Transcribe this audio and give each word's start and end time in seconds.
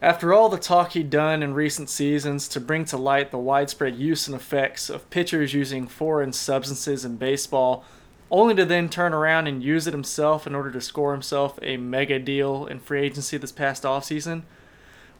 After 0.00 0.32
all 0.32 0.48
the 0.48 0.58
talk 0.58 0.92
he'd 0.92 1.10
done 1.10 1.42
in 1.42 1.54
recent 1.54 1.90
seasons 1.90 2.46
to 2.48 2.60
bring 2.60 2.84
to 2.84 2.96
light 2.96 3.32
the 3.32 3.38
widespread 3.38 3.96
use 3.96 4.28
and 4.28 4.36
effects 4.36 4.88
of 4.88 5.10
pitchers 5.10 5.54
using 5.54 5.88
foreign 5.88 6.32
substances 6.32 7.04
in 7.04 7.16
baseball, 7.16 7.84
only 8.30 8.54
to 8.54 8.64
then 8.64 8.88
turn 8.88 9.12
around 9.12 9.48
and 9.48 9.64
use 9.64 9.88
it 9.88 9.94
himself 9.94 10.46
in 10.46 10.54
order 10.54 10.70
to 10.70 10.80
score 10.80 11.12
himself 11.12 11.58
a 11.62 11.78
mega 11.78 12.20
deal 12.20 12.64
in 12.66 12.78
free 12.78 13.00
agency 13.00 13.36
this 13.38 13.50
past 13.50 13.82
offseason, 13.82 14.42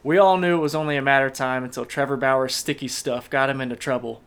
we 0.04 0.16
all 0.16 0.36
knew 0.36 0.58
it 0.58 0.62
was 0.62 0.76
only 0.76 0.96
a 0.96 1.02
matter 1.02 1.26
of 1.26 1.32
time 1.32 1.64
until 1.64 1.84
Trevor 1.84 2.16
Bauer's 2.16 2.54
sticky 2.54 2.86
stuff 2.86 3.28
got 3.28 3.50
him 3.50 3.60
into 3.60 3.74
trouble. 3.74 4.22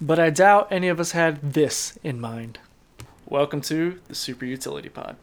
But 0.00 0.18
I 0.18 0.30
doubt 0.30 0.68
any 0.70 0.88
of 0.88 1.00
us 1.00 1.12
had 1.12 1.52
this 1.52 1.98
in 2.02 2.18
mind. 2.18 2.58
Welcome 3.26 3.60
to 3.62 4.00
the 4.08 4.14
Super 4.14 4.46
Utility 4.46 4.88
Pod. 4.88 5.16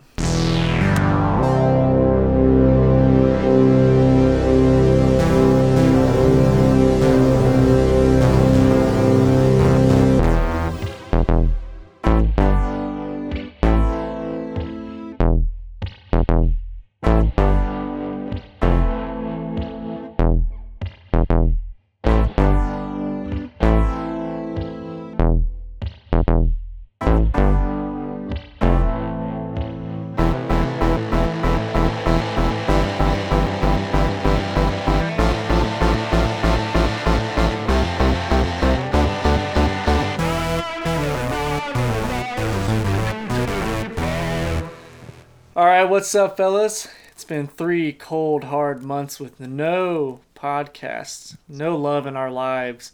What's 45.99 46.15
up, 46.15 46.37
fellas? 46.37 46.87
It's 47.11 47.25
been 47.25 47.45
three 47.45 47.91
cold, 47.91 48.45
hard 48.45 48.81
months 48.81 49.19
with 49.19 49.37
no 49.41 50.21
podcasts, 50.33 51.35
no 51.49 51.75
love 51.75 52.07
in 52.07 52.15
our 52.15 52.31
lives. 52.31 52.93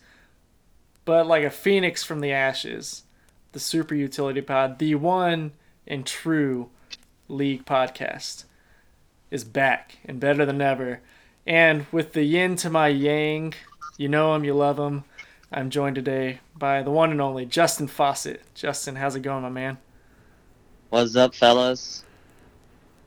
But 1.06 1.28
like 1.28 1.44
a 1.44 1.52
phoenix 1.52 2.04
from 2.04 2.20
the 2.20 2.32
ashes, 2.32 3.04
the 3.52 3.60
Super 3.60 3.94
Utility 3.94 4.42
Pod, 4.42 4.80
the 4.80 4.96
one 4.96 5.52
and 5.86 6.04
true 6.04 6.72
league 7.28 7.64
podcast, 7.64 8.46
is 9.30 9.44
back 9.44 10.00
and 10.04 10.20
better 10.20 10.44
than 10.44 10.60
ever. 10.60 11.00
And 11.46 11.86
with 11.92 12.14
the 12.14 12.24
yin 12.24 12.56
to 12.56 12.72
my 12.72 12.88
yang, 12.88 13.54
you 14.00 14.10
know 14.10 14.34
him, 14.34 14.44
you 14.44 14.56
love 14.56 14.80
him. 14.80 15.04
I'm 15.52 15.70
joined 15.70 15.94
today 15.94 16.40
by 16.58 16.82
the 16.82 16.90
one 16.90 17.12
and 17.12 17.22
only 17.22 17.46
Justin 17.46 17.86
Fawcett. 17.86 18.42
Justin, 18.56 18.96
how's 18.96 19.16
it 19.16 19.20
going, 19.20 19.44
my 19.44 19.50
man? 19.50 19.78
What's 20.90 21.16
up, 21.16 21.36
fellas? 21.36 22.04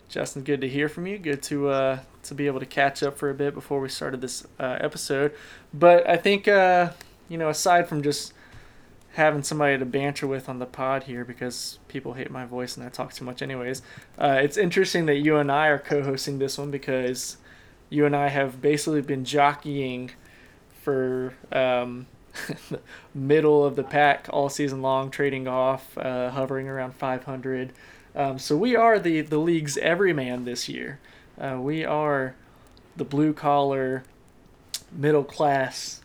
Justin, 0.09 0.43
good 0.43 0.63
to 0.63 0.69
hear 0.69 0.89
from 0.89 1.07
you. 1.07 1.19
Good 1.19 1.43
to 1.45 1.69
uh, 1.69 1.99
to 2.25 2.35
be 2.35 2.47
able 2.47 2.61
to 2.61 2.67
catch 2.67 3.03
up 3.03 3.19
for 3.19 3.29
a 3.29 3.35
bit 3.35 3.55
before 3.55 3.81
we 3.81 3.89
started 3.89 4.21
this 4.21 4.47
uh, 4.59 4.79
episode. 4.81 5.35
But 5.75 6.09
I 6.09 6.17
think 6.17 6.49
uh, 6.49 6.91
you 7.29 7.37
know, 7.37 7.51
aside 7.51 7.89
from 7.89 8.03
just 8.03 8.33
having 9.13 9.43
somebody 9.43 9.77
to 9.77 9.85
banter 9.85 10.27
with 10.27 10.49
on 10.49 10.61
the 10.61 10.67
pod 10.67 11.05
here, 11.05 11.25
because 11.25 11.79
people 11.89 12.15
hate 12.15 12.31
my 12.31 12.47
voice 12.47 12.77
and 12.77 12.87
I 12.87 12.89
talk 12.89 13.13
too 13.13 13.25
much, 13.25 13.43
anyways. 13.43 13.83
Uh, 14.19 14.39
it's 14.43 14.57
interesting 14.57 15.07
that 15.07 15.17
you 15.17 15.37
and 15.37 15.53
I 15.53 15.67
are 15.69 15.79
co-hosting 15.79 16.39
this 16.39 16.57
one 16.57 16.71
because 16.71 17.37
you 17.91 18.07
and 18.07 18.17
I 18.17 18.29
have 18.29 18.63
basically 18.63 19.03
been 19.03 19.25
jockeying 19.25 20.13
for 20.83 21.35
um, 21.53 22.07
middle 23.15 23.65
of 23.65 23.77
the 23.77 23.83
pack 23.83 24.27
all 24.31 24.49
season 24.49 24.81
long, 24.81 25.11
trading 25.11 25.49
off, 25.49 25.99
uh, 25.99 26.31
hovering 26.31 26.69
around 26.69 26.95
500. 26.95 27.73
Um, 28.15 28.39
so 28.39 28.57
we 28.57 28.75
are 28.75 28.99
the 28.99 29.21
the 29.21 29.39
league's 29.39 29.77
everyman 29.79 30.45
this 30.45 30.69
year. 30.69 30.99
Uh, 31.41 31.59
we 31.61 31.85
are 31.85 32.35
the 32.97 33.05
blue 33.05 33.33
collar, 33.33 34.03
middle 34.93 35.25
class 35.25 36.03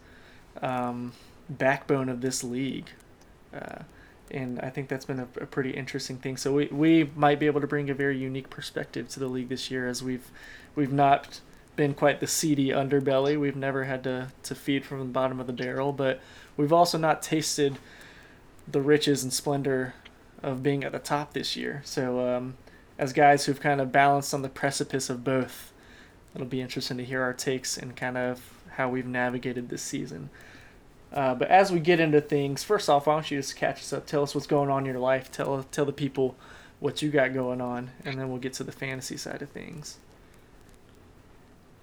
um, 0.61 1.13
backbone 1.49 2.09
of 2.09 2.21
this 2.21 2.43
league. 2.43 2.89
Uh, 3.53 3.83
and 4.31 4.59
I 4.61 4.69
think 4.69 4.89
that's 4.89 5.05
been 5.05 5.19
a, 5.19 5.27
a, 5.41 5.45
pretty 5.45 5.71
interesting 5.71 6.17
thing. 6.17 6.37
So 6.37 6.53
we, 6.53 6.65
we 6.67 7.11
might 7.15 7.39
be 7.39 7.45
able 7.45 7.61
to 7.61 7.67
bring 7.67 7.89
a 7.89 7.93
very 7.93 8.17
unique 8.17 8.49
perspective 8.49 9.07
to 9.09 9.19
the 9.19 9.27
league 9.27 9.49
this 9.49 9.69
year, 9.69 9.87
as 9.87 10.01
we've 10.01 10.31
we've 10.75 10.91
not 10.91 11.39
been 11.75 11.93
quite 11.93 12.19
the 12.19 12.27
seedy 12.27 12.69
underbelly. 12.69 13.39
We've 13.39 13.55
never 13.55 13.83
had 13.83 14.03
to, 14.03 14.31
to 14.43 14.55
feed 14.55 14.85
from 14.85 14.99
the 14.99 15.05
bottom 15.05 15.39
of 15.39 15.47
the 15.47 15.53
barrel, 15.53 15.91
but 15.91 16.19
we've 16.55 16.73
also 16.73 16.97
not 16.97 17.21
tasted 17.21 17.77
the 18.67 18.81
riches 18.81 19.23
and 19.23 19.33
splendor 19.33 19.93
of 20.43 20.61
being 20.61 20.83
at 20.83 20.91
the 20.91 20.99
top 20.99 21.33
this 21.33 21.55
year. 21.55 21.81
So, 21.85 22.27
um, 22.27 22.55
as 22.99 23.13
guys 23.13 23.45
who've 23.45 23.59
kind 23.59 23.81
of 23.81 23.91
balanced 23.91 24.33
on 24.33 24.43
the 24.43 24.49
precipice 24.49 25.09
of 25.09 25.23
both, 25.23 25.73
it'll 26.35 26.45
be 26.45 26.61
interesting 26.61 26.97
to 26.97 27.05
hear 27.05 27.21
our 27.21 27.33
takes 27.33 27.77
and 27.77 27.95
kind 27.95 28.17
of 28.17 28.53
how 28.75 28.89
we've 28.89 29.07
navigated 29.07 29.69
this 29.69 29.81
season. 29.81 30.29
Uh, 31.11 31.35
but 31.35 31.47
as 31.47 31.71
we 31.71 31.79
get 31.79 31.99
into 31.99 32.19
things, 32.19 32.63
first 32.63 32.89
off, 32.89 33.07
why 33.07 33.13
don't 33.13 33.31
you 33.31 33.37
just 33.39 33.55
catch 33.55 33.79
us 33.79 33.93
up? 33.93 34.05
Tell 34.05 34.23
us 34.23 34.33
what's 34.33 34.47
going 34.47 34.69
on 34.69 34.79
in 34.79 34.85
your 34.85 34.99
life. 34.99 35.31
Tell 35.31 35.63
tell 35.71 35.85
the 35.85 35.93
people 35.93 36.35
what 36.79 37.01
you 37.01 37.09
got 37.09 37.33
going 37.33 37.61
on, 37.61 37.91
and 38.03 38.19
then 38.19 38.29
we'll 38.29 38.39
get 38.39 38.53
to 38.53 38.63
the 38.63 38.71
fantasy 38.71 39.15
side 39.15 39.41
of 39.41 39.49
things. 39.49 39.97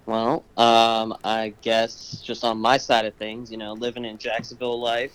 Well, 0.05 0.43
um, 0.57 1.15
I 1.23 1.53
guess 1.61 2.21
just 2.21 2.43
on 2.43 2.57
my 2.57 2.77
side 2.77 3.05
of 3.05 3.13
things, 3.15 3.51
you 3.51 3.57
know, 3.57 3.73
living 3.73 4.03
in 4.03 4.17
Jacksonville 4.17 4.79
life, 4.79 5.13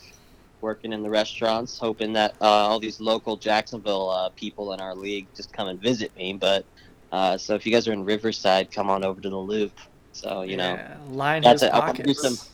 working 0.60 0.92
in 0.92 1.02
the 1.02 1.10
restaurants, 1.10 1.78
hoping 1.78 2.12
that 2.14 2.34
uh, 2.40 2.44
all 2.44 2.78
these 2.78 3.00
local 3.00 3.36
Jacksonville 3.36 4.10
uh, 4.10 4.28
people 4.30 4.72
in 4.72 4.80
our 4.80 4.94
league 4.94 5.26
just 5.34 5.52
come 5.52 5.68
and 5.68 5.80
visit 5.80 6.14
me. 6.16 6.32
But 6.32 6.64
uh, 7.12 7.36
so 7.38 7.54
if 7.54 7.66
you 7.66 7.72
guys 7.72 7.86
are 7.88 7.92
in 7.92 8.04
Riverside, 8.04 8.70
come 8.70 8.90
on 8.90 9.04
over 9.04 9.20
to 9.20 9.30
the 9.30 9.36
Loop. 9.36 9.72
So 10.12 10.42
you 10.42 10.56
yeah, 10.56 10.96
know, 11.08 11.14
line 11.14 11.42
his 11.42 11.62
I, 11.62 11.70
pockets. 11.70 12.24
I, 12.24 12.28
some, 12.28 12.48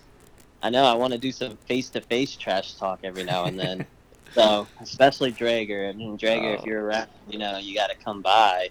I 0.62 0.70
know 0.70 0.84
I 0.84 0.94
want 0.94 1.12
to 1.12 1.18
do 1.18 1.32
some 1.32 1.56
face-to-face 1.68 2.36
trash 2.36 2.74
talk 2.74 3.00
every 3.04 3.24
now 3.24 3.44
and 3.44 3.58
then. 3.58 3.86
so 4.34 4.66
especially 4.80 5.32
Drager. 5.32 5.88
I 5.88 5.92
mean, 5.92 6.18
Drager, 6.18 6.56
oh. 6.56 6.60
if 6.60 6.64
you're 6.64 6.84
around, 6.84 7.08
you 7.28 7.38
know, 7.38 7.58
you 7.58 7.74
got 7.74 7.90
to 7.90 7.96
come 7.96 8.22
by. 8.22 8.68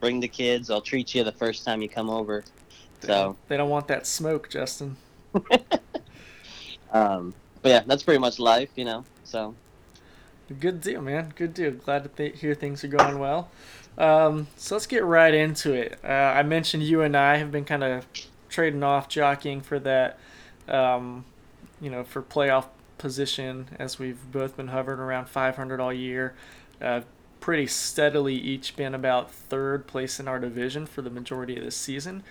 Bring 0.00 0.20
the 0.20 0.28
kids. 0.28 0.70
I'll 0.70 0.80
treat 0.80 1.14
you 1.14 1.24
the 1.24 1.32
first 1.32 1.64
time 1.64 1.82
you 1.82 1.88
come 1.88 2.08
over. 2.08 2.44
So 3.00 3.36
they 3.48 3.56
don't 3.56 3.70
want 3.70 3.88
that 3.88 4.06
smoke, 4.06 4.48
Justin. 4.48 4.96
um, 6.92 7.34
but 7.62 7.68
yeah, 7.68 7.82
that's 7.86 8.02
pretty 8.02 8.20
much 8.20 8.38
life, 8.38 8.70
you 8.76 8.84
know. 8.84 9.04
So 9.24 9.54
good 10.60 10.80
deal, 10.80 11.02
man. 11.02 11.32
Good 11.36 11.54
deal. 11.54 11.72
Glad 11.72 12.04
to 12.04 12.08
th- 12.08 12.40
hear 12.40 12.54
things 12.54 12.84
are 12.84 12.88
going 12.88 13.18
well. 13.18 13.50
Um, 13.96 14.46
so 14.56 14.74
let's 14.74 14.86
get 14.86 15.04
right 15.04 15.34
into 15.34 15.72
it. 15.72 15.98
Uh, 16.04 16.08
I 16.08 16.42
mentioned 16.42 16.84
you 16.84 17.02
and 17.02 17.16
I 17.16 17.36
have 17.36 17.50
been 17.50 17.64
kind 17.64 17.82
of 17.82 18.06
trading 18.48 18.82
off, 18.82 19.08
jockeying 19.08 19.60
for 19.60 19.78
that, 19.80 20.18
um, 20.68 21.24
you 21.80 21.90
know, 21.90 22.04
for 22.04 22.22
playoff 22.22 22.66
position 22.96 23.68
as 23.78 23.98
we've 23.98 24.30
both 24.30 24.56
been 24.56 24.68
hovering 24.68 25.00
around 25.00 25.28
500 25.28 25.80
all 25.80 25.92
year. 25.92 26.34
Uh, 26.80 27.00
pretty 27.40 27.66
steadily 27.66 28.34
each 28.34 28.76
been 28.76 28.94
about 28.94 29.30
third 29.30 29.86
place 29.86 30.18
in 30.20 30.28
our 30.28 30.38
division 30.38 30.86
for 30.86 31.02
the 31.02 31.10
majority 31.10 31.56
of 31.56 31.64
this 31.64 31.76
season. 31.76 32.22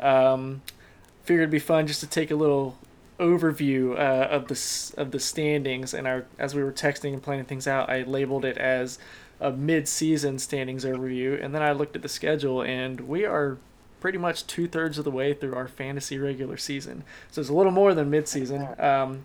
Um, 0.00 0.62
figured 1.24 1.42
it'd 1.42 1.50
be 1.50 1.58
fun 1.58 1.86
just 1.86 2.00
to 2.00 2.06
take 2.06 2.30
a 2.30 2.34
little 2.36 2.78
overview 3.18 3.92
uh, 3.92 4.28
of 4.28 4.48
the 4.48 4.94
of 4.96 5.10
the 5.10 5.20
standings, 5.20 5.94
and 5.94 6.06
our 6.06 6.26
as 6.38 6.54
we 6.54 6.62
were 6.62 6.72
texting 6.72 7.12
and 7.12 7.22
planning 7.22 7.44
things 7.44 7.66
out, 7.66 7.90
I 7.90 8.02
labeled 8.02 8.44
it 8.44 8.56
as 8.58 8.98
a 9.40 9.50
mid-season 9.50 10.38
standings 10.38 10.84
overview, 10.84 11.42
and 11.42 11.54
then 11.54 11.62
I 11.62 11.72
looked 11.72 11.96
at 11.96 12.02
the 12.02 12.08
schedule, 12.08 12.62
and 12.62 13.00
we 13.02 13.24
are 13.24 13.58
pretty 14.00 14.18
much 14.18 14.46
two 14.46 14.68
thirds 14.68 14.98
of 14.98 15.04
the 15.04 15.10
way 15.10 15.34
through 15.34 15.54
our 15.54 15.68
fantasy 15.68 16.18
regular 16.18 16.56
season. 16.56 17.02
So 17.30 17.40
it's 17.40 17.50
a 17.50 17.54
little 17.54 17.72
more 17.72 17.94
than 17.94 18.10
mid-season. 18.10 18.68
Um, 18.78 19.24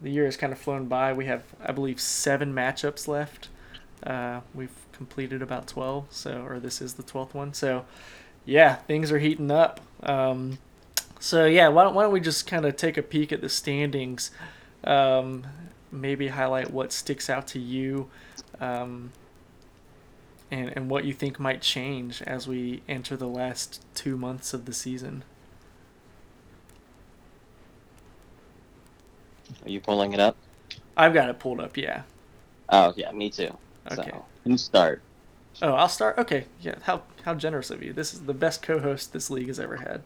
the 0.00 0.10
year 0.10 0.24
has 0.24 0.36
kind 0.36 0.52
of 0.52 0.58
flown 0.58 0.86
by. 0.86 1.12
We 1.12 1.26
have, 1.26 1.42
I 1.60 1.72
believe, 1.72 2.00
seven 2.00 2.54
matchups 2.54 3.08
left. 3.08 3.48
Uh, 4.04 4.40
we've 4.54 4.70
completed 4.92 5.42
about 5.42 5.66
twelve, 5.66 6.06
so 6.10 6.44
or 6.46 6.60
this 6.60 6.80
is 6.80 6.94
the 6.94 7.02
twelfth 7.02 7.34
one. 7.34 7.52
So, 7.54 7.84
yeah, 8.44 8.76
things 8.76 9.10
are 9.10 9.18
heating 9.18 9.50
up. 9.50 9.80
Um, 10.02 10.58
so 11.18 11.46
yeah, 11.46 11.68
why 11.68 11.84
don't, 11.84 11.94
why 11.94 12.02
don't 12.02 12.12
we 12.12 12.20
just 12.20 12.46
kind 12.46 12.64
of 12.64 12.76
take 12.76 12.96
a 12.96 13.02
peek 13.02 13.32
at 13.32 13.40
the 13.40 13.48
standings? 13.48 14.30
Um, 14.84 15.46
maybe 15.90 16.28
highlight 16.28 16.70
what 16.70 16.92
sticks 16.92 17.28
out 17.28 17.46
to 17.48 17.58
you, 17.58 18.08
um, 18.60 19.12
and 20.50 20.72
and 20.76 20.90
what 20.90 21.04
you 21.04 21.12
think 21.12 21.40
might 21.40 21.60
change 21.60 22.22
as 22.22 22.46
we 22.46 22.82
enter 22.88 23.16
the 23.16 23.28
last 23.28 23.84
two 23.94 24.16
months 24.16 24.54
of 24.54 24.64
the 24.64 24.72
season. 24.72 25.24
Are 29.64 29.70
you 29.70 29.80
pulling 29.80 30.12
it 30.12 30.20
up? 30.20 30.36
I've 30.96 31.14
got 31.14 31.28
it 31.28 31.38
pulled 31.38 31.60
up. 31.60 31.76
Yeah. 31.76 32.02
Oh 32.68 32.92
yeah, 32.96 33.10
me 33.12 33.30
too. 33.30 33.56
Okay. 33.90 34.10
So, 34.10 34.24
you 34.44 34.56
start. 34.56 35.02
Oh, 35.62 35.72
I'll 35.72 35.88
start. 35.88 36.18
Okay. 36.18 36.46
Yeah. 36.60 36.76
How 36.82 37.02
how 37.22 37.34
generous 37.34 37.70
of 37.70 37.82
you. 37.82 37.92
This 37.92 38.14
is 38.14 38.22
the 38.22 38.34
best 38.34 38.62
co-host 38.62 39.12
this 39.12 39.30
league 39.30 39.48
has 39.48 39.58
ever 39.58 39.76
had. 39.76 40.02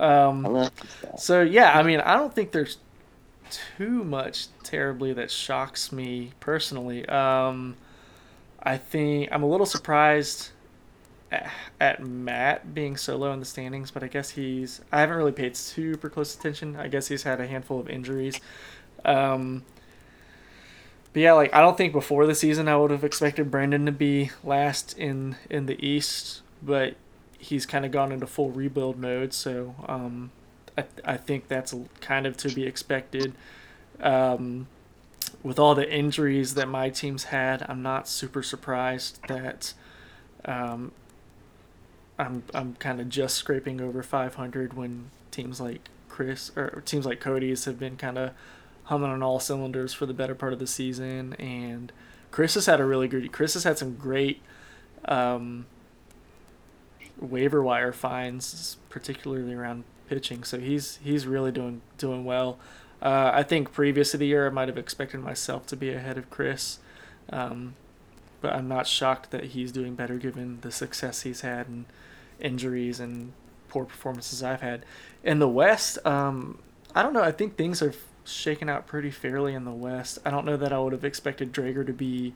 Um, 0.00 0.70
so 1.18 1.42
yeah, 1.42 1.78
I 1.78 1.82
mean, 1.82 2.00
I 2.00 2.14
don't 2.14 2.34
think 2.34 2.52
there's 2.52 2.78
too 3.50 4.02
much 4.02 4.46
terribly 4.62 5.12
that 5.12 5.30
shocks 5.30 5.92
me 5.92 6.32
personally. 6.40 7.06
Um, 7.06 7.76
I 8.62 8.78
think 8.78 9.28
I'm 9.30 9.42
a 9.42 9.46
little 9.46 9.66
surprised 9.66 10.50
at, 11.30 11.50
at, 11.80 12.02
Matt 12.02 12.74
being 12.74 12.96
so 12.96 13.16
low 13.16 13.32
in 13.32 13.40
the 13.40 13.46
standings, 13.46 13.90
but 13.90 14.02
I 14.02 14.08
guess 14.08 14.30
he's. 14.30 14.80
I 14.90 15.00
haven't 15.00 15.16
really 15.16 15.32
paid 15.32 15.56
super 15.56 16.08
close 16.08 16.34
attention. 16.34 16.76
I 16.76 16.88
guess 16.88 17.08
he's 17.08 17.24
had 17.24 17.40
a 17.40 17.46
handful 17.46 17.78
of 17.78 17.88
injuries. 17.88 18.40
Um, 19.04 19.64
but 21.12 21.20
yeah, 21.20 21.32
like 21.32 21.52
I 21.52 21.60
don't 21.60 21.76
think 21.76 21.92
before 21.92 22.26
the 22.26 22.34
season 22.34 22.68
I 22.68 22.76
would 22.76 22.90
have 22.90 23.04
expected 23.04 23.50
Brandon 23.50 23.84
to 23.86 23.92
be 23.92 24.30
last 24.42 24.96
in 24.98 25.36
in 25.50 25.66
the 25.66 25.84
East, 25.84 26.42
but 26.62 26.94
he's 27.40 27.66
kind 27.66 27.84
of 27.84 27.90
gone 27.90 28.12
into 28.12 28.26
full 28.26 28.50
rebuild 28.50 28.98
mode. 28.98 29.32
So 29.32 29.74
um, 29.88 30.30
I 30.76 30.84
I 31.04 31.16
think 31.16 31.48
that's 31.48 31.74
kind 32.00 32.26
of 32.26 32.36
to 32.38 32.48
be 32.54 32.64
expected. 32.64 33.34
Um, 34.00 34.68
with 35.42 35.58
all 35.58 35.74
the 35.74 35.90
injuries 35.90 36.54
that 36.54 36.68
my 36.68 36.90
team's 36.90 37.24
had, 37.24 37.64
I'm 37.68 37.82
not 37.82 38.08
super 38.08 38.42
surprised 38.42 39.20
that 39.28 39.72
um, 40.44 40.92
I'm 42.18 42.42
I'm 42.54 42.74
kind 42.74 43.00
of 43.00 43.08
just 43.08 43.36
scraping 43.36 43.80
over 43.80 44.02
500 44.02 44.74
when 44.74 45.10
teams 45.30 45.60
like 45.60 45.88
Chris 46.08 46.50
or 46.56 46.82
teams 46.84 47.06
like 47.06 47.20
Cody's 47.20 47.64
have 47.64 47.78
been 47.78 47.96
kind 47.96 48.18
of 48.18 48.32
humming 48.84 49.10
on 49.10 49.22
all 49.22 49.40
cylinders 49.40 49.94
for 49.94 50.04
the 50.04 50.12
better 50.12 50.34
part 50.34 50.52
of 50.52 50.58
the 50.58 50.66
season, 50.66 51.34
and 51.34 51.92
Chris 52.30 52.54
has 52.54 52.66
had 52.66 52.80
a 52.80 52.84
really 52.84 53.08
good. 53.08 53.32
Chris 53.32 53.54
has 53.54 53.64
had 53.64 53.78
some 53.78 53.94
great 53.94 54.42
um, 55.06 55.66
waiver 57.20 57.62
wire 57.62 57.92
finds, 57.92 58.76
particularly 58.88 59.54
around 59.54 59.84
pitching. 60.08 60.44
So 60.44 60.58
he's 60.58 60.98
he's 61.02 61.26
really 61.26 61.52
doing 61.52 61.82
doing 61.98 62.24
well. 62.24 62.58
Uh, 63.02 63.30
I 63.32 63.42
think 63.42 63.72
previous 63.72 64.10
to 64.10 64.18
the 64.18 64.26
year, 64.26 64.46
I 64.46 64.50
might 64.50 64.68
have 64.68 64.76
expected 64.76 65.20
myself 65.20 65.66
to 65.68 65.76
be 65.76 65.90
ahead 65.90 66.18
of 66.18 66.28
Chris, 66.28 66.80
um, 67.30 67.74
but 68.42 68.52
I'm 68.52 68.68
not 68.68 68.86
shocked 68.86 69.30
that 69.30 69.44
he's 69.44 69.72
doing 69.72 69.94
better 69.94 70.16
given 70.16 70.58
the 70.60 70.70
success 70.70 71.22
he's 71.22 71.40
had 71.40 71.66
and 71.66 71.86
injuries 72.40 73.00
and 73.00 73.32
poor 73.68 73.86
performances 73.86 74.42
I've 74.42 74.60
had. 74.60 74.84
In 75.24 75.38
the 75.38 75.48
West, 75.48 75.98
um, 76.04 76.58
I 76.94 77.02
don't 77.02 77.14
know. 77.14 77.22
I 77.22 77.32
think 77.32 77.56
things 77.56 77.80
are 77.80 77.94
shaken 78.24 78.68
out 78.68 78.86
pretty 78.86 79.10
fairly 79.10 79.54
in 79.54 79.64
the 79.64 79.70
West. 79.72 80.18
I 80.24 80.30
don't 80.30 80.44
know 80.44 80.58
that 80.58 80.72
I 80.72 80.78
would 80.78 80.92
have 80.92 81.04
expected 81.04 81.52
Drager 81.52 81.86
to 81.86 81.92
be 81.92 82.34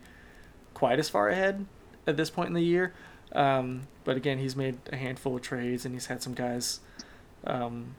quite 0.72 0.98
as 0.98 1.10
far 1.10 1.28
ahead 1.28 1.66
at 2.06 2.16
this 2.16 2.30
point 2.30 2.48
in 2.48 2.54
the 2.54 2.62
year. 2.62 2.94
Um, 3.34 3.82
but 4.04 4.16
again, 4.16 4.38
he's 4.38 4.54
made 4.54 4.78
a 4.92 4.96
handful 4.96 5.36
of 5.36 5.42
trades 5.42 5.84
and 5.84 5.94
he's 5.94 6.06
had 6.06 6.22
some 6.22 6.34
guys 6.34 6.80
um, 7.44 7.94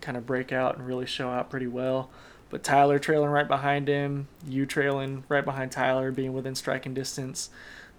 kind 0.00 0.16
of 0.16 0.26
break 0.26 0.52
out 0.52 0.76
and 0.76 0.86
really 0.86 1.06
show 1.06 1.30
out 1.30 1.50
pretty 1.50 1.66
well. 1.66 2.10
But 2.50 2.62
Tyler 2.62 2.98
trailing 2.98 3.30
right 3.30 3.48
behind 3.48 3.88
him, 3.88 4.28
you 4.46 4.66
trailing 4.66 5.24
right 5.28 5.44
behind 5.44 5.72
Tyler, 5.72 6.10
being 6.10 6.32
within 6.32 6.54
striking 6.54 6.92
distance. 6.92 7.50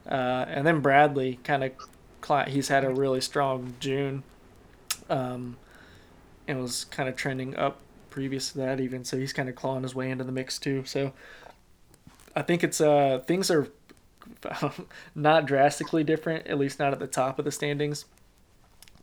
Uh, 0.08 0.46
and 0.48 0.68
then 0.68 0.82
Bradley 0.82 1.40
kind 1.44 1.64
of, 1.64 2.48
he's 2.48 2.68
had 2.68 2.84
a 2.84 2.90
really 2.90 3.22
strong 3.22 3.74
June 3.80 4.24
um, 5.10 5.58
and 6.48 6.62
was 6.62 6.86
kind 6.86 7.10
of 7.10 7.16
trending 7.16 7.56
up 7.56 7.80
previous 8.10 8.52
to 8.52 8.60
that 8.60 8.80
even. 8.80 9.04
So 9.04 9.18
he's 9.18 9.34
kind 9.34 9.50
of 9.50 9.56
clawing 9.56 9.82
his 9.82 9.96
way 9.96 10.12
into 10.12 10.24
the 10.24 10.32
mix 10.32 10.60
too. 10.60 10.84
So 10.86 11.14
I 12.36 12.42
think 12.44 12.64
it's 12.64 12.80
uh 12.80 13.22
things 13.26 13.50
are 13.50 13.68
not 15.16 15.46
drastically 15.46 16.04
different, 16.04 16.48
at 16.48 16.58
least 16.58 16.80
not 16.80 16.94
at 16.94 17.00
the 17.00 17.08
top 17.08 17.40
of 17.40 17.46
the 17.46 17.52
standings. 17.52 18.06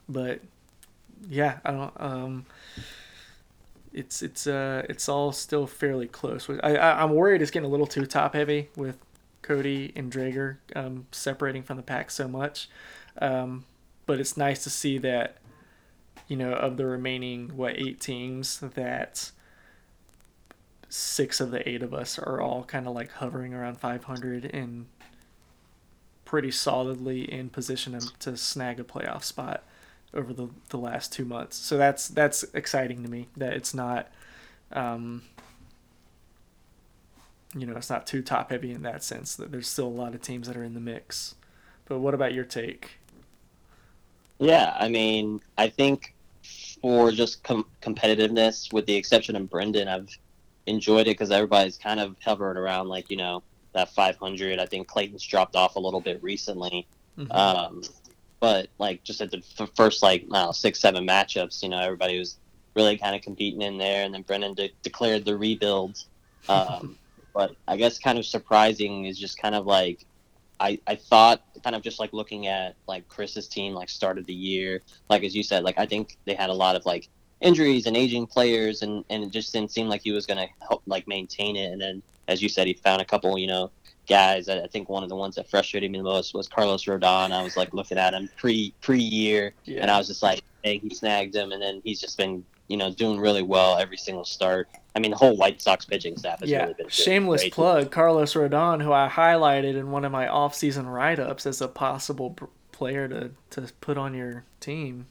But 0.09 0.41
yeah, 1.29 1.59
I 1.65 1.71
don't 1.71 2.01
um 2.01 2.47
it's 3.93 4.23
it's 4.23 4.47
uh 4.47 4.85
it's 4.89 5.09
all 5.09 5.33
still 5.33 5.67
fairly 5.67 6.07
close. 6.07 6.49
I, 6.63 6.77
I 6.77 7.03
I'm 7.03 7.13
worried 7.13 7.43
it's 7.43 7.51
getting 7.51 7.69
a 7.69 7.71
little 7.71 7.87
too 7.87 8.07
top 8.07 8.35
heavy 8.35 8.69
with 8.77 8.99
Cody 9.43 9.93
and 9.97 10.13
Drager 10.13 10.57
um, 10.77 11.07
separating 11.13 11.63
from 11.63 11.77
the 11.77 11.83
pack 11.83 12.11
so 12.11 12.29
much. 12.29 12.69
Um, 13.19 13.65
but 14.07 14.21
it's 14.21 14.37
nice 14.37 14.63
to 14.65 14.71
see 14.71 14.99
that 14.99 15.39
you 16.31 16.37
know, 16.37 16.53
of 16.53 16.77
the 16.77 16.87
remaining 16.87 17.57
what 17.57 17.77
eight 17.77 18.01
teams, 18.01 18.61
that 18.61 19.33
six 20.89 21.41
of 21.41 21.51
the 21.51 21.69
eight 21.69 21.83
of 21.83 21.93
us 21.93 22.21
are 22.21 22.41
all 22.41 22.63
kind 22.63 22.87
of 22.87 22.95
like 22.95 23.11
hovering 23.11 23.53
around 23.53 23.79
500 23.79 24.45
and 24.45 24.87
pretty 26.31 26.53
solidly 26.53 27.23
in 27.23 27.49
position 27.49 27.99
to 28.21 28.37
snag 28.37 28.79
a 28.79 28.85
playoff 28.85 29.25
spot 29.25 29.65
over 30.15 30.33
the, 30.33 30.49
the 30.69 30.77
last 30.77 31.13
two 31.13 31.25
months. 31.25 31.57
So 31.57 31.77
that's 31.77 32.07
that's 32.07 32.45
exciting 32.55 33.03
to 33.03 33.11
me 33.11 33.27
that 33.37 33.53
it's 33.55 33.75
not, 33.75 34.07
um, 34.71 35.23
you 37.53 37.67
know, 37.67 37.77
it's 37.77 37.91
not 37.91 38.07
too 38.07 38.23
top 38.23 38.53
heavy 38.53 38.71
in 38.71 38.83
that 38.83 39.03
sense. 39.03 39.35
That 39.35 39.51
there's 39.51 39.67
still 39.67 39.89
a 39.89 39.89
lot 39.89 40.15
of 40.15 40.23
teams 40.23 40.47
that 40.47 40.57
are 40.57 40.63
in 40.63 40.75
the 40.75 40.81
mix. 40.81 41.35
But 41.87 41.99
what 41.99 42.15
about 42.15 42.33
your 42.33 42.45
take? 42.45 42.93
Yeah, 44.39 44.77
I 44.79 44.89
mean, 44.89 45.41
I 45.59 45.69
think 45.69 46.15
for 46.81 47.11
just 47.11 47.43
com- 47.43 47.67
competitiveness, 47.83 48.73
with 48.73 48.87
the 48.87 48.95
exception 48.95 49.35
of 49.35 49.51
Brendan, 49.51 49.89
I've 49.89 50.17
enjoyed 50.67 51.09
it 51.09 51.19
because 51.19 51.33
everybody's 51.33 51.77
kind 51.77 51.99
of 51.99 52.15
hovering 52.25 52.57
around 52.57 52.87
like 52.87 53.11
you 53.11 53.17
know 53.17 53.43
that 53.73 53.91
500. 53.95 54.59
I 54.59 54.67
think 54.67 54.89
Clayton's 54.89 55.25
dropped 55.25 55.57
off 55.57 55.77
a 55.77 55.81
little 55.81 56.01
bit 56.01 56.23
recently, 56.23 56.87
mm-hmm. 57.19 57.31
um, 57.33 57.83
but 58.41 58.69
like 58.79 59.03
just 59.05 59.21
at 59.21 59.31
the 59.31 59.43
first 59.75 60.03
like 60.03 60.29
know, 60.29 60.53
six 60.53 60.81
seven 60.81 61.07
matchups, 61.07 61.63
you 61.63 61.69
know 61.69 61.81
everybody 61.81 62.19
was 62.19 62.37
really 62.75 62.97
kind 62.97 63.17
of 63.17 63.23
competing 63.23 63.63
in 63.63 63.79
there, 63.79 64.05
and 64.05 64.15
then 64.15 64.23
Brendan 64.23 64.55
de- 64.55 64.73
declared 64.83 65.25
the 65.25 65.37
rebuild. 65.37 66.05
Um, 66.49 66.97
but 67.35 67.55
I 67.69 67.77
guess 67.77 67.99
kind 67.99 68.19
of 68.19 68.27
surprising 68.27 69.05
is 69.05 69.19
just 69.19 69.39
kind 69.39 69.55
of 69.55 69.67
like 69.67 70.05
I, 70.59 70.79
I 70.87 70.95
thought 70.95 71.43
kind 71.65 71.75
of 71.75 71.83
just 71.83 71.99
like 71.99 72.13
looking 72.13 72.47
at 72.47 72.77
like 72.87 73.09
Chris's 73.09 73.49
team 73.49 73.73
like 73.73 73.89
started 73.89 74.27
the 74.27 74.35
year 74.35 74.81
like 75.09 75.25
as 75.25 75.35
you 75.35 75.43
said 75.43 75.65
like 75.65 75.79
I 75.79 75.87
think 75.87 76.17
they 76.27 76.35
had 76.35 76.51
a 76.51 76.55
lot 76.55 76.77
of 76.77 76.85
like 76.87 77.09
injuries 77.41 77.87
and 77.87 77.97
aging 77.97 78.27
players 78.27 78.83
and 78.83 79.05
and 79.11 79.25
it 79.25 79.31
just 79.31 79.53
didn't 79.53 79.71
seem 79.71 79.89
like 79.89 80.03
he 80.03 80.13
was 80.13 80.27
gonna 80.27 80.47
help 80.67 80.83
like 80.87 81.09
maintain 81.09 81.57
it 81.57 81.73
and 81.73 81.81
then 81.81 82.03
as 82.31 82.41
you 82.43 82.49
said 82.49 82.67
he 82.67 82.73
found 82.73 83.03
a 83.03 83.05
couple 83.05 83.39
you 83.39 83.47
know 83.47 83.71
guys 84.09 84.49
I, 84.49 84.63
I 84.63 84.67
think 84.67 84.89
one 84.89 85.03
of 85.03 85.09
the 85.09 85.17
ones 85.17 85.35
that 85.37 85.49
frustrated 85.49 85.91
me 85.91 85.99
the 85.99 86.05
most 86.05 86.35
was 86.35 86.49
Carlos 86.49 86.85
Rodon 86.85 87.33
I 87.33 87.43
was 87.43 87.57
like 87.57 87.75
looking 87.75 87.99
at 87.99 88.15
him 88.15 88.29
pre 88.37 88.73
pre 88.81 88.99
year 88.99 89.53
yeah. 89.65 89.83
and 89.83 89.91
I 89.91 89.99
was 89.99 90.07
just 90.07 90.23
like 90.23 90.43
hey 90.63 90.79
he 90.79 90.95
snagged 90.95 91.35
him 91.35 91.53
and 91.53 91.61
then 91.61 91.83
he's 91.85 92.01
just 92.01 92.17
been 92.17 92.45
you 92.71 92.77
know, 92.77 92.93
doing 92.93 93.19
really 93.19 93.43
well 93.43 93.79
every 93.79 93.97
single 93.97 94.25
start. 94.25 94.69
I 94.95 95.01
mean, 95.01 95.11
the 95.11 95.17
whole 95.17 95.37
White 95.37 95.61
Sox 95.61 95.85
pitching 95.85 96.17
staff 96.17 96.39
has 96.39 96.49
yeah. 96.49 96.63
really 96.63 96.75
been 96.75 96.89
shameless 96.89 97.49
plug. 97.49 97.91
Carlos 97.91 98.35
Rodon, 98.35 98.81
who 98.81 98.93
I 98.93 99.09
highlighted 99.09 99.75
in 99.75 99.91
one 99.91 100.05
of 100.05 100.13
my 100.13 100.29
off-season 100.29 100.87
write-ups 100.89 101.47
as 101.47 101.61
a 101.61 101.67
possible 101.67 102.37
player 102.71 103.09
to 103.09 103.33
to 103.51 103.73
put 103.81 103.99
on 103.99 104.15
your 104.15 104.45
team. 104.61 105.09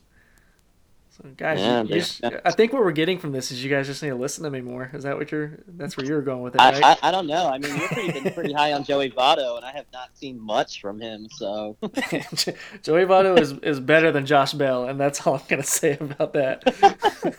So 1.22 1.30
guys, 1.36 1.60
yeah, 1.60 1.84
you, 1.84 1.96
you 2.32 2.40
I 2.46 2.52
think 2.52 2.72
what 2.72 2.82
we're 2.82 2.92
getting 2.92 3.20
from 3.20 3.34
this 3.34 3.52
is 3.52 3.62
you 3.62 3.70
guys 3.70 3.88
just 3.88 4.02
need 4.02 4.10
to 4.10 4.16
listen 4.16 4.46
to 4.46 4.50
me 4.50 4.62
more. 4.62 4.90
Is 4.94 5.04
that 5.04 5.18
what 5.18 5.32
you're? 5.32 5.60
That's 5.68 5.98
where 5.98 6.06
you're 6.06 6.22
going 6.22 6.42
with 6.42 6.56
it, 6.56 6.60
right? 6.60 6.82
I, 6.82 6.92
I, 6.92 6.98
I 7.04 7.12
don't 7.12 7.28
know. 7.28 7.48
I 7.48 7.58
mean, 7.58 7.76
you're 7.76 7.88
pretty, 7.90 8.20
been 8.20 8.34
pretty 8.34 8.54
high 8.54 8.72
on 8.72 8.86
Joey 8.86 9.10
Votto, 9.10 9.58
and 9.58 9.66
I 9.66 9.72
have 9.72 9.86
not 9.92 10.18
seen 10.18 10.40
much 10.40 10.80
from 10.80 11.02
him. 11.02 11.28
So 11.32 11.76
Joey 11.82 13.06
Votto 13.06 13.38
is 13.38 13.52
is 13.64 13.82
better 13.82 14.14
than 14.14 14.26
Josh 14.26 14.54
Bell, 14.54 14.86
and 14.86 14.98
that's 15.00 15.26
all 15.28 15.36
I'm 15.36 15.42
gonna 15.50 15.64
say 15.64 15.98
about 16.00 16.32
that. 16.34 16.64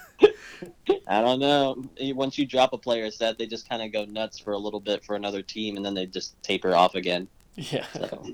I 1.07 1.23
don't 1.23 1.41
know. 1.41 1.83
Once 2.15 2.37
you 2.37 2.45
drop 2.45 2.75
a 2.75 2.79
player 2.79 3.11
set, 3.11 3.39
they 3.39 3.47
just 3.47 3.69
kind 3.69 3.83
of 3.83 3.93
go 3.93 4.05
nuts 4.05 4.39
for 4.39 4.53
a 4.53 4.59
little 4.59 4.81
bit 4.81 5.05
for 5.05 5.17
another 5.17 5.41
team, 5.41 5.77
and 5.77 5.85
then 5.85 5.95
they 5.95 6.05
just 6.05 6.41
taper 6.43 6.75
off 6.75 6.95
again. 6.95 7.29
Yeah. 7.57 7.87
So, 7.93 8.27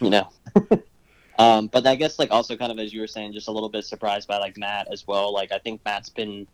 you 0.00 0.10
know. 0.10 0.30
Um, 1.38 1.66
but 1.66 1.86
I 1.86 1.96
guess 1.96 2.18
like 2.18 2.30
also 2.30 2.56
kind 2.56 2.70
of 2.70 2.78
as 2.78 2.92
you 2.92 3.00
were 3.00 3.06
saying, 3.06 3.32
just 3.32 3.48
a 3.48 3.52
little 3.52 3.68
bit 3.68 3.84
surprised 3.84 4.28
by 4.28 4.38
like 4.38 4.56
Matt 4.56 4.88
as 4.92 5.06
well. 5.06 5.32
Like 5.32 5.52
I 5.52 5.58
think 5.58 5.80
Matt's 5.84 6.08
been 6.08 6.46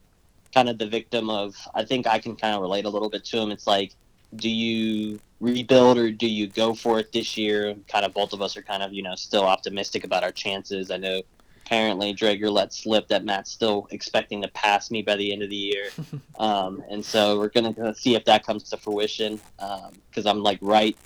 kind 0.55 0.69
of 0.69 0.79
the 0.79 0.87
victim 0.87 1.31
of. 1.31 1.55
I 1.75 1.85
think 1.85 2.07
I 2.07 2.19
can 2.19 2.37
kind 2.37 2.55
of 2.55 2.63
relate 2.63 2.85
a 2.85 2.89
little 2.89 3.11
bit 3.11 3.25
to 3.27 3.39
him. 3.39 3.51
It's 3.51 3.67
like, 3.67 3.93
do 4.37 4.49
you 4.49 5.21
rebuild 5.41 5.99
or 5.99 6.11
do 6.11 6.27
you 6.27 6.47
go 6.47 6.75
for 6.75 6.99
it 6.99 7.13
this 7.13 7.37
year? 7.37 7.75
Kind 7.89 8.05
of 8.05 8.15
both 8.15 8.33
of 8.33 8.41
us 8.43 8.57
are 8.57 8.63
kind 8.63 8.83
of 8.83 8.93
you 8.93 9.03
know 9.03 9.15
still 9.15 9.45
optimistic 9.45 10.05
about 10.05 10.25
our 10.25 10.33
chances. 10.33 10.91
I 10.91 10.97
know 10.97 11.23
apparently 11.67 12.15
Drager 12.15 12.51
let 12.51 12.73
slip 12.73 13.07
that 13.09 13.25
Matt's 13.25 13.51
still 13.51 13.87
expecting 13.91 14.43
to 14.43 14.49
pass 14.49 14.91
me 14.91 15.03
by 15.03 15.15
the 15.17 15.33
end 15.33 15.43
of 15.43 15.51
the 15.51 15.57
year, 15.57 15.91
um, 16.39 16.83
and 16.89 17.05
so 17.05 17.39
we're 17.39 17.49
gonna 17.49 17.95
see 17.95 18.15
if 18.15 18.25
that 18.25 18.47
comes 18.47 18.65
to 18.71 18.77
fruition. 18.79 19.41
Because 19.59 20.27
um, 20.27 20.39
I'm 20.39 20.43
like 20.43 20.59
right, 20.63 20.97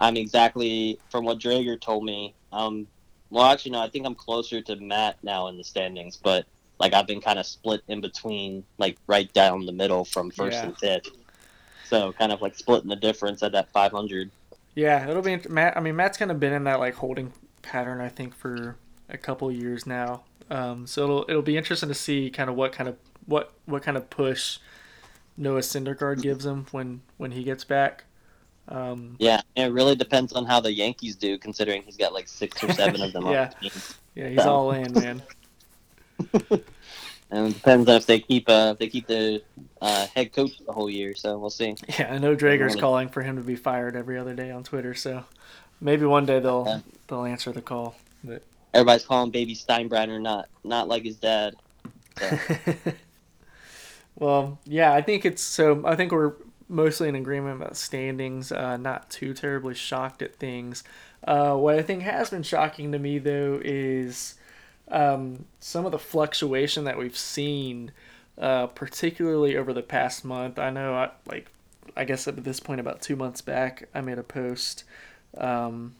I'm 0.00 0.16
exactly 0.16 0.98
from 1.10 1.24
what 1.24 1.38
Drager 1.38 1.80
told 1.80 2.04
me. 2.04 2.34
Um, 2.52 2.86
well, 3.30 3.44
actually, 3.44 3.72
no. 3.72 3.80
I 3.80 3.88
think 3.88 4.06
I'm 4.06 4.14
closer 4.14 4.60
to 4.62 4.76
Matt 4.76 5.16
now 5.22 5.48
in 5.48 5.56
the 5.56 5.64
standings, 5.64 6.16
but 6.16 6.46
like 6.78 6.92
I've 6.92 7.06
been 7.06 7.20
kind 7.20 7.38
of 7.38 7.46
split 7.46 7.82
in 7.88 8.00
between, 8.00 8.64
like 8.78 8.98
right 9.06 9.32
down 9.32 9.66
the 9.66 9.72
middle 9.72 10.04
from 10.04 10.30
first 10.30 10.56
yeah. 10.56 10.66
and 10.66 10.78
fifth. 10.78 11.10
So 11.86 12.12
kind 12.12 12.32
of 12.32 12.42
like 12.42 12.56
splitting 12.56 12.88
the 12.88 12.96
difference 12.96 13.42
at 13.42 13.52
that 13.52 13.70
500. 13.72 14.30
Yeah, 14.74 15.08
it'll 15.08 15.22
be 15.22 15.38
Matt. 15.48 15.76
I 15.76 15.80
mean, 15.80 15.96
Matt's 15.96 16.18
kind 16.18 16.30
of 16.30 16.40
been 16.40 16.52
in 16.52 16.64
that 16.64 16.80
like 16.80 16.94
holding 16.94 17.32
pattern, 17.62 18.00
I 18.00 18.08
think, 18.08 18.34
for 18.34 18.76
a 19.08 19.16
couple 19.16 19.50
years 19.52 19.86
now. 19.86 20.24
Um, 20.50 20.86
so 20.86 21.04
it'll 21.04 21.24
it'll 21.28 21.42
be 21.42 21.56
interesting 21.56 21.88
to 21.88 21.94
see 21.94 22.30
kind 22.30 22.50
of 22.50 22.56
what 22.56 22.72
kind 22.72 22.88
of 22.88 22.96
what 23.26 23.52
what 23.66 23.82
kind 23.82 23.96
of 23.96 24.10
push 24.10 24.58
Noah 25.36 25.60
Syndergaard 25.60 26.22
gives 26.22 26.44
him 26.44 26.66
when 26.70 27.02
when 27.16 27.32
he 27.32 27.44
gets 27.44 27.64
back. 27.64 28.04
Um, 28.68 29.16
yeah, 29.18 29.42
it 29.56 29.72
really 29.72 29.94
depends 29.94 30.32
on 30.32 30.46
how 30.46 30.60
the 30.60 30.72
Yankees 30.72 31.16
do, 31.16 31.36
considering 31.38 31.82
he's 31.82 31.96
got 31.96 32.12
like 32.12 32.28
six 32.28 32.62
or 32.64 32.72
seven 32.72 33.02
of 33.02 33.12
them. 33.12 33.26
yeah, 33.30 33.50
yeah, 34.14 34.28
he's 34.28 34.42
so. 34.42 34.50
all 34.50 34.70
in, 34.72 34.92
man. 34.92 35.22
and 37.30 37.48
it 37.48 37.54
depends 37.54 37.88
on 37.88 37.96
if 37.96 38.06
they 38.06 38.20
keep 38.20 38.48
uh, 38.48 38.70
if 38.72 38.78
they 38.78 38.88
keep 38.88 39.06
the 39.06 39.42
uh, 39.82 40.06
head 40.14 40.32
coach 40.32 40.58
the 40.64 40.72
whole 40.72 40.88
year. 40.88 41.14
So 41.14 41.38
we'll 41.38 41.50
see. 41.50 41.76
Yeah, 41.98 42.14
I 42.14 42.18
know 42.18 42.34
Drager's 42.34 42.76
calling 42.76 43.08
for 43.08 43.22
him 43.22 43.36
to 43.36 43.42
be 43.42 43.56
fired 43.56 43.96
every 43.96 44.18
other 44.18 44.34
day 44.34 44.50
on 44.50 44.62
Twitter. 44.62 44.94
So 44.94 45.24
maybe 45.80 46.06
one 46.06 46.26
day 46.26 46.40
they'll 46.40 46.64
yeah. 46.66 46.80
they'll 47.08 47.24
answer 47.24 47.52
the 47.52 47.62
call. 47.62 47.96
But 48.22 48.42
everybody's 48.72 49.04
calling 49.04 49.30
Baby 49.30 49.54
Steinbrenner 49.54 50.20
not 50.20 50.48
not 50.62 50.88
like 50.88 51.04
his 51.04 51.16
dad. 51.16 51.54
So. 52.18 52.38
well, 54.16 54.58
yeah, 54.64 54.92
I 54.92 55.02
think 55.02 55.24
it's 55.24 55.42
so. 55.42 55.82
I 55.84 55.96
think 55.96 56.12
we're 56.12 56.34
mostly 56.74 57.08
in 57.08 57.14
agreement 57.14 57.62
about 57.62 57.76
standings. 57.76 58.52
Uh, 58.52 58.76
not 58.76 59.08
too 59.10 59.32
terribly 59.32 59.74
shocked 59.74 60.20
at 60.22 60.36
things. 60.36 60.84
Uh, 61.26 61.54
what 61.54 61.78
I 61.78 61.82
think 61.82 62.02
has 62.02 62.30
been 62.30 62.42
shocking 62.42 62.92
to 62.92 62.98
me 62.98 63.18
though 63.18 63.60
is 63.64 64.34
um, 64.88 65.46
some 65.60 65.86
of 65.86 65.92
the 65.92 65.98
fluctuation 65.98 66.84
that 66.84 66.98
we've 66.98 67.16
seen, 67.16 67.92
uh, 68.38 68.66
particularly 68.66 69.56
over 69.56 69.72
the 69.72 69.82
past 69.82 70.24
month. 70.24 70.58
I 70.58 70.70
know, 70.70 70.94
I, 70.94 71.10
like, 71.26 71.50
I 71.96 72.04
guess 72.04 72.28
at 72.28 72.42
this 72.44 72.60
point, 72.60 72.80
about 72.80 73.00
two 73.00 73.16
months 73.16 73.40
back, 73.40 73.88
I 73.94 74.00
made 74.00 74.18
a 74.18 74.22
post, 74.22 74.84
um, 75.38 75.94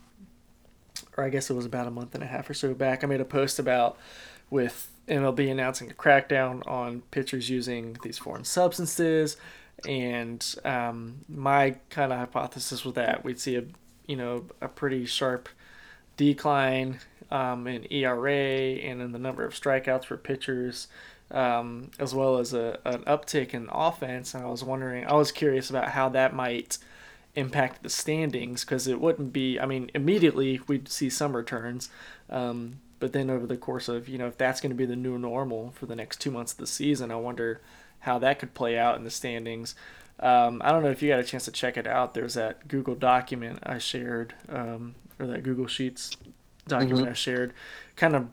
or 1.16 1.24
I 1.24 1.28
guess 1.28 1.48
it 1.48 1.54
was 1.54 1.66
about 1.66 1.86
a 1.86 1.90
month 1.90 2.14
and 2.14 2.22
a 2.22 2.26
half 2.26 2.50
or 2.50 2.54
so 2.54 2.74
back. 2.74 3.02
I 3.02 3.06
made 3.06 3.20
a 3.20 3.24
post 3.24 3.58
about 3.58 3.96
with 4.50 4.90
MLB 5.08 5.50
announcing 5.50 5.90
a 5.90 5.94
crackdown 5.94 6.66
on 6.66 7.02
pitchers 7.10 7.48
using 7.48 7.96
these 8.02 8.18
foreign 8.18 8.44
substances, 8.44 9.36
and 9.86 10.54
um, 10.64 11.20
my 11.28 11.76
kind 11.90 12.12
of 12.12 12.18
hypothesis 12.18 12.84
was 12.84 12.94
that 12.94 13.24
we'd 13.24 13.40
see 13.40 13.56
a, 13.56 13.64
you 14.06 14.16
know, 14.16 14.44
a 14.60 14.68
pretty 14.68 15.06
sharp 15.06 15.48
decline 16.16 17.00
um, 17.30 17.66
in 17.66 17.90
ERA 17.92 18.32
and 18.32 19.02
in 19.02 19.12
the 19.12 19.18
number 19.18 19.44
of 19.44 19.54
strikeouts 19.54 20.04
for 20.04 20.16
pitchers, 20.16 20.88
um, 21.30 21.90
as 21.98 22.14
well 22.14 22.38
as 22.38 22.54
a, 22.54 22.78
an 22.84 23.02
uptick 23.02 23.54
in 23.54 23.68
offense. 23.70 24.34
And 24.34 24.44
I 24.44 24.46
was 24.46 24.62
wondering, 24.62 25.06
I 25.06 25.14
was 25.14 25.32
curious 25.32 25.70
about 25.70 25.90
how 25.90 26.08
that 26.10 26.34
might 26.34 26.78
impact 27.34 27.82
the 27.82 27.90
standings 27.90 28.64
because 28.64 28.86
it 28.86 29.00
wouldn't 29.00 29.32
be, 29.32 29.58
I 29.58 29.66
mean, 29.66 29.90
immediately 29.94 30.60
we'd 30.66 30.88
see 30.88 31.10
some 31.10 31.34
returns. 31.34 31.90
Um, 32.30 32.80
but 33.00 33.12
then 33.12 33.28
over 33.28 33.46
the 33.46 33.56
course 33.56 33.88
of, 33.88 34.08
you 34.08 34.16
know, 34.16 34.28
if 34.28 34.38
that's 34.38 34.60
going 34.60 34.70
to 34.70 34.76
be 34.76 34.86
the 34.86 34.96
new 34.96 35.18
normal 35.18 35.72
for 35.72 35.86
the 35.86 35.96
next 35.96 36.20
two 36.20 36.30
months 36.30 36.52
of 36.52 36.58
the 36.58 36.66
season, 36.66 37.10
I 37.10 37.16
wonder 37.16 37.60
how 38.04 38.18
that 38.18 38.38
could 38.38 38.54
play 38.54 38.78
out 38.78 38.96
in 38.96 39.04
the 39.04 39.10
standings. 39.10 39.74
Um, 40.20 40.62
I 40.64 40.70
don't 40.70 40.82
know 40.82 40.90
if 40.90 41.02
you 41.02 41.08
got 41.08 41.20
a 41.20 41.24
chance 41.24 41.44
to 41.46 41.50
check 41.50 41.76
it 41.76 41.86
out. 41.86 42.14
There's 42.14 42.34
that 42.34 42.68
Google 42.68 42.94
document 42.94 43.58
I 43.62 43.78
shared, 43.78 44.34
um, 44.48 44.94
or 45.18 45.26
that 45.26 45.42
Google 45.42 45.66
Sheets 45.66 46.16
document 46.68 47.00
mm-hmm. 47.00 47.10
I 47.10 47.14
shared, 47.14 47.52
kind 47.96 48.14
of 48.14 48.28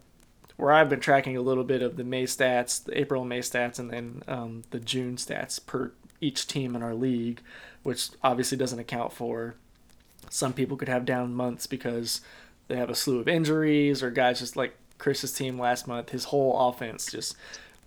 where 0.57 0.71
I've 0.71 0.89
been 0.89 0.99
tracking 0.99 1.35
a 1.35 1.41
little 1.41 1.63
bit 1.63 1.81
of 1.81 1.97
the 1.97 2.03
May 2.03 2.25
stats, 2.25 2.83
the 2.83 2.97
April 2.97 3.21
and 3.21 3.29
May 3.29 3.39
stats, 3.39 3.79
and 3.79 3.89
then 3.89 4.23
um, 4.27 4.63
the 4.69 4.79
June 4.79 5.15
stats 5.15 5.65
per 5.65 5.91
each 6.19 6.47
team 6.47 6.75
in 6.75 6.83
our 6.83 6.93
league, 6.93 7.41
which 7.81 8.09
obviously 8.23 8.57
doesn't 8.57 8.77
account 8.77 9.11
for 9.11 9.55
some 10.29 10.53
people 10.53 10.77
could 10.77 10.87
have 10.87 11.05
down 11.05 11.33
months 11.33 11.67
because 11.67 12.21
they 12.67 12.77
have 12.77 12.89
a 12.89 12.95
slew 12.95 13.19
of 13.19 13.27
injuries 13.27 14.01
or 14.03 14.11
guys 14.11 14.39
just 14.39 14.55
like 14.55 14.75
Chris's 14.97 15.33
team 15.33 15.59
last 15.59 15.87
month, 15.87 16.11
his 16.11 16.25
whole 16.25 16.69
offense 16.69 17.11
just 17.11 17.35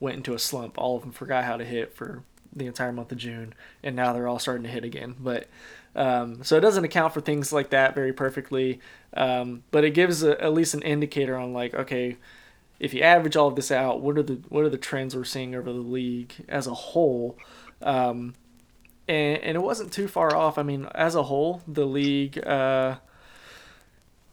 went 0.05 0.17
into 0.17 0.35
a 0.35 0.39
slump. 0.39 0.79
All 0.79 0.97
of 0.97 1.03
them 1.03 1.13
forgot 1.13 1.45
how 1.45 1.57
to 1.57 1.65
hit 1.65 1.95
for 1.95 2.23
the 2.55 2.67
entire 2.67 2.93
month 2.93 3.11
of 3.11 3.19
June, 3.19 3.55
and 3.83 3.97
now 3.97 4.13
they're 4.13 4.29
all 4.29 4.39
starting 4.39 4.63
to 4.63 4.69
hit 4.69 4.85
again. 4.85 5.17
But 5.19 5.49
um, 5.97 6.45
so 6.45 6.57
it 6.57 6.61
doesn't 6.61 6.85
account 6.85 7.15
for 7.15 7.21
things 7.21 7.53
like 7.53 7.71
that 7.71 7.95
very 7.95 8.13
perfectly, 8.13 8.81
um, 9.15 9.65
but 9.71 9.83
it 9.83 9.91
gives 9.91 10.23
a, 10.23 10.41
at 10.41 10.53
least 10.53 10.75
an 10.75 10.83
indicator 10.83 11.37
on 11.37 11.53
like 11.53 11.75
okay, 11.75 12.17
if 12.79 12.95
you 12.95 13.01
average 13.03 13.37
all 13.37 13.49
of 13.49 13.57
this 13.57 13.71
out, 13.71 14.01
what 14.01 14.19
are 14.19 14.23
the 14.23 14.41
what 14.49 14.65
are 14.65 14.69
the 14.69 14.79
trends 14.79 15.17
we're 15.17 15.25
seeing 15.25 15.55
over 15.55 15.73
the 15.73 15.79
league 15.79 16.35
as 16.49 16.67
a 16.67 16.75
whole? 16.75 17.39
Um, 17.83 18.35
and, 19.09 19.39
and 19.43 19.57
it 19.57 19.61
wasn't 19.61 19.93
too 19.93 20.09
far 20.09 20.35
off. 20.35 20.59
I 20.59 20.63
mean, 20.63 20.87
as 20.95 21.15
a 21.15 21.25
whole, 21.25 21.63
the 21.67 21.87
league 21.87 22.39
uh, 22.47 22.97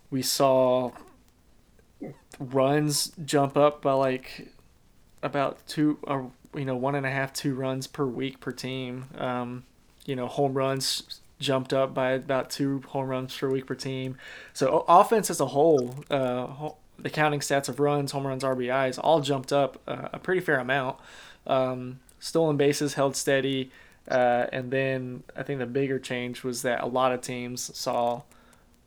we 0.09 0.21
saw 0.21 0.91
runs 2.39 3.11
jump 3.23 3.57
up 3.57 3.81
by 3.81 3.93
like 3.93 4.53
about 5.23 5.65
two 5.67 5.97
or 6.03 6.31
you 6.55 6.65
know 6.65 6.75
one 6.75 6.95
and 6.95 7.05
a 7.05 7.11
half 7.11 7.33
two 7.33 7.53
runs 7.55 7.87
per 7.87 8.05
week 8.05 8.39
per 8.39 8.51
team. 8.51 9.05
Um, 9.17 9.63
you 10.05 10.15
know, 10.15 10.27
home 10.27 10.53
runs 10.53 11.21
jumped 11.39 11.73
up 11.73 11.93
by 11.93 12.11
about 12.11 12.49
two 12.49 12.81
home 12.87 13.07
runs 13.07 13.35
per 13.35 13.49
week 13.49 13.65
per 13.65 13.75
team. 13.75 14.17
So 14.53 14.85
offense 14.87 15.29
as 15.29 15.39
a 15.39 15.47
whole, 15.47 15.95
uh, 16.09 16.69
the 16.97 17.09
counting 17.09 17.39
stats 17.39 17.67
of 17.67 17.79
runs, 17.79 18.11
home 18.11 18.25
runs, 18.25 18.43
RBIs 18.43 18.99
all 19.03 19.21
jumped 19.21 19.51
up 19.51 19.81
uh, 19.87 20.09
a 20.13 20.19
pretty 20.19 20.41
fair 20.41 20.59
amount. 20.59 20.97
Um, 21.47 21.99
stolen 22.19 22.57
bases 22.57 22.93
held 22.93 23.15
steady, 23.15 23.71
uh, 24.07 24.45
and 24.53 24.71
then 24.71 25.23
I 25.35 25.43
think 25.43 25.59
the 25.59 25.65
bigger 25.65 25.99
change 25.99 26.43
was 26.43 26.61
that 26.61 26.81
a 26.81 26.87
lot 26.87 27.11
of 27.11 27.21
teams 27.21 27.75
saw. 27.77 28.21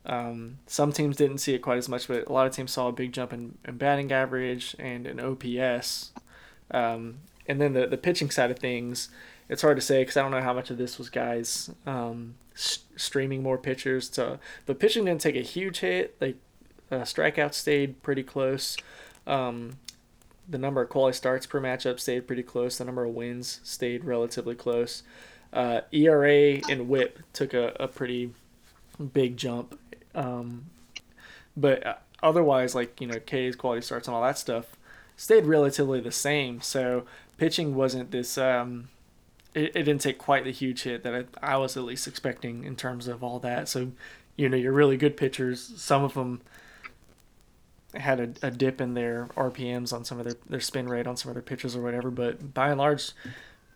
Um, 0.05 0.59
some 0.67 0.91
teams 0.91 1.17
didn't 1.17 1.39
see 1.39 1.55
it 1.55 1.59
quite 1.59 1.79
as 1.79 1.89
much, 1.89 2.07
but 2.07 2.27
a 2.27 2.31
lot 2.31 2.45
of 2.45 2.53
teams 2.53 2.71
saw 2.71 2.89
a 2.89 2.91
big 2.91 3.11
jump 3.11 3.33
in, 3.33 3.57
in 3.67 3.77
batting 3.77 4.11
average 4.11 4.75
and 4.77 5.07
an 5.07 5.19
OPS. 5.19 6.11
Um, 6.71 7.19
and 7.47 7.61
then 7.61 7.73
the, 7.73 7.87
the 7.87 7.97
pitching 7.97 8.29
side 8.29 8.51
of 8.51 8.59
things, 8.59 9.09
it's 9.49 9.61
hard 9.61 9.77
to 9.77 9.81
say 9.81 10.01
because 10.01 10.17
I 10.17 10.21
don't 10.21 10.31
know 10.31 10.41
how 10.41 10.53
much 10.53 10.69
of 10.71 10.77
this 10.77 10.97
was 10.97 11.09
guys 11.09 11.71
um, 11.85 12.35
streaming 12.55 13.43
more 13.43 13.57
pitchers. 13.57 14.09
To 14.09 14.39
but 14.65 14.79
pitching 14.79 15.05
didn't 15.05 15.21
take 15.21 15.35
a 15.35 15.41
huge 15.41 15.79
hit. 15.79 16.15
Like 16.19 16.37
uh, 16.91 16.97
strikeouts 17.01 17.53
stayed 17.53 18.01
pretty 18.01 18.23
close. 18.23 18.77
Um, 19.27 19.77
the 20.47 20.57
number 20.57 20.81
of 20.81 20.89
quality 20.89 21.15
starts 21.15 21.45
per 21.45 21.59
matchup 21.59 21.99
stayed 21.99 22.27
pretty 22.27 22.43
close. 22.43 22.77
The 22.77 22.85
number 22.85 23.05
of 23.05 23.13
wins 23.13 23.59
stayed 23.63 24.03
relatively 24.03 24.55
close. 24.55 25.03
Uh, 25.53 25.81
era 25.91 26.59
and 26.69 26.89
whip 26.89 27.19
took 27.33 27.53
a, 27.53 27.73
a 27.79 27.87
pretty 27.87 28.33
big 29.13 29.37
jump. 29.37 29.79
Um, 30.13 30.65
but 31.55 31.85
uh, 31.85 31.95
otherwise 32.23 32.73
like 32.73 32.99
you 32.99 33.07
know 33.07 33.19
k's 33.19 33.55
quality 33.55 33.81
starts 33.81 34.07
and 34.07 34.15
all 34.15 34.23
that 34.23 34.37
stuff 34.37 34.77
stayed 35.15 35.45
relatively 35.45 35.99
the 35.99 36.11
same 36.11 36.61
so 36.61 37.05
pitching 37.37 37.75
wasn't 37.75 38.11
this 38.11 38.37
um, 38.37 38.89
it, 39.55 39.71
it 39.73 39.83
didn't 39.83 40.01
take 40.01 40.19
quite 40.19 40.43
the 40.43 40.51
huge 40.51 40.83
hit 40.83 41.01
that 41.03 41.15
I, 41.41 41.53
I 41.53 41.57
was 41.57 41.75
at 41.75 41.83
least 41.83 42.07
expecting 42.07 42.63
in 42.65 42.75
terms 42.75 43.07
of 43.07 43.23
all 43.23 43.39
that. 43.39 43.67
So, 43.67 43.91
you 44.35 44.49
know, 44.49 44.57
your 44.57 44.73
really 44.73 44.97
good 44.97 45.17
pitchers, 45.17 45.73
some 45.77 46.03
of 46.03 46.13
them 46.13 46.41
had 47.95 48.19
a, 48.19 48.47
a 48.47 48.51
dip 48.51 48.81
in 48.81 48.93
their 48.93 49.27
RPMs 49.37 49.93
on 49.93 50.03
some 50.03 50.19
of 50.19 50.25
their, 50.25 50.35
their 50.47 50.59
spin 50.59 50.89
rate 50.89 51.07
on 51.07 51.15
some 51.15 51.29
of 51.29 51.35
their 51.35 51.41
pitches 51.41 51.75
or 51.75 51.81
whatever. 51.81 52.11
But 52.11 52.53
by 52.53 52.69
and 52.69 52.77
large, 52.77 53.11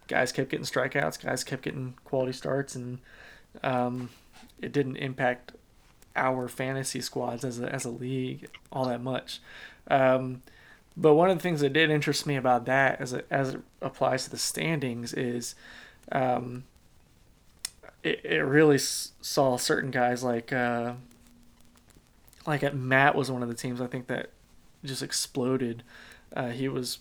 guys 0.07 0.33
kept 0.33 0.49
getting 0.49 0.65
strikeouts, 0.65 1.23
guys 1.23 1.45
kept 1.45 1.61
getting 1.63 1.95
quality 2.03 2.33
starts, 2.33 2.75
and 2.75 2.99
um, 3.63 4.09
it 4.61 4.73
didn't 4.73 4.97
impact 4.97 5.53
our 6.17 6.49
fantasy 6.49 6.99
squads 6.99 7.45
as 7.45 7.61
a, 7.61 7.73
as 7.73 7.85
a 7.85 7.89
league 7.89 8.49
all 8.73 8.85
that 8.85 9.01
much. 9.01 9.39
Um, 9.87 10.41
but 10.97 11.13
one 11.13 11.29
of 11.29 11.37
the 11.37 11.41
things 11.41 11.61
that 11.61 11.73
did 11.73 11.89
interest 11.89 12.25
me 12.25 12.35
about 12.35 12.65
that, 12.65 12.99
as 12.99 13.13
it 13.13 13.25
as 13.29 13.55
it 13.55 13.61
applies 13.81 14.25
to 14.25 14.29
the 14.29 14.37
standings, 14.37 15.13
is 15.13 15.55
um, 16.11 16.63
it 18.03 18.21
it 18.23 18.41
really 18.41 18.77
saw 18.77 19.57
certain 19.57 19.91
guys 19.91 20.23
like 20.23 20.51
uh, 20.51 20.93
like 22.45 22.63
at 22.63 22.75
Matt 22.75 23.15
was 23.15 23.31
one 23.31 23.43
of 23.43 23.49
the 23.49 23.55
teams 23.55 23.81
I 23.81 23.87
think 23.87 24.07
that 24.07 24.29
just 24.83 25.03
exploded. 25.03 25.83
Uh, 26.35 26.49
he 26.49 26.67
was 26.67 26.99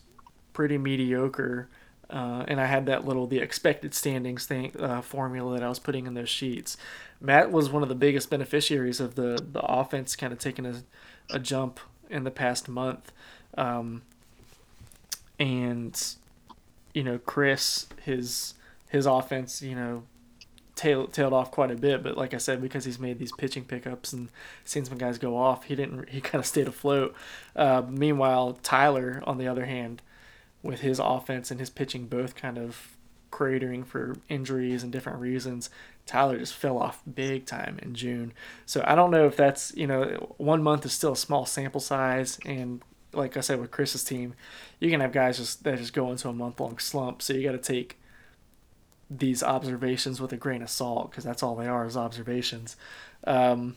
pretty 0.53 0.79
mediocre. 0.79 1.69
Uh, 2.11 2.43
and 2.49 2.59
I 2.59 2.65
had 2.65 2.87
that 2.87 3.05
little 3.05 3.27
the 3.27 3.39
expected 3.39 3.93
standings 3.93 4.47
thing 4.47 4.73
uh, 4.81 5.03
formula 5.03 5.55
that 5.55 5.63
I 5.63 5.69
was 5.69 5.79
putting 5.79 6.07
in 6.07 6.15
those 6.15 6.31
sheets. 6.31 6.79
Matt 7.21 7.53
was 7.53 7.69
one 7.69 7.83
of 7.83 7.91
the 7.91 7.95
biggest 7.95 8.31
beneficiaries 8.31 8.99
of 8.99 9.15
the 9.15 9.39
the 9.53 9.61
offense 9.61 10.17
kind 10.17 10.33
of 10.33 10.39
taking 10.39 10.65
a, 10.65 10.83
a 11.31 11.39
jump 11.39 11.81
in 12.09 12.25
the 12.25 12.31
past 12.31 12.67
month. 12.67 13.13
Um, 13.57 14.03
and 15.39 16.01
you 16.95 17.05
know, 17.05 17.19
Chris, 17.19 17.87
his 18.03 18.55
his 18.89 19.07
offense, 19.07 19.63
you 19.63 19.75
know, 19.75 20.03
tail, 20.75 21.07
tailed 21.07 21.33
off 21.33 21.51
quite 21.51 21.71
a 21.71 21.77
bit. 21.77 22.03
But 22.03 22.17
like 22.17 22.33
I 22.33 22.39
said, 22.39 22.63
because 22.63 22.85
he's 22.85 22.99
made 22.99 23.19
these 23.19 23.33
pitching 23.33 23.65
pickups 23.65 24.13
and 24.13 24.29
seen 24.65 24.85
some 24.85 24.99
guys 24.99 25.19
go 25.19 25.37
off, 25.37 25.65
he 25.65 25.75
didn't. 25.75 26.09
He 26.09 26.21
kind 26.23 26.41
of 26.41 26.47
stayed 26.47 26.69
afloat. 26.69 27.15
Uh, 27.55 27.83
meanwhile, 27.89 28.59
Tyler, 28.63 29.23
on 29.27 29.39
the 29.39 29.49
other 29.49 29.67
hand, 29.67 30.03
with 30.63 30.81
his 30.81 30.99
offense 30.99 31.51
and 31.51 31.61
his 31.61 31.71
pitching 31.71 32.07
both 32.07 32.35
kind 32.35 32.59
of 32.59 32.97
cratering 33.31 33.87
for 33.87 34.17
injuries 34.29 34.83
and 34.83 34.91
different 34.91 35.21
reasons, 35.21 35.69
Tyler 36.07 36.39
just 36.39 36.55
fell 36.55 36.79
off 36.79 37.03
big 37.13 37.45
time 37.45 37.79
in 37.83 37.95
June. 37.95 38.33
So 38.65 38.83
I 38.87 38.95
don't 38.95 39.11
know 39.11 39.27
if 39.27 39.37
that's 39.37 39.75
you 39.77 39.87
know 39.87 40.35
one 40.39 40.63
month 40.63 40.87
is 40.87 40.93
still 40.93 41.13
a 41.13 41.17
small 41.17 41.45
sample 41.45 41.81
size, 41.81 42.39
and 42.45 42.83
like 43.13 43.37
I 43.37 43.41
said 43.41 43.61
with 43.61 43.71
Chris's 43.71 44.05
team, 44.05 44.35
you 44.81 44.91
can 44.91 45.01
have 45.01 45.13
guys 45.13 45.39
just 45.39 45.65
that 45.65 45.79
just 45.79 45.93
go 45.93 46.11
into 46.11 46.29
a 46.29 46.33
month 46.33 46.61
long 46.61 46.79
slump. 46.79 47.23
So 47.23 47.33
you 47.33 47.43
got 47.43 47.53
to 47.53 47.59
take 47.59 47.99
these 49.11 49.43
observations 49.43 50.21
with 50.21 50.33
a 50.33 50.37
grain 50.37 50.63
of 50.63 50.71
salt 50.71 51.11
because 51.11 51.25
that's 51.25 51.43
all 51.43 51.57
they 51.57 51.67
are 51.67 51.87
is 51.87 51.97
observations. 51.97 52.77
Um, 53.25 53.77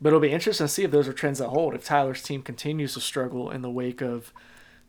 but 0.00 0.08
it'll 0.08 0.20
be 0.20 0.30
interesting 0.30 0.66
to 0.66 0.72
see 0.72 0.84
if 0.84 0.90
those 0.90 1.08
are 1.08 1.12
trends 1.12 1.40
that 1.40 1.48
hold. 1.48 1.74
If 1.74 1.84
Tyler's 1.84 2.22
team 2.22 2.42
continues 2.42 2.94
to 2.94 3.00
struggle 3.00 3.50
in 3.50 3.62
the 3.62 3.70
wake 3.70 4.00
of, 4.00 4.32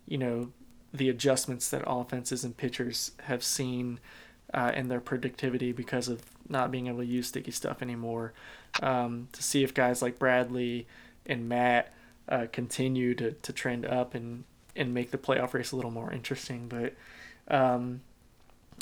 you 0.08 0.18
know, 0.20 0.52
the 0.94 1.10
adjustments 1.10 1.70
that 1.70 1.84
offenses 1.86 2.44
and 2.44 2.56
pitchers 2.56 3.12
have 3.24 3.44
seen 3.44 4.00
uh, 4.54 4.72
in 4.76 4.88
their 4.88 5.00
productivity 5.00 5.72
because 5.72 6.08
of 6.08 6.24
not 6.48 6.72
being 6.72 6.88
able 6.88 7.00
to 7.00 7.06
use 7.06 7.28
sticky 7.28 7.52
stuff 7.52 7.82
anymore. 7.82 8.34
Um, 8.82 9.30
to 9.32 9.42
see 9.42 9.64
if 9.64 9.74
guys 9.74 10.02
like 10.02 10.20
Bradley 10.20 10.88
and 11.26 11.50
Matt 11.50 11.92
uh, 12.30 12.46
continue 12.52 13.16
to, 13.16 13.32
to 13.32 13.52
trend 13.52 13.86
up 13.86 14.14
and, 14.16 14.44
and 14.76 14.94
make 14.94 15.12
the 15.12 15.18
playoff 15.18 15.54
race 15.54 15.72
a 15.72 15.76
little 15.76 15.92
more 15.92 16.12
interesting. 16.14 16.68
But 16.68 16.96
um, 17.54 18.02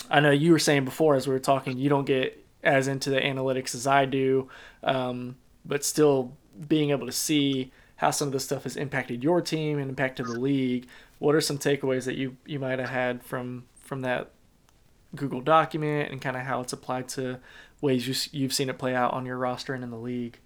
I 0.09 0.19
know 0.19 0.31
you 0.31 0.51
were 0.51 0.59
saying 0.59 0.85
before 0.85 1.15
as 1.15 1.27
we 1.27 1.33
were 1.33 1.39
talking, 1.39 1.77
you 1.77 1.89
don't 1.89 2.05
get 2.05 2.45
as 2.63 2.87
into 2.87 3.09
the 3.09 3.19
analytics 3.19 3.73
as 3.73 3.87
I 3.87 4.05
do, 4.05 4.49
um, 4.83 5.37
but 5.65 5.83
still 5.83 6.33
being 6.67 6.91
able 6.91 7.05
to 7.05 7.11
see 7.11 7.71
how 7.97 8.11
some 8.11 8.27
of 8.27 8.31
this 8.31 8.43
stuff 8.43 8.63
has 8.63 8.75
impacted 8.75 9.23
your 9.23 9.41
team 9.41 9.79
and 9.79 9.89
impacted 9.89 10.27
the 10.27 10.39
league. 10.39 10.87
What 11.19 11.35
are 11.35 11.41
some 11.41 11.57
takeaways 11.57 12.05
that 12.05 12.15
you 12.15 12.37
you 12.45 12.59
might 12.59 12.79
have 12.79 12.89
had 12.89 13.23
from 13.23 13.65
from 13.79 14.01
that 14.01 14.31
Google 15.15 15.41
document 15.41 16.11
and 16.11 16.21
kind 16.21 16.35
of 16.35 16.43
how 16.43 16.61
it's 16.61 16.73
applied 16.73 17.07
to 17.09 17.39
ways 17.81 18.07
you 18.07 18.39
you've 18.39 18.53
seen 18.53 18.69
it 18.69 18.77
play 18.77 18.93
out 18.93 19.13
on 19.13 19.25
your 19.25 19.37
roster 19.37 19.73
and 19.73 19.83
in 19.83 19.89
the 19.89 19.97
league? 19.97 20.39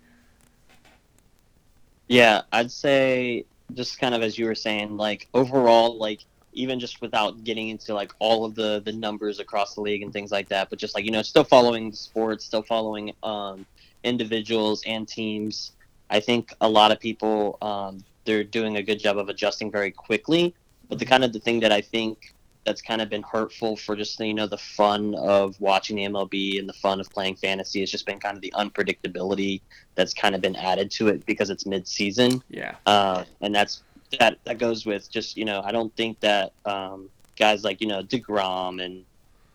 Yeah, 2.12 2.42
I'd 2.52 2.70
say 2.70 3.46
just 3.74 3.98
kind 3.98 4.14
of 4.14 4.22
as 4.22 4.38
you 4.38 4.46
were 4.46 4.54
saying, 4.54 4.98
like 4.98 5.30
overall, 5.34 5.98
like 5.98 6.20
even 6.52 6.78
just 6.78 7.02
without 7.02 7.46
getting 7.46 7.70
into 7.70 7.94
like 7.94 8.12
all 8.20 8.44
of 8.44 8.54
the 8.54 8.82
the 8.84 8.92
numbers 8.92 9.40
across 9.40 9.76
the 9.76 9.82
league 9.82 10.02
and 10.02 10.12
things 10.12 10.30
like 10.30 10.50
that, 10.50 10.70
but 10.70 10.78
just 10.78 10.94
like 10.94 11.06
you 11.06 11.12
know, 11.12 11.22
still 11.22 11.46
following 11.46 11.90
the 11.90 11.96
sports, 11.96 12.44
still 12.44 12.64
following 12.64 13.14
um, 13.24 13.66
individuals 14.04 14.84
and 14.86 15.08
teams. 15.08 15.72
I 16.10 16.20
think 16.20 16.54
a 16.60 16.68
lot 16.68 16.92
of 16.92 17.00
people 17.00 17.58
um, 17.62 18.04
they're 18.26 18.44
doing 18.44 18.76
a 18.76 18.84
good 18.84 19.00
job 19.00 19.18
of 19.18 19.30
adjusting 19.30 19.72
very 19.72 19.92
quickly. 19.92 20.54
But 20.90 21.00
the 21.00 21.06
kind 21.06 21.24
of 21.24 21.32
the 21.32 21.40
thing 21.40 21.62
that 21.62 21.72
I 21.72 21.80
think 21.80 22.36
that's 22.66 22.82
kind 22.82 23.02
of 23.02 23.10
been 23.10 23.24
hurtful 23.24 23.76
for 23.76 23.96
just 23.96 24.20
you 24.20 24.34
know 24.34 24.48
the 24.48 24.58
fun 24.58 25.16
of 25.16 25.60
watching 25.60 25.96
the 25.96 26.04
MLB 26.04 26.60
and 26.60 26.70
the 26.70 26.74
fun 26.74 27.00
of 27.00 27.10
playing 27.10 27.36
fantasy 27.36 27.80
has 27.80 27.90
just 27.90 28.06
been 28.06 28.20
kind 28.20 28.36
of 28.36 28.42
the 28.42 28.54
unpredictability 28.56 29.62
that's 29.96 30.14
kind 30.14 30.36
of 30.36 30.42
been 30.42 30.56
added 30.56 30.92
to 30.92 31.08
it 31.08 31.26
because 31.26 31.50
it's 31.50 31.66
mid-season. 31.66 32.44
Yeah. 32.50 32.76
Uh, 32.86 33.24
and 33.42 33.54
that's 33.54 33.84
that 34.20 34.38
that 34.44 34.58
goes 34.58 34.86
with 34.86 35.10
just 35.10 35.38
you 35.38 35.46
know 35.46 35.62
I 35.64 35.72
don't 35.72 35.96
think 35.96 36.20
that 36.20 36.54
um, 36.66 37.10
guys 37.38 37.64
like 37.64 37.82
you 37.82 37.88
know 37.88 38.04
Degrom 38.04 38.84
and 38.84 39.06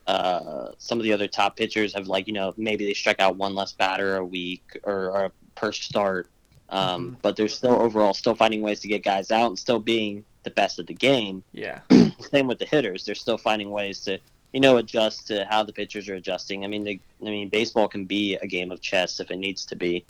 uh, 0.07 0.71
some 0.77 0.97
of 0.99 1.03
the 1.03 1.13
other 1.13 1.27
top 1.27 1.55
pitchers 1.57 1.93
have 1.93 2.07
like 2.07 2.27
you 2.27 2.33
know 2.33 2.53
maybe 2.57 2.85
they 2.85 2.93
strike 2.93 3.19
out 3.19 3.35
one 3.35 3.55
less 3.55 3.73
batter 3.73 4.17
a 4.17 4.25
week 4.25 4.77
or, 4.83 5.11
or 5.11 5.31
per 5.55 5.71
start, 5.71 6.27
um, 6.69 7.11
mm-hmm. 7.11 7.15
but 7.21 7.35
they're 7.35 7.47
still 7.47 7.81
overall 7.81 8.13
still 8.13 8.35
finding 8.35 8.61
ways 8.61 8.79
to 8.81 8.87
get 8.87 9.03
guys 9.03 9.31
out 9.31 9.47
and 9.47 9.59
still 9.59 9.79
being 9.79 10.23
the 10.47 10.53
best 10.53 10.79
of 10.79 10.87
the 10.87 10.93
game. 10.93 11.43
Yeah. 11.51 11.81
Same 12.31 12.47
with 12.47 12.59
the 12.59 12.65
hitters; 12.65 13.05
they're 13.05 13.15
still 13.15 13.37
finding 13.37 13.69
ways 13.69 13.99
to 14.01 14.19
you 14.53 14.61
know 14.61 14.77
adjust 14.77 15.27
to 15.27 15.45
how 15.49 15.63
the 15.63 15.73
pitchers 15.73 16.07
are 16.09 16.15
adjusting. 16.15 16.63
I 16.63 16.67
mean, 16.67 16.83
they, 16.83 16.99
I 17.21 17.25
mean, 17.25 17.49
baseball 17.49 17.87
can 17.87 18.05
be 18.05 18.35
a 18.35 18.47
game 18.47 18.71
of 18.71 18.81
chess 18.81 19.19
if 19.19 19.29
it 19.31 19.37
needs 19.37 19.65
to 19.65 19.75
be. 19.75 20.05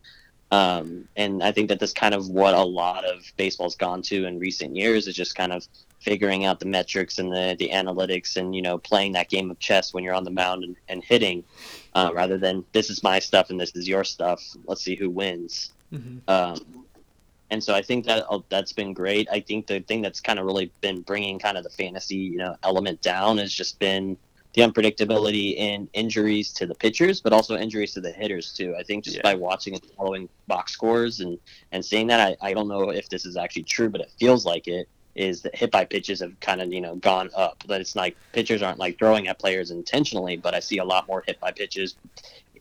Um, 0.49 1.09
and 1.17 1.43
I 1.43 1.51
think 1.51 1.67
that 1.69 1.79
that's 1.79 1.91
kind 1.91 2.13
of 2.13 2.29
what 2.29 2.53
a 2.53 2.63
lot 2.63 3.03
of 3.03 3.31
baseball's 3.35 3.75
gone 3.75 4.01
to 4.03 4.25
in 4.25 4.39
recent 4.39 4.77
years 4.77 5.07
is 5.07 5.15
just 5.15 5.35
kind 5.35 5.51
of 5.51 5.67
figuring 5.99 6.45
out 6.45 6.61
the 6.61 6.65
metrics 6.65 7.19
and 7.19 7.31
the, 7.31 7.55
the 7.59 7.69
analytics 7.69 8.37
and, 8.37 8.55
you 8.55 8.61
know, 8.61 8.77
playing 8.77 9.11
that 9.13 9.29
game 9.29 9.51
of 9.51 9.59
chess 9.59 9.93
when 9.93 10.05
you're 10.05 10.13
on 10.13 10.23
the 10.23 10.31
mound 10.31 10.63
and, 10.63 10.75
and 10.87 11.03
hitting 11.03 11.43
uh, 11.95 12.11
rather 12.13 12.37
than 12.37 12.63
this 12.71 12.89
is 12.89 13.03
my 13.03 13.19
stuff 13.19 13.49
and 13.49 13.59
this 13.59 13.75
is 13.75 13.89
your 13.89 14.05
stuff. 14.05 14.41
Let's 14.65 14.81
see 14.81 14.95
who 14.95 15.09
wins. 15.09 15.73
Mm-hmm. 15.91 16.19
Um, 16.29 16.85
and 17.49 17.63
so 17.63 17.73
I 17.73 17.81
think 17.81 18.05
that 18.05 18.25
uh, 18.29 18.39
that's 18.49 18.73
been 18.73 18.93
great. 18.93 19.27
I 19.31 19.39
think 19.39 19.67
the 19.67 19.79
thing 19.79 20.01
that's 20.01 20.19
kind 20.19 20.39
of 20.39 20.45
really 20.45 20.71
been 20.81 21.01
bringing 21.01 21.39
kind 21.39 21.57
of 21.57 21.63
the 21.63 21.69
fantasy, 21.69 22.15
you 22.15 22.37
know, 22.37 22.55
element 22.63 23.01
down 23.01 23.37
has 23.37 23.53
just 23.53 23.79
been 23.79 24.17
the 24.53 24.61
unpredictability 24.63 25.55
in 25.55 25.87
injuries 25.93 26.51
to 26.53 26.65
the 26.65 26.75
pitchers, 26.75 27.21
but 27.21 27.31
also 27.31 27.55
injuries 27.55 27.93
to 27.93 28.01
the 28.01 28.11
hitters 28.11 28.51
too. 28.53 28.75
I 28.77 28.83
think 28.83 29.03
just 29.03 29.17
yeah. 29.17 29.21
by 29.23 29.35
watching 29.35 29.75
and 29.75 29.85
following 29.97 30.27
box 30.47 30.73
scores 30.73 31.21
and 31.21 31.37
and 31.71 31.83
seeing 31.85 32.07
that, 32.07 32.19
I, 32.19 32.49
I 32.49 32.53
don't 32.53 32.67
know 32.67 32.89
if 32.89 33.07
this 33.07 33.25
is 33.25 33.37
actually 33.37 33.63
true, 33.63 33.89
but 33.89 34.01
it 34.01 34.11
feels 34.19 34.45
like 34.45 34.67
it 34.67 34.89
is 35.15 35.41
that 35.41 35.55
hit 35.55 35.71
by 35.71 35.85
pitches 35.85 36.19
have 36.19 36.37
kind 36.41 36.61
of 36.61 36.73
you 36.73 36.81
know 36.81 36.95
gone 36.95 37.29
up. 37.35 37.63
That 37.67 37.79
it's 37.79 37.95
like 37.95 38.17
pitchers 38.33 38.61
aren't 38.61 38.79
like 38.79 38.97
throwing 38.97 39.29
at 39.29 39.39
players 39.39 39.71
intentionally, 39.71 40.35
but 40.35 40.53
I 40.53 40.59
see 40.59 40.79
a 40.79 40.85
lot 40.85 41.07
more 41.07 41.23
hit 41.25 41.39
by 41.39 41.51
pitches, 41.51 41.95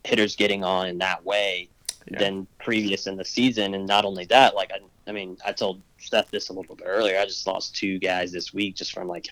hitters 0.05 0.37
getting 0.37 0.62
on 0.62 0.87
in 0.87 0.99
that 0.99 1.25
way 1.25 1.70
yeah. 2.11 2.19
than 2.19 2.47
previous 2.59 3.07
in 3.07 3.16
the 3.16 3.25
season. 3.25 3.75
And 3.75 3.87
not 3.87 4.05
only 4.05 4.25
that, 4.27 4.55
like 4.55 4.73
I, 4.73 4.81
I 5.09 5.12
mean, 5.12 5.37
I 5.45 5.53
told 5.53 5.83
Steph 5.99 6.31
this 6.31 6.49
a 6.49 6.53
little 6.53 6.77
bit 6.77 6.87
earlier. 6.88 7.19
I 7.19 7.25
just 7.25 7.47
lost 7.47 7.77
two 7.77 7.99
guys 7.99 8.33
this 8.33 8.53
week 8.53 8.77
just 8.77 8.92
from 8.92 9.09
like 9.09 9.29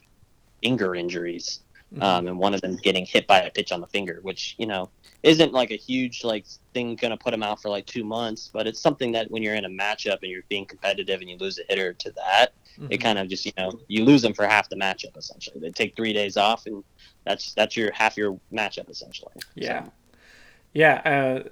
finger 0.63 0.95
injuries 0.95 1.61
mm-hmm. 1.95 2.03
um, 2.03 2.27
and 2.27 2.39
one 2.39 2.55
of 2.55 2.61
them 2.61 2.77
getting 2.77 3.05
hit 3.05 3.27
by 3.27 3.41
a 3.41 3.51
pitch 3.51 3.73
on 3.73 3.81
the 3.81 3.87
finger, 3.87 4.19
which 4.23 4.55
you 4.59 4.67
know 4.67 4.91
isn't 5.23 5.53
like 5.53 5.71
a 5.71 5.77
huge 5.77 6.25
like 6.25 6.47
thing 6.73 6.97
going 6.97 7.11
to 7.11 7.17
put 7.17 7.33
him 7.33 7.43
out 7.43 7.61
for 7.61 7.69
like 7.69 7.87
two 7.87 8.05
months, 8.05 8.51
but 8.53 8.67
it's 8.67 8.81
something 8.81 9.13
that 9.13 9.31
when 9.31 9.43
you're 9.43 9.55
in 9.55 9.65
a 9.65 9.69
matchup 9.71 10.19
and 10.23 10.31
you're 10.31 10.43
being 10.49 10.67
competitive 10.67 11.21
and 11.21 11.31
you 11.31 11.37
lose 11.39 11.59
a 11.59 11.63
hitter 11.69 11.93
to 11.95 12.11
that, 12.13 12.49
mm-hmm. 12.79 12.89
it 12.91 12.99
kind 12.99 13.19
of 13.19 13.29
just 13.29 13.47
you 13.47 13.53
know 13.57 13.73
you 13.89 14.05
lose 14.05 14.23
them 14.23 14.35
for 14.35 14.47
half 14.47 14.69
the 14.69 14.77
matchup 14.77 15.17
essentially. 15.17 15.61
They 15.61 15.71
take 15.71 15.97
three 15.97 16.13
days 16.13 16.37
off 16.37 16.67
and 16.67 16.85
that's 17.25 17.55
that's 17.55 17.77
your 17.77 17.93
half 17.93 18.17
your 18.17 18.39
matchup 18.53 18.91
essentially. 18.91 19.35
Yeah, 19.55 19.85
so. 19.85 19.93
yeah. 20.73 20.95
Uh, 21.05 21.49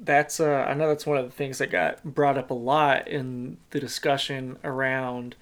that's 0.00 0.40
uh, 0.40 0.66
I 0.66 0.74
know 0.74 0.88
that's 0.88 1.06
one 1.06 1.18
of 1.18 1.24
the 1.24 1.30
things 1.30 1.58
that 1.58 1.70
got 1.70 2.02
brought 2.02 2.38
up 2.38 2.50
a 2.50 2.54
lot 2.54 3.06
in 3.06 3.58
the 3.70 3.80
discussion 3.80 4.58
around 4.64 5.36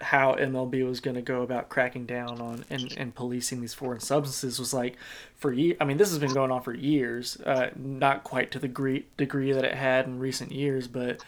how 0.00 0.34
MLB 0.34 0.84
was 0.84 1.00
going 1.00 1.14
to 1.14 1.22
go 1.22 1.42
about 1.42 1.68
cracking 1.68 2.06
down 2.06 2.40
on 2.40 2.64
and, 2.70 2.92
and 2.96 3.14
policing 3.14 3.60
these 3.60 3.74
foreign 3.74 4.00
substances 4.00 4.58
was 4.58 4.74
like 4.74 4.96
for 5.36 5.52
years. 5.52 5.76
I 5.80 5.84
mean, 5.84 5.96
this 5.96 6.10
has 6.10 6.18
been 6.18 6.34
going 6.34 6.50
on 6.50 6.62
for 6.62 6.74
years, 6.74 7.40
uh, 7.46 7.70
not 7.76 8.24
quite 8.24 8.50
to 8.52 8.58
the 8.58 8.68
degree, 8.68 9.06
degree 9.16 9.52
that 9.52 9.64
it 9.64 9.74
had 9.74 10.06
in 10.06 10.18
recent 10.18 10.52
years, 10.52 10.88
but 10.88 11.24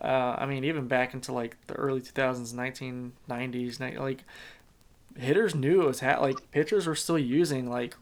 uh, 0.00 0.36
I 0.38 0.46
mean, 0.46 0.64
even 0.64 0.88
back 0.88 1.14
into 1.14 1.32
like 1.32 1.56
the 1.66 1.74
early 1.74 2.00
2000s, 2.00 2.54
1990s, 3.28 3.98
like 3.98 4.24
hitters 5.16 5.54
knew 5.54 5.82
it 5.82 5.86
was 5.86 6.00
ha- 6.00 6.20
like 6.20 6.50
pitchers 6.50 6.86
were 6.86 6.94
still 6.94 7.18
using 7.18 7.68
like 7.68 7.96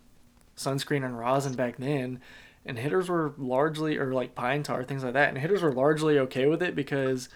sunscreen 0.56 1.04
and 1.04 1.18
rosin 1.18 1.54
back 1.54 1.76
then. 1.78 2.20
And 2.66 2.78
hitters 2.78 3.08
were 3.08 3.32
largely, 3.38 3.96
or 3.96 4.12
like 4.12 4.34
pine 4.34 4.62
tar, 4.62 4.84
things 4.84 5.02
like 5.02 5.14
that. 5.14 5.30
And 5.30 5.38
hitters 5.38 5.62
were 5.62 5.72
largely 5.72 6.18
okay 6.18 6.46
with 6.46 6.62
it 6.62 6.74
because 6.74 7.28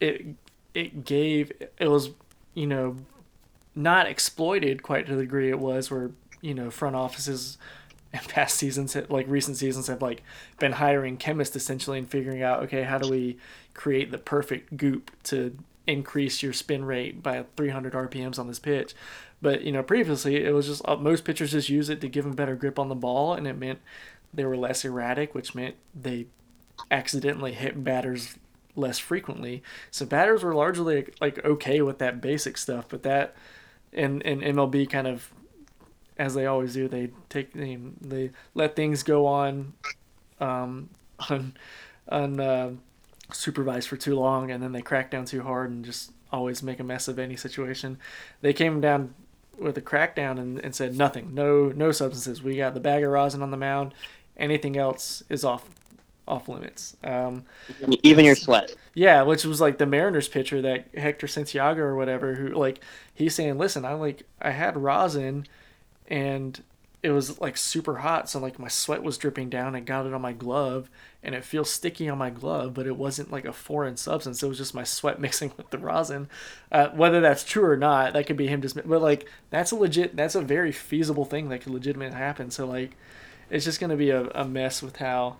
it 0.00 0.26
it 0.74 1.04
gave 1.04 1.52
it 1.78 1.88
was 1.88 2.10
you 2.54 2.66
know 2.66 2.96
not 3.74 4.06
exploited 4.06 4.82
quite 4.82 5.06
to 5.06 5.14
the 5.14 5.22
degree 5.22 5.48
it 5.48 5.58
was 5.58 5.90
where 5.90 6.10
you 6.40 6.54
know 6.54 6.70
front 6.70 6.96
offices 6.96 7.56
in 8.12 8.20
past 8.20 8.56
seasons 8.56 8.94
like 9.08 9.26
recent 9.28 9.56
seasons 9.56 9.86
have 9.86 10.02
like 10.02 10.22
been 10.58 10.72
hiring 10.72 11.16
chemists 11.16 11.56
essentially 11.56 11.98
and 11.98 12.10
figuring 12.10 12.42
out 12.42 12.62
okay 12.62 12.82
how 12.82 12.98
do 12.98 13.08
we 13.08 13.38
create 13.72 14.10
the 14.10 14.18
perfect 14.18 14.76
goop 14.76 15.10
to 15.22 15.56
increase 15.86 16.42
your 16.42 16.52
spin 16.52 16.84
rate 16.84 17.22
by 17.22 17.44
300 17.56 17.94
rpms 17.94 18.38
on 18.38 18.48
this 18.48 18.58
pitch 18.58 18.94
but 19.40 19.62
you 19.62 19.72
know 19.72 19.82
previously 19.82 20.44
it 20.44 20.52
was 20.52 20.66
just 20.66 20.82
uh, 20.84 20.94
most 20.96 21.24
pitchers 21.24 21.52
just 21.52 21.70
use 21.70 21.88
it 21.88 22.02
to 22.02 22.08
give 22.08 22.24
them 22.24 22.34
better 22.34 22.54
grip 22.54 22.78
on 22.78 22.88
the 22.90 22.94
ball 22.94 23.32
and 23.32 23.46
it 23.46 23.56
meant 23.56 23.80
they 24.32 24.44
were 24.44 24.56
less 24.56 24.84
erratic 24.84 25.34
which 25.34 25.54
meant 25.54 25.76
they 25.94 26.26
accidentally 26.90 27.52
hit 27.52 27.84
batters 27.84 28.36
less 28.74 28.98
frequently. 28.98 29.62
So 29.90 30.06
batters 30.06 30.42
were 30.42 30.54
largely 30.54 31.06
like 31.20 31.44
okay 31.44 31.82
with 31.82 31.98
that 31.98 32.20
basic 32.20 32.56
stuff, 32.56 32.86
but 32.88 33.02
that 33.02 33.34
and 33.92 34.24
and 34.24 34.42
MLB 34.42 34.88
kind 34.88 35.06
of 35.06 35.30
as 36.18 36.34
they 36.34 36.46
always 36.46 36.74
do, 36.74 36.88
they 36.88 37.10
take 37.28 37.52
they, 37.52 37.78
they 38.00 38.30
let 38.54 38.76
things 38.76 39.02
go 39.02 39.26
on 39.26 39.74
um 40.40 40.88
on 41.30 41.54
on 42.08 42.40
uh, 42.40 42.72
supervised 43.32 43.88
for 43.88 43.96
too 43.96 44.14
long 44.14 44.50
and 44.50 44.62
then 44.62 44.72
they 44.72 44.82
crack 44.82 45.10
down 45.10 45.24
too 45.24 45.42
hard 45.42 45.70
and 45.70 45.84
just 45.84 46.12
always 46.32 46.62
make 46.62 46.80
a 46.80 46.84
mess 46.84 47.08
of 47.08 47.18
any 47.18 47.36
situation. 47.36 47.98
They 48.40 48.52
came 48.52 48.80
down 48.80 49.14
with 49.58 49.76
a 49.76 49.82
crackdown 49.82 50.38
and, 50.38 50.58
and 50.58 50.74
said 50.74 50.96
nothing, 50.96 51.34
no 51.34 51.68
no 51.68 51.92
substances. 51.92 52.42
We 52.42 52.56
got 52.56 52.74
the 52.74 52.80
bag 52.80 53.04
of 53.04 53.10
rosin 53.10 53.42
on 53.42 53.50
the 53.50 53.56
mound. 53.56 53.94
Anything 54.36 54.76
else 54.76 55.22
is 55.28 55.44
off 55.44 55.68
off 56.26 56.48
limits. 56.48 56.96
Um, 57.02 57.44
Even 58.02 58.24
your 58.24 58.36
sweat. 58.36 58.74
Yeah, 58.94 59.22
which 59.22 59.44
was 59.44 59.60
like 59.60 59.78
the 59.78 59.86
Mariners 59.86 60.28
pitcher 60.28 60.62
that 60.62 60.86
Hector 60.96 61.26
Santiago 61.26 61.82
or 61.82 61.96
whatever, 61.96 62.34
who 62.34 62.48
like 62.48 62.80
he's 63.14 63.34
saying, 63.34 63.58
listen, 63.58 63.84
I 63.84 63.94
like 63.94 64.24
I 64.40 64.50
had 64.50 64.76
rosin, 64.76 65.46
and 66.08 66.62
it 67.02 67.10
was 67.10 67.40
like 67.40 67.56
super 67.56 67.96
hot, 67.96 68.30
so 68.30 68.38
like 68.38 68.58
my 68.58 68.68
sweat 68.68 69.02
was 69.02 69.18
dripping 69.18 69.50
down 69.50 69.74
and 69.74 69.84
got 69.84 70.06
it 70.06 70.14
on 70.14 70.20
my 70.20 70.32
glove, 70.32 70.88
and 71.22 71.34
it 71.34 71.44
feels 71.44 71.68
sticky 71.68 72.08
on 72.08 72.18
my 72.18 72.30
glove, 72.30 72.74
but 72.74 72.86
it 72.86 72.96
wasn't 72.96 73.32
like 73.32 73.44
a 73.44 73.52
foreign 73.52 73.96
substance. 73.96 74.42
It 74.42 74.48
was 74.48 74.58
just 74.58 74.74
my 74.74 74.84
sweat 74.84 75.20
mixing 75.20 75.52
with 75.56 75.70
the 75.70 75.78
rosin. 75.78 76.28
Uh, 76.70 76.88
whether 76.90 77.20
that's 77.20 77.44
true 77.44 77.64
or 77.64 77.76
not, 77.76 78.12
that 78.12 78.26
could 78.26 78.36
be 78.36 78.46
him 78.46 78.62
just. 78.62 78.76
But 78.76 79.02
like 79.02 79.28
that's 79.50 79.72
a 79.72 79.76
legit, 79.76 80.14
that's 80.16 80.36
a 80.36 80.42
very 80.42 80.70
feasible 80.70 81.24
thing 81.24 81.48
that 81.48 81.62
could 81.62 81.72
legitimately 81.72 82.16
happen. 82.16 82.50
So 82.50 82.66
like, 82.66 82.96
it's 83.52 83.64
just 83.64 83.78
gonna 83.78 83.96
be 83.96 84.10
a, 84.10 84.26
a 84.30 84.44
mess 84.44 84.82
with 84.82 84.96
how 84.96 85.36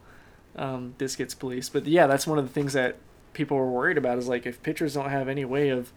um, 0.55 0.95
this 0.99 1.17
gets 1.17 1.35
policed. 1.35 1.73
But 1.73 1.87
yeah, 1.87 2.07
that's 2.07 2.27
one 2.27 2.39
of 2.39 2.47
the 2.47 2.53
things 2.53 2.75
that 2.75 2.97
people 3.33 3.57
were 3.57 3.71
worried 3.71 3.99
about 3.99 4.19
is 4.19 4.29
like 4.29 4.47
if 4.47 4.63
pitchers 4.63 4.95
don't 4.95 5.11
have 5.11 5.29
any 5.29 5.45
way 5.45 5.71
of 5.71 5.93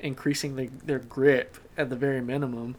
increasing 0.00 0.56
the, 0.56 0.70
their 0.84 0.98
grip 0.98 1.58
at 1.76 1.90
the 1.90 1.96
very 1.96 2.20
minimum 2.20 2.76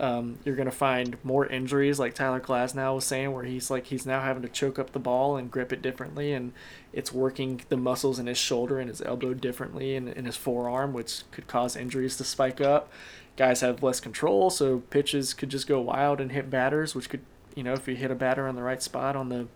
um, 0.00 0.38
you're 0.44 0.54
going 0.54 0.70
to 0.70 0.76
find 0.76 1.16
more 1.24 1.46
injuries, 1.46 1.98
like 1.98 2.14
Tyler 2.14 2.40
Glasnow 2.40 2.96
was 2.96 3.04
saying, 3.04 3.32
where 3.32 3.44
he's 3.44 3.70
like 3.70 3.86
he's 3.86 4.06
now 4.06 4.20
having 4.20 4.42
to 4.42 4.48
choke 4.48 4.78
up 4.78 4.92
the 4.92 4.98
ball 4.98 5.36
and 5.36 5.50
grip 5.50 5.72
it 5.72 5.82
differently, 5.82 6.32
and 6.32 6.52
it's 6.92 7.12
working 7.12 7.62
the 7.68 7.76
muscles 7.76 8.18
in 8.18 8.26
his 8.26 8.38
shoulder 8.38 8.78
and 8.78 8.88
his 8.88 9.02
elbow 9.02 9.34
differently 9.34 9.96
and 9.96 10.08
in 10.08 10.24
his 10.24 10.36
forearm, 10.36 10.92
which 10.92 11.22
could 11.32 11.48
cause 11.48 11.74
injuries 11.74 12.16
to 12.16 12.24
spike 12.24 12.60
up. 12.60 12.90
Guys 13.36 13.60
have 13.60 13.82
less 13.82 13.98
control, 13.98 14.50
so 14.50 14.80
pitches 14.90 15.34
could 15.34 15.48
just 15.48 15.66
go 15.66 15.80
wild 15.80 16.20
and 16.20 16.32
hit 16.32 16.50
batters, 16.50 16.94
which 16.94 17.08
could, 17.08 17.22
you 17.58 17.64
know, 17.64 17.72
if 17.72 17.88
you 17.88 17.96
hit 17.96 18.12
a 18.12 18.14
batter 18.14 18.46
on 18.46 18.54
the 18.54 18.62
right 18.62 18.80
spot 18.80 19.16
on 19.16 19.28
the 19.28 19.48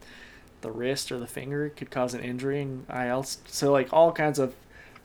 the 0.61 0.73
wrist 0.73 1.13
or 1.13 1.19
the 1.19 1.27
finger, 1.27 1.67
it 1.67 1.77
could 1.77 1.91
cause 1.91 2.15
an 2.15 2.21
injury 2.21 2.63
and 2.63 2.85
I 2.89 3.07
IL. 3.07 3.23
So 3.23 3.71
like 3.71 3.93
all 3.93 4.11
kinds 4.13 4.41
of 4.41 4.55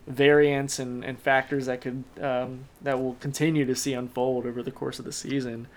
variants 0.07 0.79
and, 0.79 1.05
and 1.05 1.19
factors 1.19 1.67
that 1.67 1.81
could 1.81 2.03
um, 2.19 2.65
that 2.81 2.99
we'll 2.99 3.17
continue 3.19 3.65
to 3.65 3.75
see 3.75 3.93
unfold 3.93 4.47
over 4.47 4.63
the 4.63 4.71
course 4.71 4.97
of 4.97 5.05
the 5.05 5.12
season. 5.12 5.67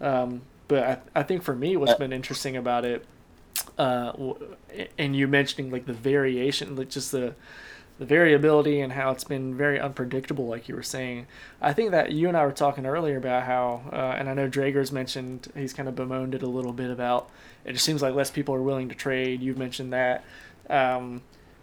Um, 0.00 0.42
but 0.66 0.82
I, 1.14 1.20
I 1.20 1.22
think 1.24 1.42
for 1.42 1.54
me, 1.54 1.76
what's 1.76 1.94
been 1.94 2.12
interesting 2.12 2.56
about 2.56 2.86
it, 2.86 3.04
uh, 3.76 4.12
and 4.96 5.14
you 5.14 5.28
mentioning 5.28 5.70
like 5.70 5.84
the 5.84 5.92
variation, 5.92 6.74
like 6.74 6.88
just 6.88 7.12
the 7.12 7.34
the 8.02 8.06
variability 8.06 8.80
and 8.80 8.92
how 8.92 9.12
it's 9.12 9.22
been 9.22 9.56
very 9.56 9.78
unpredictable, 9.78 10.48
like 10.48 10.68
you 10.68 10.74
were 10.74 10.82
saying. 10.82 11.28
I 11.60 11.72
think 11.72 11.92
that 11.92 12.10
you 12.10 12.26
and 12.26 12.36
I 12.36 12.44
were 12.44 12.50
talking 12.50 12.84
earlier 12.84 13.16
about 13.16 13.44
how, 13.44 13.82
uh, 13.92 14.16
and 14.18 14.28
I 14.28 14.34
know 14.34 14.48
Drager's 14.48 14.90
mentioned 14.90 15.52
he's 15.54 15.72
kind 15.72 15.88
of 15.88 15.94
bemoaned 15.94 16.34
it 16.34 16.42
a 16.42 16.48
little 16.48 16.72
bit 16.72 16.90
about. 16.90 17.30
It 17.64 17.74
just 17.74 17.84
seems 17.84 18.02
like 18.02 18.12
less 18.12 18.28
people 18.28 18.56
are 18.56 18.62
willing 18.62 18.88
to 18.88 18.96
trade. 18.96 19.40
You've 19.40 19.56
mentioned 19.56 19.92
that. 19.92 20.24
Um, 20.68 21.22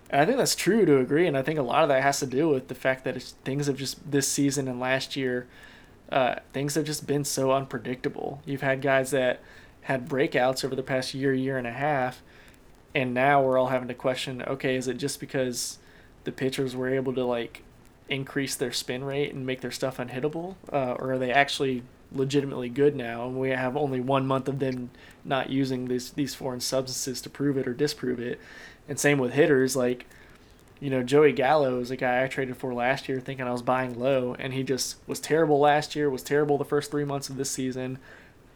and 0.10 0.22
I 0.22 0.26
think 0.26 0.38
that's 0.38 0.56
true 0.56 0.86
to 0.86 1.00
agree, 1.00 1.28
and 1.28 1.38
I 1.38 1.42
think 1.42 1.60
a 1.60 1.64
lot 1.64 1.84
of 1.84 1.90
that 1.90 2.04
has 2.04 2.20
to 2.20 2.26
do 2.26 2.48
with 2.48 2.70
the 2.70 2.76
fact 2.76 3.04
that 3.04 3.22
things 3.44 3.68
have 3.68 3.76
just 3.76 4.10
this 4.10 4.28
season 4.28 4.70
and 4.70 4.80
last 4.80 5.18
year, 5.18 5.46
uh, 6.10 6.36
things 6.54 6.76
have 6.76 6.86
just 6.86 7.06
been 7.06 7.26
so 7.26 7.52
unpredictable. 7.52 8.42
You've 8.46 8.62
had 8.62 8.82
guys 8.82 9.12
that 9.12 9.42
had 9.82 10.08
breakouts 10.08 10.64
over 10.64 10.74
the 10.74 10.84
past 10.84 11.14
year, 11.14 11.34
year 11.34 11.58
and 11.58 11.68
a 11.68 11.74
half, 11.74 12.24
and 12.96 13.14
now 13.14 13.44
we're 13.44 13.58
all 13.58 13.68
having 13.68 13.90
to 13.90 13.94
question: 13.94 14.42
okay, 14.44 14.78
is 14.78 14.88
it 14.88 14.98
just 14.98 15.20
because 15.20 15.80
the 16.24 16.32
pitchers 16.32 16.76
were 16.76 16.90
able 16.90 17.14
to 17.14 17.24
like 17.24 17.64
increase 18.08 18.56
their 18.56 18.72
spin 18.72 19.04
rate 19.04 19.34
and 19.34 19.46
make 19.46 19.62
their 19.62 19.72
stuff 19.72 19.98
unhittable, 19.98 20.56
uh, 20.72 20.94
or 20.94 21.14
are 21.14 21.20
they 21.20 21.32
actually 21.32 21.84
legitimately 22.12 22.70
good 22.70 22.96
now? 22.96 23.28
And 23.28 23.40
we 23.40 23.50
have 23.50 23.78
only 23.78 24.00
one 24.00 24.26
month 24.26 24.48
of 24.48 24.60
them 24.60 24.90
not 25.24 25.50
using 25.50 25.88
these 25.88 26.12
these 26.12 26.36
foreign 26.36 26.62
substances 26.62 27.22
to 27.22 27.30
prove 27.30 27.58
it 27.58 27.68
or 27.68 27.74
disprove 27.74 28.20
it 28.20 28.40
and 28.90 29.00
same 29.00 29.20
with 29.20 29.34
hitters, 29.34 29.76
like, 29.76 30.08
you 30.80 30.90
know, 30.90 31.04
Joey 31.04 31.32
Gallo 31.32 31.80
is 31.80 31.92
a 31.92 31.96
guy 31.96 32.24
I 32.24 32.28
traded 32.28 32.58
for 32.58 32.74
last 32.74 33.08
year 33.08 33.20
thinking 33.20 33.46
I 33.46 33.52
was 33.52 33.62
buying 33.62 34.00
low, 34.00 34.36
and 34.40 34.52
he 34.52 34.64
just 34.64 34.96
was 35.08 35.20
terrible 35.20 35.60
last 35.60 35.96
year, 35.96 36.10
was 36.10 36.24
terrible 36.24 36.58
the 36.58 36.66
first 36.66 36.90
three 36.90 37.06
months 37.06 37.30
of 37.30 37.38
this 37.38 37.52
season, 37.52 38.00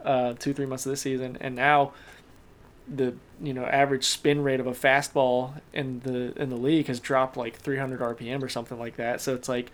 uh, 0.03 0.33
two, 0.33 0.53
three 0.53 0.65
months 0.65 0.85
of 0.85 0.89
this 0.89 1.01
season, 1.01 1.37
and 1.39 1.55
now 1.55 1.93
the 2.87 3.15
you 3.41 3.53
know 3.53 3.65
average 3.65 4.05
spin 4.05 4.43
rate 4.43 4.59
of 4.59 4.67
a 4.67 4.71
fastball 4.71 5.61
in 5.73 6.01
the 6.01 6.33
in 6.41 6.49
the 6.49 6.57
league 6.57 6.87
has 6.87 6.99
dropped 6.99 7.37
like 7.37 7.55
300 7.57 7.99
RPM 7.99 8.43
or 8.43 8.49
something 8.49 8.79
like 8.79 8.97
that. 8.97 9.21
So 9.21 9.35
it's 9.35 9.49
like 9.49 9.71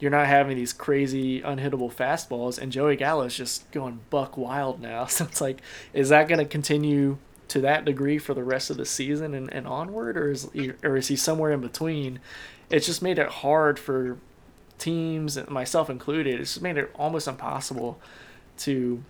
you're 0.00 0.10
not 0.10 0.26
having 0.26 0.56
these 0.56 0.72
crazy 0.72 1.40
unhittable 1.40 1.92
fastballs, 1.92 2.58
and 2.58 2.70
Joey 2.70 2.96
Gallo 2.96 3.24
is 3.24 3.36
just 3.36 3.70
going 3.72 4.00
buck 4.10 4.36
wild 4.36 4.80
now. 4.80 5.04
So 5.08 5.24
it's 5.24 5.40
like, 5.40 5.60
is 5.92 6.10
that 6.10 6.28
going 6.28 6.38
to 6.38 6.44
continue 6.44 7.18
to 7.48 7.60
that 7.62 7.84
degree 7.84 8.18
for 8.18 8.34
the 8.34 8.44
rest 8.44 8.70
of 8.70 8.76
the 8.76 8.84
season 8.84 9.34
and, 9.34 9.52
and 9.52 9.66
onward, 9.66 10.16
or 10.16 10.30
is 10.30 10.48
he, 10.52 10.72
or 10.84 10.96
is 10.96 11.08
he 11.08 11.16
somewhere 11.16 11.50
in 11.50 11.60
between? 11.60 12.20
It's 12.70 12.86
just 12.86 13.02
made 13.02 13.18
it 13.18 13.28
hard 13.28 13.78
for 13.78 14.18
teams, 14.78 15.38
myself 15.48 15.90
included. 15.90 16.40
It's 16.40 16.60
made 16.60 16.76
it 16.76 16.90
almost 16.94 17.26
impossible 17.26 17.98
to 18.58 19.02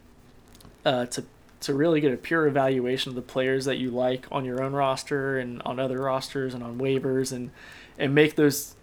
uh, 0.86 1.06
to 1.06 1.24
to 1.60 1.74
really 1.74 2.00
get 2.00 2.12
a 2.12 2.16
pure 2.16 2.46
evaluation 2.46 3.10
of 3.10 3.16
the 3.16 3.22
players 3.22 3.64
that 3.64 3.78
you 3.78 3.90
like 3.90 4.26
on 4.30 4.44
your 4.44 4.62
own 4.62 4.72
roster 4.72 5.38
and 5.38 5.60
on 5.62 5.80
other 5.80 6.00
rosters 6.00 6.54
and 6.54 6.62
on 6.62 6.78
waivers 6.78 7.32
and 7.32 7.50
and 7.98 8.14
make 8.14 8.36
those 8.36 8.76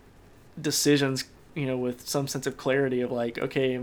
decisions 0.60 1.26
you 1.54 1.66
know 1.66 1.78
with 1.78 2.08
some 2.08 2.28
sense 2.28 2.46
of 2.46 2.58
clarity 2.58 3.02
of 3.02 3.12
like 3.12 3.38
okay 3.38 3.80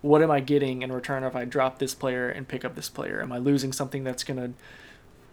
what 0.00 0.22
am 0.22 0.30
i 0.30 0.40
getting 0.40 0.82
in 0.82 0.90
return 0.90 1.22
if 1.22 1.36
i 1.36 1.44
drop 1.44 1.78
this 1.78 1.94
player 1.94 2.28
and 2.28 2.48
pick 2.48 2.64
up 2.64 2.74
this 2.74 2.88
player 2.88 3.20
am 3.22 3.30
i 3.30 3.38
losing 3.38 3.72
something 3.72 4.02
that's 4.02 4.24
going 4.24 4.36
to 4.36 4.52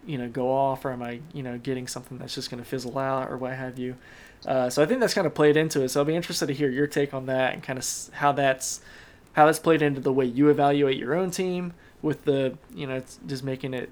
you 0.06 0.18
know 0.18 0.28
go 0.28 0.52
off 0.52 0.86
or 0.86 0.92
am 0.92 1.02
I 1.02 1.20
you 1.34 1.44
know 1.44 1.58
getting 1.58 1.88
something 1.88 2.18
that's 2.18 2.36
just 2.36 2.50
going 2.50 2.62
to 2.62 2.68
fizzle 2.68 2.98
out 2.98 3.30
or 3.30 3.38
what 3.38 3.54
have 3.54 3.78
you. 3.78 3.96
Uh, 4.46 4.70
so 4.70 4.82
I 4.82 4.86
think 4.86 5.02
that's 5.02 5.14
kind 5.14 5.28
of 5.28 5.36
played 5.36 5.58
into 5.58 5.82
it. 5.82 5.90
So 5.90 6.00
I'll 6.00 6.06
be 6.06 6.16
interested 6.16 6.48
to 6.48 6.54
hear 6.54 6.70
your 6.70 6.88
take 6.88 7.14
on 7.14 7.26
that 7.26 7.54
and 7.54 7.62
kind 7.62 7.78
of 7.78 7.86
how 8.14 8.32
that's 8.32 8.82
how 9.34 9.46
that's 9.46 9.60
played 9.60 9.82
into 9.82 10.02
the 10.02 10.14
way 10.14 10.26
you 10.26 10.50
evaluate 10.50 10.98
your 10.98 11.16
own 11.16 11.32
team 11.32 11.74
with 12.02 12.26
the 12.26 12.58
you 12.74 12.88
know 12.88 12.96
it's 12.96 13.20
just 13.28 13.44
making 13.44 13.74
it 13.74 13.90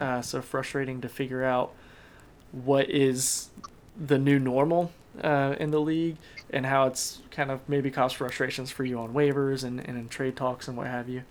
uh, 0.00 0.22
so 0.22 0.40
frustrating 0.40 1.00
to 1.00 1.08
figure 1.08 1.44
out 1.44 1.72
what 2.50 2.88
is 2.90 3.50
the 3.96 4.18
new 4.18 4.38
normal 4.38 4.92
uh, 5.22 5.54
in 5.60 5.70
the 5.70 5.80
league 5.80 6.16
and 6.50 6.66
how 6.66 6.86
it's 6.86 7.20
kind 7.30 7.50
of 7.50 7.60
maybe 7.68 7.90
caused 7.90 8.16
frustrations 8.16 8.70
for 8.70 8.84
you 8.84 8.98
on 8.98 9.12
waivers 9.12 9.64
and, 9.64 9.80
and 9.80 9.98
in 9.98 10.08
trade 10.08 10.36
talks 10.36 10.68
and 10.68 10.76
what 10.76 10.86
have 10.86 11.08
you. 11.08 11.22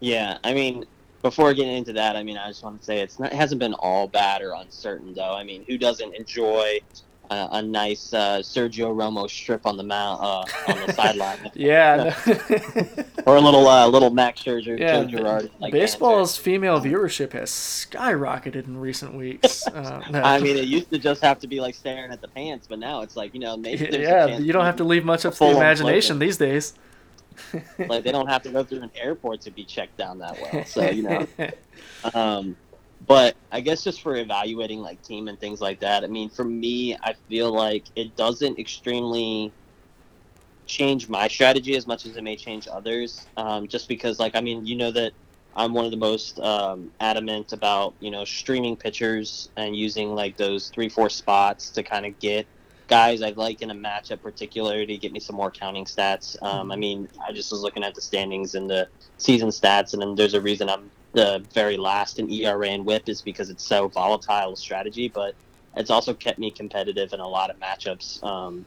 Yeah, 0.00 0.38
I 0.44 0.54
mean, 0.54 0.86
before 1.22 1.52
getting 1.52 1.74
into 1.74 1.92
that, 1.94 2.16
I 2.16 2.22
mean, 2.22 2.38
I 2.38 2.48
just 2.48 2.62
want 2.62 2.78
to 2.78 2.84
say 2.84 3.00
it's 3.00 3.18
not, 3.18 3.32
it 3.32 3.36
hasn't 3.36 3.58
been 3.58 3.74
all 3.74 4.08
bad 4.08 4.40
or 4.40 4.54
uncertain 4.54 5.12
though. 5.14 5.34
I 5.34 5.44
mean, 5.44 5.64
who 5.66 5.76
doesn't 5.76 6.14
enjoy 6.14 6.80
uh, 7.30 7.48
a 7.52 7.62
nice 7.62 8.12
uh, 8.12 8.38
Sergio 8.40 8.92
Romo 8.94 9.30
strip 9.30 9.64
on 9.64 9.76
the 9.76 9.84
mount 9.84 10.20
uh, 10.20 10.44
on 10.68 10.86
the 10.86 10.92
sideline? 10.96 11.50
yeah, 11.54 12.14
or 13.26 13.36
a 13.36 13.40
little 13.40 13.68
uh, 13.68 13.86
little 13.86 14.10
Max 14.10 14.42
Scherzer, 14.42 14.78
yeah, 14.78 15.48
like 15.60 15.72
baseball's 15.72 16.36
female 16.36 16.80
viewership 16.80 17.32
has 17.32 17.50
skyrocketed 17.50 18.66
in 18.66 18.76
recent 18.78 19.14
weeks. 19.14 19.64
Uh, 19.80 20.02
no. 20.10 20.20
I 20.20 20.40
mean, 20.40 20.56
it 20.56 20.64
used 20.64 20.90
to 20.90 20.98
just 20.98 21.22
have 21.22 21.38
to 21.38 21.46
be 21.46 21.60
like 21.60 21.74
staring 21.74 22.10
at 22.10 22.20
the 22.20 22.28
pants, 22.28 22.66
but 22.66 22.78
now 22.78 23.02
it's 23.02 23.16
like 23.16 23.32
you 23.32 23.40
know 23.40 23.56
maybe 23.56 23.88
yeah, 23.92 24.38
you 24.38 24.52
don't 24.52 24.64
have 24.64 24.76
to 24.76 24.84
leave 24.84 25.04
much 25.04 25.24
up 25.24 25.32
to 25.34 25.38
the 25.38 25.50
imagination 25.50 26.18
these 26.18 26.36
days. 26.36 26.74
like 27.78 28.02
they 28.02 28.10
don't 28.10 28.26
have 28.26 28.42
to 28.42 28.50
go 28.50 28.64
through 28.64 28.82
an 28.82 28.90
airport 28.96 29.40
to 29.42 29.50
be 29.50 29.64
checked 29.64 29.96
down 29.96 30.18
that 30.18 30.38
well. 30.40 30.64
So 30.64 30.90
you 30.90 31.02
know, 31.02 31.26
um, 32.12 32.56
but 33.06 33.36
I 33.50 33.60
guess 33.60 33.82
just 33.82 34.02
for 34.02 34.16
evaluating 34.16 34.80
like 34.80 35.02
team 35.02 35.28
and 35.28 35.38
things 35.38 35.60
like 35.60 35.80
that. 35.80 36.04
I 36.04 36.06
mean, 36.06 36.30
for 36.30 36.44
me, 36.44 36.96
I 37.02 37.14
feel 37.28 37.52
like 37.52 37.86
it 37.96 38.16
doesn't 38.16 38.58
extremely 38.58 39.52
change 40.66 41.08
my 41.08 41.26
strategy 41.28 41.76
as 41.76 41.86
much 41.86 42.06
as 42.06 42.16
it 42.16 42.22
may 42.22 42.36
change 42.36 42.68
others. 42.70 43.26
Um, 43.36 43.68
just 43.68 43.88
because, 43.88 44.18
like, 44.18 44.36
I 44.36 44.40
mean, 44.40 44.66
you 44.66 44.76
know 44.76 44.90
that 44.92 45.12
I'm 45.54 45.74
one 45.74 45.84
of 45.84 45.90
the 45.90 45.96
most 45.96 46.38
um, 46.38 46.92
adamant 47.00 47.52
about 47.52 47.94
you 48.00 48.10
know 48.10 48.24
streaming 48.24 48.76
pitchers 48.76 49.50
and 49.56 49.74
using 49.74 50.14
like 50.14 50.36
those 50.36 50.68
three 50.68 50.88
four 50.88 51.10
spots 51.10 51.70
to 51.72 51.82
kind 51.82 52.06
of 52.06 52.18
get 52.20 52.46
guys 52.86 53.22
I'd 53.22 53.36
like 53.36 53.62
in 53.62 53.70
a 53.70 53.74
matchup, 53.74 54.20
particularly 54.22 54.86
to 54.86 54.98
get 54.98 55.12
me 55.12 55.20
some 55.20 55.36
more 55.36 55.50
counting 55.50 55.84
stats. 55.84 56.36
Um, 56.42 56.72
I 56.72 56.76
mean, 56.76 57.08
I 57.26 57.32
just 57.32 57.50
was 57.50 57.60
looking 57.60 57.84
at 57.84 57.94
the 57.94 58.00
standings 58.00 58.54
and 58.54 58.68
the 58.68 58.88
season 59.16 59.48
stats, 59.48 59.92
and 59.92 60.02
then 60.02 60.14
there's 60.16 60.34
a 60.34 60.40
reason 60.40 60.68
I'm 60.68 60.90
the 61.12 61.44
very 61.54 61.76
last 61.76 62.18
in 62.18 62.30
ERA 62.30 62.68
and 62.68 62.84
WHIP 62.84 63.08
is 63.08 63.22
because 63.22 63.50
it's 63.50 63.66
so 63.66 63.88
volatile 63.88 64.56
strategy, 64.56 65.10
but 65.12 65.34
it's 65.76 65.90
also 65.90 66.14
kept 66.14 66.38
me 66.38 66.50
competitive 66.50 67.12
in 67.12 67.20
a 67.20 67.28
lot 67.28 67.50
of 67.50 67.56
matchups 67.58 68.22
um, 68.24 68.66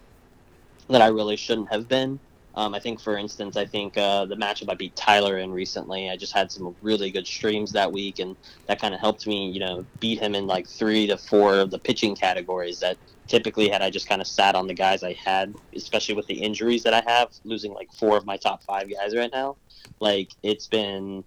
that 0.89 1.01
I 1.01 1.07
really 1.07 1.35
shouldn't 1.35 1.71
have 1.71 1.87
been. 1.87 2.19
Um, 2.55 2.75
I 2.75 2.79
think, 2.79 3.01
for 3.01 3.17
instance, 3.17 3.57
I 3.57 3.65
think 3.65 3.97
uh, 3.97 4.25
the 4.25 4.35
matchup 4.35 4.69
I 4.69 4.75
beat 4.75 4.95
Tyler 4.95 5.39
in 5.39 5.51
recently, 5.51 6.09
I 6.09 6.17
just 6.17 6.33
had 6.33 6.51
some 6.51 6.75
really 6.81 7.09
good 7.09 7.25
streams 7.25 7.71
that 7.71 7.91
week, 7.91 8.19
and 8.19 8.35
that 8.67 8.79
kind 8.79 8.93
of 8.93 8.99
helped 8.99 9.25
me, 9.25 9.49
you 9.49 9.59
know, 9.59 9.87
beat 9.99 10.19
him 10.19 10.35
in 10.35 10.45
like 10.45 10.67
three 10.67 11.07
to 11.07 11.17
four 11.17 11.55
of 11.55 11.71
the 11.71 11.79
pitching 11.79 12.15
categories 12.15 12.79
that 12.79 12.97
typically 13.27 13.69
had 13.69 13.81
I 13.81 13.89
just 13.89 14.07
kind 14.07 14.21
of 14.21 14.27
sat 14.27 14.53
on 14.53 14.67
the 14.67 14.73
guys 14.75 15.01
I 15.01 15.13
had, 15.13 15.55
especially 15.75 16.13
with 16.13 16.27
the 16.27 16.35
injuries 16.35 16.83
that 16.83 16.93
I 16.93 17.01
have, 17.07 17.29
losing 17.43 17.73
like 17.73 17.91
four 17.91 18.17
of 18.17 18.25
my 18.25 18.37
top 18.37 18.61
five 18.63 18.87
guys 18.87 19.15
right 19.15 19.31
now. 19.33 19.57
Like 19.99 20.29
it's 20.43 20.67
been 20.67 21.23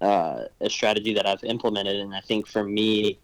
uh, 0.00 0.44
a 0.60 0.70
strategy 0.70 1.14
that 1.14 1.26
I've 1.26 1.44
implemented, 1.44 1.96
and 1.96 2.14
I 2.14 2.20
think 2.20 2.46
for 2.46 2.64
me, 2.64 3.18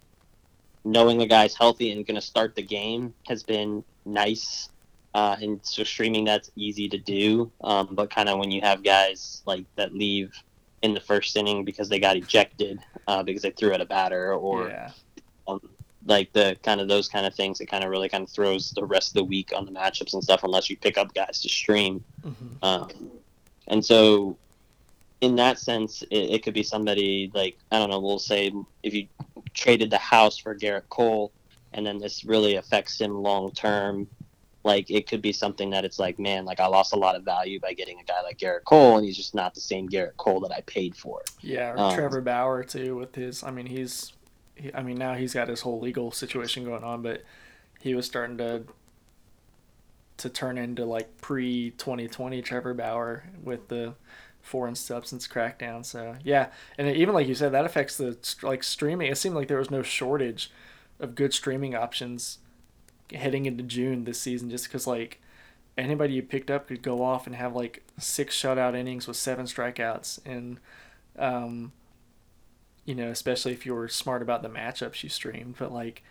knowing 0.84 1.18
the 1.18 1.26
guy's 1.26 1.54
healthy 1.54 1.90
and 1.90 2.06
going 2.06 2.14
to 2.14 2.20
start 2.20 2.54
the 2.54 2.62
game 2.62 3.12
has 3.26 3.42
been 3.42 3.82
nice. 4.04 4.70
Uh, 5.14 5.36
and 5.40 5.60
so 5.62 5.82
streaming 5.82 6.24
that's 6.24 6.50
easy 6.56 6.88
to 6.88 6.98
do, 6.98 7.50
um, 7.64 7.88
but 7.92 8.10
kind 8.10 8.28
of 8.28 8.38
when 8.38 8.50
you 8.50 8.60
have 8.60 8.84
guys 8.84 9.42
like 9.46 9.64
that 9.76 9.94
leave 9.94 10.34
in 10.82 10.92
the 10.92 11.00
first 11.00 11.36
inning 11.36 11.64
because 11.64 11.88
they 11.88 11.98
got 11.98 12.16
ejected 12.16 12.78
uh, 13.08 13.22
because 13.22 13.42
they 13.42 13.50
threw 13.50 13.72
at 13.72 13.80
a 13.80 13.86
batter 13.86 14.34
or 14.34 14.68
yeah. 14.68 14.90
um, 15.48 15.60
like 16.04 16.32
the 16.32 16.56
kind 16.62 16.80
of 16.80 16.88
those 16.88 17.08
kind 17.08 17.26
of 17.26 17.34
things 17.34 17.60
it 17.60 17.66
kind 17.66 17.82
of 17.82 17.90
really 17.90 18.08
kind 18.08 18.24
of 18.24 18.30
throws 18.30 18.70
the 18.72 18.84
rest 18.84 19.08
of 19.08 19.14
the 19.14 19.24
week 19.24 19.52
on 19.56 19.64
the 19.64 19.72
matchups 19.72 20.12
and 20.12 20.22
stuff 20.22 20.44
unless 20.44 20.68
you 20.70 20.76
pick 20.76 20.98
up 20.98 21.12
guys 21.14 21.40
to 21.40 21.48
stream. 21.48 22.04
Mhm. 22.22 22.62
Um, 22.62 23.10
and 23.68 23.84
so, 23.84 24.36
in 25.20 25.36
that 25.36 25.58
sense, 25.58 26.02
it, 26.10 26.30
it 26.30 26.42
could 26.42 26.54
be 26.54 26.62
somebody 26.62 27.30
like 27.34 27.56
I 27.70 27.78
don't 27.78 27.90
know. 27.90 28.00
We'll 28.00 28.18
say 28.18 28.52
if 28.82 28.94
you 28.94 29.06
traded 29.54 29.90
the 29.90 29.98
house 29.98 30.36
for 30.38 30.54
Gerrit 30.54 30.88
Cole, 30.88 31.32
and 31.72 31.86
then 31.86 31.98
this 31.98 32.24
really 32.24 32.56
affects 32.56 33.00
him 33.00 33.14
long 33.14 33.50
term. 33.52 34.06
Like 34.64 34.90
it 34.90 35.06
could 35.08 35.22
be 35.22 35.32
something 35.32 35.70
that 35.70 35.84
it's 35.84 35.98
like, 35.98 36.18
man, 36.18 36.44
like 36.44 36.58
I 36.58 36.66
lost 36.66 36.92
a 36.92 36.96
lot 36.96 37.14
of 37.14 37.22
value 37.22 37.60
by 37.60 37.72
getting 37.72 38.00
a 38.00 38.04
guy 38.04 38.20
like 38.22 38.38
Gerrit 38.38 38.64
Cole, 38.64 38.96
and 38.96 39.06
he's 39.06 39.16
just 39.16 39.34
not 39.34 39.54
the 39.54 39.60
same 39.60 39.88
Gerrit 39.88 40.16
Cole 40.16 40.40
that 40.40 40.52
I 40.52 40.60
paid 40.62 40.96
for. 40.96 41.22
Yeah, 41.40 41.72
or 41.72 41.78
Um, 41.78 41.94
Trevor 41.94 42.20
Bauer 42.20 42.64
too 42.64 42.96
with 42.96 43.14
his. 43.14 43.42
I 43.42 43.50
mean, 43.50 43.66
he's. 43.66 44.12
He, 44.56 44.74
I 44.74 44.82
mean, 44.82 44.96
now 44.96 45.14
he's 45.14 45.34
got 45.34 45.48
his 45.48 45.60
whole 45.60 45.80
legal 45.80 46.10
situation 46.10 46.64
going 46.64 46.82
on, 46.82 47.02
but 47.02 47.22
he 47.80 47.94
was 47.94 48.06
starting 48.06 48.38
to 48.38 48.64
to 50.18 50.30
turn 50.30 50.58
into 50.58 50.84
like 50.84 51.20
pre 51.20 51.70
2020 51.72 52.40
Trevor 52.42 52.74
Bauer 52.74 53.24
with 53.42 53.68
the 53.68 53.94
foreign 54.46 54.76
substance 54.76 55.26
crackdown. 55.26 55.84
So 55.84 56.16
yeah, 56.22 56.48
and 56.78 56.88
even 56.88 57.14
like 57.14 57.26
you 57.26 57.34
said, 57.34 57.52
that 57.52 57.64
affects 57.64 57.96
the 57.96 58.16
like 58.42 58.62
streaming. 58.62 59.10
It 59.10 59.18
seemed 59.18 59.34
like 59.34 59.48
there 59.48 59.58
was 59.58 59.70
no 59.70 59.82
shortage 59.82 60.50
of 61.00 61.14
good 61.14 61.34
streaming 61.34 61.74
options 61.74 62.38
heading 63.12 63.46
into 63.46 63.64
June 63.64 64.04
this 64.04 64.20
season, 64.20 64.48
just 64.48 64.66
because 64.66 64.86
like 64.86 65.20
anybody 65.76 66.14
you 66.14 66.22
picked 66.22 66.50
up 66.50 66.68
could 66.68 66.82
go 66.82 67.02
off 67.02 67.26
and 67.26 67.36
have 67.36 67.54
like 67.54 67.82
six 67.98 68.40
shutout 68.40 68.74
innings 68.76 69.06
with 69.06 69.16
seven 69.16 69.46
strikeouts 69.46 70.20
and 70.24 70.58
um, 71.18 71.72
you 72.84 72.94
know, 72.94 73.08
especially 73.08 73.52
if 73.52 73.66
you 73.66 73.74
were 73.74 73.88
smart 73.88 74.22
about 74.22 74.42
the 74.42 74.48
matchups 74.48 75.02
you 75.02 75.08
streamed. 75.08 75.56
But 75.58 75.72
like 75.72 76.04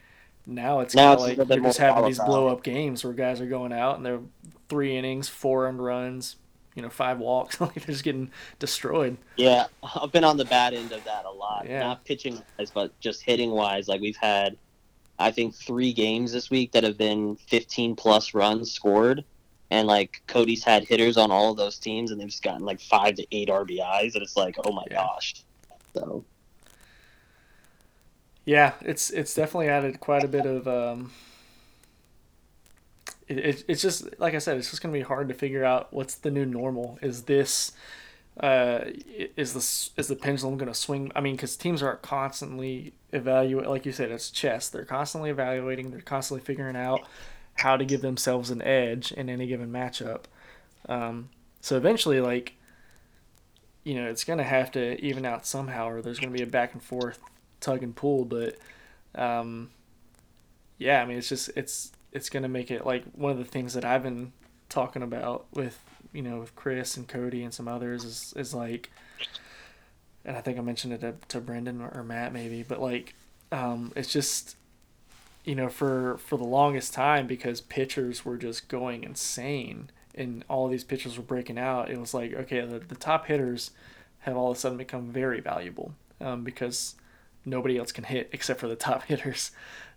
now 0.45 0.82
it's 0.82 0.93
Now 0.93 1.15
kind 1.15 1.21
of 1.21 1.30
it's 1.30 1.39
like 1.39 1.50
you're 1.58 1.65
just 1.65 1.80
having 1.80 2.06
these 2.06 2.19
blow 2.19 2.50
up 2.50 2.63
games 2.63 3.04
where 3.04 3.13
guys 3.13 3.39
are 3.39 3.48
going 3.48 3.71
out 3.71 3.95
and 3.95 4.06
they're 4.06 4.19
three 4.67 4.98
innings, 4.98 5.30
four 5.30 5.67
earned 5.67 5.84
runs, 5.84 6.36
you 6.75 6.81
know, 6.81 6.89
five 6.89 7.19
walks. 7.19 7.59
like 7.61 7.73
they're 7.75 7.85
just 7.88 8.03
getting 8.03 8.31
destroyed. 8.59 9.17
Yeah, 9.38 9.67
I've 9.83 10.11
been 10.11 10.23
on 10.23 10.38
the 10.38 10.45
bad 10.45 10.73
end 10.73 10.91
of 10.91 11.03
that 11.05 11.25
a 11.25 11.31
lot. 11.31 11.67
Yeah. 11.67 11.79
Not 11.79 12.05
pitching 12.05 12.41
wise, 12.57 12.71
but 12.71 12.97
just 12.99 13.23
hitting 13.23 13.51
wise. 13.51 13.88
Like 13.88 14.01
we've 14.01 14.17
had, 14.17 14.57
I 15.19 15.31
think, 15.31 15.55
three 15.55 15.93
games 15.93 16.31
this 16.31 16.49
week 16.49 16.71
that 16.73 16.83
have 16.83 16.97
been 16.97 17.38
15 17.38 17.95
plus 17.95 18.33
runs 18.33 18.71
scored. 18.71 19.25
And 19.71 19.88
like 19.88 20.21
Cody's 20.27 20.63
had 20.63 20.85
hitters 20.85 21.17
on 21.17 21.31
all 21.31 21.51
of 21.51 21.57
those 21.57 21.79
teams, 21.79 22.11
and 22.11 22.21
they've 22.21 22.27
just 22.29 22.43
gotten 22.43 22.65
like 22.65 22.79
five 22.81 23.15
to 23.15 23.27
eight 23.31 23.49
RBIs, 23.49 24.13
and 24.13 24.23
it's 24.23 24.38
like, 24.38 24.55
oh 24.65 24.71
my 24.71 24.85
Yeah. 24.89 25.07
gosh. 25.07 25.35
So 25.95 26.25
Yeah, 28.45 28.73
it's 28.81 29.09
it's 29.09 29.33
definitely 29.33 29.69
added 29.69 29.99
quite 29.99 30.23
a 30.23 30.27
bit 30.27 30.45
of. 30.45 30.67
Um, 30.67 31.11
it, 33.27 33.38
it, 33.38 33.65
it's 33.67 33.81
just 33.81 34.19
like 34.19 34.33
I 34.35 34.39
said, 34.39 34.57
it's 34.57 34.69
just 34.69 34.81
gonna 34.81 34.93
be 34.93 35.01
hard 35.01 35.27
to 35.29 35.33
figure 35.33 35.63
out 35.63 35.91
what's 35.93 36.15
the 36.15 36.31
new 36.31 36.45
normal. 36.45 36.99
Is 37.01 37.23
this, 37.23 37.71
uh, 38.39 38.81
is 39.35 39.53
this 39.53 39.91
is 39.97 40.07
the 40.07 40.15
pendulum 40.15 40.57
gonna 40.57 40.73
swing? 40.73 41.11
I 41.15 41.21
mean, 41.21 41.35
because 41.35 41.55
teams 41.55 41.81
are 41.81 41.95
constantly 41.97 42.93
evaluate, 43.11 43.67
like 43.67 43.85
you 43.85 43.91
said, 43.91 44.11
it's 44.11 44.29
chess. 44.29 44.69
They're 44.69 44.85
constantly 44.85 45.29
evaluating. 45.29 45.91
They're 45.91 46.01
constantly 46.01 46.45
figuring 46.45 46.75
out 46.75 47.01
how 47.55 47.77
to 47.77 47.85
give 47.85 48.01
themselves 48.01 48.49
an 48.51 48.61
edge 48.61 49.11
in 49.11 49.29
any 49.29 49.47
given 49.47 49.71
matchup. 49.71 50.25
Um, 50.88 51.29
so 51.61 51.77
eventually, 51.77 52.19
like, 52.19 52.53
you 53.83 53.95
know, 53.95 54.07
it's 54.07 54.23
gonna 54.23 54.43
have 54.43 54.71
to 54.73 55.03
even 55.03 55.25
out 55.25 55.45
somehow, 55.47 55.89
or 55.89 56.01
there's 56.01 56.19
gonna 56.19 56.31
be 56.31 56.43
a 56.43 56.47
back 56.47 56.73
and 56.73 56.83
forth 56.83 57.19
tug 57.59 57.81
and 57.81 57.95
pull, 57.95 58.25
but 58.25 58.57
um, 59.15 59.71
yeah, 60.77 61.01
I 61.01 61.05
mean, 61.05 61.17
it's 61.17 61.29
just 61.29 61.49
it's 61.55 61.91
it's 62.15 62.30
gonna 62.30 62.47
make 62.47 62.71
it 62.71 62.86
like 62.86 63.04
one 63.12 63.34
of 63.34 63.38
the 63.38 63.43
things 63.43 63.73
that 63.73 63.84
I've 63.84 64.01
been 64.01 64.32
talking 64.69 65.04
about 65.04 65.45
with 65.54 65.84
you 66.13 66.21
know 66.21 66.39
with 66.39 66.56
Chris 66.56 66.95
and 66.95 67.06
Cody 67.06 67.43
and 67.43 67.54
some 67.54 67.67
others 67.67 68.06
is 68.06 68.34
is 68.38 68.54
like, 68.54 68.89
and 70.23 70.38
I 70.38 70.41
think 70.41 70.58
I 70.58 70.62
mentioned 70.62 70.93
it 70.93 71.01
to, 71.01 71.15
to 71.28 71.41
Brendan 71.41 71.82
or, 71.82 71.91
or 71.93 72.04
Matt 72.04 72.32
maybe, 72.32 72.63
but 72.63 72.82
like, 72.82 73.15
um, 73.51 73.91
it's 73.97 74.12
just 74.12 74.56
you 75.43 75.56
know 75.56 75.67
for 75.67 76.17
for 76.19 76.38
the 76.38 76.45
longest 76.45 76.93
time 76.93 77.28
because 77.28 77.60
pitchers 77.60 78.23
were 78.23 78.38
just 78.38 78.69
going 78.69 79.04
insane 79.04 79.89
and 80.15 80.45
all 80.47 80.69
these 80.69 80.86
pitchers 80.86 81.17
were 81.17 81.23
breaking 81.23 81.60
out. 81.60 81.91
It 81.91 81.99
was 81.99 82.13
like 82.13 82.34
okay, 82.34 82.62
the, 82.62 82.80
the 82.80 82.95
top 82.95 83.25
hitters 83.25 83.71
have 84.19 84.38
all 84.38 84.51
of 84.51 84.58
a 84.58 84.60
sudden 84.60 84.78
become 84.78 85.12
very 85.12 85.41
valuable 85.41 85.91
um, 86.21 86.45
because 86.45 86.95
nobody 87.43 87.78
else 87.78 87.91
can 87.91 88.06
hit 88.06 88.30
except 88.32 88.62
for 88.62 88.69
the 88.69 88.75
top 88.78 89.04
hitters. 89.08 89.51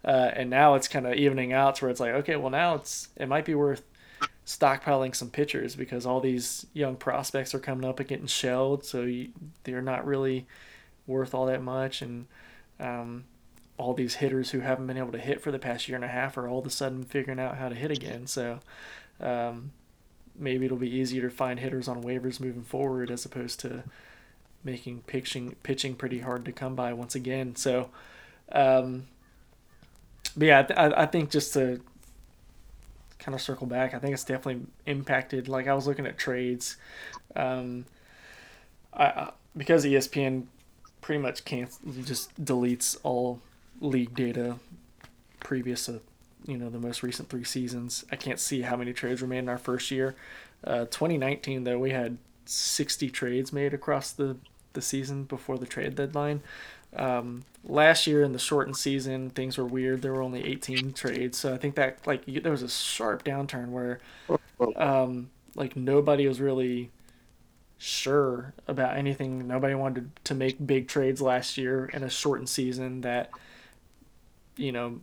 Uh, 0.04 0.30
and 0.34 0.48
now 0.48 0.74
it's 0.74 0.88
kind 0.88 1.06
of 1.06 1.14
evening 1.14 1.52
out 1.52 1.76
to 1.76 1.84
where 1.84 1.90
it's 1.90 2.00
like, 2.00 2.12
okay, 2.12 2.36
well 2.36 2.50
now 2.50 2.74
it's 2.74 3.08
it 3.16 3.28
might 3.28 3.44
be 3.44 3.54
worth 3.54 3.82
stockpiling 4.46 5.14
some 5.14 5.28
pitchers 5.28 5.76
because 5.76 6.06
all 6.06 6.20
these 6.20 6.66
young 6.72 6.96
prospects 6.96 7.54
are 7.54 7.58
coming 7.58 7.88
up 7.88 8.00
and 8.00 8.08
getting 8.08 8.26
shelled, 8.26 8.84
so 8.84 9.02
you, 9.02 9.28
they're 9.64 9.82
not 9.82 10.06
really 10.06 10.46
worth 11.06 11.34
all 11.34 11.46
that 11.46 11.62
much. 11.62 12.00
And 12.00 12.26
um, 12.80 13.24
all 13.76 13.94
these 13.94 14.16
hitters 14.16 14.50
who 14.50 14.60
haven't 14.60 14.86
been 14.86 14.98
able 14.98 15.12
to 15.12 15.18
hit 15.18 15.40
for 15.40 15.50
the 15.50 15.58
past 15.58 15.88
year 15.88 15.96
and 15.96 16.04
a 16.04 16.08
half 16.08 16.36
are 16.38 16.48
all 16.48 16.58
of 16.60 16.66
a 16.66 16.70
sudden 16.70 17.04
figuring 17.04 17.38
out 17.38 17.58
how 17.58 17.68
to 17.68 17.74
hit 17.74 17.90
again. 17.90 18.26
So 18.26 18.60
um, 19.20 19.72
maybe 20.36 20.66
it'll 20.66 20.76
be 20.76 20.94
easier 20.94 21.22
to 21.22 21.30
find 21.30 21.60
hitters 21.60 21.88
on 21.88 22.02
waivers 22.02 22.40
moving 22.40 22.64
forward 22.64 23.10
as 23.10 23.24
opposed 23.24 23.60
to 23.60 23.84
making 24.64 25.02
pitching 25.02 25.54
pitching 25.62 25.94
pretty 25.94 26.20
hard 26.20 26.44
to 26.44 26.52
come 26.52 26.74
by 26.74 26.92
once 26.92 27.14
again. 27.14 27.54
So, 27.54 27.90
um, 28.50 29.06
but 30.36 30.46
yeah, 30.46 30.60
I, 30.60 30.62
th- 30.62 30.92
I 30.96 31.06
think 31.06 31.30
just 31.30 31.52
to 31.54 31.80
kind 33.18 33.34
of 33.34 33.40
circle 33.40 33.66
back, 33.66 33.94
I 33.94 33.98
think 33.98 34.14
it's 34.14 34.24
definitely 34.24 34.66
impacted. 34.86 35.48
Like 35.48 35.66
I 35.66 35.74
was 35.74 35.86
looking 35.86 36.06
at 36.06 36.16
trades, 36.18 36.76
um, 37.36 37.84
I, 38.92 39.04
I 39.04 39.32
because 39.56 39.84
ESPN 39.84 40.44
pretty 41.00 41.20
much 41.20 41.44
can't 41.44 41.70
just 42.04 42.42
deletes 42.42 42.96
all 43.02 43.40
league 43.80 44.14
data 44.14 44.56
previous 45.40 45.86
to 45.86 46.00
you 46.46 46.56
know 46.56 46.70
the 46.70 46.78
most 46.78 47.02
recent 47.02 47.28
three 47.28 47.44
seasons. 47.44 48.04
I 48.10 48.16
can't 48.16 48.40
see 48.40 48.62
how 48.62 48.76
many 48.76 48.92
trades 48.92 49.20
were 49.20 49.28
made 49.28 49.38
in 49.38 49.48
our 49.48 49.58
first 49.58 49.90
year. 49.90 50.14
Uh, 50.64 50.80
2019 50.86 51.64
though 51.64 51.78
we 51.78 51.90
had 51.90 52.18
60 52.44 53.10
trades 53.10 53.52
made 53.52 53.74
across 53.74 54.12
the 54.12 54.36
the 54.72 54.82
season 54.82 55.24
before 55.24 55.58
the 55.58 55.66
trade 55.66 55.94
deadline. 55.96 56.40
Um, 56.96 57.44
last 57.64 58.06
year 58.06 58.22
in 58.22 58.32
the 58.32 58.38
shortened 58.38 58.76
season, 58.76 59.30
things 59.30 59.58
were 59.58 59.64
weird. 59.64 60.02
There 60.02 60.12
were 60.12 60.22
only 60.22 60.44
18 60.44 60.92
trades, 60.92 61.38
so 61.38 61.54
I 61.54 61.58
think 61.58 61.74
that 61.74 62.06
like 62.06 62.26
you, 62.26 62.40
there 62.40 62.52
was 62.52 62.62
a 62.62 62.68
sharp 62.68 63.24
downturn 63.24 63.68
where 63.68 64.00
um, 64.76 65.30
like 65.54 65.76
nobody 65.76 66.26
was 66.26 66.40
really 66.40 66.90
sure 67.78 68.54
about 68.66 68.96
anything. 68.96 69.46
Nobody 69.46 69.74
wanted 69.74 70.10
to 70.24 70.34
make 70.34 70.64
big 70.66 70.88
trades 70.88 71.20
last 71.20 71.56
year 71.56 71.86
in 71.86 72.02
a 72.02 72.10
shortened 72.10 72.48
season 72.48 73.02
that 73.02 73.30
you 74.56 74.72
know 74.72 75.00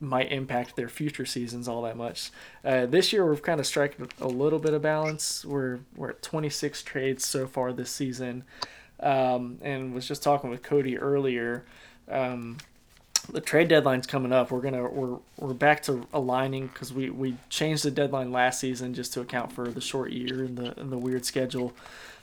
might 0.00 0.30
impact 0.30 0.76
their 0.76 0.88
future 0.88 1.24
seasons 1.24 1.68
all 1.68 1.82
that 1.82 1.96
much. 1.96 2.30
Uh, 2.64 2.86
this 2.86 3.12
year 3.12 3.28
we've 3.28 3.42
kind 3.42 3.60
of 3.60 3.66
struck 3.66 3.92
a 4.20 4.28
little 4.28 4.58
bit 4.58 4.74
of 4.74 4.82
balance. 4.82 5.44
We're 5.44 5.80
we're 5.94 6.10
at 6.10 6.22
26 6.22 6.82
trades 6.82 7.24
so 7.26 7.46
far 7.46 7.72
this 7.72 7.90
season, 7.90 8.44
um, 9.00 9.58
and 9.62 9.94
was 9.94 10.06
just 10.06 10.22
talking 10.22 10.50
with 10.50 10.62
Cody 10.62 10.98
earlier. 10.98 11.64
Um, 12.10 12.58
the 13.30 13.40
trade 13.40 13.68
deadline's 13.68 14.06
coming 14.06 14.32
up. 14.32 14.50
We're 14.50 14.60
gonna 14.60 14.88
we're 14.88 15.18
we're 15.36 15.54
back 15.54 15.82
to 15.84 16.06
aligning 16.12 16.68
because 16.68 16.92
we 16.92 17.10
we 17.10 17.36
changed 17.48 17.84
the 17.84 17.90
deadline 17.90 18.30
last 18.32 18.60
season 18.60 18.94
just 18.94 19.12
to 19.14 19.20
account 19.20 19.52
for 19.52 19.68
the 19.68 19.80
short 19.80 20.12
year 20.12 20.44
and 20.44 20.56
the 20.56 20.78
and 20.78 20.92
the 20.92 20.98
weird 20.98 21.24
schedule. 21.24 21.72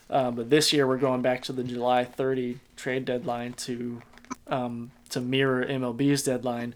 Um, 0.09 0.35
but 0.35 0.49
this 0.49 0.71
year 0.73 0.87
we're 0.87 0.97
going 0.97 1.21
back 1.21 1.41
to 1.43 1.53
the 1.53 1.63
July 1.63 2.03
30 2.03 2.59
trade 2.75 3.05
deadline 3.05 3.53
to 3.53 4.01
um, 4.47 4.91
to 5.09 5.19
mirror 5.19 5.65
MLB's 5.65 6.23
deadline. 6.23 6.75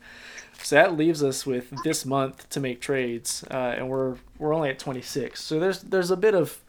So 0.61 0.75
that 0.75 0.97
leaves 0.97 1.23
us 1.23 1.45
with 1.45 1.71
this 1.83 2.05
month 2.05 2.49
to 2.49 2.59
make 2.59 2.81
trades, 2.81 3.43
uh, 3.51 3.75
and 3.77 3.89
we're 3.89 4.17
we're 4.39 4.53
only 4.53 4.69
at 4.69 4.79
26. 4.79 5.41
So 5.41 5.59
there's 5.59 5.81
there's 5.81 6.11
a 6.11 6.17
bit 6.17 6.33
of 6.33 6.59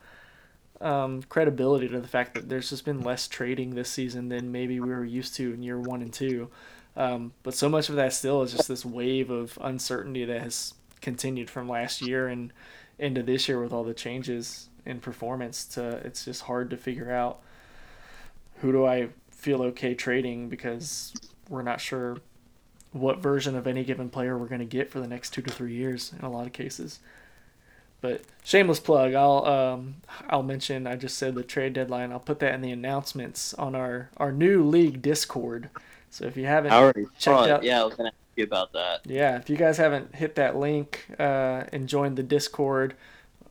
um, 0.81 1.23
credibility 1.25 1.89
to 1.89 2.01
the 2.01 2.09
fact 2.09 2.35
that 2.35 2.49
there's 2.49 2.71
just 2.71 2.85
been 2.85 3.03
less 3.03 3.29
trading 3.29 3.75
this 3.75 3.91
season 3.91 4.29
than 4.29 4.53
maybe 4.53 4.81
we 4.81 4.91
were 4.91 5.05
used 5.05 5.35
to 5.37 5.53
in 5.53 5.63
year 5.63 5.81
one 5.81 6.03
and 6.03 6.13
two. 6.13 6.51
Um, 6.97 7.33
but 7.43 7.55
so 7.55 7.69
much 7.69 7.89
of 7.89 7.97
that 7.97 8.13
still 8.13 8.43
is 8.43 8.53
just 8.53 8.69
this 8.69 8.85
wave 8.85 9.31
of 9.31 9.59
uncertainty 9.61 10.25
that 10.25 10.43
has 10.43 10.75
continued 11.01 11.49
from 11.49 11.69
last 11.69 12.03
year 12.03 12.29
and 12.29 12.53
into 12.99 13.23
this 13.23 13.49
year 13.49 13.63
with 13.63 13.73
all 13.73 13.85
the 13.85 13.95
changes 13.95 14.69
in 14.85 15.01
performance. 15.01 15.65
To 15.67 15.99
it's 16.05 16.25
just 16.25 16.43
hard 16.43 16.71
to 16.71 16.77
figure 16.77 17.13
out 17.13 17.41
who 18.61 18.73
do 18.73 18.85
I 18.85 19.11
feel 19.31 19.63
okay 19.63 19.95
trading 19.95 20.49
because 20.49 21.13
we're 21.49 21.63
not 21.63 21.81
sure 21.81 22.19
what 22.93 23.19
version 23.19 23.55
of 23.55 23.67
any 23.67 23.85
given 23.85 24.09
player 24.09 24.37
we're 24.37 24.49
going 24.49 24.59
to 24.61 24.65
get 24.65 24.91
for 24.91 24.99
the 24.99 25.07
next 25.07 25.31
two 25.31 25.43
to 25.43 25.53
three 25.53 25.75
years 25.75 26.13
in 26.19 26.25
a 26.25 26.31
lot 26.31 26.47
of 26.47 26.53
cases. 26.53 26.99
But 28.01 28.23
shameless 28.45 28.81
plug. 28.81 29.15
I'll 29.15 29.45
um, 29.47 29.97
I'll 30.29 30.43
mention. 30.43 30.87
I 30.87 30.97
just 30.97 31.19
said 31.19 31.35
the 31.35 31.43
trade 31.43 31.73
deadline. 31.73 32.13
I'll 32.13 32.21
put 32.21 32.39
that 32.41 32.55
in 32.55 32.61
the 32.61 32.71
announcements 32.71 33.55
on 33.55 33.75
our 33.75 34.11
our 34.17 34.33
new 34.33 34.63
league 34.65 35.03
Discord. 35.03 35.71
So 36.11 36.27
if 36.27 36.37
you 36.37 36.47
haven't 36.47 36.73
already 36.73 37.07
checked 37.19 37.47
it. 37.47 37.51
out, 37.51 37.63
Yeah, 37.63 37.83
I 37.83 37.85
was 37.85 37.95
gonna 37.95 38.09
ask 38.09 38.17
you 38.37 38.45
about 38.45 38.73
that. 38.73 39.01
yeah, 39.05 39.37
if 39.37 39.51
you 39.51 39.57
guys 39.57 39.77
haven't 39.77 40.15
hit 40.15 40.37
that 40.37 40.57
link 40.57 41.07
uh, 41.19 41.65
and 41.73 41.89
joined 41.89 42.17
the 42.17 42.23
Discord, 42.23 42.95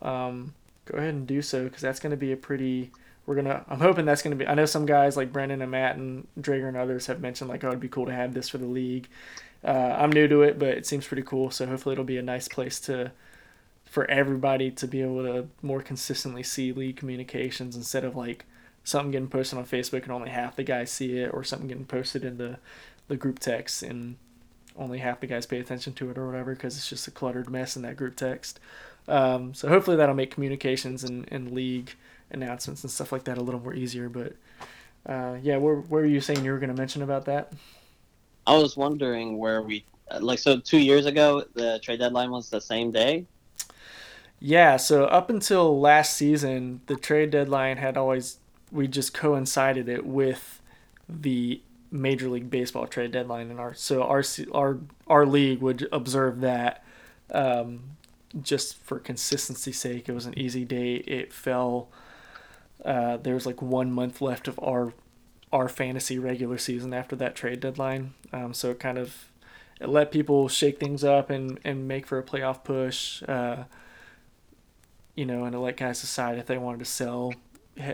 um, 0.01 0.53
go 0.85 0.97
ahead 0.97 1.13
and 1.13 1.27
do 1.27 1.41
so 1.41 1.65
because 1.65 1.81
that's 1.81 1.99
going 1.99 2.11
to 2.11 2.17
be 2.17 2.31
a 2.31 2.37
pretty. 2.37 2.91
We're 3.25 3.35
gonna. 3.35 3.65
I'm 3.67 3.81
hoping 3.81 4.05
that's 4.05 4.21
gonna 4.21 4.37
be. 4.37 4.47
I 4.47 4.53
know 4.53 4.65
some 4.65 4.85
guys 4.85 5.17
like 5.17 5.33
Brendan 5.33 5.61
and 5.61 5.69
Matt 5.71 5.97
and 5.97 6.25
Drager 6.39 6.67
and 6.67 6.77
others 6.77 7.07
have 7.07 7.19
mentioned 7.21 7.49
like, 7.49 7.63
oh, 7.63 7.67
it'd 7.67 7.79
be 7.79 7.89
cool 7.89 8.05
to 8.05 8.13
have 8.13 8.33
this 8.33 8.49
for 8.49 8.57
the 8.57 8.65
league. 8.65 9.07
Uh, 9.63 9.95
I'm 9.99 10.11
new 10.11 10.27
to 10.29 10.43
it, 10.43 10.57
but 10.57 10.69
it 10.69 10.85
seems 10.85 11.05
pretty 11.05 11.23
cool. 11.23 11.51
So 11.51 11.65
hopefully 11.65 11.93
it'll 11.93 12.05
be 12.05 12.17
a 12.17 12.21
nice 12.21 12.47
place 12.47 12.79
to 12.81 13.11
for 13.87 14.09
everybody 14.09 14.69
to 14.71 14.87
be 14.87 15.01
able 15.01 15.23
to 15.23 15.47
more 15.61 15.81
consistently 15.81 16.43
see 16.43 16.71
league 16.71 16.97
communications 16.97 17.75
instead 17.75 18.03
of 18.03 18.15
like 18.15 18.45
something 18.83 19.11
getting 19.11 19.27
posted 19.27 19.57
on 19.57 19.65
Facebook 19.65 20.03
and 20.03 20.11
only 20.11 20.29
half 20.29 20.55
the 20.55 20.63
guys 20.63 20.91
see 20.91 21.17
it, 21.17 21.33
or 21.33 21.43
something 21.43 21.67
getting 21.67 21.85
posted 21.85 22.23
in 22.23 22.37
the 22.37 22.57
the 23.07 23.15
group 23.15 23.39
text 23.39 23.83
and 23.83 24.17
only 24.77 24.99
half 24.99 25.19
the 25.19 25.27
guys 25.27 25.45
pay 25.45 25.59
attention 25.59 25.93
to 25.93 26.09
it 26.09 26.17
or 26.17 26.27
whatever 26.27 26.53
because 26.53 26.77
it's 26.77 26.89
just 26.89 27.07
a 27.07 27.11
cluttered 27.11 27.49
mess 27.49 27.75
in 27.75 27.81
that 27.81 27.97
group 27.97 28.15
text. 28.15 28.59
Um, 29.07 29.53
so 29.53 29.69
hopefully 29.69 29.97
that'll 29.97 30.15
make 30.15 30.31
communications 30.31 31.03
and, 31.03 31.27
and 31.31 31.51
league 31.51 31.91
announcements 32.29 32.83
and 32.83 32.91
stuff 32.91 33.11
like 33.11 33.23
that 33.23 33.37
a 33.37 33.41
little 33.41 33.61
more 33.61 33.73
easier. 33.73 34.09
But 34.09 34.33
uh, 35.05 35.37
yeah, 35.41 35.57
where, 35.57 35.75
where 35.75 36.01
were 36.01 36.07
you 36.07 36.21
saying 36.21 36.43
you 36.43 36.51
were 36.51 36.59
going 36.59 36.69
to 36.69 36.75
mention 36.75 37.01
about 37.01 37.25
that? 37.25 37.53
I 38.45 38.57
was 38.57 38.77
wondering 38.77 39.37
where 39.37 39.61
we 39.61 39.85
like 40.21 40.39
so 40.39 40.57
two 40.59 40.77
years 40.77 41.05
ago 41.05 41.43
the 41.53 41.79
trade 41.83 41.99
deadline 41.99 42.31
was 42.31 42.49
the 42.49 42.61
same 42.61 42.91
day. 42.91 43.25
Yeah, 44.39 44.77
so 44.77 45.05
up 45.05 45.29
until 45.29 45.79
last 45.79 46.15
season, 46.15 46.81
the 46.85 46.95
trade 46.95 47.31
deadline 47.31 47.77
had 47.77 47.97
always 47.97 48.37
we 48.71 48.87
just 48.87 49.13
coincided 49.13 49.87
it 49.89 50.05
with 50.05 50.61
the 51.09 51.61
Major 51.89 52.29
League 52.29 52.49
Baseball 52.49 52.85
trade 52.85 53.11
deadline 53.11 53.49
in 53.49 53.59
our 53.59 53.73
so 53.73 54.03
our 54.03 54.23
our 54.53 54.79
our 55.07 55.25
league 55.25 55.61
would 55.61 55.87
observe 55.91 56.41
that 56.41 56.83
um, 57.31 57.81
just 58.39 58.77
for 58.77 58.99
consistency's 58.99 59.79
sake. 59.79 60.07
It 60.07 60.13
was 60.13 60.25
an 60.27 60.37
easy 60.37 60.65
date. 60.65 61.05
It 61.07 61.33
fell. 61.33 61.89
Uh, 62.85 63.17
there 63.17 63.33
was 63.33 63.45
like 63.45 63.61
one 63.61 63.91
month 63.91 64.21
left 64.21 64.47
of 64.47 64.59
our 64.61 64.93
our 65.51 65.67
fantasy 65.69 66.19
regular 66.19 66.57
season 66.57 66.93
after 66.93 67.15
that 67.15 67.35
trade 67.35 67.59
deadline, 67.61 68.13
um, 68.33 68.53
so 68.53 68.69
it 68.71 68.79
kind 68.79 68.97
of 68.99 69.31
it 69.79 69.89
let 69.89 70.11
people 70.11 70.47
shake 70.47 70.79
things 70.79 71.03
up 71.03 71.29
and 71.31 71.59
and 71.63 71.87
make 71.87 72.05
for 72.05 72.19
a 72.19 72.23
playoff 72.23 72.63
push. 72.63 73.23
Uh, 73.23 73.63
you 75.17 75.25
know, 75.25 75.43
and 75.43 75.51
to 75.51 75.59
let 75.59 75.75
guys 75.75 75.99
decide 75.99 76.37
if 76.37 76.45
they 76.45 76.57
wanted 76.57 76.79
to 76.79 76.85
sell, 76.85 77.33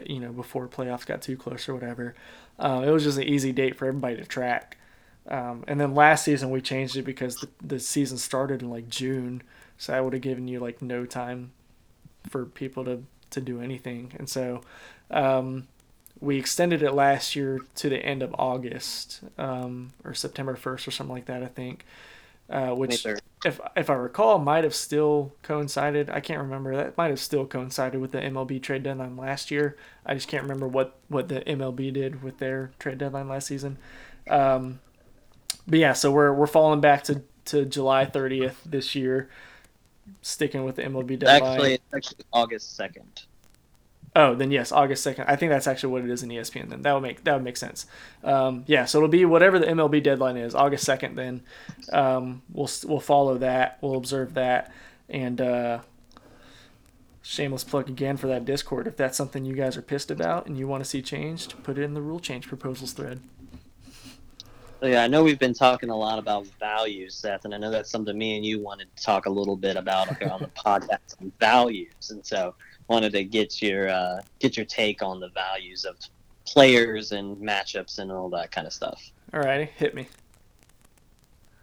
you 0.05 0.19
know, 0.19 0.31
before 0.31 0.67
playoffs 0.67 1.05
got 1.05 1.23
too 1.23 1.38
close 1.38 1.67
or 1.67 1.73
whatever. 1.73 2.13
Uh, 2.59 2.83
it 2.86 2.91
was 2.91 3.03
just 3.03 3.17
an 3.17 3.23
easy 3.23 3.51
date 3.51 3.75
for 3.75 3.88
everybody 3.88 4.17
to 4.17 4.25
track. 4.25 4.77
Um, 5.27 5.63
and 5.67 5.79
then 5.79 5.95
last 5.95 6.25
season 6.25 6.51
we 6.51 6.62
changed 6.62 6.97
it 6.97 7.03
because 7.03 7.38
the, 7.38 7.47
the 7.65 7.79
season 7.79 8.17
started 8.17 8.62
in 8.62 8.69
like 8.69 8.89
June, 8.89 9.41
so 9.77 9.93
that 9.93 10.03
would 10.03 10.13
have 10.13 10.21
given 10.21 10.47
you 10.49 10.59
like 10.59 10.81
no 10.81 11.05
time 11.05 11.53
for 12.29 12.45
people 12.45 12.86
to 12.86 13.03
to 13.31 13.41
do 13.41 13.62
anything. 13.62 14.12
And 14.19 14.29
so 14.29 14.62
um, 15.09 15.67
we 16.19 16.38
extended 16.38 16.83
it 16.83 16.93
last 16.93 17.36
year 17.36 17.62
to 17.75 17.89
the 17.89 17.97
end 17.97 18.21
of 18.21 18.36
August 18.38 19.21
um, 19.38 19.93
or 20.03 20.13
September 20.13 20.55
first 20.55 20.88
or 20.88 20.91
something 20.91 21.15
like 21.15 21.25
that, 21.25 21.41
I 21.41 21.47
think. 21.47 21.86
Uh, 22.49 22.71
which, 22.71 23.06
if 23.45 23.60
if 23.75 23.89
I 23.89 23.93
recall, 23.93 24.38
might 24.38 24.63
have 24.63 24.75
still 24.75 25.34
coincided. 25.41 26.10
I 26.10 26.19
can't 26.19 26.41
remember. 26.41 26.75
That 26.75 26.97
might 26.97 27.10
have 27.10 27.19
still 27.19 27.45
coincided 27.45 28.01
with 28.01 28.12
the 28.12 28.19
MLB 28.19 28.62
trade 28.62 28.84
deadline 28.84 29.15
last 29.15 29.49
year. 29.49 29.77
I 30.06 30.13
just 30.13 30.27
can't 30.27 30.43
remember 30.43 30.67
what 30.67 30.97
what 31.08 31.29
the 31.29 31.41
MLB 31.41 31.93
did 31.93 32.21
with 32.21 32.39
their 32.39 32.71
trade 32.79 32.97
deadline 32.97 33.29
last 33.29 33.47
season. 33.47 33.77
Um, 34.29 34.79
but 35.67 35.79
yeah, 35.79 35.93
so 35.93 36.12
we're 36.12 36.34
we're 36.34 36.47
falling 36.47 36.82
back 36.82 37.03
to, 37.06 37.23
to 37.45 37.65
July 37.65 38.06
30th 38.06 38.56
this 38.65 38.93
year, 38.93 39.29
sticking 40.21 40.65
with 40.65 40.75
the 40.75 40.84
MLB 40.84 41.19
deadline. 41.19 41.53
Actually, 41.53 41.73
it's 41.75 41.93
actually 41.95 42.25
August 42.34 42.77
2nd. 42.77 43.25
Oh, 44.15 44.36
then 44.36 44.52
yes, 44.52 44.71
August 44.71 45.04
second. 45.04 45.26
I 45.28 45.36
think 45.36 45.49
that's 45.49 45.65
actually 45.65 45.91
what 45.91 46.04
it 46.04 46.10
is 46.10 46.21
in 46.21 46.30
ESPN. 46.30 46.69
Then 46.69 46.84
that 46.84 46.93
would 46.93 47.02
make 47.02 47.23
that 47.23 47.34
would 47.34 47.43
make 47.43 47.58
sense. 47.58 47.88
Um, 48.23 48.63
yeah, 48.67 48.86
so 48.86 48.99
it'll 48.99 49.10
be 49.10 49.26
whatever 49.26 49.58
the 49.58 49.65
MLB 49.65 50.04
deadline 50.04 50.38
is, 50.38 50.54
August 50.54 50.86
second. 50.86 51.15
Then 51.15 51.41
um, 51.91 52.43
we'll 52.52 52.69
we'll 52.86 52.99
follow 52.99 53.38
that. 53.39 53.80
We'll 53.82 53.97
observe 53.97 54.36
that, 54.36 54.71
and 55.10 55.41
uh, 55.41 55.80
shameless 57.23 57.63
plug 57.63 57.89
again 57.89 58.17
for 58.17 58.28
that 58.28 58.45
Discord. 58.45 58.86
If 58.86 58.97
that's 58.97 59.17
something 59.17 59.45
you 59.45 59.56
guys 59.56 59.78
are 59.78 59.82
pissed 59.82 60.12
about 60.12 60.45
and 60.45 60.58
you 60.60 60.67
want 60.67 60.84
to 60.84 60.89
see 60.89 61.02
changed, 61.02 61.56
put 61.63 61.80
it 61.80 61.84
in 61.84 61.95
the 61.95 62.02
rule 62.02 62.19
change 62.19 62.47
proposals 62.47 62.93
thread. 62.93 63.19
Yeah, 64.84 65.02
I 65.02 65.08
know 65.08 65.23
we've 65.23 65.39
been 65.39 65.54
talking 65.54 65.89
a 65.89 65.95
lot 65.95 66.19
about 66.19 66.45
values, 66.60 67.15
Seth, 67.15 67.45
and 67.45 67.56
I 67.56 67.58
know 67.58 67.71
that's 67.71 67.89
something 67.89 68.17
me 68.17 68.36
and 68.36 68.45
you 68.45 68.60
wanted 68.60 68.93
to 68.93 69.04
talk 69.04 69.28
a 69.28 69.30
little 69.30 69.56
bit 69.56 69.78
about 69.78 70.10
on 70.23 70.41
the 70.41 70.47
podcast 70.65 71.21
on 71.21 71.32
values, 71.39 72.12
and 72.12 72.23
so 72.23 72.54
wanted 72.88 73.13
to 73.13 73.24
get 73.24 73.62
your 73.62 73.89
uh, 73.89 74.22
get 74.39 74.58
your 74.58 74.65
take 74.65 75.02
on 75.02 75.19
the 75.19 75.30
values 75.30 75.86
of 75.86 75.98
players 76.46 77.12
and 77.12 77.38
matchups 77.38 78.00
and 78.00 78.12
all 78.12 78.30
that 78.30 78.52
kind 78.52 78.67
of 78.67 78.74
stuff. 78.74 79.12
Alrighty, 79.32 79.69
hit 79.69 79.96
me. 79.96 80.08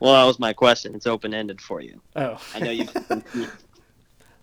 Well, 0.01 0.15
that 0.15 0.25
was 0.25 0.39
my 0.39 0.53
question. 0.53 0.95
It's 0.95 1.07
open 1.07 1.35
ended 1.35 1.61
for 1.61 1.81
you. 1.81 2.01
Oh, 2.17 2.41
I 2.55 2.61
know 2.61 2.71
you. 2.71 2.89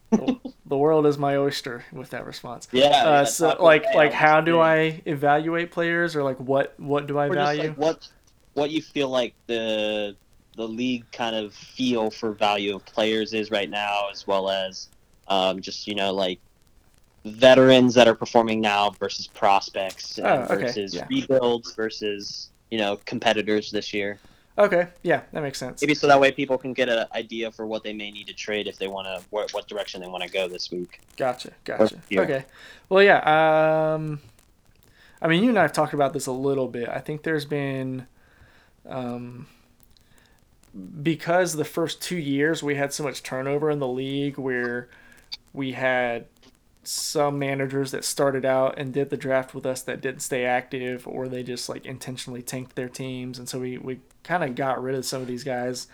the 0.11 0.77
world 0.77 1.05
is 1.05 1.17
my 1.17 1.35
oyster 1.35 1.83
with 1.91 2.11
that 2.11 2.25
response. 2.25 2.67
Yeah. 2.71 3.05
Uh, 3.05 3.25
so 3.25 3.57
like 3.59 3.85
like 3.93 4.13
how 4.13 4.39
do 4.39 4.59
I 4.59 5.01
evaluate 5.05 5.71
players 5.71 6.15
or 6.15 6.23
like 6.23 6.39
what 6.39 6.79
what 6.79 7.07
do 7.07 7.19
I 7.19 7.29
value? 7.29 7.69
Like 7.69 7.77
what 7.77 8.07
what 8.53 8.69
you 8.69 8.81
feel 8.81 9.09
like 9.09 9.33
the 9.47 10.15
the 10.55 10.67
league 10.67 11.09
kind 11.11 11.35
of 11.35 11.53
feel 11.53 12.09
for 12.09 12.31
value 12.31 12.75
of 12.75 12.85
players 12.85 13.33
is 13.33 13.51
right 13.51 13.69
now, 13.69 14.09
as 14.11 14.25
well 14.25 14.49
as 14.49 14.87
um, 15.27 15.61
just 15.61 15.87
you 15.87 15.95
know 15.95 16.13
like 16.13 16.39
veterans 17.27 17.93
that 17.93 18.07
are 18.07 18.15
performing 18.15 18.61
now 18.61 18.89
versus 18.91 19.27
prospects 19.27 20.19
Oh, 20.23 20.45
okay, 20.49 20.63
versus 20.63 20.93
yeah. 20.95 21.05
rebuilds 21.09 21.73
versus 21.75 22.49
you 22.71 22.77
know 22.77 22.97
competitors 23.05 23.71
this 23.71 23.93
year. 23.93 24.19
Okay, 24.59 24.87
yeah, 25.03 25.21
that 25.33 25.43
makes 25.43 25.59
sense. 25.59 25.81
Maybe 25.81 25.93
so 25.93 26.07
that 26.07 26.19
way 26.19 26.31
people 26.31 26.57
can 26.57 26.73
get 26.73 26.89
an 26.89 27.05
idea 27.13 27.51
for 27.51 27.67
what 27.67 27.83
they 27.83 27.93
may 27.93 28.09
need 28.09 28.25
to 28.27 28.33
trade 28.33 28.67
if 28.67 28.77
they 28.79 28.87
want 28.87 29.05
to 29.05 29.21
what, 29.29 29.53
what 29.53 29.67
direction 29.67 30.01
they 30.01 30.07
want 30.07 30.23
to 30.23 30.29
go 30.29 30.47
this 30.47 30.71
week. 30.71 30.99
Gotcha, 31.15 31.51
gotcha. 31.63 31.99
Yeah. 32.09 32.21
Okay, 32.21 32.45
well, 32.89 33.03
yeah. 33.03 33.93
Um, 33.93 34.19
I 35.21 35.27
mean, 35.27 35.43
you 35.43 35.49
and 35.49 35.59
I 35.59 35.63
have 35.63 35.73
talked 35.73 35.93
about 35.93 36.13
this 36.13 36.25
a 36.25 36.31
little 36.31 36.67
bit. 36.67 36.89
I 36.89 36.99
think 36.99 37.21
there's 37.23 37.45
been, 37.45 38.07
um, 38.87 39.45
because 41.03 41.53
the 41.53 41.65
first 41.65 42.01
two 42.01 42.17
years 42.17 42.63
we 42.63 42.75
had 42.75 42.93
so 42.93 43.03
much 43.03 43.21
turnover 43.21 43.69
in 43.69 43.77
the 43.79 43.87
league, 43.87 44.39
where 44.39 44.89
we 45.53 45.73
had 45.73 46.25
some 46.87 47.37
managers 47.37 47.91
that 47.91 48.05
started 48.05 48.45
out 48.45 48.75
and 48.77 48.93
did 48.93 49.09
the 49.09 49.17
draft 49.17 49.53
with 49.53 49.65
us 49.65 49.81
that 49.81 49.99
didn't 49.99 50.21
stay 50.21 50.45
active 50.45 51.05
or 51.05 51.27
they 51.27 51.43
just 51.43 51.67
like 51.67 51.85
intentionally 51.85 52.41
tanked 52.41 52.75
their 52.75 52.87
teams. 52.87 53.37
And 53.37 53.49
so 53.49 53.59
we, 53.59 53.77
we 53.77 53.99
kind 54.23 54.41
of 54.41 54.55
got 54.55 54.81
rid 54.81 54.95
of 54.95 55.05
some 55.05 55.21
of 55.21 55.27
these 55.27 55.43
guys 55.43 55.87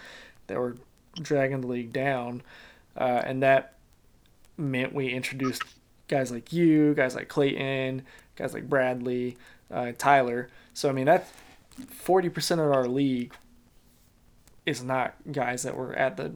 that 0.45 0.59
were 0.59 0.77
dragging 1.19 1.61
the 1.61 1.67
league 1.67 1.91
down. 1.91 2.43
Uh, 2.95 3.21
and 3.25 3.41
that 3.41 3.73
meant 4.55 4.93
we 4.93 5.09
introduced 5.09 5.63
guys 6.07 6.31
like 6.31 6.53
you 6.53 6.93
guys 6.93 7.15
like 7.15 7.27
clayton 7.27 8.03
guys 8.35 8.53
like 8.53 8.69
bradley 8.69 9.35
uh, 9.71 9.93
tyler. 9.97 10.47
So 10.73 10.89
i 10.89 10.91
mean 10.91 11.05
that 11.05 11.27
40% 12.05 12.51
of 12.53 12.71
our 12.71 12.87
league 12.87 13.33
is 14.63 14.83
not 14.83 15.15
guys 15.31 15.63
that 15.63 15.75
were 15.75 15.95
at 15.95 16.17
the 16.17 16.33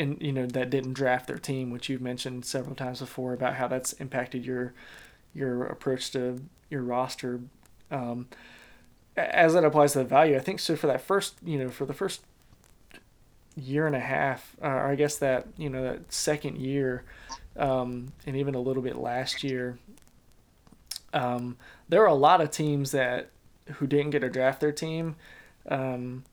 in 0.00 0.16
you 0.18 0.32
know 0.32 0.46
that 0.46 0.70
didn't 0.70 0.94
draft 0.94 1.26
their 1.26 1.38
team, 1.38 1.70
which 1.70 1.88
you've 1.90 2.00
mentioned 2.00 2.46
several 2.46 2.74
times 2.74 3.00
before 3.00 3.34
about 3.34 3.54
how 3.54 3.68
that's 3.68 3.92
impacted 3.94 4.44
your 4.44 4.72
your 5.34 5.64
approach 5.66 6.10
to 6.12 6.42
your 6.70 6.82
roster. 6.82 7.40
Um, 7.90 8.28
as 9.16 9.52
that 9.52 9.64
applies 9.64 9.92
to 9.92 9.98
the 9.98 10.04
value, 10.04 10.36
I 10.36 10.40
think 10.40 10.58
so. 10.58 10.74
For 10.74 10.86
that 10.86 11.02
first, 11.02 11.34
you 11.44 11.58
know, 11.58 11.68
for 11.68 11.84
the 11.84 11.92
first 11.92 12.22
year 13.56 13.86
and 13.86 13.94
a 13.94 14.00
half, 14.00 14.56
uh, 14.62 14.68
or 14.68 14.86
I 14.86 14.94
guess 14.94 15.18
that 15.18 15.46
you 15.58 15.68
know 15.68 15.82
that 15.82 16.12
second 16.12 16.56
year, 16.56 17.04
um, 17.56 18.12
and 18.26 18.36
even 18.36 18.54
a 18.54 18.60
little 18.60 18.82
bit 18.82 18.96
last 18.96 19.44
year, 19.44 19.78
um, 21.12 21.58
there 21.90 22.02
are 22.02 22.06
a 22.06 22.14
lot 22.14 22.40
of 22.40 22.50
teams 22.50 22.92
that 22.92 23.28
who 23.74 23.86
didn't 23.86 24.10
get 24.10 24.20
to 24.20 24.30
draft 24.30 24.60
their 24.60 24.72
team. 24.72 25.16
Um, 25.68 26.24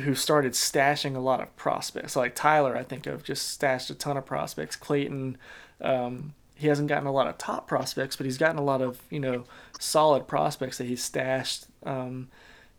who 0.00 0.14
started 0.14 0.52
stashing 0.52 1.16
a 1.16 1.20
lot 1.20 1.40
of 1.40 1.54
prospects. 1.56 2.16
Like 2.16 2.34
Tyler, 2.34 2.76
I 2.76 2.82
think 2.82 3.06
of 3.06 3.24
just 3.24 3.48
stashed 3.48 3.90
a 3.90 3.94
ton 3.94 4.16
of 4.16 4.26
prospects. 4.26 4.76
Clayton, 4.76 5.36
um, 5.80 6.34
he 6.54 6.66
hasn't 6.68 6.88
gotten 6.88 7.06
a 7.06 7.12
lot 7.12 7.26
of 7.26 7.38
top 7.38 7.66
prospects, 7.68 8.16
but 8.16 8.26
he's 8.26 8.38
gotten 8.38 8.58
a 8.58 8.64
lot 8.64 8.82
of 8.82 9.00
you 9.10 9.20
know 9.20 9.44
solid 9.78 10.26
prospects 10.26 10.78
that 10.78 10.86
he's 10.86 11.02
stashed 11.02 11.66
um, 11.84 12.28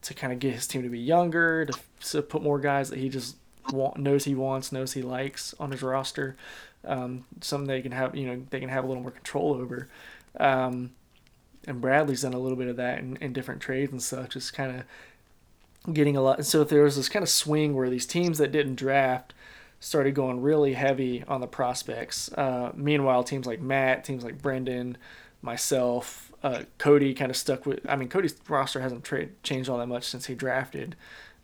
to 0.01 0.13
kind 0.13 0.33
of 0.33 0.39
get 0.39 0.53
his 0.53 0.67
team 0.67 0.83
to 0.83 0.89
be 0.89 0.99
younger, 0.99 1.65
to, 1.65 1.79
to 2.01 2.21
put 2.21 2.41
more 2.41 2.59
guys 2.59 2.89
that 2.89 2.99
he 2.99 3.09
just 3.09 3.35
knows 3.97 4.25
he 4.25 4.35
wants, 4.35 4.71
knows 4.71 4.93
he 4.93 5.01
likes 5.01 5.53
on 5.59 5.71
his 5.71 5.81
roster. 5.81 6.35
Um, 6.85 7.25
something 7.41 7.67
they 7.67 7.81
can 7.81 7.91
have, 7.91 8.15
you 8.15 8.25
know, 8.25 8.41
they 8.49 8.59
can 8.59 8.69
have 8.69 8.83
a 8.83 8.87
little 8.87 9.03
more 9.03 9.11
control 9.11 9.53
over. 9.53 9.87
Um, 10.39 10.91
and 11.67 11.81
Bradley's 11.81 12.21
done 12.21 12.33
a 12.33 12.39
little 12.39 12.57
bit 12.57 12.67
of 12.67 12.77
that 12.77 12.99
in, 12.99 13.17
in 13.17 13.33
different 13.33 13.61
trades 13.61 13.91
and 13.91 14.01
stuff, 14.01 14.29
just 14.29 14.53
kind 14.53 14.75
of 14.75 14.83
getting 15.91 16.17
a 16.17 16.21
lot. 16.21 16.45
So 16.45 16.63
there 16.63 16.83
was 16.83 16.95
this 16.95 17.09
kind 17.09 17.23
of 17.23 17.29
swing 17.29 17.73
where 17.75 17.89
these 17.89 18.05
teams 18.05 18.37
that 18.37 18.51
didn't 18.51 18.75
draft 18.75 19.33
started 19.79 20.13
going 20.13 20.41
really 20.41 20.73
heavy 20.73 21.23
on 21.27 21.41
the 21.41 21.47
prospects. 21.47 22.31
Uh, 22.33 22.71
meanwhile, 22.75 23.23
teams 23.23 23.45
like 23.45 23.61
Matt, 23.61 24.03
teams 24.03 24.23
like 24.23 24.41
Brendan, 24.41 24.97
myself, 25.41 26.33
uh, 26.43 26.63
Cody 26.77 27.13
kind 27.13 27.31
of 27.31 27.37
stuck 27.37 27.65
with. 27.65 27.79
I 27.87 27.95
mean, 27.95 28.09
Cody's 28.09 28.35
roster 28.47 28.81
hasn't 28.81 29.03
tra- 29.03 29.29
changed 29.43 29.69
all 29.69 29.77
that 29.77 29.87
much 29.87 30.03
since 30.03 30.25
he 30.25 30.35
drafted, 30.35 30.95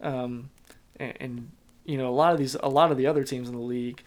um, 0.01 0.49
and, 0.97 1.13
and, 1.19 1.51
you 1.87 1.99
know 1.99 2.09
a 2.09 2.15
lot 2.15 2.33
of 2.33 2.39
these, 2.39 2.55
a 2.55 2.67
lot 2.67 2.91
of 2.91 2.97
the 2.97 3.05
other 3.05 3.23
teams 3.23 3.47
in 3.47 3.53
the 3.53 3.61
league 3.61 4.01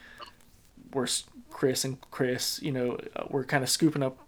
were 0.93 1.07
Chris 1.51 1.85
and 1.85 2.01
Chris. 2.11 2.61
You 2.61 2.72
know, 2.72 2.99
uh, 3.14 3.24
were 3.31 3.45
kind 3.45 3.62
of 3.62 3.70
scooping 3.70 4.03
up 4.03 4.18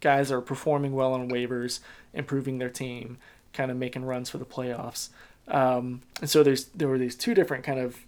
guys 0.00 0.28
that 0.28 0.34
are 0.34 0.40
performing 0.40 0.92
well 0.92 1.12
on 1.12 1.28
waivers, 1.30 1.80
improving 2.12 2.58
their 2.58 2.68
team, 2.68 3.18
kind 3.56 3.70
of 3.70 3.76
making 3.76 4.04
runs 4.04 4.30
for 4.30 4.38
the 4.38 4.44
playoffs. 4.44 5.08
Um, 5.48 6.02
and 6.20 6.28
so 6.28 6.42
there's 6.42 6.66
there 6.66 6.88
were 6.88 6.98
these 6.98 7.16
two 7.16 7.34
different 7.34 7.64
kind 7.64 7.78
of 7.78 7.98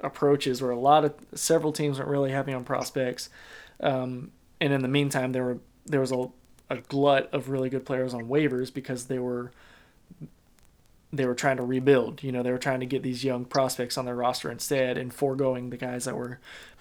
approaches 0.00 0.60
where 0.60 0.70
a 0.70 0.78
lot 0.78 1.04
of 1.04 1.14
several 1.34 1.72
teams 1.72 1.98
weren't 1.98 2.10
really 2.10 2.32
happy 2.32 2.52
on 2.52 2.64
prospects. 2.64 3.28
Um, 3.80 4.32
and 4.60 4.72
in 4.72 4.82
the 4.82 4.88
meantime, 4.88 5.32
there 5.32 5.44
were 5.44 5.58
there 5.86 6.00
was 6.00 6.12
a, 6.12 6.28
a 6.70 6.76
glut 6.78 7.28
of 7.32 7.48
really 7.48 7.68
good 7.68 7.84
players 7.84 8.14
on 8.14 8.28
waivers 8.28 8.72
because 8.72 9.06
they 9.06 9.18
were 9.18 9.52
they 11.12 11.26
were 11.26 11.34
trying 11.34 11.58
to 11.58 11.62
rebuild. 11.62 12.22
You 12.22 12.32
know, 12.32 12.42
they 12.42 12.52
were 12.52 12.58
trying 12.58 12.80
to 12.80 12.86
get 12.86 13.02
these 13.02 13.22
young 13.24 13.44
prospects 13.44 13.98
on 13.98 14.04
their 14.04 14.14
roster 14.14 14.50
instead, 14.50 14.96
and 14.98 15.12
foregoing 15.12 15.70
the 15.70 15.76
guys 15.76 16.04
that 16.04 16.16
were 16.16 16.38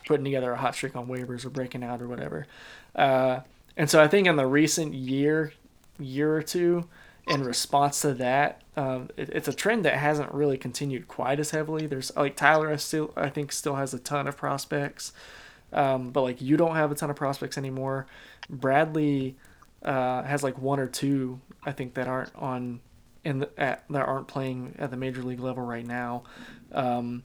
putting 0.07 0.23
together 0.23 0.51
a 0.51 0.57
hot 0.57 0.75
streak 0.75 0.95
on 0.95 1.07
waivers 1.07 1.45
or 1.45 1.49
breaking 1.49 1.83
out 1.83 2.01
or 2.01 2.07
whatever. 2.07 2.47
Uh, 2.95 3.41
and 3.77 3.89
so 3.89 4.01
I 4.01 4.07
think 4.07 4.27
in 4.27 4.35
the 4.35 4.47
recent 4.47 4.93
year, 4.93 5.53
year 5.99 6.35
or 6.35 6.41
two, 6.41 6.87
in 7.27 7.43
response 7.43 8.01
to 8.01 8.13
that, 8.15 8.61
um, 8.75 9.09
it, 9.17 9.29
it's 9.29 9.47
a 9.47 9.53
trend 9.53 9.85
that 9.85 9.95
hasn't 9.95 10.31
really 10.33 10.57
continued 10.57 11.07
quite 11.07 11.39
as 11.39 11.51
heavily. 11.51 11.87
There's 11.87 12.15
like 12.15 12.35
Tyler, 12.35 12.71
I 12.71 12.77
still 12.77 13.13
I 13.15 13.29
think 13.29 13.51
still 13.51 13.75
has 13.75 13.93
a 13.93 13.99
ton 13.99 14.27
of 14.27 14.37
prospects, 14.37 15.13
um, 15.71 16.11
but 16.11 16.21
like 16.21 16.41
you 16.41 16.57
don't 16.57 16.75
have 16.75 16.91
a 16.91 16.95
ton 16.95 17.09
of 17.09 17.15
prospects 17.15 17.57
anymore. 17.57 18.07
Bradley 18.49 19.35
uh, 19.83 20.23
has 20.23 20.43
like 20.43 20.57
one 20.57 20.79
or 20.79 20.87
two 20.87 21.39
I 21.63 21.71
think 21.71 21.93
that 21.93 22.07
aren't 22.07 22.35
on 22.35 22.79
in 23.23 23.39
the 23.39 23.49
at, 23.57 23.83
that 23.89 24.07
aren't 24.07 24.27
playing 24.27 24.75
at 24.79 24.89
the 24.89 24.97
major 24.97 25.21
league 25.21 25.39
level 25.39 25.63
right 25.63 25.85
now. 25.85 26.23
Um, 26.71 27.23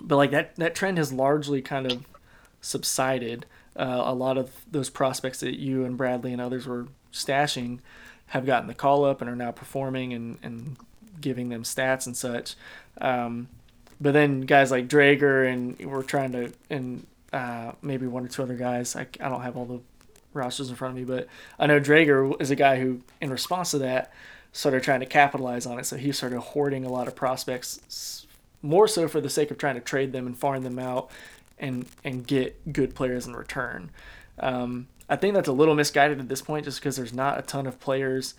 but 0.00 0.16
like 0.16 0.30
that 0.30 0.56
that 0.56 0.74
trend 0.74 0.98
has 0.98 1.12
largely 1.12 1.60
kind 1.60 1.90
of 1.90 2.06
subsided. 2.60 3.46
Uh, 3.76 4.02
a 4.04 4.14
lot 4.14 4.36
of 4.36 4.64
those 4.70 4.90
prospects 4.90 5.40
that 5.40 5.58
you 5.58 5.84
and 5.84 5.96
Bradley 5.96 6.32
and 6.32 6.40
others 6.40 6.66
were 6.66 6.88
stashing 7.12 7.80
have 8.30 8.46
gotten 8.46 8.68
the 8.68 8.74
call 8.74 9.04
up 9.04 9.20
and 9.20 9.28
are 9.28 9.36
now 9.36 9.50
performing 9.50 10.12
and, 10.12 10.38
and 10.42 10.76
giving 11.20 11.48
them 11.48 11.64
stats 11.64 12.06
and 12.06 12.16
such. 12.16 12.54
Um, 13.00 13.48
but 14.00 14.12
then 14.12 14.42
guys 14.42 14.70
like 14.70 14.88
Drager 14.88 15.52
and 15.52 15.78
we're 15.84 16.04
trying 16.04 16.32
to, 16.32 16.52
and 16.70 17.06
uh, 17.32 17.72
maybe 17.82 18.06
one 18.06 18.24
or 18.24 18.28
two 18.28 18.42
other 18.42 18.54
guys, 18.54 18.94
I, 18.94 19.02
I 19.20 19.28
don't 19.28 19.42
have 19.42 19.56
all 19.56 19.66
the 19.66 19.80
rosters 20.32 20.70
in 20.70 20.76
front 20.76 20.92
of 20.92 20.96
me, 20.96 21.04
but 21.04 21.26
I 21.58 21.66
know 21.66 21.80
Drager 21.80 22.40
is 22.40 22.52
a 22.52 22.56
guy 22.56 22.78
who, 22.78 23.00
in 23.20 23.30
response 23.30 23.72
to 23.72 23.78
that, 23.78 24.12
started 24.52 24.84
trying 24.84 25.00
to 25.00 25.06
capitalize 25.06 25.66
on 25.66 25.80
it. 25.80 25.86
So 25.86 25.96
he 25.96 26.12
started 26.12 26.40
hoarding 26.40 26.84
a 26.84 26.88
lot 26.88 27.08
of 27.08 27.16
prospects, 27.16 28.26
more 28.62 28.86
so 28.86 29.08
for 29.08 29.20
the 29.20 29.30
sake 29.30 29.50
of 29.50 29.58
trying 29.58 29.74
to 29.74 29.80
trade 29.80 30.12
them 30.12 30.26
and 30.26 30.38
farm 30.38 30.62
them 30.62 30.78
out 30.78 31.10
and, 31.58 31.84
and 32.04 32.24
get 32.24 32.72
good 32.72 32.94
players 32.94 33.26
in 33.26 33.34
return. 33.34 33.90
Um, 34.38 34.86
I 35.10 35.16
think 35.16 35.34
that's 35.34 35.48
a 35.48 35.52
little 35.52 35.74
misguided 35.74 36.20
at 36.20 36.28
this 36.28 36.40
point 36.40 36.64
just 36.64 36.78
because 36.78 36.96
there's 36.96 37.12
not 37.12 37.36
a 37.36 37.42
ton 37.42 37.66
of 37.66 37.80
players. 37.80 38.34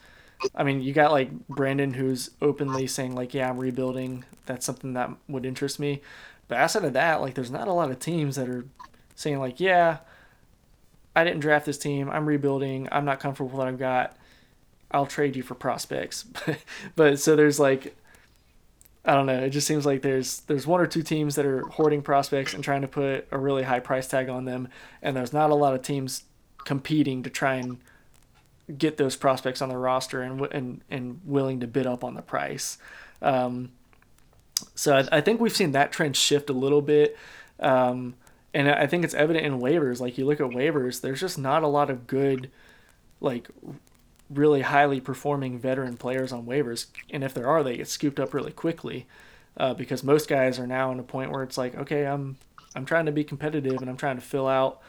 I 0.55 0.63
mean, 0.63 0.81
you 0.81 0.93
got 0.93 1.11
like 1.11 1.47
Brandon 1.49 1.93
who's 1.93 2.31
openly 2.41 2.87
saying 2.87 3.13
like, 3.13 3.33
"Yeah, 3.33 3.49
I'm 3.49 3.57
rebuilding." 3.57 4.23
That's 4.45 4.65
something 4.65 4.93
that 4.93 5.11
would 5.27 5.45
interest 5.45 5.79
me. 5.79 6.01
But 6.47 6.57
outside 6.59 6.85
of 6.85 6.93
that, 6.93 7.21
like, 7.21 7.35
there's 7.35 7.51
not 7.51 7.67
a 7.67 7.73
lot 7.73 7.91
of 7.91 7.99
teams 7.99 8.37
that 8.37 8.49
are 8.49 8.65
saying 9.15 9.39
like, 9.39 9.59
"Yeah, 9.59 9.97
I 11.13 11.25
didn't 11.25 11.41
draft 11.41 11.65
this 11.65 11.77
team. 11.77 12.09
I'm 12.09 12.25
rebuilding. 12.25 12.87
I'm 12.91 13.05
not 13.05 13.19
comfortable 13.19 13.49
with 13.49 13.57
what 13.57 13.67
I've 13.67 13.77
got. 13.77 14.15
I'll 14.91 15.05
trade 15.05 15.35
you 15.35 15.43
for 15.43 15.55
prospects." 15.55 16.25
but 16.95 17.19
so 17.19 17.35
there's 17.35 17.59
like, 17.59 17.95
I 19.03 19.13
don't 19.13 19.25
know. 19.25 19.39
It 19.39 19.49
just 19.49 19.67
seems 19.67 19.85
like 19.85 20.01
there's 20.03 20.39
there's 20.41 20.65
one 20.65 20.79
or 20.79 20.87
two 20.87 21.03
teams 21.03 21.35
that 21.35 21.45
are 21.45 21.67
hoarding 21.67 22.01
prospects 22.01 22.53
and 22.53 22.63
trying 22.63 22.81
to 22.81 22.87
put 22.87 23.27
a 23.29 23.37
really 23.37 23.63
high 23.63 23.81
price 23.81 24.07
tag 24.07 24.29
on 24.29 24.45
them, 24.45 24.69
and 25.01 25.17
there's 25.17 25.33
not 25.33 25.49
a 25.49 25.55
lot 25.55 25.73
of 25.73 25.81
teams 25.81 26.23
competing 26.65 27.23
to 27.23 27.29
try 27.29 27.55
and 27.55 27.77
get 28.77 28.97
those 28.97 29.15
prospects 29.15 29.61
on 29.61 29.69
the 29.69 29.77
roster 29.77 30.21
and 30.21 30.41
and 30.51 30.81
and 30.89 31.21
willing 31.25 31.59
to 31.59 31.67
bid 31.67 31.85
up 31.87 32.03
on 32.03 32.15
the 32.15 32.21
price. 32.21 32.77
Um, 33.21 33.71
so 34.75 34.97
I, 34.97 35.17
I, 35.17 35.21
think 35.21 35.39
we've 35.39 35.55
seen 35.55 35.71
that 35.71 35.91
trend 35.91 36.15
shift 36.15 36.49
a 36.49 36.53
little 36.53 36.81
bit, 36.81 37.17
um, 37.59 38.15
and 38.53 38.69
I 38.69 38.87
think 38.87 39.03
it's 39.03 39.13
evident 39.13 39.45
in 39.45 39.59
waivers. 39.59 39.99
Like 39.99 40.17
you 40.17 40.25
look 40.25 40.39
at 40.39 40.47
waivers, 40.47 41.01
there's 41.01 41.19
just 41.19 41.37
not 41.37 41.63
a 41.63 41.67
lot 41.67 41.89
of 41.89 42.07
good, 42.07 42.49
like 43.19 43.49
really 44.29 44.61
highly 44.61 44.99
performing 44.99 45.59
veteran 45.59 45.97
players 45.97 46.31
on 46.31 46.45
waivers, 46.45 46.87
and 47.09 47.23
if 47.23 47.33
there 47.33 47.47
are, 47.47 47.63
they 47.63 47.77
get 47.77 47.87
scooped 47.87 48.19
up 48.19 48.33
really 48.33 48.51
quickly. 48.51 49.07
Uh, 49.57 49.73
because 49.73 50.01
most 50.01 50.29
guys 50.29 50.57
are 50.59 50.65
now 50.65 50.93
in 50.93 50.99
a 50.99 51.03
point 51.03 51.29
where 51.29 51.43
it's 51.43 51.57
like, 51.57 51.75
okay, 51.75 52.07
I'm 52.07 52.37
I'm 52.75 52.85
trying 52.85 53.05
to 53.05 53.11
be 53.11 53.23
competitive 53.23 53.81
and 53.81 53.89
I'm 53.89 53.97
trying 53.97 54.15
to 54.15 54.21
fill 54.21 54.47
out 54.47 54.81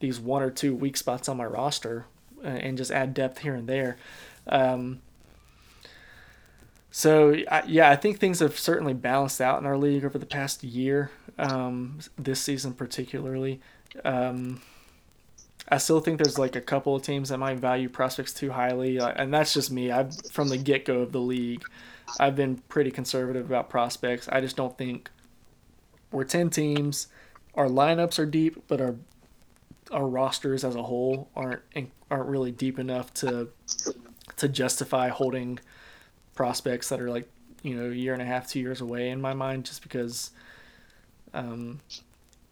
these 0.00 0.20
one 0.20 0.42
or 0.42 0.50
two 0.50 0.74
weak 0.74 0.96
spots 0.96 1.28
on 1.28 1.36
my 1.36 1.46
roster 1.46 2.06
uh, 2.44 2.48
and 2.48 2.76
just 2.76 2.90
add 2.90 3.14
depth 3.14 3.38
here 3.38 3.54
and 3.54 3.68
there. 3.68 3.96
Um, 4.46 5.00
so 6.90 7.36
yeah, 7.66 7.90
I 7.90 7.96
think 7.96 8.18
things 8.18 8.40
have 8.40 8.58
certainly 8.58 8.94
balanced 8.94 9.40
out 9.40 9.60
in 9.60 9.66
our 9.66 9.76
league 9.76 10.04
over 10.04 10.18
the 10.18 10.26
past 10.26 10.64
year, 10.64 11.10
um, 11.38 11.98
this 12.16 12.40
season 12.40 12.72
particularly. 12.72 13.60
Um, 14.04 14.62
I 15.68 15.78
still 15.78 16.00
think 16.00 16.18
there's 16.18 16.38
like 16.38 16.56
a 16.56 16.60
couple 16.60 16.94
of 16.94 17.02
teams 17.02 17.28
that 17.28 17.38
might 17.38 17.58
value 17.58 17.88
prospects 17.88 18.32
too 18.32 18.52
highly, 18.52 19.00
uh, 19.00 19.08
and 19.08 19.34
that's 19.34 19.52
just 19.52 19.70
me. 19.70 19.90
I've 19.90 20.14
from 20.30 20.48
the 20.48 20.56
get 20.56 20.84
go 20.84 21.00
of 21.00 21.12
the 21.12 21.20
league, 21.20 21.64
I've 22.20 22.36
been 22.36 22.62
pretty 22.68 22.90
conservative 22.90 23.46
about 23.46 23.68
prospects. 23.68 24.28
I 24.30 24.40
just 24.40 24.56
don't 24.56 24.78
think 24.78 25.10
we're 26.12 26.24
ten 26.24 26.50
teams. 26.50 27.08
Our 27.54 27.66
lineups 27.66 28.18
are 28.18 28.26
deep, 28.26 28.62
but 28.68 28.80
our 28.80 28.94
our 29.90 30.06
rosters 30.06 30.64
as 30.64 30.74
a 30.74 30.82
whole 30.82 31.28
aren't 31.36 31.62
aren't 32.10 32.28
really 32.28 32.52
deep 32.52 32.78
enough 32.78 33.12
to 33.14 33.48
to 34.36 34.48
justify 34.48 35.08
holding 35.08 35.58
prospects 36.34 36.88
that 36.88 37.00
are 37.00 37.10
like 37.10 37.28
you 37.62 37.74
know 37.74 37.90
a 37.90 37.94
year 37.94 38.12
and 38.12 38.22
a 38.22 38.26
half, 38.26 38.48
two 38.48 38.60
years 38.60 38.80
away 38.80 39.10
in 39.10 39.20
my 39.20 39.34
mind, 39.34 39.64
just 39.64 39.82
because. 39.82 40.30
Um, 41.34 41.80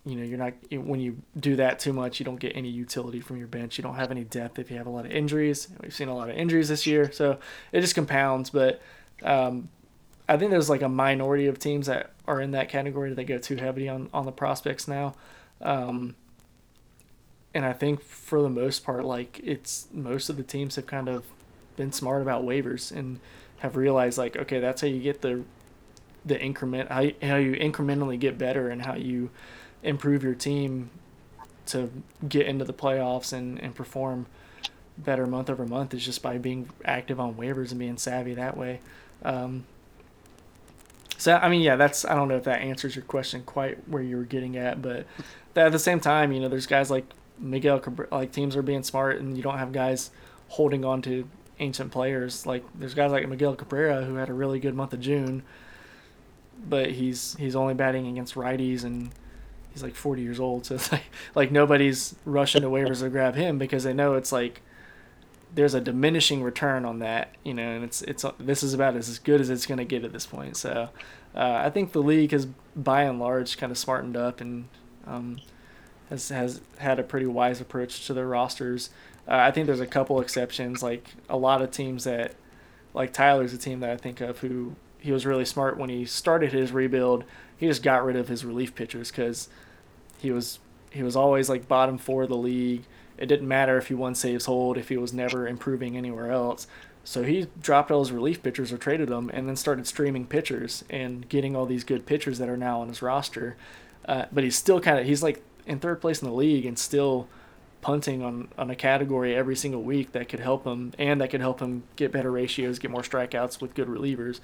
you 0.07 0.17
know, 0.17 0.23
you're 0.23 0.37
not 0.37 0.53
when 0.71 1.01
you 1.01 1.17
do 1.39 1.57
that 1.57 1.79
too 1.79 1.95
much, 1.95 2.21
you 2.21 2.27
don't 2.27 2.39
get 2.39 2.55
any 2.55 2.69
utility 2.69 3.21
from 3.21 3.39
your 3.39 3.47
bench. 3.47 3.79
You 3.79 3.83
don't 3.83 3.95
have 3.95 4.11
any 4.11 4.23
depth 4.25 4.59
if 4.59 4.71
you 4.71 4.77
have 4.77 4.87
a 4.87 4.91
lot 4.91 5.07
of 5.07 5.11
injuries. 5.11 5.69
We've 5.81 5.95
seen 5.95 6.09
a 6.09 6.15
lot 6.15 6.29
of 6.29 6.37
injuries 6.37 6.69
this 6.69 6.87
year, 6.87 7.11
so 7.11 7.39
it 7.73 7.81
just 7.81 7.95
compounds. 7.95 8.51
But 8.51 8.83
um, 9.23 9.71
I 10.29 10.37
think 10.37 10.51
there's 10.51 10.69
like 10.69 10.83
a 10.83 10.91
minority 10.91 11.47
of 11.47 11.59
teams 11.59 11.87
that 11.87 12.11
are 12.27 12.39
in 12.39 12.51
that 12.51 12.69
category 12.69 13.15
that 13.15 13.25
go 13.25 13.39
too 13.39 13.57
heavy 13.57 13.89
on 13.89 14.11
on 14.13 14.27
the 14.27 14.33
prospects 14.33 14.87
now. 14.87 15.15
Um, 15.63 16.17
and 17.55 17.65
I 17.65 17.73
think 17.73 18.03
for 18.03 18.43
the 18.43 18.51
most 18.51 18.85
part, 18.85 19.05
like 19.05 19.41
it's 19.43 19.87
most 19.93 20.29
of 20.29 20.37
the 20.37 20.43
teams 20.43 20.77
have 20.77 20.87
kind 20.87 21.09
of 21.09 21.25
been 21.77 21.93
smart 21.93 22.21
about 22.21 22.45
waivers 22.45 22.91
and 22.91 23.21
have 23.59 23.77
realized 23.77 24.19
like, 24.19 24.37
okay, 24.37 24.61
that's 24.61 24.81
how 24.81 24.89
you 24.89 25.01
get 25.01 25.23
the 25.23 25.45
the 26.25 26.41
increment, 26.41 26.91
how 26.91 27.01
you, 27.01 27.15
how 27.23 27.37
you 27.37 27.53
incrementally 27.53 28.19
get 28.19 28.39
better 28.39 28.71
and 28.71 28.83
how 28.83 28.95
you 28.95 29.31
improve 29.83 30.23
your 30.23 30.35
team 30.35 30.91
to 31.67 31.91
get 32.27 32.47
into 32.47 32.65
the 32.65 32.73
playoffs 32.73 33.33
and, 33.33 33.61
and 33.61 33.75
perform 33.75 34.27
better 34.97 35.27
month 35.27 35.51
over 35.51 35.67
month 35.67 35.93
is 35.93 36.05
just 36.05 36.23
by 36.23 36.39
being 36.39 36.71
active 36.85 37.21
on 37.21 37.35
waivers 37.35 37.71
and 37.71 37.79
being 37.79 37.97
savvy 37.97 38.35
that 38.35 38.57
way. 38.57 38.81
Um, 39.23 39.67
so 41.19 41.37
I 41.37 41.49
mean, 41.49 41.61
yeah, 41.61 41.77
that's 41.77 42.05
I 42.05 42.15
don't 42.15 42.29
know 42.29 42.37
if 42.37 42.45
that 42.45 42.61
answers 42.61 42.97
your 42.97 43.05
question 43.05 43.43
quite 43.45 43.89
where 43.89 44.03
you 44.03 44.17
were 44.17 44.25
getting 44.25 44.57
at, 44.57 44.83
but 44.83 45.07
at 45.57 45.73
the 45.73 45.79
same 45.79 46.01
time, 46.01 46.33
you 46.33 46.41
know, 46.41 46.49
there's 46.49 46.67
guys 46.67 46.91
like 46.91 47.05
Miguel 47.39 47.83
like 48.11 48.33
teams 48.33 48.57
are 48.57 48.63
being 48.63 48.83
smart 48.83 49.21
and 49.21 49.37
you 49.37 49.43
don't 49.43 49.59
have 49.59 49.73
guys 49.73 50.11
holding 50.49 50.85
on 50.85 51.03
to 51.03 51.29
ancient 51.59 51.93
players. 51.93 52.47
Like 52.47 52.65
there's 52.75 52.95
guys 52.95 53.13
like 53.13 53.29
Miguel 53.29 53.55
Cabrera 53.57 54.05
who 54.05 54.17
had 54.17 54.29
a 54.29 54.35
really 54.35 54.61
good 54.61 54.75
month 54.75 54.93
of 54.93 55.01
June, 55.01 55.43
but 56.69 56.93
he's 56.93 57.37
he's 57.39 57.57
only 57.57 57.75
batting 57.75 58.07
against 58.07 58.35
righties 58.35 58.85
and 58.85 59.11
he's 59.73 59.83
like 59.83 59.95
40 59.95 60.23
years 60.23 60.41
old. 60.41 60.67
So 60.67 60.77
it's 60.77 60.91
like 60.93 61.05
like 61.35 61.51
nobody's 61.51 62.15
rushing 62.25 62.63
to 62.63 62.69
waivers 62.69 63.01
to 63.01 63.11
grab 63.11 63.35
him 63.35 63.59
because 63.59 63.85
they 63.85 63.93
know 63.93 64.15
it's 64.15 64.33
like 64.33 64.63
there's 65.55 65.75
a 65.75 65.81
diminishing 65.81 66.43
return 66.43 66.85
on 66.85 66.99
that, 66.99 67.35
you 67.45 67.55
know, 67.55 67.71
and 67.71 67.85
it's 67.85 68.03
it's 68.03 68.25
this 68.39 68.63
is 68.63 68.75
about 68.75 68.97
as 68.97 69.19
good 69.19 69.41
as 69.41 69.51
it's 69.51 69.67
going 69.67 69.79
to 69.79 69.85
get 69.85 70.05
at 70.05 70.13
this 70.13 70.27
point. 70.27 70.57
So 70.57 70.89
uh, 71.35 71.63
I 71.65 71.71
think 71.71 71.93
the 71.93 72.03
league 72.03 72.33
has 72.33 72.47
by 72.77 73.03
and 73.03 73.19
large 73.19 73.57
kind 73.57 73.71
of 73.71 73.79
smartened 73.79 74.17
up 74.17 74.41
and 74.41 74.69
um, 75.07 75.39
has 76.11 76.29
has 76.29 76.61
had 76.79 76.99
a 76.99 77.03
pretty 77.03 77.27
wise 77.27 77.61
approach 77.61 78.07
to 78.07 78.15
their 78.15 78.27
rosters. 78.27 78.91
Uh, 79.27 79.37
I 79.37 79.51
think 79.51 79.67
there's 79.67 79.81
a 79.81 79.87
couple 79.87 80.21
exceptions, 80.21 80.83
like 80.83 81.09
a 81.29 81.37
lot 81.37 81.63
of 81.63 81.71
teams 81.71 82.05
that, 82.05 82.35
like 82.93 83.13
Tyler's 83.13 83.53
a 83.55 83.59
team 83.59 83.81
that 83.81 83.91
I 83.91 83.97
think 83.97 84.21
of 84.21 84.41
who 84.41 84.77
he 84.99 85.13
was 85.13 85.27
really 85.27 85.45
smart 85.45 85.77
when 85.79 85.91
he 85.91 86.05
started 86.05 86.53
his 86.53 86.73
rebuild. 86.73 87.25
He 87.57 87.67
just 87.67 87.83
got 87.83 88.05
rid 88.05 88.17
of 88.17 88.29
his 88.29 88.45
relief 88.45 88.75
pitchers 88.75 89.11
because 89.11 89.49
he 90.19 90.31
was 90.31 90.59
he 90.91 91.03
was 91.03 91.17
always 91.17 91.49
like 91.49 91.69
bottom 91.69 91.99
four 91.99 92.25
of 92.25 92.29
the 92.29 92.37
league. 92.37 92.85
It 93.17 93.27
didn't 93.27 93.49
matter 93.49 93.79
if 93.79 93.89
he 93.89 93.95
won 93.95 94.15
saves 94.15 94.47
hold 94.47 94.77
if 94.77 94.89
he 94.89 94.97
was 94.97 95.13
never 95.13 95.47
improving 95.47 95.97
anywhere 95.97 96.31
else. 96.31 96.67
So 97.05 97.23
he 97.23 97.47
dropped 97.61 97.91
all 97.91 98.01
his 98.01 98.13
relief 98.13 98.43
pitchers 98.43 98.73
or 98.73 98.79
traded 98.79 99.09
them, 99.09 99.31
and 99.35 99.47
then 99.47 99.57
started 99.57 99.87
streaming 99.87 100.27
pitchers 100.27 100.85
and 100.89 101.29
getting 101.29 101.55
all 101.55 101.67
these 101.67 101.85
good 101.85 102.07
pitchers 102.07 102.39
that 102.39 102.49
are 102.49 102.57
now 102.57 102.81
on 102.81 102.89
his 102.89 103.03
roster. 103.03 103.57
Uh, 104.07 104.25
but 104.33 104.43
he's 104.43 104.57
still 104.57 104.81
kind 104.81 104.99
of 104.99 105.07
he's 105.07 105.23
like 105.23 105.43
in 105.67 105.79
third 105.79 106.01
place 106.01 106.23
in 106.23 106.29
the 106.29 106.35
league 106.35 106.67
and 106.67 106.79
still 106.79 107.29
punting 107.81 108.23
on, 108.23 108.49
on 108.57 108.71
a 108.71 108.75
category 108.75 109.35
every 109.35 109.55
single 109.55 109.83
week 109.83 110.13
that 110.13 110.29
could 110.29 110.41
help 110.41 110.65
him 110.65 110.93
and 110.99 111.21
that 111.21 111.29
could 111.29 111.41
help 111.41 111.61
him 111.61 111.83
get 111.97 112.11
better 112.13 112.31
ratios, 112.31 112.79
get 112.79 112.91
more 112.91 113.03
strikeouts 113.03 113.61
with 113.61 113.75
good 113.75 113.89
relievers. 113.89 114.41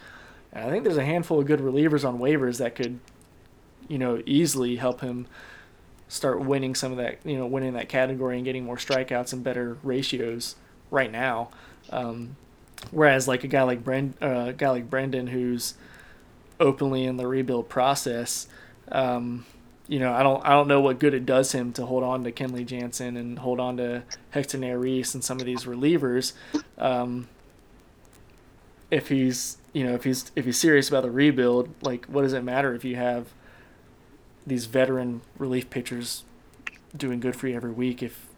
And 0.53 0.65
I 0.65 0.71
think 0.71 0.85
there's 0.85 0.99
a 0.99 1.05
handful 1.05 1.41
of 1.41 1.47
good 1.47 1.61
relievers 1.61 2.07
on 2.07 2.19
waivers 2.19 2.59
that 2.59 2.75
could, 2.75 2.99
you 3.89 3.99
know, 3.99 4.23
easily 4.27 4.77
help 4.77 5.01
him 5.01 5.27
start 6.07 6.41
winning 6.41 6.75
some 6.75 6.93
of 6.93 6.99
that, 6.99 7.19
you 7.25 7.39
know, 7.39 7.47
winning 7.47 7.73
that 7.75 7.89
category 7.89 8.37
and 8.37 8.45
getting 8.45 8.65
more 8.65 8.77
strikeouts 8.77 9.33
and 9.33 9.43
better 9.43 9.79
ratios 9.83 10.57
right 10.91 11.11
now. 11.11 11.51
Um, 11.89 12.37
whereas 12.91 13.29
like 13.29 13.45
a 13.45 13.49
guy 13.49 13.63
like 13.63 13.83
Brand, 13.83 14.15
uh, 14.21 14.47
a 14.49 14.53
guy 14.53 14.71
like 14.71 14.91
Brendan, 14.91 15.29
who's 15.29 15.75
openly 16.59 17.05
in 17.05 17.17
the 17.17 17.27
rebuild 17.27 17.69
process, 17.69 18.49
um, 18.93 19.47
you 19.91 19.99
know, 19.99 20.13
I 20.13 20.23
don't 20.23 20.41
I 20.47 20.51
don't 20.51 20.69
know 20.69 20.81
what 20.81 21.01
good 21.01 21.15
it 21.15 21.27
does 21.27 21.51
him 21.51 21.73
to 21.73 21.85
hold 21.85 22.05
on 22.05 22.23
to 22.23 22.31
Kenley 22.31 22.65
Jansen 22.65 23.17
and 23.17 23.41
hold 23.41 23.59
on 23.59 23.77
to 23.79 24.05
Hector 24.31 24.57
Neris 24.57 25.15
and 25.15 25.25
some 25.25 25.41
of 25.41 25.47
these 25.47 25.65
relievers. 25.65 26.33
Um, 26.79 27.27
if 28.89 29.09
he's 29.09 29.59
you 29.73 29.83
know 29.85 29.95
if 29.95 30.05
he's 30.05 30.31
if 30.37 30.45
he's 30.45 30.59
serious 30.59 30.89
about 30.89 31.03
the 31.03 31.11
rebuild, 31.11 31.71
like 31.83 32.07
what 32.07 32.23
does 32.23 32.33
it 32.33 32.45
matter 32.45 32.73
if 32.73 32.85
you 32.85 32.95
have 32.95 33.33
these 34.47 34.67
veteran 34.67 35.23
relief 35.39 35.69
pitchers 35.71 36.23
doing 36.97 37.19
good 37.19 37.35
for 37.35 37.49
you 37.49 37.57
every 37.57 37.73
week 37.73 38.01
if 38.01 38.29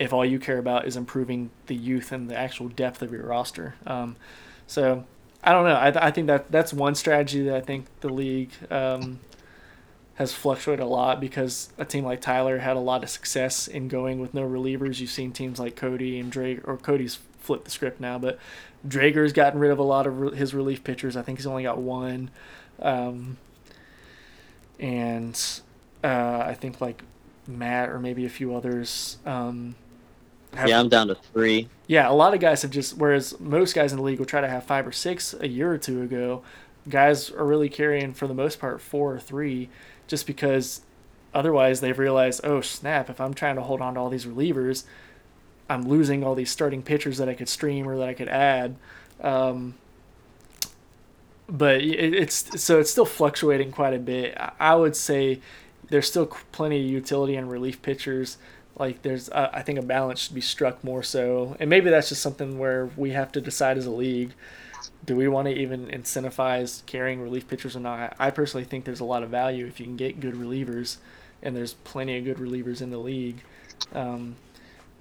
if 0.00 0.12
all 0.12 0.24
you 0.24 0.40
care 0.40 0.58
about 0.58 0.84
is 0.84 0.96
improving 0.96 1.50
the 1.68 1.76
youth 1.76 2.10
and 2.10 2.28
the 2.28 2.36
actual 2.36 2.68
depth 2.68 3.02
of 3.02 3.12
your 3.12 3.26
roster. 3.26 3.76
Um, 3.86 4.16
so 4.66 5.04
I 5.44 5.52
don't 5.52 5.64
know. 5.64 5.76
I, 5.76 6.08
I 6.08 6.10
think 6.10 6.26
that 6.26 6.50
that's 6.50 6.72
one 6.72 6.96
strategy 6.96 7.44
that 7.44 7.54
I 7.54 7.60
think 7.60 7.86
the 8.00 8.08
league 8.08 8.50
um, 8.68 9.20
has 10.16 10.32
fluctuated 10.32 10.82
a 10.82 10.88
lot 10.88 11.20
because 11.20 11.68
a 11.78 11.84
team 11.84 12.04
like 12.04 12.20
Tyler 12.20 12.58
had 12.58 12.76
a 12.76 12.80
lot 12.80 13.02
of 13.02 13.10
success 13.10 13.68
in 13.68 13.86
going 13.86 14.18
with 14.18 14.32
no 14.34 14.42
relievers. 14.42 14.98
You've 14.98 15.10
seen 15.10 15.32
teams 15.32 15.60
like 15.60 15.76
Cody 15.76 16.18
and 16.18 16.32
Drake, 16.32 16.66
or 16.66 16.76
Cody's 16.78 17.18
flipped 17.38 17.66
the 17.66 17.70
script 17.70 18.00
now, 18.00 18.18
but 18.18 18.38
Drager's 18.86 19.32
gotten 19.32 19.60
rid 19.60 19.70
of 19.70 19.78
a 19.78 19.82
lot 19.82 20.06
of 20.06 20.32
his 20.32 20.54
relief 20.54 20.82
pitchers. 20.82 21.16
I 21.16 21.22
think 21.22 21.38
he's 21.38 21.46
only 21.46 21.62
got 21.62 21.78
one. 21.78 22.30
Um, 22.80 23.36
and 24.80 25.38
uh, 26.02 26.44
I 26.46 26.54
think 26.54 26.80
like 26.80 27.02
Matt 27.46 27.90
or 27.90 27.98
maybe 27.98 28.24
a 28.24 28.30
few 28.30 28.54
others. 28.54 29.18
Um, 29.26 29.74
have, 30.54 30.68
yeah, 30.68 30.80
I'm 30.80 30.88
down 30.88 31.08
to 31.08 31.14
three. 31.14 31.68
Yeah, 31.86 32.10
a 32.10 32.12
lot 32.12 32.32
of 32.32 32.40
guys 32.40 32.62
have 32.62 32.70
just, 32.70 32.96
whereas 32.96 33.38
most 33.38 33.74
guys 33.74 33.92
in 33.92 33.98
the 33.98 34.02
league 34.02 34.18
will 34.18 34.26
try 34.26 34.40
to 34.40 34.48
have 34.48 34.64
five 34.64 34.86
or 34.86 34.92
six 34.92 35.34
a 35.38 35.48
year 35.48 35.70
or 35.70 35.78
two 35.78 36.00
ago, 36.00 36.42
guys 36.88 37.30
are 37.30 37.44
really 37.44 37.68
carrying, 37.68 38.14
for 38.14 38.26
the 38.26 38.34
most 38.34 38.58
part, 38.58 38.80
four 38.80 39.12
or 39.12 39.20
three 39.20 39.68
just 40.06 40.26
because 40.26 40.82
otherwise 41.34 41.80
they've 41.80 41.98
realized, 41.98 42.40
oh 42.44 42.60
snap, 42.60 43.10
if 43.10 43.20
I'm 43.20 43.34
trying 43.34 43.56
to 43.56 43.62
hold 43.62 43.80
on 43.80 43.94
to 43.94 44.00
all 44.00 44.08
these 44.08 44.26
relievers, 44.26 44.84
I'm 45.68 45.88
losing 45.88 46.24
all 46.24 46.34
these 46.34 46.50
starting 46.50 46.82
pitchers 46.82 47.18
that 47.18 47.28
I 47.28 47.34
could 47.34 47.48
stream 47.48 47.88
or 47.88 47.96
that 47.98 48.08
I 48.08 48.14
could 48.14 48.28
add. 48.28 48.76
Um, 49.20 49.74
but 51.48 51.80
it's 51.80 52.60
so 52.60 52.80
it's 52.80 52.90
still 52.90 53.04
fluctuating 53.04 53.70
quite 53.70 53.94
a 53.94 53.98
bit. 53.98 54.36
I 54.58 54.74
would 54.74 54.96
say 54.96 55.40
there's 55.88 56.08
still 56.08 56.26
plenty 56.26 56.80
of 56.80 56.90
utility 56.90 57.36
in 57.36 57.48
relief 57.48 57.82
pitchers. 57.82 58.38
Like 58.78 59.02
there's, 59.02 59.30
I 59.30 59.62
think 59.62 59.78
a 59.78 59.82
balance 59.82 60.20
should 60.20 60.34
be 60.34 60.40
struck 60.40 60.82
more 60.84 61.02
so, 61.02 61.56
and 61.58 61.70
maybe 61.70 61.88
that's 61.88 62.10
just 62.10 62.20
something 62.20 62.58
where 62.58 62.90
we 62.96 63.10
have 63.10 63.32
to 63.32 63.40
decide 63.40 63.78
as 63.78 63.86
a 63.86 63.90
league 63.90 64.34
do 65.06 65.16
we 65.16 65.28
want 65.28 65.46
to 65.46 65.54
even 65.54 65.86
incentivize 65.86 66.84
carrying 66.86 67.20
relief 67.20 67.48
pitchers 67.48 67.76
or 67.76 67.80
not? 67.80 68.14
I 68.18 68.30
personally 68.30 68.64
think 68.64 68.84
there's 68.84 69.00
a 69.00 69.04
lot 69.04 69.22
of 69.22 69.30
value 69.30 69.66
if 69.66 69.80
you 69.80 69.86
can 69.86 69.96
get 69.96 70.20
good 70.20 70.34
relievers, 70.34 70.96
and 71.42 71.56
there's 71.56 71.74
plenty 71.74 72.18
of 72.18 72.24
good 72.24 72.38
relievers 72.38 72.82
in 72.82 72.90
the 72.90 72.98
league. 72.98 73.42
Um, 73.94 74.36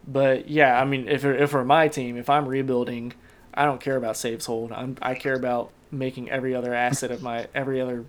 but 0.07 0.47
yeah, 0.47 0.79
I 0.79 0.85
mean, 0.85 1.07
if 1.07 1.25
if 1.25 1.49
for 1.49 1.65
my 1.65 1.87
team, 1.87 2.17
if 2.17 2.29
I'm 2.29 2.47
rebuilding, 2.47 3.13
I 3.53 3.65
don't 3.65 3.81
care 3.81 3.97
about 3.97 4.15
saves 4.17 4.45
hold. 4.45 4.71
I'm 4.71 4.97
I 5.01 5.15
care 5.15 5.33
about 5.35 5.71
making 5.91 6.29
every 6.29 6.53
other 6.53 6.73
asset 6.73 7.09
of 7.11 7.21
my 7.23 7.47
every 7.55 7.81
other 7.81 8.05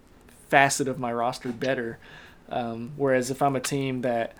facet 0.48 0.88
of 0.88 0.98
my 0.98 1.12
roster 1.12 1.50
better. 1.50 1.98
Um, 2.48 2.92
whereas 2.96 3.30
if 3.30 3.42
I'm 3.42 3.56
a 3.56 3.60
team 3.60 4.02
that, 4.02 4.36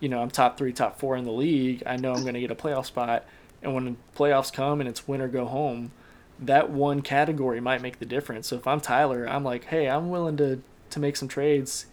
you 0.00 0.08
know, 0.08 0.20
I'm 0.20 0.30
top 0.30 0.58
three, 0.58 0.72
top 0.72 0.98
four 0.98 1.16
in 1.16 1.24
the 1.24 1.32
league, 1.32 1.82
I 1.86 1.96
know 1.96 2.12
I'm 2.12 2.22
going 2.22 2.34
to 2.34 2.40
get 2.40 2.50
a 2.50 2.56
playoff 2.56 2.86
spot. 2.86 3.24
And 3.62 3.74
when 3.74 3.84
the 3.84 3.94
playoffs 4.16 4.52
come 4.52 4.80
and 4.80 4.88
it's 4.88 5.06
win 5.06 5.20
or 5.20 5.28
go 5.28 5.46
home, 5.46 5.92
that 6.46 6.70
one 6.70 7.02
category 7.02 7.60
might 7.60 7.82
make 7.82 7.98
the 7.98 8.06
difference. 8.06 8.48
So 8.48 8.56
if 8.56 8.66
I'm 8.66 8.80
Tyler, 8.80 9.28
I'm 9.28 9.44
like, 9.44 9.64
hey, 9.66 9.88
I'm 9.88 10.10
willing 10.10 10.36
to 10.38 10.62
to 10.90 11.00
make 11.00 11.16
some 11.16 11.28
trades, 11.28 11.86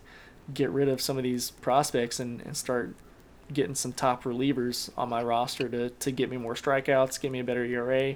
get 0.53 0.69
rid 0.69 0.87
of 0.87 1.01
some 1.01 1.17
of 1.17 1.23
these 1.23 1.51
prospects 1.51 2.19
and, 2.19 2.41
and 2.41 2.55
start 2.55 2.93
getting 3.51 3.75
some 3.75 3.91
top 3.91 4.23
relievers 4.23 4.89
on 4.97 5.09
my 5.09 5.23
roster 5.23 5.67
to, 5.67 5.89
to 5.89 6.11
get 6.11 6.29
me 6.29 6.37
more 6.37 6.53
strikeouts, 6.53 7.19
get 7.19 7.31
me 7.31 7.39
a 7.39 7.43
better 7.43 7.65
ERA, 7.65 8.15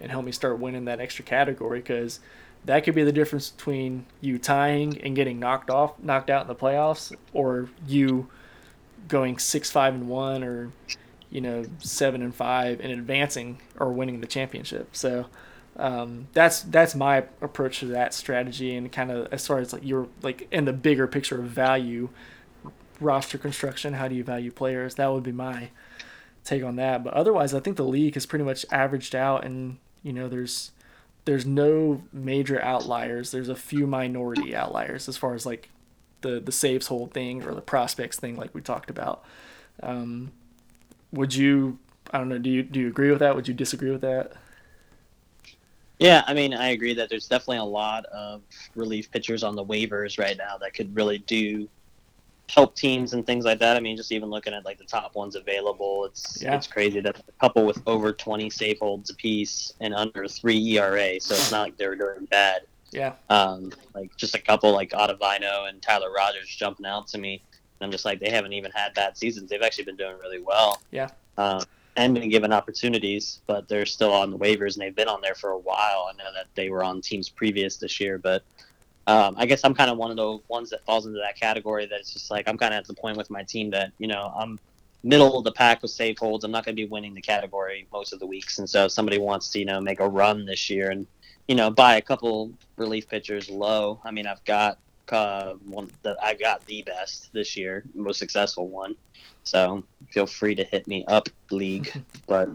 and 0.00 0.10
help 0.10 0.24
me 0.24 0.32
start 0.32 0.58
winning 0.58 0.84
that 0.84 1.00
extra 1.00 1.24
category 1.24 1.80
because 1.80 2.20
that 2.64 2.84
could 2.84 2.94
be 2.94 3.04
the 3.04 3.12
difference 3.12 3.50
between 3.50 4.04
you 4.20 4.38
tying 4.38 5.00
and 5.00 5.16
getting 5.16 5.38
knocked 5.38 5.70
off, 5.70 5.98
knocked 6.02 6.30
out 6.30 6.42
in 6.42 6.48
the 6.48 6.54
playoffs, 6.54 7.14
or 7.32 7.70
you 7.86 8.28
going 9.08 9.38
six, 9.38 9.70
five, 9.70 9.94
and 9.94 10.08
one, 10.08 10.42
or 10.42 10.72
you 11.30 11.40
know 11.40 11.64
seven 11.78 12.22
and 12.22 12.34
five 12.34 12.80
and 12.80 12.92
advancing 12.92 13.60
or 13.78 13.92
winning 13.92 14.20
the 14.20 14.26
championship. 14.26 14.94
So 14.96 15.26
um, 15.78 16.28
that's 16.32 16.62
that's 16.62 16.94
my 16.94 17.18
approach 17.40 17.80
to 17.80 17.86
that 17.86 18.14
strategy 18.14 18.74
and 18.74 18.90
kind 18.90 19.10
of 19.10 19.28
as 19.32 19.46
far 19.46 19.58
as 19.58 19.72
like 19.72 19.84
you're 19.84 20.08
like 20.22 20.48
in 20.50 20.64
the 20.64 20.72
bigger 20.72 21.06
picture 21.06 21.40
of 21.40 21.46
value 21.46 22.08
roster 22.98 23.36
construction 23.36 23.92
how 23.92 24.08
do 24.08 24.14
you 24.14 24.24
value 24.24 24.50
players? 24.50 24.94
That 24.94 25.12
would 25.12 25.22
be 25.22 25.32
my 25.32 25.70
take 26.44 26.64
on 26.64 26.76
that. 26.76 27.04
But 27.04 27.14
otherwise 27.14 27.52
i 27.52 27.60
think 27.60 27.76
the 27.76 27.84
league 27.84 28.14
has 28.14 28.24
pretty 28.24 28.44
much 28.44 28.64
averaged 28.70 29.14
out 29.14 29.44
and 29.44 29.78
you 30.02 30.12
know 30.12 30.28
there's 30.28 30.70
there's 31.26 31.44
no 31.44 32.02
major 32.12 32.62
outliers. 32.62 33.32
There's 33.32 33.48
a 33.48 33.56
few 33.56 33.86
minority 33.86 34.54
outliers 34.54 35.08
as 35.08 35.16
far 35.16 35.34
as 35.34 35.44
like 35.44 35.68
the 36.22 36.40
the 36.40 36.52
saves 36.52 36.86
hold 36.86 37.12
thing 37.12 37.42
or 37.42 37.54
the 37.54 37.60
prospects 37.60 38.18
thing 38.18 38.36
like 38.36 38.54
we 38.54 38.62
talked 38.62 38.88
about. 38.88 39.24
Um, 39.82 40.32
would 41.12 41.34
you 41.34 41.78
i 42.12 42.18
don't 42.18 42.28
know 42.28 42.38
do 42.38 42.48
you 42.48 42.62
do 42.62 42.80
you 42.80 42.88
agree 42.88 43.10
with 43.10 43.18
that? 43.18 43.36
Would 43.36 43.48
you 43.48 43.54
disagree 43.54 43.90
with 43.90 44.00
that 44.00 44.32
yeah, 45.98 46.22
I 46.26 46.34
mean, 46.34 46.52
I 46.54 46.68
agree 46.68 46.94
that 46.94 47.08
there's 47.08 47.26
definitely 47.26 47.58
a 47.58 47.64
lot 47.64 48.04
of 48.06 48.42
relief 48.74 49.10
pitchers 49.10 49.42
on 49.42 49.56
the 49.56 49.64
waivers 49.64 50.18
right 50.18 50.36
now 50.36 50.58
that 50.58 50.74
could 50.74 50.94
really 50.94 51.18
do 51.18 51.68
help 52.48 52.76
teams 52.76 53.12
and 53.12 53.26
things 53.26 53.44
like 53.44 53.58
that. 53.58 53.76
I 53.76 53.80
mean, 53.80 53.96
just 53.96 54.12
even 54.12 54.28
looking 54.28 54.52
at 54.52 54.64
like 54.64 54.78
the 54.78 54.84
top 54.84 55.14
ones 55.14 55.36
available, 55.36 56.04
it's 56.04 56.40
yeah. 56.42 56.54
it's 56.54 56.66
crazy 56.66 57.00
that 57.00 57.18
a 57.18 57.32
couple 57.40 57.64
with 57.64 57.80
over 57.86 58.12
20 58.12 58.50
save 58.50 58.78
holds 58.78 59.10
apiece 59.10 59.72
and 59.80 59.94
under 59.94 60.28
three 60.28 60.76
ERA, 60.76 61.18
so 61.20 61.34
it's 61.34 61.50
not 61.50 61.62
like 61.62 61.76
they're 61.76 61.96
doing 61.96 62.26
bad. 62.26 62.62
Yeah. 62.92 63.14
Um, 63.30 63.72
like 63.94 64.14
just 64.16 64.34
a 64.34 64.40
couple 64.40 64.72
like 64.72 64.90
Ottavino 64.90 65.68
and 65.68 65.82
Tyler 65.82 66.12
Rogers 66.12 66.48
jumping 66.48 66.86
out 66.86 67.08
to 67.08 67.18
me. 67.18 67.42
And 67.52 67.86
I'm 67.86 67.90
just 67.90 68.04
like, 68.04 68.20
they 68.20 68.30
haven't 68.30 68.52
even 68.52 68.70
had 68.70 68.94
bad 68.94 69.18
seasons. 69.18 69.50
They've 69.50 69.62
actually 69.62 69.84
been 69.84 69.96
doing 69.96 70.16
really 70.18 70.40
well. 70.40 70.80
Yeah. 70.90 71.10
Um, 71.36 71.62
and 71.96 72.14
been 72.14 72.28
given 72.28 72.52
opportunities, 72.52 73.40
but 73.46 73.68
they're 73.68 73.86
still 73.86 74.12
on 74.12 74.30
the 74.30 74.38
waivers 74.38 74.74
and 74.74 74.82
they've 74.82 74.94
been 74.94 75.08
on 75.08 75.20
there 75.20 75.34
for 75.34 75.50
a 75.50 75.58
while. 75.58 76.10
I 76.12 76.16
know 76.16 76.32
that 76.34 76.46
they 76.54 76.68
were 76.68 76.84
on 76.84 77.00
teams 77.00 77.28
previous 77.28 77.76
this 77.76 77.98
year, 77.98 78.18
but 78.18 78.42
um, 79.06 79.34
I 79.38 79.46
guess 79.46 79.62
I'm 79.64 79.74
kind 79.74 79.90
of 79.90 79.96
one 79.96 80.10
of 80.10 80.16
the 80.16 80.38
ones 80.48 80.70
that 80.70 80.84
falls 80.84 81.06
into 81.06 81.18
that 81.20 81.38
category 81.38 81.86
that 81.86 82.00
it's 82.00 82.12
just 82.12 82.30
like 82.30 82.48
I'm 82.48 82.58
kind 82.58 82.74
of 82.74 82.78
at 82.78 82.86
the 82.86 82.94
point 82.94 83.16
with 83.16 83.30
my 83.30 83.42
team 83.42 83.70
that, 83.70 83.92
you 83.98 84.08
know, 84.08 84.32
I'm 84.36 84.58
middle 85.02 85.38
of 85.38 85.44
the 85.44 85.52
pack 85.52 85.82
with 85.82 85.90
save 85.90 86.18
holds. 86.18 86.44
I'm 86.44 86.50
not 86.50 86.64
going 86.64 86.74
to 86.74 86.82
be 86.82 86.88
winning 86.88 87.14
the 87.14 87.22
category 87.22 87.86
most 87.92 88.12
of 88.12 88.18
the 88.18 88.26
weeks. 88.26 88.58
And 88.58 88.68
so 88.68 88.86
if 88.86 88.92
somebody 88.92 89.18
wants 89.18 89.50
to, 89.50 89.58
you 89.60 89.64
know, 89.64 89.80
make 89.80 90.00
a 90.00 90.08
run 90.08 90.44
this 90.44 90.68
year 90.68 90.90
and, 90.90 91.06
you 91.46 91.54
know, 91.54 91.70
buy 91.70 91.96
a 91.96 92.02
couple 92.02 92.52
relief 92.76 93.08
pitchers 93.08 93.48
low, 93.48 94.00
I 94.04 94.10
mean, 94.10 94.26
I've 94.26 94.44
got 94.44 94.78
uh, 95.12 95.54
one 95.64 95.90
that 96.02 96.16
I 96.22 96.34
got 96.34 96.66
the 96.66 96.82
best 96.82 97.32
this 97.32 97.56
year, 97.56 97.84
most 97.94 98.18
successful 98.18 98.68
one. 98.68 98.96
So 99.46 99.84
feel 100.10 100.26
free 100.26 100.54
to 100.56 100.64
hit 100.64 100.86
me 100.86 101.04
up, 101.06 101.28
league. 101.50 101.92
but 102.26 102.48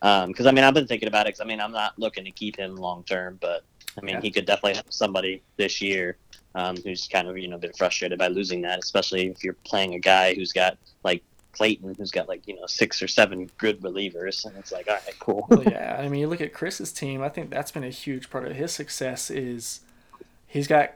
because 0.00 0.40
um, 0.40 0.48
I 0.48 0.52
mean, 0.52 0.64
I've 0.64 0.74
been 0.74 0.86
thinking 0.86 1.08
about 1.08 1.26
it. 1.26 1.32
Cause 1.32 1.40
I 1.40 1.44
mean, 1.44 1.60
I'm 1.60 1.72
not 1.72 1.98
looking 1.98 2.24
to 2.24 2.30
keep 2.30 2.56
him 2.56 2.76
long 2.76 3.04
term, 3.04 3.38
but 3.40 3.62
I 3.98 4.04
mean, 4.04 4.16
Yeah. 4.16 4.20
he 4.22 4.30
could 4.30 4.46
definitely 4.46 4.74
help 4.74 4.92
somebody 4.92 5.42
this 5.56 5.80
year 5.80 6.16
um, 6.54 6.76
who's 6.78 7.06
kind 7.08 7.28
of 7.28 7.36
you 7.38 7.48
know 7.48 7.58
been 7.58 7.72
frustrated 7.72 8.18
by 8.18 8.28
losing 8.28 8.62
that, 8.62 8.78
especially 8.78 9.26
if 9.26 9.44
you're 9.44 9.56
playing 9.64 9.94
a 9.94 9.98
guy 9.98 10.34
who's 10.34 10.52
got 10.52 10.78
like 11.04 11.22
Clayton, 11.52 11.94
who's 11.96 12.10
got 12.10 12.28
like 12.28 12.46
you 12.48 12.54
know 12.56 12.66
six 12.66 13.02
or 13.02 13.08
seven 13.08 13.50
good 13.58 13.80
relievers, 13.82 14.44
and 14.44 14.56
it's 14.56 14.72
like, 14.72 14.88
all 14.88 14.94
right, 14.94 15.18
cool. 15.20 15.46
Well, 15.48 15.62
yeah, 15.62 15.96
I 15.98 16.08
mean, 16.08 16.20
you 16.20 16.28
look 16.28 16.40
at 16.40 16.52
Chris's 16.52 16.92
team. 16.92 17.22
I 17.22 17.28
think 17.28 17.50
that's 17.50 17.70
been 17.70 17.84
a 17.84 17.90
huge 17.90 18.30
part 18.30 18.46
of 18.46 18.56
his 18.56 18.72
success. 18.72 19.30
Is 19.30 19.80
he's 20.46 20.66
got 20.68 20.94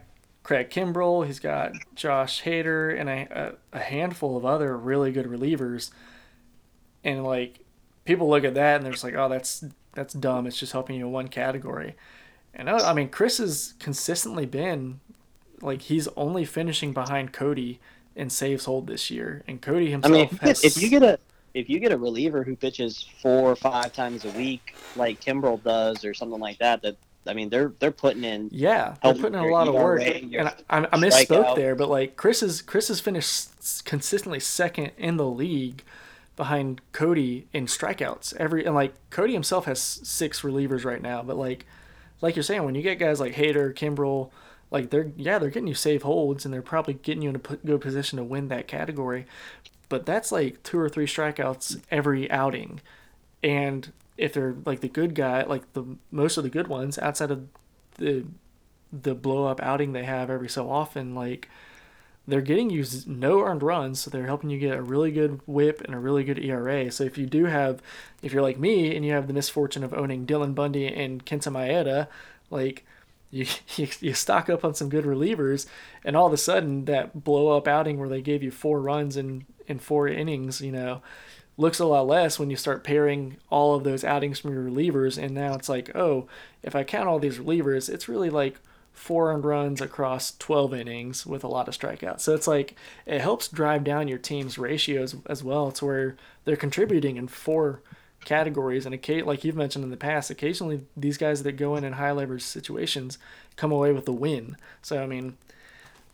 Craig 0.49 0.71
Kimbrel, 0.71 1.27
he's 1.27 1.41
got 1.41 1.73
Josh 1.95 2.43
Hader, 2.43 2.99
and 2.99 3.11
a, 3.11 3.55
a, 3.71 3.79
handful 3.81 4.35
of 4.35 4.47
other 4.47 4.79
really 4.79 5.13
good 5.13 5.27
relievers. 5.27 5.91
And 7.05 7.23
like 7.23 7.67
people 8.07 8.31
look 8.31 8.45
at 8.45 8.55
that 8.55 8.77
and 8.77 8.85
they're 8.87 8.93
just 8.93 9.05
like, 9.05 9.15
oh, 9.15 9.29
that's 9.29 9.63
that's 9.93 10.15
dumb. 10.15 10.47
It's 10.47 10.57
just 10.57 10.73
helping 10.73 10.97
you 10.97 11.05
in 11.05 11.13
one 11.13 11.29
category. 11.29 11.97
And 12.55 12.71
I, 12.71 12.79
I 12.79 12.95
mean, 12.95 13.11
Chris 13.11 13.37
has 13.37 13.75
consistently 13.79 14.47
been 14.47 15.01
like 15.61 15.83
he's 15.83 16.09
only 16.17 16.47
finishing 16.47 16.95
behind 16.95 17.35
Cody 17.35 17.79
in 18.17 18.31
saves 18.31 18.65
hold 18.65 18.87
this 18.87 19.11
year, 19.11 19.45
and 19.47 19.61
Cody 19.61 19.91
himself. 19.91 20.15
I 20.15 20.17
mean, 20.17 20.25
if 20.25 20.33
you, 20.33 20.39
has. 20.39 20.61
get, 20.63 20.77
if 20.77 20.83
you 20.83 20.89
get 20.89 21.03
a 21.03 21.19
if 21.53 21.69
you 21.69 21.79
get 21.79 21.93
a 21.93 21.99
reliever 21.99 22.43
who 22.43 22.57
pitches 22.57 23.07
four 23.21 23.51
or 23.51 23.57
five 23.57 23.93
times 23.93 24.25
a 24.25 24.31
week, 24.31 24.75
like 24.97 25.21
Kimbrel 25.21 25.63
does, 25.63 26.07
or 26.07 26.15
something 26.15 26.41
like 26.41 26.57
that, 26.61 26.81
that 26.81 26.97
I 27.27 27.35
mean, 27.35 27.51
they're 27.51 27.73
they're 27.79 27.91
putting 27.91 28.25
in 28.25 28.49
Yeah, 28.53 28.95
they're 29.03 29.15
putting 29.15 29.35
in 29.35 29.45
a 29.45 29.49
lot 29.49 29.69
of 29.69 29.75
work, 29.75 30.01
and 30.01 30.49
I, 30.49 30.55
I 30.71 30.97
misspoke 30.97 31.57
there, 31.57 31.75
but 31.75 31.89
like 31.89 32.17
Chris 32.17 32.43
is 32.43 32.63
Chris 32.63 32.89
has 32.89 33.01
finished 33.01 33.85
consistently 33.85 34.41
second 34.41 34.93
in 34.97 35.17
the 35.17 35.27
league 35.27 35.83
behind 36.37 36.81
Cody 36.93 37.49
in 37.53 37.67
strikeouts. 37.67 38.35
Every 38.37 38.65
and 38.65 38.75
like 38.75 38.95
Cody 39.11 39.33
himself 39.35 39.67
has 39.67 39.83
six 39.83 40.41
relievers 40.43 40.85
right 40.85 41.03
now, 41.03 41.23
but 41.23 41.37
like 41.37 41.67
like 42.21 42.37
you're 42.37 42.43
saying 42.43 42.65
when 42.65 42.75
you 42.75 42.83
get 42.83 42.99
guys 42.99 43.21
like 43.21 43.35
Hader, 43.35 43.75
Kimbrel, 43.75 44.31
like 44.71 44.91
they're 44.91 45.11
yeah 45.17 45.39
they're 45.39 45.51
getting 45.51 45.69
you 45.69 45.75
save 45.75 46.03
holds 46.03 46.45
and 46.45 46.55
they're 46.55 46.63
probably 46.63 46.95
getting 46.95 47.23
you 47.23 47.31
in 47.31 47.37
a 47.37 47.39
good 47.39 47.81
position 47.81 48.17
to 48.17 48.25
win 48.25 48.49
that 48.49 48.69
category, 48.69 49.27
but 49.89 50.07
that's 50.07 50.33
like 50.33 50.63
two 50.63 50.79
or 50.79 50.89
three 50.89 51.07
strikeouts 51.07 51.81
every 51.91 52.31
outing, 52.31 52.81
and 53.43 53.93
if 54.19 54.35
they're 54.35 54.57
like 54.67 54.81
the 54.81 54.89
good 54.89 55.15
guy, 55.15 55.45
like 55.45 55.73
the 55.73 55.85
most 56.11 56.37
of 56.37 56.45
the 56.45 56.51
good 56.51 56.69
ones 56.69 56.99
outside 56.99 57.31
of 57.31 57.47
the 57.97 58.27
the 58.93 59.15
blow 59.15 59.47
up 59.47 59.61
outing 59.63 59.93
they 59.93 60.05
have 60.05 60.29
every 60.29 60.49
so 60.49 60.71
often, 60.71 61.15
like 61.15 61.49
they're 62.27 62.43
getting 62.43 62.69
you 62.69 62.85
no 63.07 63.41
earned 63.41 63.63
runs, 63.63 64.01
so 64.01 64.11
they're 64.11 64.27
helping 64.27 64.51
you 64.51 64.59
get 64.59 64.77
a 64.77 64.83
really 64.83 65.11
good 65.11 65.41
WHIP 65.47 65.81
and 65.83 65.95
a 65.95 65.99
really 65.99 66.25
good 66.25 66.39
ERA. 66.39 66.91
So 66.91 67.05
if 67.05 67.17
you 67.17 67.25
do 67.25 67.47
have, 67.47 67.81
if 68.21 68.33
you're 68.33 68.43
like 68.43 68.59
me 68.59 68.95
and 68.95 69.05
you 69.05 69.13
have 69.13 69.29
the 69.29 69.33
misfortune 69.33 69.83
of 69.83 69.95
owning 69.95 70.27
Dylan 70.27 70.55
Bundy 70.55 70.87
and 70.89 71.25
Kenta 71.25 71.51
Maeda, 71.51 72.09
like 72.51 72.85
you, 73.31 73.47
you 73.77 73.89
you 74.01 74.15
stock 74.15 74.51
up 74.51 74.65
on 74.65 74.75
some 74.75 74.89
good 74.89 75.05
relievers, 75.05 75.67
and 76.05 76.17
all 76.17 76.27
of 76.27 76.33
a 76.33 76.39
sudden 76.39 76.85
that 76.87 77.25
blow 77.25 77.57
up 77.57 77.69
outing 77.69 77.99
where 77.99 78.09
they 78.09 78.21
gave 78.21 78.43
you 78.43 78.51
four 78.51 78.81
runs 78.81 79.17
in 79.17 79.47
in 79.67 79.79
four 79.79 80.09
innings, 80.09 80.61
you 80.61 80.73
know, 80.73 81.03
looks 81.59 81.81
a 81.81 81.85
lot 81.85 82.07
less 82.07 82.39
when 82.39 82.49
you 82.49 82.57
start 82.57 82.85
pairing 82.85 83.37
all 83.51 83.75
of 83.75 83.85
those 83.85 84.05
outings 84.05 84.39
from 84.39 84.55
your 84.55 84.63
relievers. 84.63 85.23
And 85.23 85.35
now 85.35 85.55
it's 85.55 85.69
like, 85.69 85.95
oh, 85.95 86.27
if 86.63 86.75
I 86.75 86.85
count 86.85 87.09
all 87.09 87.19
these 87.19 87.39
relievers, 87.39 87.91
it's 87.91 88.09
really 88.09 88.31
like 88.31 88.59
four 88.93 89.33
earned 89.33 89.45
runs 89.45 89.81
across 89.81 90.37
12 90.39 90.73
innings 90.73 91.27
with 91.27 91.45
a 91.45 91.49
lot 91.49 91.69
of 91.69 91.77
strikeouts. 91.77 92.21
So 92.21 92.35
it's 92.35 92.47
like 92.47 92.77
it 93.07 93.21
helps 93.21 93.49
drive 93.49 93.85
down 93.85 94.09
your 94.09 94.19
team's 94.19 94.57
ratios 94.57 95.17
as 95.27 95.43
well 95.43 95.73
to 95.73 95.85
where 95.85 96.17
they're 96.45 96.57
contributing 96.57 97.17
in 97.17 97.27
four 97.27 97.83
categories. 98.25 98.87
And 98.87 99.27
like 99.27 99.45
you've 99.45 99.57
mentioned 99.57 99.85
in 99.85 99.91
the 99.91 99.97
past, 99.97 100.31
occasionally 100.31 100.83
these 100.97 101.19
guys 101.19 101.43
that 101.43 101.53
go 101.53 101.75
in 101.75 101.85
in 101.85 101.95
high 101.95 102.13
leverage 102.13 102.43
situations 102.43 103.19
come 103.57 103.73
away 103.73 103.93
with 103.93 104.07
a 104.09 104.13
win. 104.13 104.57
So, 104.81 105.03
I 105.03 105.07
mean, 105.07 105.37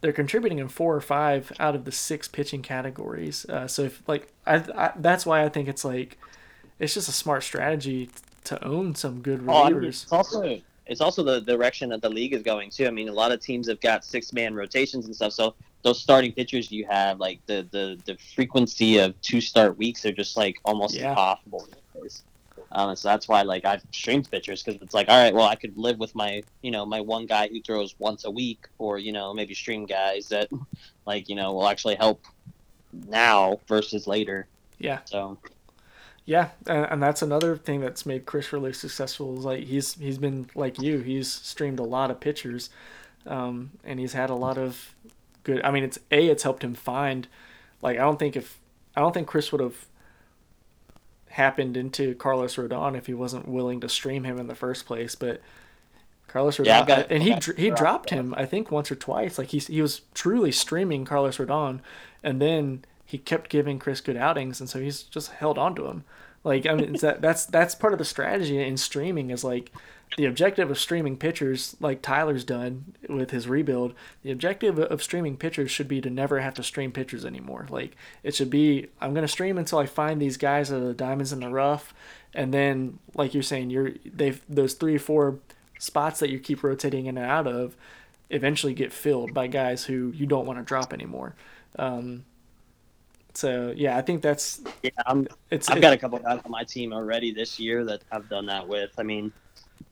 they're 0.04 0.12
contributing 0.12 0.58
in 0.58 0.68
four 0.68 0.94
or 0.94 1.00
five 1.00 1.50
out 1.58 1.74
of 1.74 1.86
the 1.86 1.90
six 1.92 2.28
pitching 2.28 2.60
categories. 2.60 3.46
Uh, 3.48 3.66
so 3.66 3.84
if 3.84 4.02
like 4.06 4.28
I, 4.46 4.56
I, 4.56 4.92
that's 4.96 5.24
why 5.24 5.42
I 5.42 5.48
think 5.48 5.66
it's 5.66 5.82
like 5.82 6.18
it's 6.78 6.92
just 6.92 7.08
a 7.08 7.12
smart 7.12 7.42
strategy 7.42 8.10
to 8.44 8.62
own 8.62 8.94
some 8.94 9.22
good 9.22 9.42
Oh, 9.48 9.62
I 9.62 9.70
mean, 9.70 9.80
relievers. 9.80 10.02
it's 10.02 10.12
also 10.12 10.60
it's 10.86 11.00
also 11.00 11.22
the 11.22 11.40
direction 11.40 11.88
that 11.88 12.02
the 12.02 12.10
league 12.10 12.34
is 12.34 12.42
going 12.42 12.68
too. 12.68 12.86
I 12.86 12.90
mean, 12.90 13.08
a 13.08 13.12
lot 13.14 13.32
of 13.32 13.40
teams 13.40 13.66
have 13.68 13.80
got 13.80 14.04
six 14.04 14.30
man 14.34 14.54
rotations 14.54 15.06
and 15.06 15.16
stuff. 15.16 15.32
So 15.32 15.54
those 15.80 15.98
starting 15.98 16.32
pitchers 16.32 16.70
you 16.70 16.84
have, 16.84 17.18
like 17.18 17.40
the 17.46 17.66
the 17.70 17.98
the 18.04 18.18
frequency 18.34 18.98
of 18.98 19.18
two 19.22 19.40
start 19.40 19.78
weeks 19.78 20.04
are 20.04 20.12
just 20.12 20.36
like 20.36 20.56
almost 20.66 20.96
Yeah. 20.96 21.08
impossible. 21.10 21.66
Um, 22.74 22.90
and 22.90 22.98
so 22.98 23.08
that's 23.08 23.28
why 23.28 23.42
like 23.42 23.64
I've 23.64 23.82
streamed 23.92 24.30
pitchers 24.30 24.62
because 24.62 24.82
it's 24.82 24.94
like, 24.94 25.08
all 25.08 25.22
right, 25.22 25.32
well, 25.32 25.46
I 25.46 25.54
could 25.54 25.76
live 25.78 25.98
with 25.98 26.14
my 26.14 26.42
you 26.62 26.70
know 26.70 26.84
my 26.84 27.00
one 27.00 27.26
guy 27.26 27.48
who 27.48 27.60
throws 27.62 27.94
once 27.98 28.24
a 28.24 28.30
week, 28.30 28.66
or 28.78 28.98
you 28.98 29.12
know 29.12 29.32
maybe 29.32 29.54
stream 29.54 29.86
guys 29.86 30.28
that 30.28 30.48
like 31.06 31.28
you 31.28 31.36
know 31.36 31.52
will 31.52 31.68
actually 31.68 31.94
help 31.94 32.24
now 32.92 33.60
versus 33.68 34.06
later. 34.06 34.46
Yeah. 34.78 35.00
So 35.04 35.38
Yeah, 36.24 36.50
and, 36.66 36.86
and 36.90 37.02
that's 37.02 37.22
another 37.22 37.56
thing 37.56 37.80
that's 37.80 38.04
made 38.04 38.26
Chris 38.26 38.52
really 38.52 38.72
successful. 38.72 39.38
Is 39.38 39.44
like 39.44 39.64
he's 39.64 39.94
he's 39.94 40.18
been 40.18 40.50
like 40.54 40.80
you. 40.80 40.98
He's 40.98 41.30
streamed 41.30 41.78
a 41.78 41.84
lot 41.84 42.10
of 42.10 42.18
pitchers, 42.18 42.70
um, 43.26 43.70
and 43.84 44.00
he's 44.00 44.14
had 44.14 44.30
a 44.30 44.34
lot 44.34 44.58
of 44.58 44.94
good. 45.44 45.62
I 45.62 45.70
mean, 45.70 45.84
it's 45.84 45.98
a 46.10 46.28
it's 46.28 46.42
helped 46.42 46.64
him 46.64 46.74
find. 46.74 47.28
Like 47.82 47.98
I 47.98 48.00
don't 48.00 48.18
think 48.18 48.34
if 48.34 48.58
I 48.96 49.00
don't 49.00 49.12
think 49.12 49.28
Chris 49.28 49.52
would 49.52 49.60
have 49.60 49.86
happened 51.34 51.76
into 51.76 52.14
Carlos 52.14 52.56
Rodon 52.56 52.96
if 52.96 53.06
he 53.06 53.14
wasn't 53.14 53.48
willing 53.48 53.80
to 53.80 53.88
stream 53.88 54.24
him 54.24 54.38
in 54.38 54.46
the 54.46 54.54
first 54.54 54.86
place. 54.86 55.14
But 55.14 55.40
Carlos 56.28 56.56
Rodon, 56.58 56.66
Yeah, 56.66 56.84
got- 56.86 57.10
and 57.10 57.22
he 57.22 57.32
he 57.56 57.68
dropped 57.68 57.78
dropped 57.78 58.10
him 58.10 58.34
I 58.36 58.46
think 58.46 58.70
once 58.70 58.90
or 58.90 58.94
twice. 58.96 59.38
Like 59.38 59.48
he 59.48 59.58
he 59.58 59.82
was 59.82 60.02
truly 60.14 60.52
streaming 60.52 61.04
Carlos 61.04 61.38
Rodon, 61.38 61.80
and 62.22 62.40
then 62.40 62.84
he 63.04 63.18
kept 63.18 63.50
giving 63.50 63.78
Chris 63.78 64.00
good 64.00 64.16
outings, 64.16 64.60
and 64.60 64.68
so 64.68 64.80
he's 64.80 65.02
just 65.02 65.32
held 65.32 65.58
on 65.58 65.74
to 65.76 65.86
him. 65.86 66.04
Like 66.42 66.66
I 66.66 66.74
mean, 66.74 66.94
that 67.00 67.20
that's 67.20 67.44
that's 67.46 67.74
part 67.74 67.92
of 67.92 67.98
the 67.98 68.04
strategy 68.04 68.60
in 68.62 68.76
streaming 68.76 69.30
is 69.30 69.44
like 69.44 69.72
the 70.16 70.26
objective 70.26 70.70
of 70.70 70.78
streaming 70.78 71.16
pitchers, 71.16 71.76
like 71.80 72.00
Tyler's 72.00 72.44
done 72.44 72.94
with 73.08 73.30
his 73.30 73.48
rebuild. 73.48 73.94
The 74.22 74.30
objective 74.30 74.78
of 74.78 75.02
streaming 75.02 75.36
pitchers 75.36 75.70
should 75.70 75.88
be 75.88 76.00
to 76.00 76.10
never 76.10 76.40
have 76.40 76.54
to 76.54 76.62
stream 76.62 76.92
pitchers 76.92 77.24
anymore. 77.24 77.66
Like 77.68 77.96
it 78.22 78.34
should 78.34 78.50
be, 78.50 78.88
I'm 79.00 79.14
gonna 79.14 79.28
stream 79.28 79.58
until 79.58 79.78
I 79.78 79.86
find 79.86 80.20
these 80.20 80.36
guys 80.36 80.68
that 80.68 80.76
are 80.76 80.86
the 80.86 80.94
diamonds 80.94 81.32
in 81.32 81.40
the 81.40 81.48
rough, 81.48 81.92
and 82.32 82.54
then 82.54 82.98
like 83.14 83.34
you're 83.34 83.42
saying, 83.42 83.70
you're 83.70 83.92
they've 84.04 84.40
those 84.48 84.74
three 84.74 84.96
or 84.96 85.00
four 85.00 85.38
spots 85.78 86.20
that 86.20 86.30
you 86.30 86.38
keep 86.38 86.62
rotating 86.62 87.06
in 87.06 87.18
and 87.18 87.26
out 87.26 87.46
of 87.46 87.76
eventually 88.30 88.74
get 88.74 88.92
filled 88.92 89.34
by 89.34 89.46
guys 89.46 89.84
who 89.84 90.12
you 90.14 90.26
don't 90.26 90.46
want 90.46 90.58
to 90.58 90.64
drop 90.64 90.92
anymore. 90.92 91.34
Um, 91.78 92.24
so 93.34 93.72
yeah, 93.76 93.96
I 93.96 94.02
think 94.02 94.22
that's 94.22 94.60
yeah, 94.82 94.90
I'm 95.06 95.26
it's. 95.50 95.68
I've 95.68 95.78
it- 95.78 95.80
got 95.80 95.92
a 95.92 95.96
couple 95.96 96.18
guys 96.20 96.40
on 96.44 96.50
my 96.50 96.62
team 96.64 96.92
already 96.92 97.32
this 97.32 97.58
year 97.58 97.84
that 97.84 98.02
I've 98.12 98.28
done 98.28 98.46
that 98.46 98.66
with. 98.68 98.92
I 98.98 99.02
mean, 99.02 99.32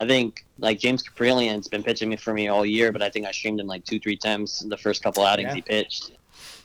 I 0.01 0.07
think 0.07 0.45
like 0.59 0.79
James 0.81 1.03
Kaprielian's 1.03 1.69
been 1.69 1.83
pitching 1.83 2.09
me 2.09 2.17
for 2.17 2.33
me 2.35 2.49
all 2.49 2.67
year, 2.67 2.91
but 2.93 3.03
I 3.03 3.11
think 3.11 3.27
I 3.27 3.31
streamed 3.33 3.61
him 3.61 3.67
like 3.67 3.85
two, 3.85 4.01
three 4.01 4.17
times 4.17 4.63
in 4.63 4.69
the 4.69 4.77
first 4.77 5.03
couple 5.03 5.25
outings 5.25 5.49
Yeah. 5.51 5.55
he 5.55 5.63
pitched, 5.63 6.13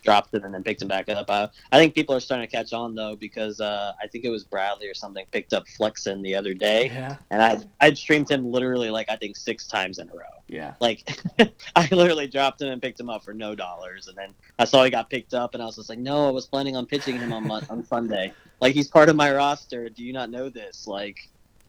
dropped 0.04 0.34
him, 0.34 0.44
and 0.44 0.54
then 0.54 0.64
picked 0.64 0.82
him 0.82 0.88
back 0.88 1.08
up. 1.10 1.30
I, 1.30 1.50
I 1.72 1.78
think 1.78 1.94
people 1.94 2.16
are 2.16 2.20
starting 2.20 2.48
to 2.48 2.52
catch 2.52 2.74
on 2.74 2.96
though 2.96 3.16
because 3.16 3.60
uh, 3.62 3.94
I 4.02 4.08
think 4.08 4.24
it 4.26 4.30
was 4.30 4.44
Bradley 4.44 4.88
or 4.88 4.94
something 4.96 5.24
picked 5.32 5.54
up 5.54 5.68
Flexen 5.68 6.22
the 6.24 6.34
other 6.34 6.54
day, 6.56 6.88
yeah, 6.88 7.18
and 7.30 7.42
I 7.44 7.60
I'd 7.80 7.98
streamed 7.98 8.30
him 8.32 8.52
literally 8.52 8.90
like 8.90 9.08
I 9.10 9.16
think 9.18 9.36
six 9.36 9.68
times 9.68 10.00
in 10.00 10.10
a 10.10 10.14
row. 10.14 10.24
yeah, 10.48 10.74
Like 10.80 11.08
I 11.76 11.88
literally 11.92 12.26
dropped 12.28 12.62
him 12.62 12.70
and 12.70 12.82
picked 12.82 13.00
him 13.00 13.10
up 13.10 13.24
for 13.24 13.34
no 13.36 13.54
dollars, 13.54 14.08
and 14.08 14.18
then 14.18 14.34
I 14.58 14.66
saw 14.66 14.84
he 14.84 14.90
got 14.90 15.10
picked 15.12 15.36
up, 15.36 15.54
and 15.54 15.62
I 15.62 15.68
was 15.68 15.76
just 15.76 15.90
like, 15.90 16.00
no, 16.00 16.28
I 16.28 16.32
was 16.32 16.48
planning 16.48 16.76
on 16.76 16.86
pitching 16.88 17.18
him 17.20 17.34
on 17.34 17.52
on 17.70 17.84
Sunday. 17.86 18.34
Like 18.62 18.74
he's 18.74 18.88
part 18.88 19.10
of 19.10 19.16
my 19.16 19.32
roster. 19.32 19.90
Do 19.90 20.04
you 20.04 20.14
not 20.14 20.32
know 20.32 20.50
this? 20.50 20.88
Like, 20.88 21.18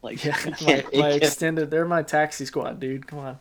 like 0.02 0.24
yeah. 0.24 0.36
you 0.44 0.66
my, 0.66 0.84
my 1.00 1.08
extended, 1.10 1.70
they're 1.70 1.86
my 1.86 2.02
taxi 2.02 2.44
squad, 2.44 2.80
dude. 2.80 3.06
Come 3.06 3.18
on. 3.20 3.38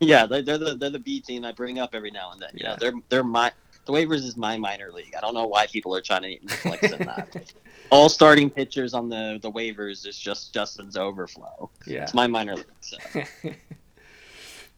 yeah, 0.00 0.26
they're, 0.26 0.42
they're 0.42 0.58
the 0.58 0.74
they're 0.76 0.90
the 0.90 0.98
B 0.98 1.20
team 1.20 1.44
I 1.44 1.52
bring 1.52 1.78
up 1.78 1.90
every 1.94 2.10
now 2.10 2.32
and 2.32 2.40
then. 2.40 2.50
You 2.54 2.60
Yeah. 2.64 2.70
know, 2.70 2.76
they're 2.80 2.92
they're 3.08 3.24
my 3.24 3.52
the 3.86 3.92
waivers 3.92 4.24
is 4.24 4.36
my 4.36 4.58
minor 4.58 4.92
league. 4.92 5.14
I 5.16 5.20
don't 5.20 5.34
know 5.34 5.46
why 5.46 5.66
people 5.66 5.94
are 5.96 6.02
trying 6.02 6.22
to 6.22 6.54
flex 6.56 6.92
in 6.92 7.06
that. 7.06 7.52
All 7.90 8.10
starting 8.10 8.50
pitchers 8.50 8.92
on 8.92 9.08
the 9.08 9.38
the 9.40 9.50
waivers 9.50 10.06
is 10.06 10.18
just 10.18 10.52
Justin's 10.52 10.96
overflow. 10.96 11.70
Yeah. 11.86 12.02
It's 12.02 12.12
my 12.14 12.26
minor 12.26 12.56
league. 12.56 12.66
So. 12.80 12.98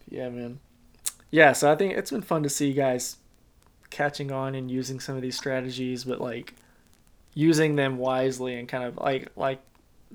yeah, 0.09 0.29
man. 0.29 0.61
Yeah, 1.33 1.53
so 1.53 1.71
I 1.71 1.77
think 1.77 1.95
it's 1.95 2.11
been 2.11 2.23
fun 2.23 2.43
to 2.45 2.49
see 2.49 2.69
you 2.69 2.75
guys 2.75 3.17
catching 3.91 4.31
on 4.33 4.55
and 4.55 4.71
using 4.71 5.01
some 5.01 5.17
of 5.17 5.23
these 5.23 5.37
strategies, 5.37 6.05
but 6.05 6.21
like 6.21 6.55
using 7.35 7.77
them 7.77 7.99
wisely 7.99 8.55
and 8.59 8.69
kind 8.69 8.85
of 8.85 8.97
like 8.97 9.29
like 9.37 9.61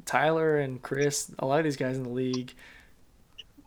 Tyler 0.03 0.59
and 0.59 0.81
Chris, 0.81 1.31
a 1.39 1.45
lot 1.45 1.59
of 1.59 1.63
these 1.63 1.77
guys 1.77 1.97
in 1.97 2.03
the 2.03 2.09
league 2.09 2.53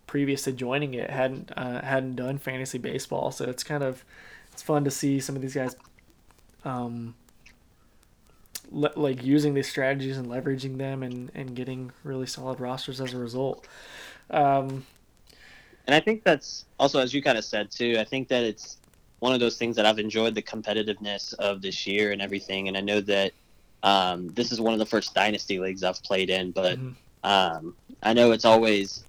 previous 0.06 0.42
to 0.44 0.52
joining 0.52 0.94
it 0.94 1.10
hadn't 1.10 1.52
uh, 1.56 1.82
hadn't 1.82 2.16
done 2.16 2.38
fantasy 2.38 2.78
baseball, 2.78 3.30
so 3.30 3.44
it's 3.44 3.64
kind 3.64 3.82
of 3.82 4.04
it's 4.52 4.62
fun 4.62 4.84
to 4.84 4.90
see 4.90 5.20
some 5.20 5.36
of 5.36 5.42
these 5.42 5.54
guys 5.54 5.76
um 6.64 7.14
le- 8.70 8.92
like 8.96 9.22
using 9.22 9.54
these 9.54 9.68
strategies 9.68 10.18
and 10.18 10.26
leveraging 10.26 10.78
them 10.78 11.02
and 11.02 11.30
and 11.34 11.54
getting 11.54 11.92
really 12.04 12.26
solid 12.26 12.60
rosters 12.60 13.00
as 13.00 13.14
a 13.14 13.18
result. 13.18 13.66
Um 14.30 14.84
and 15.88 15.94
I 15.94 16.00
think 16.00 16.22
that's 16.22 16.66
also, 16.78 17.00
as 17.00 17.14
you 17.14 17.22
kind 17.22 17.38
of 17.38 17.44
said 17.46 17.70
too. 17.70 17.96
I 17.98 18.04
think 18.04 18.28
that 18.28 18.44
it's 18.44 18.76
one 19.20 19.32
of 19.32 19.40
those 19.40 19.56
things 19.56 19.74
that 19.76 19.86
I've 19.86 19.98
enjoyed 19.98 20.34
the 20.34 20.42
competitiveness 20.42 21.32
of 21.34 21.62
this 21.62 21.86
year 21.86 22.12
and 22.12 22.20
everything. 22.20 22.68
And 22.68 22.76
I 22.76 22.82
know 22.82 23.00
that 23.00 23.32
um, 23.82 24.32
this 24.34 24.52
is 24.52 24.60
one 24.60 24.72
of 24.72 24.78
the 24.78 24.86
first 24.86 25.14
dynasty 25.14 25.58
leagues 25.58 25.82
I've 25.82 26.02
played 26.02 26.30
in, 26.30 26.52
but 26.52 26.78
Mhm. 26.78 26.96
um, 27.22 27.76
I 28.02 28.12
know 28.12 28.32
it's 28.32 28.44
always 28.44 29.04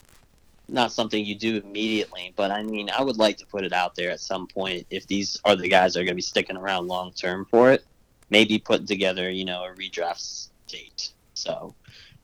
not 0.70 0.92
something 0.92 1.26
you 1.26 1.36
do 1.36 1.58
immediately. 1.58 2.34
But 2.36 2.52
I 2.52 2.64
mean, 2.64 2.90
I 2.90 3.02
would 3.02 3.18
like 3.18 3.38
to 3.38 3.46
put 3.46 3.64
it 3.64 3.74
out 3.74 3.96
there 3.96 4.12
at 4.12 4.20
some 4.20 4.48
point 4.48 4.86
if 4.90 5.08
these 5.08 5.38
are 5.46 5.56
the 5.56 5.68
guys 5.68 5.94
that 5.94 6.02
are 6.02 6.04
going 6.04 6.14
to 6.14 6.16
be 6.16 6.22
sticking 6.22 6.58
around 6.58 6.88
long 6.88 7.14
term 7.14 7.46
for 7.50 7.72
it. 7.72 7.84
Maybe 8.30 8.60
putting 8.60 8.86
together, 8.86 9.30
you 9.32 9.46
know, 9.46 9.64
a 9.64 9.76
redraft 9.76 10.50
date. 10.68 11.10
So 11.34 11.76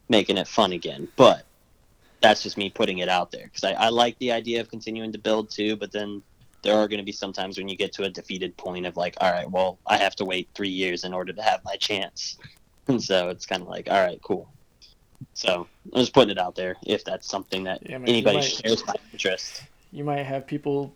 making 0.08 0.38
it 0.38 0.48
fun 0.48 0.72
again. 0.72 1.08
But 1.16 1.48
that's 2.22 2.43
just 2.43 2.58
me 2.58 2.70
putting 2.70 3.00
it 3.00 3.10
out 3.10 3.32
there 3.32 3.46
because 3.46 3.64
I, 3.64 3.74
I 3.74 3.89
like 3.89 4.18
the 4.20 4.32
idea 4.32 4.62
of 4.62 4.70
continuing 4.70 5.12
to 5.14 5.18
build 5.20 5.50
too. 5.50 5.76
But 5.76 5.91
then 5.91 6.24
there 6.66 6.76
are 6.76 6.88
going 6.88 6.97
to 6.97 7.05
be 7.05 7.11
some 7.11 7.32
times 7.32 7.57
when 7.57 7.68
you 7.70 7.78
get 7.78 7.93
to 7.93 8.03
a 8.03 8.09
defeated 8.09 8.57
point 8.57 8.88
of 8.88 8.97
like, 8.97 9.16
all 9.22 9.32
right, 9.32 9.49
well, 9.49 9.78
I 9.86 9.97
have 9.97 10.16
to 10.18 10.26
wait 10.26 10.49
three 10.55 10.70
years 10.70 11.03
in 11.03 11.13
order 11.13 11.32
to 11.32 11.41
have 11.41 11.63
my 11.63 11.76
chance. 11.78 12.38
And 12.88 13.03
so 13.03 13.30
it's 13.30 13.47
kind 13.47 13.63
of 13.63 13.68
like, 13.68 13.88
all 13.89 13.99
right, 13.99 14.22
cool. 14.22 14.47
So 15.34 15.66
I'm 15.91 16.01
just 16.01 16.13
putting 16.13 16.30
it 16.30 16.38
out 16.38 16.53
there 16.53 16.76
if 16.86 17.03
that's 17.03 17.28
something 17.28 17.63
that 17.63 17.82
Yeah, 17.82 17.97
man, 17.97 18.07
anybody 18.09 18.38
might- 18.38 18.43
shares 18.43 18.86
my 18.86 18.93
interest. 19.11 19.63
You 19.91 20.03
might 20.03 20.22
have 20.22 20.45
people 20.45 20.93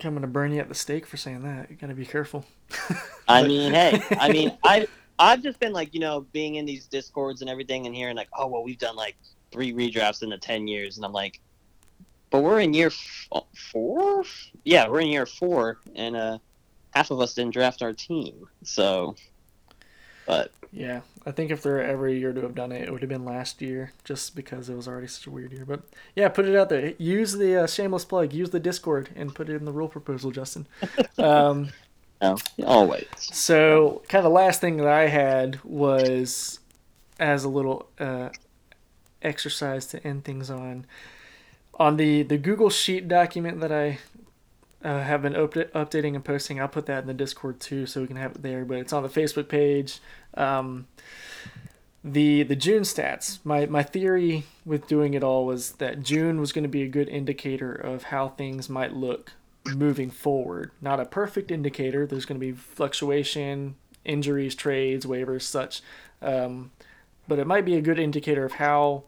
coming 0.00 0.22
to 0.22 0.26
burn 0.26 0.50
you 0.52 0.58
at 0.58 0.68
the 0.68 0.74
stake 0.74 1.06
for 1.06 1.16
saying 1.16 1.44
that. 1.44 1.70
You 1.70 1.76
gotta 1.76 1.94
be 1.94 2.04
careful. 2.04 2.44
I 3.28 3.46
mean, 3.46 3.72
hey, 3.72 4.02
I 4.18 4.32
mean, 4.32 4.58
I 4.64 4.88
I've 5.20 5.40
just 5.40 5.60
been 5.60 5.72
like, 5.72 5.94
you 5.94 6.00
know, 6.00 6.22
being 6.32 6.56
in 6.56 6.64
these 6.64 6.86
discords 6.86 7.42
and 7.42 7.48
everything, 7.48 7.86
and 7.86 7.94
hearing 7.94 8.16
like, 8.16 8.28
oh 8.36 8.48
well, 8.48 8.64
we've 8.64 8.78
done 8.78 8.96
like 8.96 9.14
three 9.52 9.72
redrafts 9.72 10.24
in 10.24 10.30
the 10.30 10.38
ten 10.38 10.66
years, 10.66 10.96
and 10.96 11.06
I'm 11.06 11.12
like, 11.12 11.38
but 12.32 12.42
we're 12.42 12.60
in 12.60 12.74
year 12.74 12.88
f- 12.88 13.44
four. 13.72 14.24
Yeah, 14.64 14.88
we're 14.88 15.02
in 15.02 15.08
year 15.08 15.26
four, 15.26 15.78
and 15.94 16.16
uh, 16.16 16.38
half 16.92 17.10
of 17.12 17.20
us 17.20 17.34
didn't 17.34 17.54
draft 17.54 17.82
our 17.82 17.92
team. 17.94 18.48
So, 18.64 19.16
but 20.26 20.52
Yeah, 20.72 21.02
I 21.26 21.32
think 21.32 21.50
if 21.50 21.62
there 21.62 21.74
were 21.74 21.82
ever 21.82 22.08
a 22.08 22.12
year 22.14 22.32
to 22.32 22.42
have 22.42 22.54
done 22.54 22.72
it, 22.72 22.82
it 22.88 22.92
would 22.92 23.02
have 23.02 23.10
been 23.10 23.24
last 23.26 23.60
year, 23.62 23.92
just 24.04 24.34
because 24.34 24.68
it 24.70 24.74
was 24.76 24.88
already 24.88 25.08
such 25.08 25.26
a 25.26 25.30
weird 25.30 25.52
year. 25.52 25.66
But 25.66 25.82
yeah, 26.16 26.28
put 26.30 26.46
it 26.46 26.56
out 26.56 26.70
there. 26.70 26.94
Use 26.98 27.34
the 27.34 27.64
uh, 27.64 27.66
shameless 27.66 28.04
plug. 28.06 28.32
Use 28.32 28.50
the 28.50 28.60
Discord 28.60 29.10
and 29.14 29.34
put 29.34 29.48
it 29.50 29.56
in 29.56 29.64
the 29.66 29.72
rule 29.72 29.88
proposal, 29.88 30.30
Justin. 30.32 30.66
Um, 31.18 31.70
no, 32.20 32.44
always. 32.64 33.06
so, 33.30 34.02
kind 34.08 34.24
of 34.24 34.30
the 34.30 34.34
last 34.34 34.60
thing 34.60 34.76
that 34.78 34.86
I 34.88 35.08
had 35.08 35.60
was 35.64 36.60
as 37.18 37.44
a 37.44 37.48
little 37.48 37.88
uh, 37.98 38.30
exercise 39.22 39.86
to 39.88 40.06
end 40.06 40.24
things 40.24 40.50
on 40.50 40.86
on 41.74 41.96
the 41.96 42.22
the 42.22 42.38
Google 42.38 42.70
Sheet 42.70 43.08
document 43.08 43.60
that 43.60 43.72
I 43.72 43.98
uh, 44.84 45.00
have 45.00 45.22
been 45.22 45.36
up- 45.36 45.54
updating 45.54 46.14
and 46.14 46.24
posting. 46.24 46.60
I'll 46.60 46.68
put 46.68 46.86
that 46.86 47.02
in 47.02 47.06
the 47.06 47.14
Discord 47.14 47.60
too, 47.60 47.86
so 47.86 48.00
we 48.00 48.06
can 48.06 48.16
have 48.16 48.32
it 48.32 48.42
there. 48.42 48.64
But 48.64 48.78
it's 48.78 48.92
on 48.92 49.02
the 49.02 49.08
Facebook 49.08 49.48
page. 49.48 50.00
Um, 50.34 50.86
the 52.04 52.42
the 52.42 52.56
June 52.56 52.82
stats. 52.82 53.38
My 53.44 53.66
my 53.66 53.82
theory 53.82 54.44
with 54.64 54.86
doing 54.86 55.14
it 55.14 55.22
all 55.22 55.46
was 55.46 55.72
that 55.72 56.02
June 56.02 56.40
was 56.40 56.52
going 56.52 56.64
to 56.64 56.68
be 56.68 56.82
a 56.82 56.88
good 56.88 57.08
indicator 57.08 57.72
of 57.72 58.04
how 58.04 58.28
things 58.28 58.68
might 58.68 58.92
look 58.92 59.32
moving 59.74 60.10
forward. 60.10 60.72
Not 60.80 60.98
a 60.98 61.04
perfect 61.04 61.50
indicator. 61.50 62.06
There's 62.06 62.24
going 62.24 62.40
to 62.40 62.44
be 62.44 62.52
fluctuation, 62.52 63.76
injuries, 64.04 64.54
trades, 64.54 65.06
waivers, 65.06 65.42
such. 65.42 65.82
Um, 66.20 66.72
but 67.28 67.38
it 67.38 67.46
might 67.46 67.64
be 67.64 67.76
a 67.76 67.80
good 67.80 67.98
indicator 68.00 68.44
of 68.44 68.52
how 68.52 69.04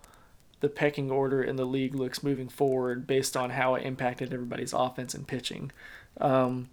the 0.61 0.69
pecking 0.69 1.11
order 1.11 1.43
in 1.43 1.57
the 1.57 1.65
league 1.65 1.95
looks 1.95 2.23
moving 2.23 2.49
forward 2.49 3.07
based 3.07 3.37
on 3.37 3.51
how 3.51 3.75
it 3.75 3.85
impacted 3.85 4.33
everybody's 4.33 4.73
offense 4.73 5.15
and 5.15 5.27
pitching. 5.27 5.71
Um, 6.21 6.69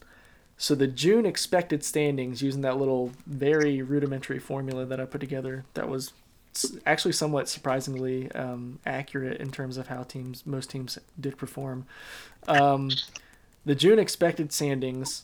so 0.57 0.75
the 0.75 0.87
June 0.87 1.25
expected 1.25 1.83
standings 1.83 2.41
using 2.41 2.61
that 2.61 2.77
little 2.77 3.11
very 3.25 3.81
rudimentary 3.81 4.39
formula 4.39 4.85
that 4.85 4.99
I 4.99 5.05
put 5.05 5.19
together 5.19 5.65
that 5.73 5.89
was 5.89 6.13
actually 6.85 7.13
somewhat 7.13 7.49
surprisingly 7.49 8.31
um, 8.33 8.79
accurate 8.85 9.39
in 9.39 9.51
terms 9.51 9.77
of 9.77 9.87
how 9.87 10.03
teams 10.03 10.45
most 10.45 10.69
teams 10.69 10.99
did 11.19 11.37
perform. 11.37 11.85
Um, 12.47 12.91
the 13.65 13.75
June 13.75 13.99
expected 13.99 14.51
standings 14.51 15.23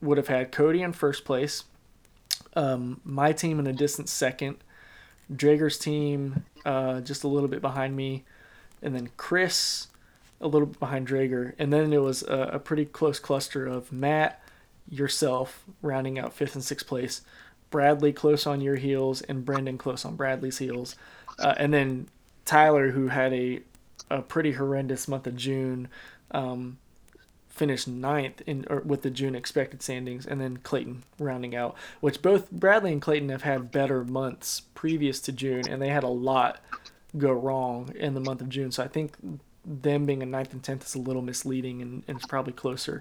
would 0.00 0.18
have 0.18 0.28
had 0.28 0.52
Cody 0.52 0.82
in 0.82 0.92
first 0.92 1.24
place, 1.24 1.64
um, 2.54 3.00
my 3.04 3.32
team 3.32 3.58
in 3.58 3.66
a 3.66 3.72
distant 3.72 4.08
second, 4.08 4.56
Drager's 5.32 5.78
team 5.78 6.44
uh, 6.64 7.00
just 7.00 7.24
a 7.24 7.28
little 7.28 7.48
bit 7.48 7.60
behind 7.60 7.96
me, 7.96 8.24
and 8.82 8.94
then 8.94 9.10
Chris 9.16 9.88
a 10.40 10.48
little 10.48 10.66
bit 10.66 10.80
behind 10.80 11.06
Drager, 11.06 11.54
and 11.58 11.72
then 11.72 11.92
it 11.92 12.02
was 12.02 12.22
a, 12.22 12.50
a 12.54 12.58
pretty 12.58 12.84
close 12.84 13.18
cluster 13.18 13.66
of 13.66 13.92
Matt, 13.92 14.42
yourself 14.88 15.64
rounding 15.80 16.18
out 16.18 16.32
fifth 16.32 16.54
and 16.54 16.64
sixth 16.64 16.86
place, 16.86 17.22
Bradley 17.70 18.12
close 18.12 18.46
on 18.46 18.60
your 18.60 18.76
heels, 18.76 19.22
and 19.22 19.44
Brendan 19.44 19.78
close 19.78 20.04
on 20.04 20.16
Bradley's 20.16 20.58
heels, 20.58 20.96
uh, 21.38 21.54
and 21.56 21.72
then 21.72 22.08
Tyler 22.44 22.90
who 22.90 23.08
had 23.08 23.32
a 23.32 23.60
a 24.10 24.20
pretty 24.20 24.52
horrendous 24.52 25.08
month 25.08 25.26
of 25.26 25.36
June. 25.36 25.88
Um, 26.32 26.78
finished 27.62 27.86
ninth 27.86 28.42
in 28.44 28.66
with 28.84 29.02
the 29.02 29.10
June 29.10 29.36
expected 29.36 29.80
standings, 29.84 30.26
and 30.26 30.40
then 30.40 30.56
Clayton 30.56 31.04
rounding 31.20 31.54
out, 31.54 31.76
which 32.00 32.20
both 32.20 32.50
Bradley 32.50 32.90
and 32.90 33.00
Clayton 33.00 33.28
have 33.28 33.42
had 33.42 33.70
better 33.70 34.02
months 34.02 34.62
previous 34.74 35.20
to 35.20 35.30
June, 35.30 35.68
and 35.68 35.80
they 35.80 35.90
had 35.90 36.02
a 36.02 36.08
lot 36.08 36.58
go 37.16 37.30
wrong 37.30 37.92
in 37.94 38.14
the 38.14 38.20
month 38.20 38.40
of 38.40 38.48
June. 38.48 38.72
So 38.72 38.82
I 38.82 38.88
think 38.88 39.14
them 39.64 40.06
being 40.06 40.24
a 40.24 40.26
ninth 40.26 40.52
and 40.52 40.60
tenth 40.60 40.84
is 40.84 40.96
a 40.96 40.98
little 40.98 41.22
misleading, 41.22 41.80
and, 41.80 42.02
and 42.08 42.16
it's 42.16 42.26
probably 42.26 42.52
closer. 42.52 43.00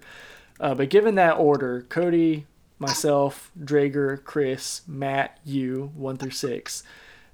Uh, 0.60 0.76
but 0.76 0.92
given 0.92 1.16
that 1.16 1.38
order, 1.40 1.88
Cody, 1.90 2.46
myself, 2.78 3.50
Drager, 3.60 4.24
Chris, 4.24 4.82
Matt, 4.88 5.40
you, 5.44 5.92
one 5.96 6.18
through 6.18 6.30
six, 6.30 6.84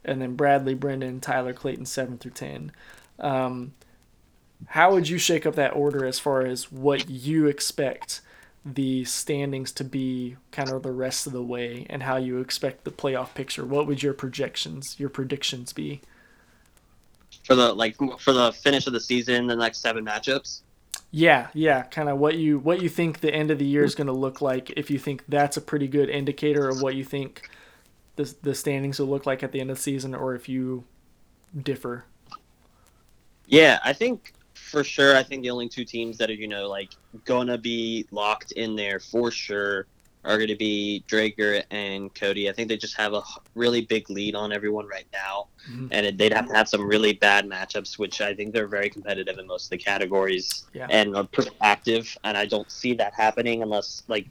and 0.05 0.21
then 0.21 0.37
Bradley, 0.37 0.75
Brendan, 0.75 1.19
Tyler, 1.19 1.51
Clayton, 1.51 1.87
seven 1.87 2.17
through 2.17 2.31
ten. 2.31 2.71
Um, 3.19 3.73
how 4.65 4.91
would 4.93 5.07
you 5.09 5.17
shake 5.17 5.45
up 5.45 5.55
that 5.55 5.75
order 5.75 6.05
as 6.05 6.19
far 6.19 6.41
as 6.45 6.71
what 6.71 7.09
you 7.09 7.45
expect 7.45 8.21
the 8.65 9.05
standings 9.05 9.71
to 9.73 9.83
be 9.83 10.35
kind 10.51 10.69
of 10.69 10.83
the 10.83 10.91
rest 10.91 11.25
of 11.27 11.33
the 11.33 11.43
way 11.43 11.85
and 11.89 12.03
how 12.03 12.17
you 12.17 12.39
expect 12.39 12.83
the 12.83 12.91
playoff 12.91 13.33
picture? 13.33 13.65
What 13.65 13.87
would 13.87 14.03
your 14.03 14.13
projections 14.13 14.95
your 14.99 15.09
predictions 15.09 15.73
be? 15.73 16.01
For 17.45 17.55
the 17.55 17.73
like 17.73 17.95
for 18.19 18.31
the 18.33 18.51
finish 18.53 18.85
of 18.87 18.93
the 18.93 18.99
season, 18.99 19.47
the 19.47 19.55
next 19.55 19.79
seven 19.79 20.05
matchups. 20.05 20.61
yeah 21.11 21.47
yeah 21.53 21.83
kind 21.83 22.09
of 22.09 22.17
what 22.17 22.35
you 22.37 22.59
what 22.59 22.81
you 22.81 22.89
think 22.89 23.19
the 23.21 23.33
end 23.33 23.49
of 23.49 23.59
the 23.59 23.65
year 23.65 23.83
is 23.83 23.95
going 23.95 24.07
to 24.07 24.13
look 24.13 24.41
like 24.41 24.71
if 24.71 24.89
you 24.91 24.99
think 24.99 25.23
that's 25.27 25.55
a 25.57 25.61
pretty 25.61 25.87
good 25.87 26.09
indicator 26.09 26.67
of 26.67 26.81
what 26.81 26.95
you 26.95 27.03
think 27.03 27.49
the, 28.17 28.33
the 28.41 28.55
standings 28.55 28.99
will 28.99 29.07
look 29.07 29.25
like 29.25 29.43
at 29.43 29.51
the 29.51 29.61
end 29.61 29.69
of 29.71 29.77
the 29.77 29.83
season 29.83 30.13
or 30.15 30.35
if 30.35 30.49
you 30.49 30.85
differ. 31.61 32.05
Yeah, 33.45 33.79
I 33.83 33.93
think 33.93 34.33
for 34.67 34.83
sure. 34.83 35.15
I 35.15 35.23
think 35.23 35.43
the 35.43 35.49
only 35.49 35.69
two 35.69 35.85
teams 35.85 36.17
that 36.17 36.29
are 36.29 36.33
you 36.33 36.47
know 36.47 36.67
like 36.67 36.91
gonna 37.25 37.57
be 37.57 38.05
locked 38.11 38.51
in 38.53 38.75
there 38.75 38.99
for 38.99 39.31
sure 39.31 39.87
are 40.23 40.35
going 40.37 40.49
to 40.49 40.55
be 40.57 41.05
Drager 41.07 41.63
and 41.71 42.13
Cody. 42.13 42.49
I 42.49 42.51
think 42.51 42.67
they 42.67 42.75
just 42.75 42.97
have 42.97 43.13
a 43.13 43.21
really 43.55 43.81
big 43.81 44.09
lead 44.09 44.35
on 44.35 44.51
everyone 44.51 44.85
right 44.85 45.05
now, 45.13 45.47
Mhm. 45.71 45.87
and 45.91 46.05
it- 46.05 46.17
they'd 46.17 46.33
have 46.33 46.47
to 46.49 46.53
have 46.53 46.67
some 46.67 46.85
really 46.85 47.13
bad 47.13 47.45
matchups, 47.47 47.97
which 47.97 48.19
I 48.19 48.33
think 48.33 48.51
they're 48.51 48.67
very 48.67 48.89
competitive 48.89 49.37
in 49.39 49.47
most 49.47 49.65
of 49.65 49.69
the 49.69 49.77
categories 49.77 50.65
Yeah. 50.73 50.87
and 50.89 51.15
are 51.15 51.23
pretty 51.23 51.51
active. 51.61 52.17
And 52.25 52.35
I 52.35 52.45
don't 52.45 52.69
see 52.69 52.93
that 52.95 53.13
happening 53.13 53.61
unless 53.63 54.03
like 54.09 54.25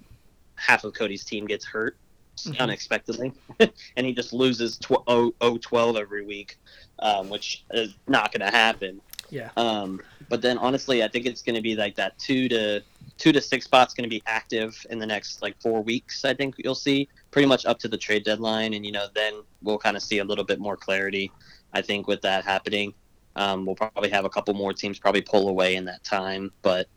half 0.56 0.84
of 0.84 0.92
Cody's 0.92 1.24
team 1.24 1.46
gets 1.46 1.64
hurt 1.64 1.96
Mhm. 2.44 2.58
unexpectedly, 2.58 3.32
and 3.96 4.04
he 4.04 4.12
just 4.12 4.34
loses 4.34 4.76
tw- 4.76 5.02
0, 5.08 5.32
12 5.62 5.96
every 5.96 6.26
week, 6.26 6.58
um, 6.98 7.30
which 7.30 7.64
is 7.70 7.94
not 8.06 8.32
going 8.32 8.42
to 8.50 8.54
happen. 8.54 9.00
yeah 9.30 9.50
Um, 9.56 10.00
but 10.28 10.42
then 10.42 10.58
honestly, 10.58 11.02
I 11.02 11.08
think 11.08 11.26
it's 11.26 11.42
going 11.42 11.54
to 11.54 11.62
be 11.62 11.76
like 11.76 11.94
that 11.96 12.18
two 12.18 12.48
to 12.48 12.82
two 13.18 13.32
to 13.32 13.40
six 13.40 13.64
spot's 13.64 13.94
going 13.94 14.04
to 14.04 14.10
be 14.10 14.22
active 14.26 14.84
in 14.90 14.98
the 14.98 15.06
next 15.06 15.42
like 15.42 15.60
four 15.60 15.82
weeks. 15.82 16.24
I 16.24 16.34
think 16.34 16.56
you'll 16.58 16.74
see 16.74 17.08
pretty 17.30 17.46
much 17.46 17.66
up 17.66 17.78
to 17.80 17.88
the 17.88 17.96
trade 17.96 18.24
deadline, 18.24 18.74
and 18.74 18.84
you 18.84 18.92
know 18.92 19.06
then 19.14 19.42
we'll 19.62 19.78
kind 19.78 19.96
of 19.96 20.02
see 20.02 20.18
a 20.18 20.24
little 20.24 20.44
bit 20.44 20.58
more 20.58 20.76
clarity. 20.76 21.30
I 21.72 21.82
think 21.82 22.08
with 22.08 22.22
that 22.22 22.44
happening, 22.44 22.94
um, 23.36 23.66
we'll 23.66 23.76
probably 23.76 24.10
have 24.10 24.24
a 24.24 24.30
couple 24.30 24.54
more 24.54 24.72
teams 24.72 24.98
probably 24.98 25.22
pull 25.22 25.48
away 25.48 25.76
in 25.76 25.84
that 25.84 26.02
time. 26.04 26.52
But 26.62 26.88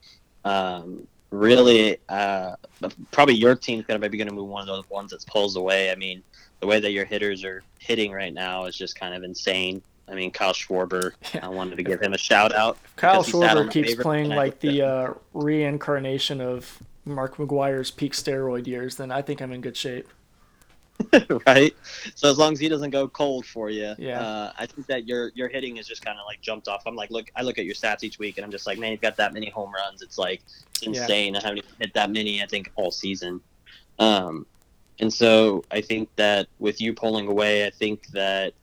um, 0.45 1.07
really, 1.31 1.97
uh, 2.07 2.55
probably 3.11 3.35
your 3.35 3.55
team's 3.55 3.85
going 3.85 3.99
to 3.99 4.01
maybe 4.01 4.17
going 4.17 4.29
to 4.29 4.33
move 4.33 4.47
one 4.47 4.61
of 4.61 4.67
those 4.67 4.89
ones 4.89 5.11
that 5.11 5.25
pulls 5.27 5.55
away. 5.55 5.91
I 5.91 5.95
mean, 5.95 6.23
the 6.59 6.67
way 6.67 6.79
that 6.79 6.91
your 6.91 7.05
hitters 7.05 7.43
are 7.43 7.63
hitting 7.79 8.11
right 8.11 8.33
now 8.33 8.65
is 8.65 8.75
just 8.75 8.99
kind 8.99 9.13
of 9.13 9.23
insane. 9.23 9.81
I 10.09 10.15
mean, 10.15 10.31
Kyle 10.31 10.53
Schwarber. 10.53 11.11
Yeah. 11.33 11.45
I 11.45 11.49
wanted 11.49 11.75
to 11.77 11.83
give 11.83 12.01
him 12.01 12.13
a 12.13 12.17
shout 12.17 12.53
out. 12.53 12.77
Kyle 12.95 13.23
because 13.23 13.27
he 13.27 13.39
sat 13.47 13.57
on 13.57 13.67
Schwarber 13.67 13.71
keeps 13.71 13.95
playing 13.95 14.29
like 14.29 14.59
the 14.59 14.81
uh, 14.81 15.13
reincarnation 15.33 16.41
of 16.41 16.81
Mark 17.05 17.37
McGwire's 17.37 17.91
peak 17.91 18.13
steroid 18.13 18.67
years, 18.67 18.95
then 18.95 19.11
I 19.11 19.21
think 19.21 19.41
I'm 19.41 19.51
in 19.51 19.61
good 19.61 19.77
shape. 19.77 20.07
right? 21.47 21.73
So 22.15 22.29
as 22.29 22.37
long 22.37 22.53
as 22.53 22.59
he 22.59 22.67
doesn't 22.67 22.89
go 22.89 23.07
cold 23.07 23.45
for 23.45 23.69
you, 23.69 23.95
Yeah. 23.97 24.21
uh, 24.21 24.51
I 24.57 24.65
think 24.65 24.87
that 24.87 25.07
your 25.07 25.31
your 25.33 25.47
hitting 25.47 25.77
is 25.77 25.87
just 25.87 26.03
kind 26.03 26.19
of 26.19 26.25
like 26.25 26.41
jumped 26.41 26.67
off. 26.67 26.83
I'm 26.85 26.95
like, 26.95 27.09
look, 27.09 27.31
I 27.35 27.41
look 27.41 27.57
at 27.57 27.65
your 27.65 27.73
stats 27.75 28.03
each 28.03 28.19
week, 28.19 28.37
and 28.37 28.43
I'm 28.45 28.51
just 28.51 28.67
like, 28.67 28.77
man, 28.79 28.91
you've 28.91 29.01
got 29.01 29.15
that 29.17 29.33
many 29.33 29.49
home 29.49 29.71
runs. 29.73 30.01
It's 30.01 30.17
like 30.17 30.41
it's 30.73 30.83
Yeah. 30.83 31.01
insane. 31.01 31.35
I 31.37 31.41
haven't 31.41 31.59
even 31.59 31.69
hit 31.79 31.93
that 31.93 32.11
many. 32.11 32.43
I 32.43 32.47
think 32.47 32.69
all 32.75 32.91
season. 32.91 33.39
Um, 33.97 34.45
and 34.99 35.11
so 35.13 35.63
I 35.71 35.79
think 35.81 36.09
that 36.17 36.47
with 36.59 36.81
you 36.81 36.93
pulling 36.93 37.27
away, 37.27 37.65
I 37.65 37.69
think 37.69 38.07
that 38.07 38.53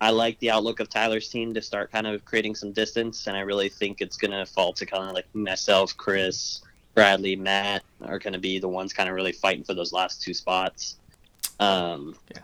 I 0.00 0.10
like 0.10 0.38
the 0.38 0.50
outlook 0.50 0.80
of 0.80 0.88
Tyler's 0.88 1.28
team 1.28 1.52
to 1.54 1.62
start 1.62 1.90
kind 1.90 2.06
of 2.06 2.24
creating 2.24 2.54
some 2.54 2.72
distance, 2.72 3.26
and 3.26 3.36
I 3.36 3.40
really 3.40 3.68
think 3.68 4.00
it's 4.00 4.16
gonna 4.16 4.46
fall 4.46 4.72
to 4.74 4.86
kind 4.86 5.08
of 5.08 5.14
like 5.14 5.26
myself, 5.34 5.96
Chris, 5.96 6.60
Bradley, 6.94 7.36
Matt 7.36 7.82
are 8.06 8.18
gonna 8.18 8.38
be 8.38 8.58
the 8.58 8.68
ones 8.68 8.92
kind 8.92 9.08
of 9.08 9.14
really 9.14 9.32
fighting 9.32 9.64
for 9.64 9.74
those 9.74 9.92
last 9.92 10.22
two 10.22 10.34
spots. 10.34 10.96
Um, 11.60 12.14
Yeah. 12.34 12.42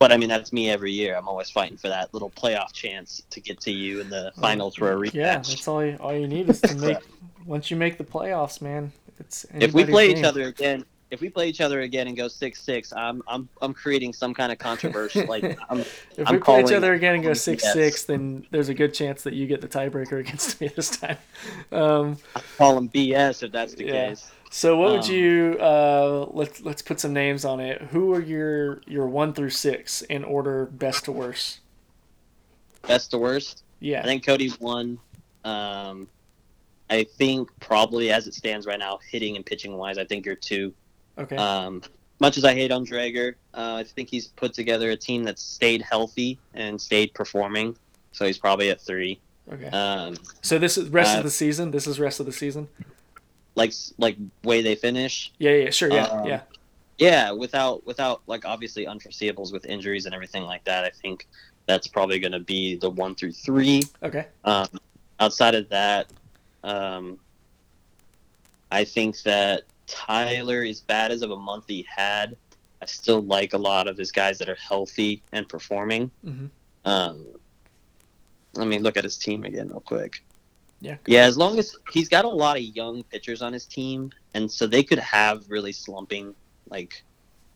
But 0.00 0.12
I 0.12 0.16
mean, 0.16 0.28
that's 0.28 0.52
me 0.52 0.68
every 0.70 0.92
year. 0.92 1.16
I'm 1.16 1.28
always 1.28 1.50
fighting 1.50 1.78
for 1.78 1.88
that 1.88 2.12
little 2.12 2.28
playoff 2.30 2.72
chance 2.72 3.22
to 3.30 3.40
get 3.40 3.60
to 3.60 3.70
you 3.70 4.00
in 4.00 4.10
the 4.10 4.32
finals 4.40 4.74
for 4.74 4.92
a 4.92 4.96
rematch. 4.96 5.14
Yeah, 5.14 5.36
that's 5.36 5.66
all. 5.68 5.84
You, 5.84 5.96
all 6.00 6.12
you 6.14 6.26
need 6.26 6.50
is 6.50 6.60
to 6.62 6.74
make. 6.86 6.98
once 7.46 7.70
you 7.70 7.76
make 7.76 7.96
the 7.96 8.04
playoffs, 8.04 8.60
man, 8.60 8.92
it's 9.20 9.46
if 9.54 9.72
we 9.72 9.84
play 9.84 10.08
game. 10.08 10.18
each 10.18 10.24
other 10.24 10.42
again, 10.48 10.84
if 11.14 11.20
we 11.20 11.30
play 11.30 11.48
each 11.48 11.60
other 11.62 11.80
again 11.80 12.06
and 12.08 12.16
go 12.16 12.28
six 12.28 12.60
six, 12.62 12.92
I'm 12.92 13.22
I'm 13.26 13.48
I'm 13.62 13.72
creating 13.74 14.12
some 14.12 14.34
kind 14.34 14.52
of 14.52 14.58
controversy. 14.58 15.24
like 15.28 15.48
I'm, 15.70 15.80
If 16.16 16.28
I'm 16.28 16.34
we 16.34 16.38
play 16.40 16.60
each 16.60 16.72
other 16.72 16.92
again 16.92 17.14
and 17.14 17.24
go 17.24 17.34
six 17.34 17.64
BS. 17.64 17.72
six, 17.72 18.04
then 18.04 18.46
there's 18.50 18.68
a 18.68 18.74
good 18.74 18.92
chance 18.94 19.22
that 19.22 19.34
you 19.34 19.46
get 19.46 19.60
the 19.62 19.68
tiebreaker 19.68 20.20
against 20.26 20.60
me 20.60 20.68
this 20.68 20.90
time. 20.90 21.18
Um, 21.72 22.18
call 22.58 22.74
them 22.74 22.88
BS 22.90 23.42
if 23.42 23.52
that's 23.52 23.74
the 23.74 23.84
Yeah. 23.84 24.08
case. 24.08 24.32
so 24.50 24.76
what 24.76 24.90
would 24.92 25.04
Um, 25.04 25.10
you? 25.10 25.56
Uh, 25.60 26.26
let's 26.32 26.60
let's 26.62 26.82
put 26.82 27.00
some 27.00 27.12
names 27.12 27.44
on 27.44 27.60
it. 27.60 27.80
Who 27.82 28.12
are 28.12 28.20
your 28.22 28.82
your 28.86 29.06
one 29.08 29.32
through 29.32 29.50
six 29.50 30.02
in 30.02 30.24
order, 30.24 30.66
best 30.66 31.04
to 31.06 31.12
worst? 31.12 31.60
Best 32.86 33.10
to 33.12 33.18
worst. 33.18 33.64
Yeah, 33.80 34.02
I 34.02 34.04
think 34.06 34.24
Cody's 34.26 34.60
one. 34.60 34.98
Um, 35.44 36.08
I 36.90 37.04
think 37.04 37.48
probably 37.60 38.10
as 38.10 38.26
it 38.26 38.34
stands 38.34 38.66
right 38.66 38.78
now, 38.78 38.98
hitting 39.10 39.36
and 39.36 39.44
pitching 39.46 39.76
wise, 39.76 39.98
I 39.98 40.04
think 40.04 40.26
you're 40.26 40.36
two. 40.36 40.74
Okay. 41.18 41.36
Um, 41.36 41.82
much 42.20 42.36
as 42.38 42.44
I 42.44 42.54
hate 42.54 42.70
on 42.70 42.86
Drager, 42.86 43.34
uh, 43.54 43.74
I 43.76 43.84
think 43.84 44.08
he's 44.08 44.28
put 44.28 44.54
together 44.54 44.90
a 44.90 44.96
team 44.96 45.24
that's 45.24 45.42
stayed 45.42 45.82
healthy 45.82 46.38
and 46.54 46.80
stayed 46.80 47.12
performing. 47.14 47.76
So 48.12 48.24
he's 48.26 48.38
probably 48.38 48.70
at 48.70 48.80
three. 48.80 49.18
okay. 49.52 49.66
Um, 49.68 50.16
So 50.42 50.58
this 50.58 50.78
is 50.78 50.88
rest 50.90 51.14
uh, 51.14 51.18
of 51.18 51.24
the 51.24 51.30
season. 51.30 51.70
This 51.70 51.86
is 51.86 51.98
rest 51.98 52.20
of 52.20 52.26
the 52.26 52.32
season. 52.32 52.68
like 53.56 53.72
like 53.98 54.16
way 54.44 54.62
they 54.62 54.74
finish. 54.74 55.32
Yeah. 55.38 55.52
Yeah. 55.52 55.70
Sure. 55.70 55.90
Yeah. 55.90 56.04
um, 56.06 56.26
yeah. 56.26 56.40
Yeah, 56.98 57.32
without 57.32 57.84
without 57.84 58.22
like 58.28 58.44
obviously 58.44 58.86
unforeseeables 58.86 59.52
with 59.52 59.66
injuries 59.66 60.06
and 60.06 60.14
everything 60.14 60.44
like 60.44 60.62
that, 60.64 60.84
I 60.84 60.90
think 60.90 61.26
that's 61.66 61.88
probably 61.88 62.20
going 62.20 62.32
to 62.32 62.40
be 62.40 62.76
the 62.76 62.88
one 62.90 63.16
through 63.16 63.32
three. 63.32 63.82
Okay. 64.02 64.26
Um, 64.44 64.68
outside 65.18 65.56
of 65.56 65.68
that, 65.70 66.12
um, 66.62 67.18
I 68.70 68.84
think 68.84 69.20
that 69.22 69.62
Tyler, 69.86 70.62
as 70.62 70.80
bad 70.80 71.10
as 71.10 71.22
of 71.22 71.30
a 71.30 71.36
month 71.36 71.64
he 71.68 71.86
had, 71.94 72.36
I 72.82 72.86
still 72.86 73.22
like 73.22 73.52
a 73.54 73.58
lot 73.58 73.86
of 73.88 73.96
his 73.96 74.12
guys 74.12 74.38
that 74.38 74.48
are 74.48 74.56
healthy 74.56 75.22
and 75.32 75.48
performing. 75.48 76.10
hmm 76.24 76.46
Um, 76.84 77.26
let 78.54 78.68
me 78.68 78.78
look 78.78 78.96
at 78.96 79.04
his 79.04 79.16
team 79.16 79.44
again 79.44 79.68
real 79.68 79.80
quick. 79.80 80.22
Yeah. 80.80 80.96
Yeah, 81.06 81.24
as 81.24 81.36
long 81.36 81.58
as 81.58 81.74
he's 81.92 82.08
got 82.08 82.24
a 82.24 82.28
lot 82.28 82.56
of 82.56 82.62
young 82.62 83.02
pitchers 83.04 83.40
on 83.42 83.52
his 83.52 83.64
team, 83.64 84.10
and 84.34 84.50
so 84.50 84.66
they 84.66 84.82
could 84.82 84.98
have 84.98 85.44
really 85.48 85.72
slumping 85.72 86.34
like 86.68 87.02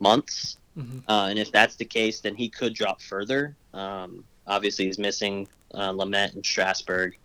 months. 0.01 0.57
hmm 0.75 0.99
Uh, 1.09 1.27
and 1.31 1.39
if 1.39 1.53
that's 1.53 1.77
the 1.77 1.85
case, 1.85 2.21
then 2.21 2.35
he 2.35 2.49
could 2.49 2.75
drop 2.75 3.01
further. 3.03 3.55
Um, 3.75 4.25
obviously, 4.47 4.87
he's 4.87 4.99
missing 4.99 5.47
uh, 5.75 5.93
Lamet 5.93 6.35
and 6.35 6.45
Strasburg, 6.45 7.19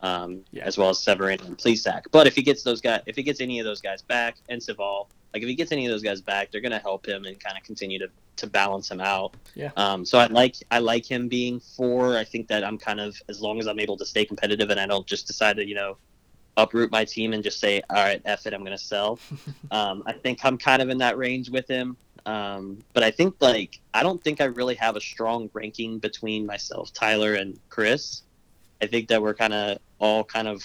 um, 0.00 0.44
Yeah. 0.52 0.64
as 0.64 0.78
well 0.78 0.90
as 0.90 0.98
Severin 1.02 1.40
and 1.42 1.56
Plesac. 1.58 2.02
But 2.10 2.26
if 2.26 2.34
he 2.34 2.42
gets 2.42 2.62
those 2.62 2.80
guys, 2.80 3.02
if 3.06 3.16
he 3.16 3.22
gets 3.22 3.40
any 3.40 3.58
of 3.58 3.64
those 3.64 3.80
guys 3.80 4.02
back, 4.02 4.36
and 4.48 4.60
Civale, 4.60 5.08
like 5.34 5.42
if 5.42 5.48
he 5.48 5.54
gets 5.54 5.72
any 5.72 5.86
of 5.86 5.90
those 5.92 6.02
guys 6.02 6.20
back, 6.20 6.50
they're 6.50 6.60
going 6.60 6.72
to 6.72 6.78
help 6.78 7.06
him 7.06 7.24
and 7.24 7.38
kind 7.38 7.56
of 7.58 7.62
continue 7.64 7.98
to, 7.98 8.08
to 8.36 8.46
balance 8.46 8.90
him 8.90 9.00
out. 9.00 9.34
Yeah. 9.54 9.70
Um, 9.76 10.04
so 10.04 10.18
I 10.18 10.26
like 10.26 10.56
I 10.70 10.78
like 10.78 11.04
him 11.04 11.28
being 11.28 11.60
four. 11.60 12.16
I 12.16 12.24
think 12.24 12.48
that 12.48 12.64
I'm 12.64 12.78
kind 12.78 13.00
of 13.00 13.20
as 13.28 13.40
long 13.40 13.58
as 13.58 13.66
I'm 13.66 13.78
able 13.80 13.96
to 13.98 14.06
stay 14.06 14.24
competitive 14.24 14.70
and 14.70 14.80
I 14.80 14.86
don't 14.86 15.06
just 15.06 15.26
decide 15.26 15.56
to 15.56 15.66
you 15.66 15.74
know 15.74 15.96
uproot 16.56 16.90
my 16.90 17.04
team 17.04 17.32
and 17.34 17.42
just 17.44 17.60
say 17.60 17.82
all 17.90 17.96
right, 17.96 18.20
f 18.24 18.46
it, 18.46 18.54
I'm 18.54 18.64
going 18.64 18.76
to 18.76 18.82
sell. 18.82 19.18
um, 19.70 20.02
I 20.06 20.12
think 20.12 20.40
I'm 20.44 20.56
kind 20.58 20.80
of 20.82 20.88
in 20.88 20.98
that 20.98 21.18
range 21.18 21.50
with 21.50 21.68
him. 21.68 21.96
Um, 22.26 22.78
but 22.92 23.02
I 23.02 23.10
think 23.10 23.36
like 23.40 23.80
I 23.94 24.02
don't 24.02 24.22
think 24.22 24.40
I 24.40 24.44
really 24.44 24.74
have 24.76 24.96
a 24.96 25.00
strong 25.00 25.50
ranking 25.52 25.98
between 25.98 26.46
myself, 26.46 26.92
Tyler, 26.92 27.34
and 27.34 27.58
Chris. 27.68 28.22
I 28.80 28.86
think 28.86 29.08
that 29.08 29.20
we're 29.20 29.34
kind 29.34 29.52
of 29.54 29.78
all 29.98 30.24
kind 30.24 30.48
of 30.48 30.62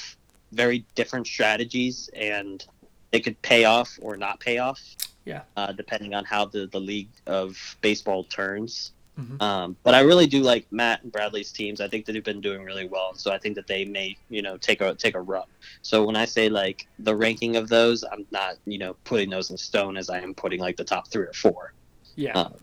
very 0.52 0.86
different 0.96 1.28
strategies, 1.28 2.10
and 2.16 2.66
they 3.12 3.20
could 3.20 3.42
pay 3.42 3.66
off 3.66 3.98
or 4.02 4.18
not 4.18 4.40
pay 4.40 4.60
off. 4.60 4.82
Yeah. 5.26 5.42
Uh, 5.56 5.72
depending 5.72 6.14
on 6.14 6.26
how 6.26 6.46
the 6.46 6.68
the 6.68 6.80
league 6.80 7.10
of 7.26 7.78
baseball 7.82 8.24
turns. 8.26 8.92
Mhm. 9.20 9.40
Um, 9.42 9.78
but 9.84 9.94
I 9.94 10.00
really 10.00 10.26
do 10.26 10.42
like 10.42 10.66
Matt 10.72 11.04
and 11.04 11.12
Bradley's 11.12 11.52
teams. 11.52 11.80
I 11.82 11.88
think 11.88 12.06
that 12.06 12.14
they've 12.14 12.24
been 12.24 12.42
doing 12.42 12.64
really 12.64 12.88
well, 12.88 13.14
so 13.14 13.32
I 13.32 13.38
think 13.38 13.56
that 13.56 13.68
they 13.68 13.86
may, 13.86 14.18
you 14.30 14.42
know, 14.42 14.58
take 14.58 14.82
a 14.82 14.96
take 14.96 15.14
a 15.16 15.22
run. 15.22 15.46
So 15.84 16.04
when 16.04 16.16
I 16.16 16.26
say 16.26 16.50
like 16.50 16.88
the 16.98 17.16
ranking 17.16 17.56
of 17.56 17.70
those, 17.70 18.04
I'm 18.04 18.26
not, 18.32 18.56
you 18.66 18.80
know, 18.80 18.96
putting 19.04 19.30
those 19.30 19.52
in 19.52 19.58
stone 19.58 19.98
as 19.98 20.10
I 20.10 20.20
am 20.20 20.34
putting 20.34 20.60
like 20.60 20.78
the 20.78 20.84
top 20.84 21.08
three 21.10 21.28
or 21.28 21.34
four. 21.34 21.74
Yeah. 22.16 22.34
Um, 22.34 22.54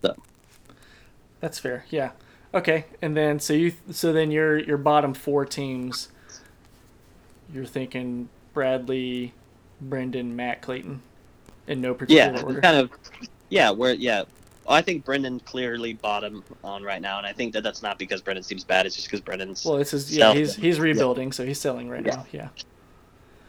so 0.00 0.16
That's 1.40 1.58
fair. 1.58 1.84
Yeah. 1.90 2.12
Okay. 2.54 2.86
And 3.02 3.16
then 3.16 3.40
so 3.40 3.52
you 3.52 3.72
so 3.90 4.12
then 4.12 4.30
your 4.30 4.58
your 4.58 4.78
bottom 4.78 5.14
four 5.14 5.44
teams 5.44 6.08
you're 7.52 7.64
thinking 7.64 8.28
Bradley, 8.52 9.32
Brendan, 9.80 10.34
Matt, 10.36 10.62
Clayton 10.62 11.00
in 11.66 11.80
no 11.80 11.94
particular 11.94 12.32
yeah, 12.34 12.42
order. 12.42 12.60
kind 12.60 12.76
of, 12.76 12.90
yeah, 13.48 13.70
we're 13.70 13.92
yeah. 13.92 14.24
I 14.68 14.82
think 14.82 15.04
Brendan 15.04 15.40
clearly 15.40 15.94
bottom 15.94 16.44
on 16.62 16.82
right 16.82 17.00
now, 17.00 17.16
and 17.16 17.26
I 17.26 17.32
think 17.32 17.54
that 17.54 17.62
that's 17.62 17.82
not 17.82 17.98
because 17.98 18.20
Brendan 18.20 18.42
seems 18.42 18.64
bad. 18.64 18.84
It's 18.84 18.94
just 18.94 19.08
because 19.08 19.20
Brendan's. 19.22 19.64
well, 19.64 19.76
it's 19.78 19.92
his, 19.92 20.14
yeah, 20.14 20.34
he's 20.34 20.54
he's 20.54 20.78
rebuilding, 20.78 21.32
so 21.32 21.44
he's 21.46 21.58
selling 21.58 21.88
right 21.88 22.04
Yeah. 22.04 22.16
now. 22.16 22.26
Yeah. 22.32 22.48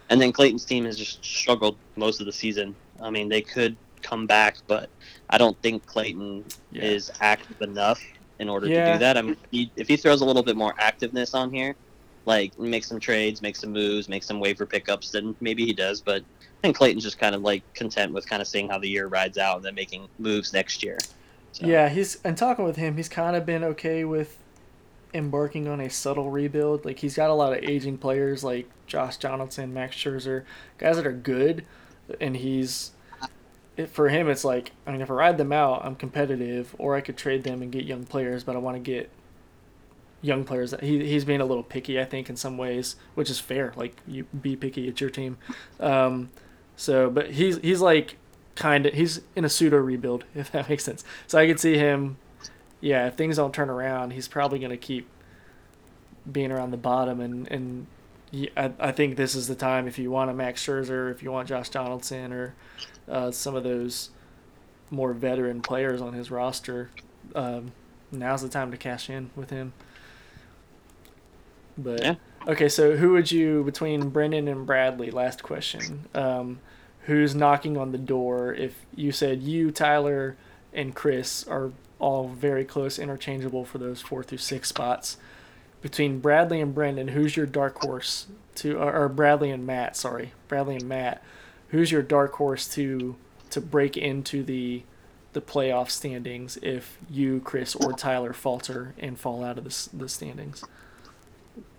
And 0.10 0.22
then 0.22 0.32
Clayton's 0.32 0.66
team 0.66 0.86
has 0.86 0.98
just 0.98 1.24
struggled 1.24 1.76
most 1.96 2.20
of 2.20 2.26
the 2.26 2.32
season. 2.32 2.74
I 3.02 3.10
mean, 3.10 3.30
they 3.30 3.42
could 3.42 3.76
come 4.02 4.28
back, 4.28 4.58
but 4.68 4.90
I 5.30 5.38
don't 5.38 5.62
think 5.62 5.86
Clayton 5.86 6.46
Yeah. 6.72 6.84
is 6.84 7.12
active 7.20 7.62
enough 7.62 8.02
in 8.40 8.50
order 8.50 8.68
to 8.68 8.94
do 8.94 9.00
that. 9.00 9.18
I 9.18 9.22
mean, 9.22 9.38
he, 9.52 9.72
if 9.76 9.88
he 9.88 9.98
throws 9.98 10.22
a 10.22 10.26
little 10.26 10.44
bit 10.44 10.56
more 10.56 10.74
activeness 10.74 11.36
on 11.36 11.52
here, 11.52 11.76
like 12.26 12.58
make 12.60 12.84
some 12.84 13.00
trades, 13.00 13.42
make 13.42 13.56
some 13.56 13.72
moves, 13.72 14.08
make 14.10 14.24
some 14.24 14.40
waiver 14.40 14.66
pickups, 14.66 15.12
then 15.12 15.36
maybe 15.42 15.66
he 15.66 15.74
does. 15.74 16.02
But 16.02 16.22
I 16.22 16.62
think 16.62 16.78
Clayton's 16.78 17.04
just 17.04 17.20
kind 17.20 17.36
of 17.36 17.42
like 17.42 17.64
content 17.74 18.14
with 18.14 18.28
kind 18.28 18.42
of 18.42 18.48
seeing 18.48 18.70
how 18.70 18.80
the 18.80 18.90
year 18.90 19.08
rides 19.08 19.38
out 19.38 19.58
and 19.58 19.66
then 19.66 19.76
making 19.76 20.08
moves 20.18 20.54
next 20.54 20.84
year. 20.84 20.98
So, 21.52 21.66
Yeah, 21.66 21.90
he's 21.90 22.20
and 22.24 22.38
talking 22.38 22.66
with 22.66 22.76
him, 22.76 22.98
he's 22.98 23.10
kind 23.10 23.36
of 23.36 23.46
been 23.46 23.64
okay 23.64 24.06
with 24.06 24.38
embarking 25.14 25.68
on 25.68 25.82
a 25.82 25.90
subtle 25.90 26.30
rebuild. 26.30 26.86
Like 26.86 27.00
he's 27.00 27.16
got 27.16 27.30
a 27.30 27.34
lot 27.34 27.54
of 27.54 27.64
aging 27.64 27.98
players 27.98 28.44
like 28.44 28.70
Josh 28.88 29.18
Donaldson, 29.18 29.74
Max 29.74 29.96
Scherzer, 29.96 30.46
guys 30.78 30.96
that 30.98 31.08
are 31.08 31.12
good, 31.12 31.66
and 32.22 32.38
he's 32.38 32.92
it, 33.80 33.90
for 33.90 34.10
him 34.10 34.30
it's 34.30 34.44
like 34.44 34.72
I 34.86 34.92
mean 34.92 35.02
if 35.02 35.10
I 35.10 35.14
ride 35.14 35.38
them 35.38 35.52
out, 35.52 35.86
I'm 35.86 35.96
competitive, 35.96 36.76
or 36.78 36.96
I 36.96 37.02
could 37.02 37.18
trade 37.18 37.44
them 37.44 37.62
and 37.62 37.72
get 37.72 37.86
young 37.86 38.06
players, 38.06 38.44
but 38.44 38.56
I 38.56 38.60
want 38.60 38.76
to 38.76 38.80
get 38.80 39.10
young 40.22 40.44
players. 40.44 40.74
He 40.82 41.06
he's 41.06 41.26
being 41.26 41.42
a 41.42 41.46
little 41.46 41.64
picky, 41.64 42.00
I 42.00 42.06
think, 42.06 42.30
in 42.30 42.36
some 42.36 42.58
ways, 42.58 42.98
which 43.16 43.30
is 43.30 43.40
fair. 43.40 43.74
Like 43.76 43.96
you 44.06 44.26
be 44.26 44.56
picky 44.56 44.88
at 44.88 45.00
your 45.00 45.10
team. 45.10 45.38
Um, 45.80 46.30
so, 46.76 47.10
but 47.10 47.32
he's 47.32 47.58
he's 47.60 47.82
like 47.82 48.18
kind 48.56 48.86
of 48.86 48.94
he's 48.94 49.22
in 49.36 49.46
a 49.46 49.50
pseudo 49.50 49.78
rebuild 49.78 50.26
if 50.36 50.52
that 50.52 50.70
makes 50.70 50.84
sense. 50.84 51.04
So 51.28 51.38
I 51.40 51.48
could 51.48 51.60
see 51.60 51.78
him, 51.78 52.18
yeah. 52.82 53.08
If 53.08 53.16
things 53.16 53.38
don't 53.38 53.54
turn 53.54 53.70
around, 53.70 54.12
he's 54.12 54.28
probably 54.28 54.60
going 54.60 54.72
to 54.72 54.78
keep 54.78 55.08
being 56.30 56.52
around 56.52 56.72
the 56.72 56.78
bottom, 56.78 57.22
and 57.22 57.48
and 57.50 57.88
I, 58.56 58.72
I 58.80 58.92
think 58.92 59.16
this 59.16 59.34
is 59.36 59.48
the 59.48 59.56
time 59.56 59.88
if 59.88 59.98
you 59.98 60.12
want 60.12 60.30
a 60.30 60.34
Max 60.34 60.66
Scherzer, 60.66 61.12
if 61.12 61.24
you 61.24 61.32
want 61.32 61.48
Josh 61.48 61.70
Donaldson, 61.70 62.32
or 62.32 62.54
uh, 63.10 63.32
some 63.32 63.56
of 63.56 63.64
those 63.64 64.10
more 64.92 65.14
veteran 65.14 65.62
players 65.62 66.02
on 66.02 66.14
his 66.14 66.32
roster. 66.32 66.90
Um, 67.36 67.72
now's 68.12 68.42
the 68.42 68.50
time 68.50 68.72
to 68.72 68.78
cash 68.78 69.10
in 69.10 69.30
with 69.36 69.50
him. 69.50 69.74
But 71.78 72.04
Yeah. 72.04 72.16
okay, 72.48 72.70
so 72.70 72.98
who 72.98 73.12
would 73.14 73.32
you 73.32 73.64
between 73.64 74.10
Brendan 74.10 74.48
and 74.48 74.66
Bradley? 74.66 75.12
Last 75.12 75.44
question. 75.44 76.08
Um, 76.14 76.60
who's 77.04 77.34
knocking 77.36 77.78
on 77.78 77.92
the 77.92 77.98
door? 77.98 78.54
If 78.54 78.86
you 78.96 79.12
said 79.12 79.42
you, 79.42 79.72
Tyler, 79.72 80.36
and 80.74 80.94
Chris 80.94 81.48
are 81.48 81.72
all 82.00 82.28
very 82.30 82.66
close, 82.66 83.00
interchangeable 83.00 83.66
for 83.66 83.78
those 83.78 84.02
four 84.02 84.24
through 84.24 84.38
six 84.40 84.70
spots. 84.70 85.18
Between 85.82 86.20
Bradley 86.20 86.60
and 86.60 86.76
Brendan, 86.76 87.10
who's 87.10 87.38
your 87.38 87.46
dark 87.46 87.82
horse 87.84 88.28
to, 88.56 88.78
or, 88.78 88.94
or 89.04 89.10
Bradley 89.10 89.50
and 89.50 89.66
Matt? 89.66 89.96
Sorry, 89.96 90.34
Bradley 90.50 90.76
and 90.76 90.90
Matt. 90.90 91.24
Who's 91.70 91.92
your 91.92 92.02
dark 92.02 92.34
horse 92.34 92.68
to 92.76 93.16
to 93.52 93.62
break 93.62 93.98
into 93.98 94.44
the 94.44 94.84
the 95.34 95.42
playoff 95.42 95.90
standings 95.92 96.58
if 96.62 96.98
you, 97.10 97.40
Chris, 97.42 97.76
or 97.76 97.94
Tyler 97.94 98.34
falter 98.34 98.96
and 98.98 99.20
fall 99.20 99.44
out 99.44 99.58
of 99.60 99.64
the, 99.64 99.98
the 99.98 100.10
standings. 100.10 100.64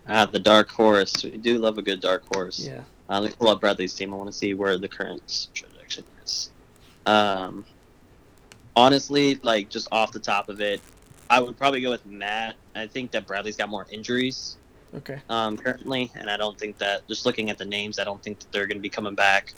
Ah, 0.09 0.25
the 0.27 0.39
dark 0.39 0.71
horse. 0.71 1.25
We 1.25 1.37
do 1.37 1.59
love 1.59 1.77
a 1.79 1.83
good 1.83 2.01
dark 2.01 2.23
horse. 2.33 2.61
Yeah. 2.61 2.83
Uh, 3.09 3.21
let 3.21 3.31
me 3.31 3.37
pull 3.39 3.49
up 3.49 3.61
Bradley's 3.61 3.93
team. 3.93 4.15
I 4.15 4.17
want 4.17 4.29
to 4.29 4.33
see 4.33 4.55
where 4.55 4.79
the 4.79 4.89
current 4.89 5.49
trajectory 5.53 6.05
is. 6.25 6.51
Um, 7.07 7.65
honestly, 8.77 9.41
like 9.43 9.69
just 9.69 9.89
off 9.91 10.13
the 10.13 10.21
top 10.21 10.49
of 10.49 10.61
it, 10.61 10.81
I 11.29 11.41
would 11.41 11.57
probably 11.57 11.81
go 11.81 11.91
with 11.91 12.07
Matt. 12.07 12.55
I 12.75 12.87
think 12.87 13.11
that 13.11 13.27
Bradley's 13.27 13.57
got 13.57 13.69
more 13.69 13.87
injuries 13.91 14.57
Okay. 14.95 15.21
um, 15.29 15.57
currently, 15.57 16.11
and 16.15 16.31
I 16.31 16.37
don't 16.37 16.59
think 16.59 16.79
that 16.79 17.07
just 17.09 17.27
looking 17.27 17.51
at 17.51 17.59
the 17.59 17.65
names, 17.65 17.99
I 17.99 18.05
don't 18.05 18.23
think 18.23 18.39
that 18.41 18.53
they're 18.53 18.67
going 18.67 18.79
to 18.79 18.83
be 18.83 18.89
coming 18.89 19.15
back 19.15 19.55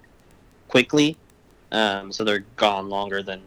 quickly. 0.73 1.19
Um, 1.71 2.11
so 2.11 2.25
they're 2.25 2.47
gone 2.57 2.89
longer 2.89 3.23
than 3.23 3.43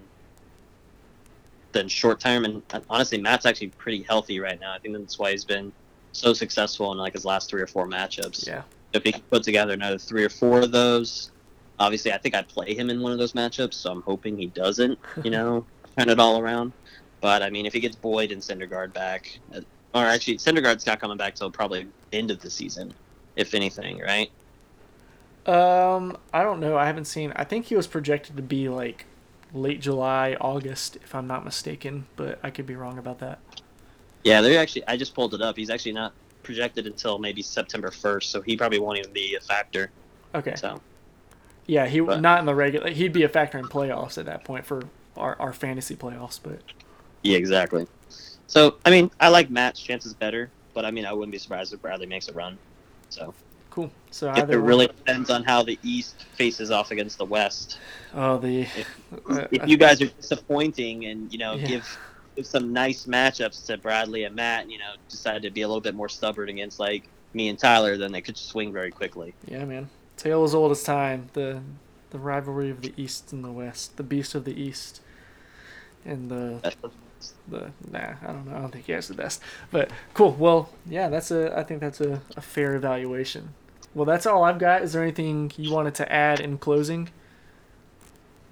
than 1.71 1.87
short 1.87 2.19
term. 2.19 2.45
And 2.45 2.61
honestly, 2.89 3.19
Matt's 3.19 3.45
actually 3.45 3.69
pretty 3.69 4.03
healthy 4.03 4.39
right 4.39 4.59
now. 4.59 4.73
I 4.73 4.79
think 4.79 4.95
that's 4.95 5.17
why 5.19 5.31
he's 5.31 5.43
been 5.43 5.73
so 6.11 6.33
successful 6.33 6.91
in 6.91 6.97
like 6.99 7.13
his 7.13 7.25
last 7.25 7.49
three 7.49 7.61
or 7.61 7.67
four 7.67 7.87
matchups. 7.87 8.47
Yeah. 8.47 8.61
If 8.93 9.03
he 9.03 9.11
can 9.11 9.23
put 9.23 9.43
together 9.43 9.73
another 9.73 9.97
three 9.97 10.23
or 10.23 10.29
four 10.29 10.61
of 10.61 10.71
those, 10.71 11.31
obviously, 11.79 12.13
I 12.13 12.17
think 12.19 12.35
I'd 12.35 12.47
play 12.47 12.75
him 12.75 12.89
in 12.89 13.01
one 13.01 13.11
of 13.11 13.17
those 13.17 13.33
matchups. 13.33 13.73
So 13.73 13.91
I'm 13.91 14.03
hoping 14.03 14.37
he 14.37 14.45
doesn't, 14.45 14.97
you 15.23 15.31
know, 15.31 15.65
turn 15.97 16.09
it 16.09 16.19
all 16.19 16.39
around. 16.39 16.73
But 17.21 17.41
I 17.41 17.49
mean, 17.49 17.65
if 17.65 17.73
he 17.73 17.79
gets 17.79 17.95
Boyd 17.95 18.31
and 18.31 18.41
Syndergaard 18.41 18.93
back, 18.93 19.39
uh, 19.53 19.61
or 19.95 20.05
actually 20.05 20.37
Syndergaard's 20.37 20.85
not 20.85 21.01
coming 21.01 21.17
back 21.17 21.33
till 21.33 21.49
probably 21.49 21.87
end 22.13 22.29
of 22.29 22.39
the 22.39 22.51
season, 22.51 22.93
if 23.35 23.55
anything, 23.55 23.99
right? 23.99 24.29
Um, 25.45 26.17
I 26.33 26.43
don't 26.43 26.59
know. 26.59 26.77
I 26.77 26.85
haven't 26.85 27.05
seen. 27.05 27.31
I 27.35 27.43
think 27.43 27.65
he 27.65 27.75
was 27.75 27.87
projected 27.87 28.35
to 28.37 28.41
be 28.41 28.67
like 28.69 29.05
late 29.53 29.79
July, 29.81 30.35
August, 30.41 30.97
if 30.97 31.13
I'm 31.13 31.27
not 31.27 31.45
mistaken, 31.45 32.07
but 32.15 32.39
I 32.43 32.49
could 32.49 32.65
be 32.65 32.75
wrong 32.75 32.97
about 32.97 33.19
that. 33.19 33.39
Yeah, 34.23 34.41
they're 34.41 34.59
actually. 34.59 34.87
I 34.87 34.97
just 34.97 35.13
pulled 35.13 35.33
it 35.33 35.41
up. 35.41 35.55
He's 35.55 35.69
actually 35.69 35.93
not 35.93 36.13
projected 36.43 36.87
until 36.87 37.17
maybe 37.19 37.41
September 37.41 37.89
1st, 37.89 38.23
so 38.23 38.41
he 38.41 38.55
probably 38.57 38.79
won't 38.79 38.99
even 38.99 39.13
be 39.13 39.35
a 39.35 39.39
factor. 39.39 39.91
Okay. 40.33 40.55
So 40.55 40.79
Yeah, 41.67 41.87
he 41.87 41.99
But- 41.99 42.21
not 42.21 42.39
in 42.39 42.45
the 42.45 42.53
regular. 42.55 42.89
He'd 42.91 43.13
be 43.13 43.23
a 43.23 43.29
factor 43.29 43.57
in 43.57 43.65
playoffs 43.65 44.17
at 44.17 44.25
that 44.25 44.43
point 44.43 44.65
for 44.65 44.83
our, 45.17 45.35
our 45.39 45.53
fantasy 45.53 45.95
playoffs, 45.95 46.39
but 46.41 46.59
yeah, 47.23 47.37
exactly. 47.37 47.87
So 48.47 48.77
I 48.85 48.91
mean, 48.91 49.09
I 49.19 49.29
like 49.29 49.49
Matt's 49.49 49.79
chances 49.79 50.13
better, 50.13 50.51
but 50.75 50.85
I 50.85 50.91
mean, 50.91 51.05
I 51.05 51.13
wouldn't 51.13 51.31
be 51.31 51.39
surprised 51.39 51.73
if 51.73 51.81
Bradley 51.81 52.05
makes 52.05 52.27
a 52.27 52.33
run. 52.33 52.57
So 53.09 53.33
cool. 53.75 53.91
So 54.11 54.31
it, 54.31 54.37
either 54.39 54.53
it 54.53 54.57
one- 54.59 54.67
really 54.67 54.87
depends 54.87 55.29
on 55.29 55.43
how 55.43 55.61
the 55.61 55.77
East 55.83 56.23
faces 56.35 56.71
off 56.71 56.91
against 56.91 57.17
the 57.17 57.25
West. 57.25 57.79
Oh, 58.13 58.37
the 58.37 58.65
uh, 59.29 59.45
if 59.51 59.67
you 59.67 59.75
guys 59.77 60.01
are 60.01 60.07
disappointing 60.07 61.05
and 61.05 61.31
you 61.31 61.37
know 61.37 61.53
Yeah. 61.55 61.67
give 61.67 61.97
give 62.35 62.45
some 62.47 62.73
nice 62.73 63.05
matchups 63.05 63.65
to 63.67 63.77
Bradley 63.77 64.23
and 64.23 64.35
Matt, 64.35 64.63
and, 64.63 64.71
you 64.71 64.77
know, 64.77 64.93
decide 65.09 65.41
to 65.43 65.51
be 65.51 65.61
a 65.61 65.67
little 65.67 65.81
bit 65.81 65.95
more 65.95 66.09
stubborn 66.09 66.49
against 66.49 66.79
like 66.79 67.03
me 67.33 67.49
and 67.49 67.59
Tyler, 67.59 67.97
then 67.97 68.11
they 68.11 68.21
could 68.21 68.37
swing 68.37 68.71
very 68.73 68.91
quickly. 68.91 69.33
yeah, 69.45 69.63
man. 69.65 69.89
Tale 70.17 70.43
as 70.45 70.55
old 70.55 70.71
as 70.71 70.81
time. 70.83 71.29
The 71.33 71.61
the 72.11 72.19
rivalry 72.19 72.69
of 72.69 72.81
the 72.81 72.93
East 72.95 73.33
and 73.33 73.43
the 73.43 73.51
West. 73.51 73.97
The 73.97 74.03
beast 74.03 74.33
of 74.35 74.45
the 74.45 74.57
East. 74.59 75.01
And 76.05 76.29
the 76.31 76.61
the 77.49 77.71
nah, 77.91 78.13
I 78.21 78.27
don't 78.27 78.45
know. 78.45 78.55
I 78.55 78.59
don't 78.61 78.71
think 78.71 78.85
he 78.85 78.91
has 78.93 79.07
the 79.07 79.13
best. 79.15 79.41
But 79.71 79.89
cool. 80.13 80.31
Well, 80.39 80.69
yeah, 80.85 81.09
that's 81.09 81.31
a. 81.31 81.57
I 81.57 81.63
think 81.63 81.81
that's 81.81 81.99
a, 81.99 82.21
a 82.37 82.41
fair 82.41 82.75
evaluation. 82.75 83.53
Well, 83.95 84.05
that's 84.05 84.25
all 84.27 84.43
I've 84.43 84.59
got. 84.59 84.83
Is 84.83 84.93
there 84.93 85.01
anything 85.03 85.51
you 85.57 85.71
wanted 85.71 85.95
to 85.95 86.11
add 86.11 86.39
in 86.41 86.57
closing? 86.59 87.09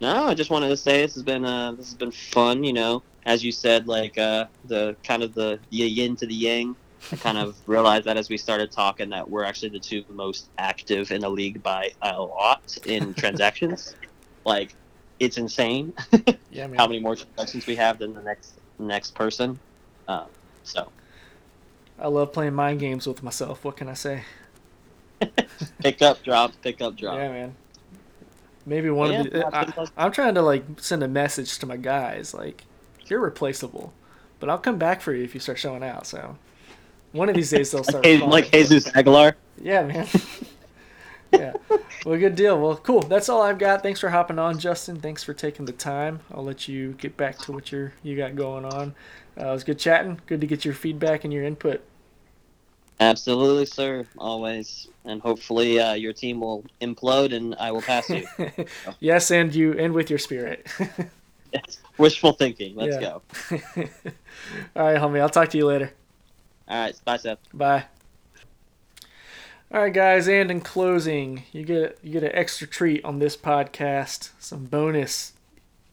No, 0.01 0.25
I 0.27 0.33
just 0.33 0.49
wanted 0.49 0.69
to 0.69 0.77
say 0.77 1.01
this 1.01 1.13
has 1.15 1.23
been 1.23 1.45
uh 1.45 1.73
this 1.73 1.87
has 1.87 1.95
been 1.95 2.11
fun, 2.11 2.63
you 2.63 2.73
know. 2.73 3.03
As 3.25 3.43
you 3.43 3.51
said, 3.51 3.87
like 3.87 4.17
uh 4.17 4.47
the 4.65 4.97
kind 5.03 5.23
of 5.23 5.33
the 5.33 5.59
the 5.69 5.77
yin 5.77 6.15
to 6.17 6.25
the 6.27 6.33
yang. 6.33 6.75
I 7.11 7.17
kind 7.17 7.37
of 7.37 7.57
realized 7.67 8.05
that 8.05 8.17
as 8.17 8.29
we 8.29 8.37
started 8.37 8.71
talking 8.71 9.09
that 9.09 9.29
we're 9.29 9.43
actually 9.43 9.69
the 9.69 9.79
two 9.79 10.03
most 10.09 10.49
active 10.57 11.11
in 11.11 11.21
the 11.21 11.29
league 11.29 11.61
by 11.61 11.91
a 12.01 12.21
lot 12.21 12.77
in 12.85 13.13
transactions. 13.23 13.95
like 14.45 14.75
it's 15.19 15.37
insane 15.37 15.93
Yeah, 16.51 16.67
how 16.77 16.87
many 16.87 16.99
more 16.99 17.15
transactions 17.15 17.65
we 17.67 17.75
have 17.75 17.99
than 17.99 18.13
the 18.13 18.21
next 18.21 18.59
next 18.79 19.15
person. 19.15 19.59
Um, 20.07 20.27
so 20.63 20.91
I 21.99 22.07
love 22.07 22.33
playing 22.33 22.53
mind 22.55 22.79
games 22.79 23.07
with 23.07 23.23
myself. 23.23 23.63
What 23.63 23.77
can 23.77 23.87
I 23.89 23.93
say? 23.93 24.23
pick 25.81 26.01
up, 26.01 26.23
drop, 26.23 26.53
pick 26.61 26.81
up, 26.81 26.95
drop. 26.95 27.15
Yeah, 27.15 27.29
man. 27.29 27.55
Maybe 28.65 28.89
one 28.89 29.11
Yeah, 29.11 29.19
of 29.19 29.31
the. 29.31 29.55
I, 29.55 29.67
I'm 29.97 30.11
trying 30.11 30.35
to 30.35 30.41
like 30.41 30.65
send 30.79 31.03
a 31.03 31.07
message 31.07 31.59
to 31.59 31.65
my 31.65 31.77
guys, 31.77 32.33
like 32.33 32.63
you're 33.07 33.19
replaceable, 33.19 33.93
but 34.39 34.49
I'll 34.49 34.57
come 34.59 34.77
back 34.77 35.01
for 35.01 35.13
you 35.13 35.23
if 35.23 35.33
you 35.33 35.39
start 35.41 35.59
showing 35.59 35.83
out. 35.83 36.07
So 36.07 36.37
one 37.11 37.29
of 37.29 37.35
these 37.35 37.49
days 37.51 37.71
they'll 37.71 37.83
start. 37.83 38.07
Like, 38.19 38.51
like 38.51 38.51
Jesus 38.51 38.87
Aguilar. 38.95 39.35
Yeah, 39.61 39.83
man. 39.83 40.07
yeah. 41.31 41.53
Well, 42.05 42.19
good 42.19 42.35
deal. 42.35 42.59
Well, 42.59 42.77
cool. 42.77 43.01
That's 43.01 43.29
all 43.29 43.41
I've 43.41 43.59
got. 43.59 43.83
Thanks 43.83 43.99
for 43.99 44.09
hopping 44.09 44.39
on, 44.39 44.59
Justin. 44.59 44.99
Thanks 44.99 45.23
for 45.23 45.33
taking 45.33 45.65
the 45.65 45.73
time. 45.73 46.21
I'll 46.31 46.43
let 46.43 46.67
you 46.67 46.93
get 46.93 47.17
back 47.17 47.39
to 47.39 47.51
what 47.51 47.71
you're 47.71 47.93
you 48.03 48.17
got 48.17 48.35
going 48.35 48.65
on. 48.65 48.95
Uh, 49.39 49.49
it 49.49 49.51
was 49.51 49.63
good 49.63 49.79
chatting. 49.79 50.19
Good 50.25 50.41
to 50.41 50.47
get 50.47 50.65
your 50.65 50.73
feedback 50.73 51.23
and 51.23 51.33
your 51.33 51.43
input. 51.43 51.83
Absolutely, 52.99 53.65
sir. 53.65 54.05
Always, 54.17 54.87
and 55.05 55.21
hopefully 55.21 55.79
uh, 55.79 55.93
your 55.93 56.13
team 56.13 56.39
will 56.39 56.63
implode 56.81 57.33
and 57.33 57.55
I 57.55 57.71
will 57.71 57.81
pass 57.81 58.09
you. 58.09 58.25
yes, 58.99 59.31
and 59.31 59.53
you 59.53 59.73
and 59.73 59.93
with 59.93 60.09
your 60.09 60.19
spirit. 60.19 60.67
Yes. 61.53 61.77
Wishful 61.99 62.33
thinking. 62.33 62.75
Let's 62.75 62.95
Yeah. 62.95 63.01
go. 63.01 63.21
all 64.75 64.83
right, 64.85 64.97
homie. 64.99 65.21
I'll 65.21 65.29
talk 65.29 65.49
to 65.49 65.57
you 65.59 65.67
later. 65.67 65.93
All 66.67 66.79
right. 66.85 66.99
Bye, 67.05 67.17
Seth. 67.17 67.37
Bye. 67.53 67.85
All 69.71 69.81
right, 69.81 69.93
guys, 69.93 70.27
and 70.27 70.49
in 70.49 70.61
closing, 70.61 71.43
you 71.51 71.63
get 71.63 71.99
you 72.01 72.11
get 72.11 72.23
an 72.23 72.31
extra 72.33 72.65
treat 72.67 73.05
on 73.05 73.19
this 73.19 73.37
podcast, 73.37 74.31
some 74.39 74.65
bonus 74.65 75.33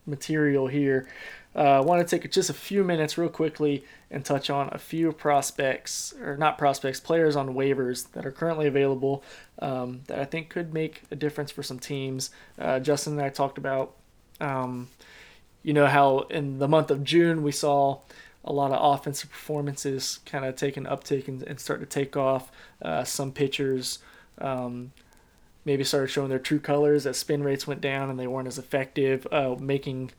material 0.07 0.68
here. 0.68 1.07
Uh, 1.55 1.59
I 1.62 1.80
want 1.80 2.07
to 2.07 2.18
take 2.18 2.30
just 2.30 2.48
a 2.48 2.55
few 2.55 2.84
minutes, 2.84 3.18
real 3.18 3.28
quickly, 3.28 3.84
and 4.11 4.24
touch 4.24 4.51
on 4.51 4.68
a 4.72 4.78
few 4.78 5.11
prospects, 5.12 6.14
or 6.22 6.36
not 6.36 6.59
prospects, 6.59 7.01
players 7.01 7.34
on 7.34 7.55
waivers 7.55 8.12
that 8.12 8.24
are 8.24 8.30
currently 8.30 8.66
available 8.66 9.24
um, 9.59 10.03
that 10.07 10.18
I 10.18 10.24
think 10.24 10.48
could 10.48 10.72
make 10.72 11.03
a 11.11 11.16
difference 11.16 11.51
for 11.51 11.62
some 11.62 11.80
teams. 11.80 12.30
Uh, 12.59 12.78
Justin 12.78 13.14
and 13.14 13.22
I 13.22 13.30
talked 13.30 13.59
about, 13.59 13.96
um, 14.40 14.88
you 15.62 15.72
know, 15.72 15.86
how 15.86 16.20
in 16.30 16.59
the 16.59 16.68
month 16.68 16.90
of 16.90 17.03
June 17.03 17.42
we 17.42 17.53
saw 17.53 17.98
a 18.44 18.53
lot 18.53 18.72
of 18.72 18.78
offensive 18.80 19.30
performances 19.30 20.20
kind 20.24 20.44
of 20.44 20.57
take 20.57 20.76
an 20.76 20.84
uptick 20.84 21.28
and, 21.28 21.42
and 21.42 21.61
start 21.61 21.80
to 21.80 21.86
take 21.86 22.16
off. 22.16 22.51
Uh, 22.80 23.05
some 23.05 23.32
pitchers 23.32 23.98
um, 24.38 24.92
maybe 25.64 25.84
started 25.84 26.09
showing 26.09 26.30
their 26.30 26.38
true 26.38 26.61
colors 26.61 27.07
as 27.07 27.18
spin 27.18 27.42
rates 27.42 27.66
went 27.66 27.80
down 27.80 28.09
and 28.09 28.18
they 28.18 28.26
weren't 28.26 28.48
as 28.48 28.59
effective, 28.59 29.26
uh, 29.30 29.57
making 29.59 30.11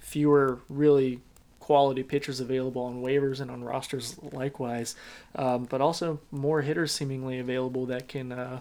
fewer 0.00 0.60
really 0.68 1.20
quality 1.60 2.02
pitchers 2.02 2.40
available 2.40 2.82
on 2.82 3.00
waivers 3.00 3.40
and 3.40 3.50
on 3.50 3.62
rosters 3.62 4.18
likewise. 4.32 4.96
Um, 5.36 5.64
but 5.64 5.80
also 5.80 6.18
more 6.32 6.62
hitters 6.62 6.90
seemingly 6.90 7.38
available 7.38 7.86
that 7.86 8.08
can 8.08 8.32
uh, 8.32 8.60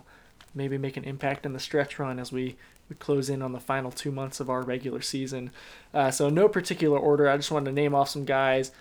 maybe 0.53 0.77
make 0.77 0.95
an 0.95 1.03
impact 1.03 1.45
in 1.45 1.53
the 1.53 1.59
stretch 1.59 1.97
run 1.97 2.19
as 2.19 2.31
we, 2.31 2.55
we 2.87 2.95
close 2.97 3.29
in 3.29 3.41
on 3.41 3.51
the 3.51 3.59
final 3.59 3.91
two 3.91 4.11
months 4.11 4.39
of 4.39 4.49
our 4.49 4.61
regular 4.61 5.01
season. 5.01 5.49
Uh, 5.93 6.11
so, 6.11 6.29
no 6.29 6.47
particular 6.47 6.99
order, 6.99 7.27
I 7.27 7.37
just 7.37 7.49
wanted 7.49 7.65
to 7.65 7.71
name 7.71 7.95
off 7.95 8.09
some 8.09 8.25
guys 8.25 8.71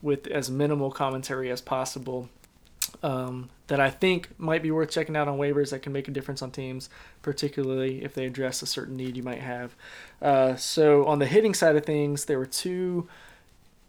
with 0.00 0.26
as 0.28 0.50
minimal 0.50 0.90
commentary 0.90 1.50
as 1.50 1.60
possible 1.60 2.30
um, 3.02 3.50
that 3.66 3.80
I 3.80 3.90
think 3.90 4.28
might 4.38 4.62
be 4.62 4.70
worth 4.70 4.90
checking 4.90 5.16
out 5.16 5.28
on 5.28 5.38
waivers 5.38 5.70
that 5.70 5.82
can 5.82 5.92
make 5.92 6.08
a 6.08 6.10
difference 6.10 6.42
on 6.42 6.50
teams, 6.50 6.90
particularly 7.22 8.04
if 8.04 8.14
they 8.14 8.26
address 8.26 8.62
a 8.62 8.66
certain 8.66 8.96
need 8.96 9.16
you 9.16 9.22
might 9.22 9.40
have. 9.40 9.74
Uh, 10.20 10.56
so, 10.56 11.04
on 11.06 11.18
the 11.18 11.26
hitting 11.26 11.54
side 11.54 11.76
of 11.76 11.84
things, 11.84 12.24
there 12.26 12.38
were 12.38 12.46
two 12.46 13.08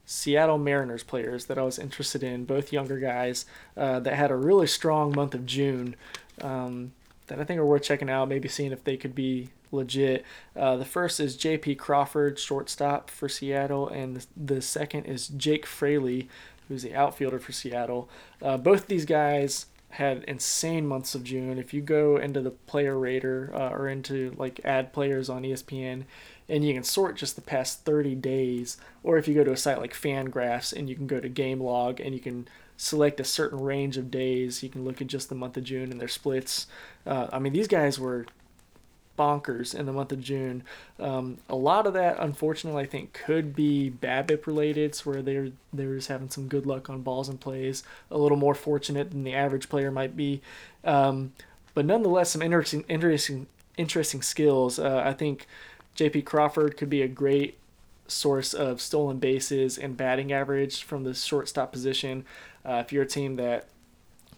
Seattle 0.06 0.58
Mariners 0.58 1.04
players 1.04 1.45
that 1.45 1.58
I 1.58 1.64
was 1.64 1.80
interested 1.80 2.24
in, 2.24 2.45
both 2.45 2.74
younger 2.74 2.99
guys 2.99 3.45
uh, 3.78 3.99
that 4.02 4.14
had 4.14 4.32
a 4.32 4.36
really 4.36 4.68
strong 4.68 5.16
month 5.16 5.34
of 5.34 5.45
June 5.45 5.95
um, 6.41 6.91
that 7.28 7.39
I 7.39 7.43
think 7.45 7.60
are 7.60 7.66
worth 7.66 7.84
checking 7.84 8.10
out, 8.10 8.28
maybe 8.28 8.49
seeing 8.49 8.72
if 8.72 8.84
they 8.84 8.97
could 8.97 9.16
be 9.16 9.49
legit. 9.72 10.26
Uh, 10.56 10.76
the 10.76 10.86
first 10.86 11.20
is 11.20 11.38
J.P. 11.38 11.76
Crawford, 11.76 12.38
shortstop 12.38 13.10
for 13.10 13.30
Seattle, 13.30 13.88
and 13.88 14.18
the, 14.18 14.26
the 14.36 14.62
second 14.62 15.06
is 15.06 15.30
Jake 15.30 15.66
Fraley, 15.66 16.28
who's 16.72 16.84
the 16.84 16.95
outfielder 16.95 17.38
for 17.38 17.51
Seattle. 17.51 18.09
Uh, 18.41 18.57
both 18.57 18.88
these 18.88 19.05
guys 19.05 19.65
had 19.91 20.24
insane 20.24 20.88
months 20.88 21.13
of 21.13 21.24
June. 21.24 21.59
If 21.59 21.74
you 21.74 21.82
go 21.82 22.15
into 22.15 22.41
the 22.41 22.51
player 22.51 22.97
rater 22.97 23.51
uh, 23.53 23.69
or 23.69 23.89
into 23.89 24.34
like 24.38 24.61
add 24.63 24.93
players 24.93 25.30
on 25.30 25.43
ESPN, 25.43 26.05
and 26.47 26.65
you 26.65 26.74
can 26.74 26.84
sort 26.84 27.17
just 27.17 27.36
the 27.36 27.41
past 27.41 27.84
30 27.86 28.15
days, 28.15 28.78
or 29.03 29.17
if 29.17 29.28
you 29.28 29.34
go 29.34 29.43
to 29.43 29.51
a 29.51 29.57
site 29.57 29.80
like 29.80 29.93
Fangraphs 29.93 30.74
and 30.74 30.89
you 30.89 30.95
can 30.95 31.07
go 31.07 31.19
to 31.19 31.30
Game 31.30 31.61
Log 31.61 31.99
and 31.99 32.13
you 32.13 32.22
can 32.22 32.47
select 32.78 33.19
a 33.19 33.26
certain 33.26 33.59
range 33.59 33.97
of 33.97 34.09
days, 34.09 34.63
you 34.63 34.69
can 34.69 34.86
look 34.86 35.01
at 35.01 35.07
just 35.07 35.30
the 35.30 35.36
month 35.36 35.57
of 35.57 35.63
June 35.63 35.91
and 35.91 35.99
their 35.99 36.07
splits. 36.07 36.67
Uh, 37.05 37.28
I 37.32 37.39
mean, 37.39 37.53
these 37.53 37.67
guys 37.67 37.99
were 37.99 38.26
bonkers 39.18 39.76
in 39.76 39.86
the 39.86 39.91
month 39.91 40.12
of 40.12 40.22
June. 40.22 40.64
Um, 40.99 41.38
a 41.49 41.55
lot 41.55 41.86
of 41.88 41.93
that, 41.93 42.18
unfortunately, 42.20 42.84
I 42.84 42.86
think 42.86 43.14
could 43.14 43.55
be 43.55 43.91
BABIP 43.91 44.47
related, 44.47 44.95
so 44.95 45.12
where 45.12 45.22
they're 45.22 45.51
they're 45.74 45.95
just 45.95 46.07
having 46.07 46.30
some 46.30 46.47
good 46.47 46.66
luck 46.66 46.89
on 46.89 47.01
balls 47.01 47.30
and 47.30 47.39
plays, 47.39 47.84
a 48.09 48.18
little 48.18 48.38
more 48.38 48.55
fortunate 48.55 49.12
than 49.12 49.24
the 49.24 49.34
average 49.34 49.70
player 49.70 49.91
might 49.91 50.16
be. 50.16 50.41
Um, 50.84 51.34
but 51.74 51.86
nonetheless, 51.86 52.32
some 52.32 52.41
interesting, 52.41 52.84
interesting, 52.89 53.47
interesting 53.78 54.22
skills. 54.22 54.80
Uh, 54.80 55.01
I 55.05 55.14
think 55.14 55.47
J.P. 55.95 56.24
Crawford 56.24 56.78
could 56.78 56.89
be 56.89 57.01
a 57.01 57.07
great 57.07 57.57
source 58.07 58.53
of 58.53 58.82
stolen 58.82 59.20
bases 59.20 59.78
and 59.78 59.95
batting 59.95 60.34
average 60.34 60.84
from 60.84 61.03
the 61.03 61.14
shortstop 61.14 61.72
position. 61.72 62.26
Uh, 62.66 62.84
if 62.86 62.91
you're 62.91 63.03
a 63.03 63.07
team 63.07 63.38
that 63.38 63.68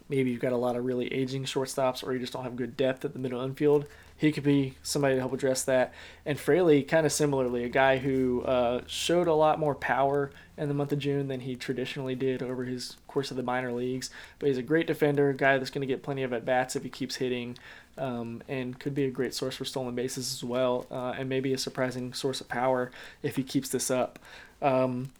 maybe 0.09 0.29
you've 0.29 0.41
got 0.41 0.53
a 0.53 0.57
lot 0.57 0.75
of 0.75 0.85
really 0.85 1.11
aging 1.11 1.43
shortstops 1.43 2.03
or 2.03 2.13
you 2.13 2.19
just 2.19 2.33
don't 2.33 2.43
have 2.43 2.55
good 2.55 2.77
depth 2.77 3.03
at 3.03 3.13
the 3.13 3.19
middle 3.19 3.41
infield, 3.41 3.85
he 4.23 4.31
could 4.31 4.43
be 4.43 4.75
somebody 4.81 5.15
to 5.15 5.19
help 5.19 5.33
address 5.33 5.63
that. 5.63 5.93
And 6.25 6.39
Fraley, 6.39 6.83
kind 6.83 7.05
of 7.05 7.11
similarly, 7.11 7.65
a 7.65 7.69
guy 7.69 7.97
who 7.97 8.41
uh, 8.43 8.81
showed 8.87 9.27
a 9.27 9.33
lot 9.33 9.59
more 9.59 9.75
power 9.75 10.31
in 10.57 10.69
the 10.69 10.73
month 10.73 10.93
of 10.93 10.99
June 10.99 11.27
than 11.27 11.41
he 11.41 11.57
traditionally 11.57 12.15
did 12.15 12.41
over 12.41 12.63
his 12.63 12.95
course 13.07 13.31
of 13.31 13.37
the 13.37 13.43
minor 13.43 13.73
leagues. 13.73 14.09
But 14.39 14.47
he's 14.47 14.57
a 14.57 14.63
great 14.63 14.87
defender, 14.87 15.29
a 15.29 15.35
guy 15.35 15.57
that's 15.57 15.69
going 15.69 15.85
to 15.85 15.93
get 15.93 16.03
plenty 16.03 16.23
of 16.23 16.31
at 16.31 16.45
bats 16.45 16.77
if 16.77 16.83
he 16.83 16.89
keeps 16.89 17.17
hitting, 17.17 17.57
um, 17.97 18.41
and 18.47 18.79
could 18.79 18.95
be 18.95 19.03
a 19.03 19.11
great 19.11 19.33
source 19.33 19.57
for 19.57 19.65
stolen 19.65 19.93
bases 19.93 20.31
as 20.31 20.41
well, 20.41 20.87
uh, 20.89 21.15
and 21.17 21.27
maybe 21.27 21.51
a 21.51 21.57
surprising 21.57 22.13
source 22.13 22.39
of 22.39 22.47
power 22.47 22.91
if 23.23 23.35
he 23.35 23.43
keeps 23.43 23.67
this 23.67 23.91
up. 23.91 24.19
Um, 24.61 25.11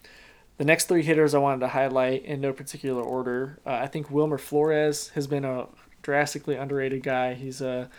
the 0.58 0.66
next 0.66 0.88
three 0.88 1.04
hitters 1.04 1.36
I 1.36 1.40
wanted 1.40 1.60
to 1.60 1.68
highlight 1.68 2.24
in 2.24 2.40
no 2.40 2.54
particular 2.54 3.04
order. 3.04 3.60
Uh, 3.66 3.74
I 3.74 3.88
think 3.88 4.10
Wilmer 4.10 4.38
Flores 4.38 5.10
has 5.10 5.28
been 5.28 5.44
a 5.44 5.68
drastically 6.04 6.56
underrated 6.56 7.04
guy. 7.04 7.34
He's 7.34 7.60
a 7.60 7.90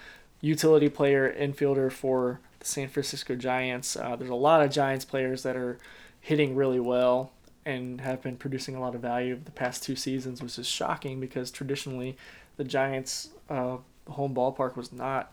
utility 0.44 0.90
player, 0.90 1.34
infielder 1.38 1.90
for 1.90 2.38
the 2.58 2.66
San 2.66 2.88
Francisco 2.88 3.34
Giants. 3.34 3.96
Uh, 3.96 4.14
there's 4.14 4.30
a 4.30 4.34
lot 4.34 4.62
of 4.62 4.70
Giants 4.70 5.04
players 5.04 5.42
that 5.42 5.56
are 5.56 5.78
hitting 6.20 6.54
really 6.54 6.80
well 6.80 7.32
and 7.64 8.02
have 8.02 8.20
been 8.22 8.36
producing 8.36 8.76
a 8.76 8.80
lot 8.80 8.94
of 8.94 9.00
value 9.00 9.38
the 9.42 9.50
past 9.50 9.82
two 9.82 9.96
seasons, 9.96 10.42
which 10.42 10.58
is 10.58 10.66
shocking 10.66 11.18
because 11.18 11.50
traditionally 11.50 12.16
the 12.58 12.64
Giants' 12.64 13.30
uh, 13.48 13.78
home 14.08 14.34
ballpark 14.34 14.76
was 14.76 14.92
not 14.92 15.32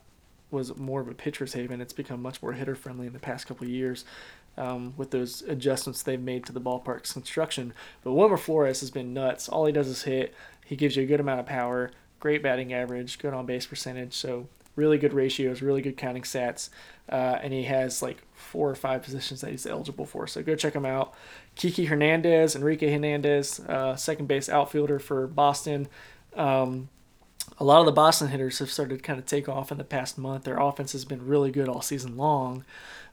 was 0.50 0.76
more 0.76 1.00
of 1.00 1.08
a 1.08 1.14
pitcher's 1.14 1.54
haven. 1.54 1.80
It's 1.80 1.94
become 1.94 2.22
much 2.22 2.42
more 2.42 2.54
hitter 2.54 2.76
friendly 2.76 3.08
in 3.08 3.14
the 3.14 3.20
past 3.20 3.48
couple 3.48 3.68
years. 3.68 4.06
Um, 4.58 4.94
with 4.98 5.12
those 5.12 5.44
adjustments 5.44 6.04
they've 6.04 6.20
made 6.20 6.46
to 6.46 6.52
the 6.52 6.60
ballpark's 6.60 7.14
construction. 7.14 7.74
But 8.04 8.12
Wilmer 8.12 8.36
Flores 8.36 8.82
has 8.82 8.92
been 8.92 9.14
nuts. 9.14 9.48
All 9.48 9.66
he 9.66 9.72
does 9.72 9.88
is 9.88 10.04
hit. 10.04 10.36
He 10.66 10.76
gives 10.76 10.98
you 10.98 11.04
a 11.04 11.06
good 11.06 11.22
amount 11.22 11.40
of 11.40 11.46
power, 11.46 11.92
great 12.20 12.44
batting 12.44 12.74
average, 12.74 13.18
good 13.18 13.34
on 13.34 13.46
base 13.46 13.66
percentage. 13.66 14.14
So 14.14 14.48
really 14.76 14.98
good 14.98 15.14
ratios, 15.14 15.62
really 15.62 15.82
good 15.82 15.98
counting 15.98 16.24
stats, 16.24 16.70
uh, 17.10 17.40
and 17.42 17.54
he 17.54 17.64
has 17.64 18.02
like 18.02 18.24
four 18.34 18.70
or 18.70 18.76
five 18.76 19.04
positions 19.04 19.42
that 19.42 19.52
he's 19.52 19.66
eligible 19.66 20.06
for. 20.06 20.28
So 20.28 20.42
go 20.42 20.56
check 20.56 20.74
him 20.74 20.86
out. 20.86 21.14
Kiki 21.56 21.86
Hernandez, 21.86 22.56
Enrique 22.56 22.92
Hernandez, 22.92 23.60
uh, 23.62 23.96
second 23.96 24.28
base 24.28 24.50
outfielder 24.50 25.00
for 25.00 25.28
Boston. 25.28 25.88
Um, 26.36 26.90
a 27.60 27.64
lot 27.64 27.80
of 27.80 27.86
the 27.86 27.92
Boston 27.92 28.30
hitters 28.30 28.60
have 28.60 28.72
started 28.72 28.98
to 28.98 29.02
kind 29.02 29.20
of 29.20 29.26
take 29.26 29.50
off 29.50 29.72
in 29.72 29.78
the 29.78 29.84
past 29.84 30.18
month. 30.18 30.44
Their 30.44 30.60
offense 30.60 30.94
has 30.94 31.06
been 31.06 31.28
really 31.28 31.52
good 31.52 31.68
all 31.68 31.82
season 31.82 32.18
long, 32.18 32.64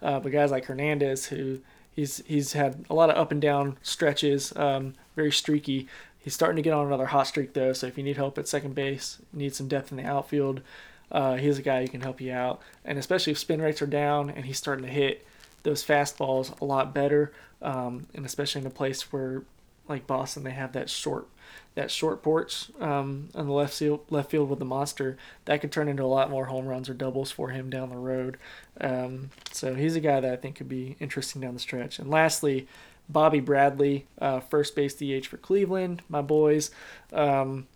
uh, 0.00 0.20
but 0.20 0.32
guys 0.32 0.50
like 0.50 0.66
Hernandez, 0.66 1.26
who 1.26 1.60
he's 1.92 2.22
he's 2.26 2.52
had 2.52 2.84
a 2.88 2.94
lot 2.94 3.10
of 3.10 3.16
up 3.16 3.32
and 3.32 3.40
down 3.40 3.78
stretches, 3.82 4.56
um, 4.56 4.94
very 5.16 5.32
streaky. 5.32 5.88
He's 6.18 6.34
starting 6.34 6.56
to 6.56 6.62
get 6.62 6.72
on 6.72 6.86
another 6.86 7.06
hot 7.06 7.26
streak 7.26 7.54
though. 7.54 7.72
So 7.72 7.86
if 7.86 7.96
you 7.98 8.04
need 8.04 8.16
help 8.16 8.38
at 8.38 8.48
second 8.48 8.74
base, 8.74 9.18
need 9.32 9.54
some 9.54 9.68
depth 9.68 9.90
in 9.90 9.96
the 9.96 10.04
outfield, 10.04 10.62
uh, 11.10 11.36
he's 11.36 11.58
a 11.58 11.62
guy 11.62 11.82
who 11.82 11.88
can 11.88 12.00
help 12.00 12.20
you 12.20 12.32
out. 12.32 12.60
And 12.84 12.98
especially 12.98 13.32
if 13.32 13.38
spin 13.38 13.62
rates 13.62 13.82
are 13.82 13.86
down 13.86 14.30
and 14.30 14.44
he's 14.44 14.58
starting 14.58 14.84
to 14.84 14.90
hit 14.90 15.26
those 15.62 15.84
fastballs 15.84 16.58
a 16.60 16.64
lot 16.64 16.94
better, 16.94 17.32
um, 17.62 18.06
and 18.14 18.24
especially 18.24 18.60
in 18.60 18.66
a 18.66 18.70
place 18.70 19.12
where, 19.12 19.42
like 19.88 20.06
Boston, 20.06 20.44
they 20.44 20.50
have 20.50 20.72
that 20.72 20.90
short 20.90 21.26
that 21.74 21.90
short 21.92 22.22
porch 22.22 22.70
um, 22.80 23.28
on 23.36 23.46
the 23.46 23.52
left 23.52 23.72
field 23.72 24.00
left 24.10 24.30
field 24.30 24.50
with 24.50 24.58
the 24.58 24.64
monster 24.64 25.16
that 25.44 25.60
could 25.60 25.70
turn 25.70 25.88
into 25.88 26.02
a 26.02 26.06
lot 26.06 26.28
more 26.28 26.46
home 26.46 26.66
runs 26.66 26.88
or 26.88 26.94
doubles 26.94 27.30
for 27.30 27.50
him 27.50 27.70
down 27.70 27.90
the 27.90 27.96
road. 27.96 28.36
Um, 28.80 29.30
so 29.52 29.74
he's 29.74 29.94
a 29.94 30.00
guy 30.00 30.18
that 30.20 30.32
I 30.32 30.36
think 30.36 30.56
could 30.56 30.68
be 30.68 30.96
interesting 30.98 31.40
down 31.40 31.54
the 31.54 31.60
stretch. 31.60 31.98
And 31.98 32.10
lastly, 32.10 32.66
Bobby 33.08 33.40
Bradley, 33.40 34.06
uh, 34.20 34.40
first 34.40 34.74
base 34.74 34.94
DH 34.94 35.26
for 35.26 35.36
Cleveland, 35.36 36.02
my 36.08 36.20
boys. 36.20 36.70
Um, 37.12 37.68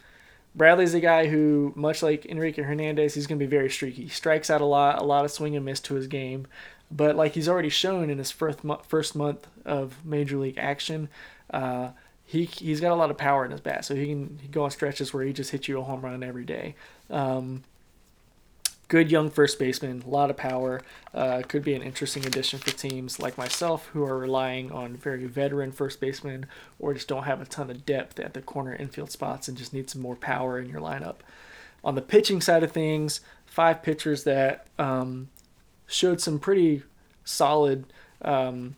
Bradley's 0.55 0.95
a 0.95 1.01
guy 1.01 1.27
who, 1.27 1.73
much 1.75 2.03
like 2.03 2.27
Enrique 2.27 2.63
Hernandez, 2.63 3.15
he's 3.15 3.27
going 3.27 3.39
to 3.39 3.45
be 3.45 3.51
very 3.51 3.71
streaky. 3.71 4.03
He 4.03 4.09
strikes 4.09 4.51
out 4.51 4.61
a 4.61 4.67
lot, 4.67 5.01
a 5.01 5.05
lot 5.05 5.25
of 5.25 5.31
swing 5.31 5.57
and 5.57 5.65
miss 5.65 5.81
to 5.81 5.95
his 5.95 6.07
game. 6.07 6.47
But 6.91 7.17
like 7.17 7.33
he's 7.33 7.49
already 7.49 7.71
shown 7.71 8.11
in 8.11 8.19
his 8.19 8.31
first 8.31 8.63
mo- 8.63 8.83
first 8.87 9.17
month 9.17 9.47
of 9.65 10.05
major 10.05 10.37
league 10.37 10.59
action, 10.59 11.09
uh, 11.51 11.91
he 12.25 12.45
he's 12.45 12.81
got 12.81 12.93
a 12.93 12.97
lot 12.97 13.11
of 13.11 13.17
power 13.17 13.45
in 13.45 13.51
his 13.51 13.61
bat, 13.61 13.85
so 13.85 13.95
he 13.95 14.07
can 14.07 14.39
go 14.51 14.65
on 14.65 14.71
stretches 14.71 15.13
where 15.13 15.25
he 15.25 15.33
just 15.33 15.51
hits 15.51 15.69
you 15.69 15.79
a 15.79 15.83
home 15.83 16.03
run 16.03 16.23
every 16.23 16.45
day. 16.45 16.75
Um, 17.09 17.65
good 18.93 19.11
young 19.11 19.31
first 19.31 19.59
baseman, 19.59 20.03
a 20.07 20.11
lot 20.11 20.29
of 20.29 20.37
power. 20.37 20.83
Uh, 21.15 21.41
could 21.49 21.65
be 21.65 21.73
an 21.73 21.81
interesting 21.81 22.27
addition 22.27 22.59
for 22.59 22.73
teams 22.73 23.19
like 23.19 23.39
myself 23.39 23.87
who 23.95 24.05
are 24.05 24.19
relying 24.19 24.71
on 24.71 24.95
very 24.95 25.25
veteran 25.25 25.73
first 25.73 25.99
basemen 25.99 26.45
or 26.79 26.93
just 26.93 27.09
don't 27.09 27.23
have 27.23 27.41
a 27.41 27.47
ton 27.47 27.71
of 27.71 27.87
depth 27.87 28.21
at 28.21 28.35
the 28.35 28.43
corner 28.43 28.75
infield 28.75 29.11
spots 29.11 29.49
and 29.49 29.57
just 29.57 29.73
need 29.73 29.89
some 29.89 30.03
more 30.03 30.15
power 30.15 30.59
in 30.59 30.69
your 30.69 30.79
lineup. 30.79 31.17
On 31.83 31.95
the 31.95 32.03
pitching 32.03 32.43
side 32.43 32.63
of 32.63 32.71
things, 32.71 33.23
five 33.47 33.83
pitchers 33.83 34.25
that 34.25 34.67
um, 34.79 35.31
showed 35.87 36.21
some 36.21 36.39
pretty 36.39 36.83
solid 37.25 37.87
um, 38.21 38.77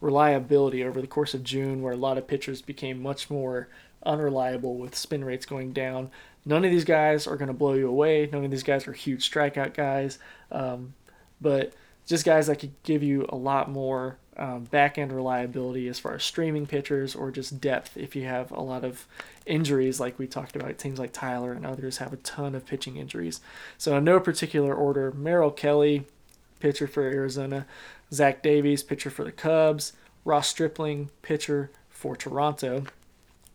reliability 0.00 0.82
over 0.82 1.02
the 1.02 1.06
course 1.06 1.34
of 1.34 1.44
June, 1.44 1.82
where 1.82 1.92
a 1.92 1.98
lot 1.98 2.16
of 2.16 2.26
pitchers 2.26 2.62
became 2.62 3.02
much 3.02 3.28
more 3.28 3.68
unreliable 4.06 4.78
with 4.78 4.94
spin 4.96 5.22
rates 5.22 5.44
going 5.44 5.74
down. 5.74 6.10
None 6.44 6.64
of 6.64 6.70
these 6.70 6.84
guys 6.84 7.26
are 7.26 7.36
going 7.36 7.48
to 7.48 7.54
blow 7.54 7.74
you 7.74 7.88
away. 7.88 8.28
None 8.30 8.44
of 8.44 8.50
these 8.50 8.62
guys 8.62 8.88
are 8.88 8.92
huge 8.92 9.30
strikeout 9.30 9.74
guys, 9.74 10.18
um, 10.50 10.94
but 11.40 11.74
just 12.06 12.24
guys 12.24 12.46
that 12.46 12.56
could 12.56 12.72
give 12.82 13.02
you 13.02 13.26
a 13.28 13.36
lot 13.36 13.70
more 13.70 14.16
um, 14.36 14.64
back 14.64 14.96
end 14.96 15.12
reliability 15.12 15.86
as 15.86 15.98
far 15.98 16.14
as 16.14 16.24
streaming 16.24 16.66
pitchers 16.66 17.14
or 17.14 17.30
just 17.30 17.60
depth 17.60 17.96
if 17.96 18.16
you 18.16 18.24
have 18.24 18.50
a 18.50 18.60
lot 18.60 18.84
of 18.84 19.06
injuries, 19.44 20.00
like 20.00 20.18
we 20.18 20.26
talked 20.26 20.56
about. 20.56 20.78
Teams 20.78 20.98
like 20.98 21.12
Tyler 21.12 21.52
and 21.52 21.66
others 21.66 21.98
have 21.98 22.12
a 22.12 22.16
ton 22.16 22.54
of 22.54 22.66
pitching 22.66 22.96
injuries. 22.96 23.40
So, 23.76 23.96
in 23.98 24.04
no 24.04 24.18
particular 24.18 24.74
order, 24.74 25.12
Merrill 25.12 25.50
Kelly, 25.50 26.06
pitcher 26.58 26.86
for 26.86 27.02
Arizona, 27.02 27.66
Zach 28.12 28.42
Davies, 28.42 28.82
pitcher 28.82 29.10
for 29.10 29.24
the 29.24 29.32
Cubs, 29.32 29.92
Ross 30.24 30.48
Stripling, 30.48 31.10
pitcher 31.22 31.70
for 31.90 32.16
Toronto. 32.16 32.84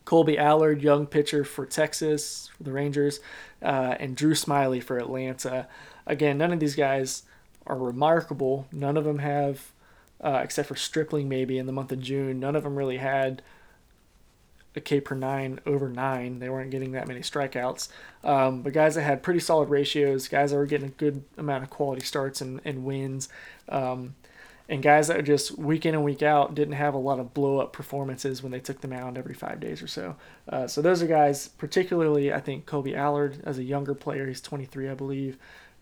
Kolby 0.06 0.38
Allard, 0.38 0.82
young 0.82 1.08
pitcher 1.08 1.43
for 1.43 1.66
Texas, 1.66 2.49
for 2.56 2.64
the 2.64 2.72
Rangers, 2.72 3.20
uh, 3.62 3.95
and 3.99 4.16
Drew 4.16 4.34
Smyly 4.34 4.82
for 4.82 4.97
Atlanta. 4.97 5.68
Again, 6.06 6.38
none 6.38 6.53
of 6.53 6.60
these 6.60 6.76
guys 6.76 7.24
are 7.66 7.78
remarkable. 7.78 8.68
None 8.72 8.97
of 8.97 9.03
them 9.03 9.20
have, 9.20 9.72
uh, 10.22 10.41
except 10.43 10.68
for 10.68 10.76
Stripling 10.76 11.28
maybe 11.28 11.58
in 11.58 11.66
the 11.66 11.72
month 11.72 11.91
of 11.91 11.99
June, 11.99 12.39
none 12.39 12.56
of 12.56 12.64
them 12.64 12.76
really 12.76 12.97
had 12.97 13.41
a 14.76 14.82
K 14.82 14.99
per 14.99 15.15
nine 15.15 15.60
over 15.65 15.90
nine. 15.90 16.40
They 16.40 16.49
weren't 16.49 16.69
getting 16.69 16.91
that 16.91 17.07
many 17.07 17.22
strikeouts. 17.22 17.88
Um, 18.23 18.61
but 18.61 18.73
guys 18.73 18.95
that 18.95 19.03
had 19.03 19.23
pretty 19.23 19.40
solid 19.40 19.69
ratios, 19.69 20.27
guys 20.27 20.52
that 20.52 20.57
were 20.57 20.65
getting 20.65 20.88
a 20.88 20.91
good 20.91 21.23
amount 21.38 21.64
of 21.64 21.69
quality 21.69 22.06
starts 22.06 22.41
and, 22.41 22.60
and 22.65 22.84
wins. 22.84 23.30
Um, 23.69 24.15
and 24.68 24.82
guys 24.82 25.08
that 25.08 25.18
are 25.18 25.24
just 25.24 25.58
week 25.58 25.86
in 25.86 25.94
and 25.94 26.04
week 26.04 26.24
out 26.24 26.56
didn't 26.56 26.74
have 26.74 26.94
a 26.94 27.00
lot 27.00 27.20
of 27.20 27.34
blow 27.34 27.60
up 27.60 27.72
performances 27.72 28.42
when 28.42 28.52
they 28.52 28.60
took 28.60 28.82
the 28.82 28.88
mound 28.88 29.18
every 29.18 29.36
five 29.36 29.60
days 29.60 29.82
or 29.82 29.88
so. 29.88 30.16
Uh, 30.50 30.68
so 30.68 30.82
those 30.82 31.04
are 31.04 31.08
guys, 31.08 31.48
particularly 31.50 32.34
I 32.34 32.40
think 32.40 32.66
Kolby 32.66 32.96
Allard 32.96 33.42
as 33.44 33.58
a 33.60 33.64
younger 33.64 33.94
player, 33.94 34.28
he's 34.28 34.42
23, 34.42 34.90
I 34.90 34.94
believe, 34.96 35.38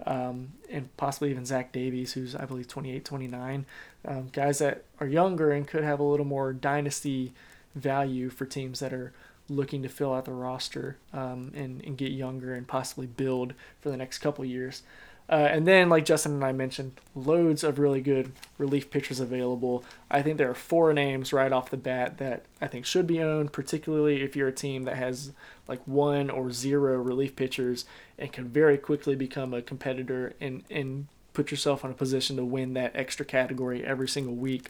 um, 0.06 0.54
and 0.70 0.96
possibly 0.98 1.32
even 1.32 1.46
Zach 1.46 1.72
Davies, 1.72 2.14
who's 2.14 2.36
I 2.36 2.46
believe 2.46 2.68
28, 2.68 3.06
29. 3.06 3.66
Um, 4.06 4.30
guys 4.34 4.60
that 4.60 4.84
are 5.00 5.08
younger 5.08 5.52
and 5.52 5.66
could 5.66 5.84
have 5.84 6.00
a 6.00 6.04
little 6.04 6.26
more 6.26 6.52
dynasty 6.52 7.34
value 7.76 8.30
for 8.30 8.46
teams 8.46 8.80
that 8.80 8.94
are 8.94 9.14
looking 9.50 9.82
to 9.84 9.90
fill 9.90 10.14
out 10.14 10.26
the 10.26 10.32
roster 10.32 10.98
um, 11.12 11.52
and, 11.56 11.84
and 11.86 11.98
get 11.98 12.12
younger 12.12 12.54
and 12.54 12.68
possibly 12.68 13.08
build 13.08 13.54
for 13.82 13.90
the 13.90 13.98
next 13.98 14.20
couple 14.20 14.44
years. 14.44 14.84
Uh, 15.30 15.48
and 15.50 15.66
then, 15.66 15.90
like 15.90 16.06
Justin 16.06 16.34
and 16.34 16.44
I 16.44 16.52
mentioned, 16.52 17.00
loads 17.16 17.64
of 17.64 17.80
really 17.80 18.02
good 18.02 18.34
relief 18.58 18.91
pitchers 18.91 19.20
available. 19.20 19.84
I 20.12 20.22
think 20.22 20.38
there 20.38 20.50
are 20.50 20.56
four 20.56 20.94
names 20.94 21.32
right 21.32 21.52
off 21.52 21.70
the 21.70 21.78
bat 21.78 22.18
that 22.18 22.45
I 22.62 22.68
think 22.68 22.86
should 22.86 23.08
be 23.08 23.22
owned, 23.22 23.54
particularly 23.54 24.22
if 24.22 24.36
you're 24.36 24.50
a 24.50 24.54
team 24.54 24.84
that 24.84 24.98
has 24.98 25.32
like 25.68 25.82
one 25.88 26.30
or 26.30 26.52
zero 26.52 26.98
relief 26.98 27.36
pitchers 27.36 27.86
and 28.20 28.34
can 28.34 28.50
very 28.50 28.78
quickly 28.78 29.16
become 29.16 29.54
a 29.54 29.62
competitor 29.62 30.34
and, 30.41 30.64
and 30.70 31.08
put 31.32 31.52
yourself 31.52 31.86
in 31.86 31.91
a 31.91 31.95
position 31.95 32.36
to 32.36 32.45
win 32.45 32.74
that 32.74 32.91
extra 32.94 33.26
category 33.26 33.84
every 33.84 34.08
single 34.08 34.36
week 34.36 34.70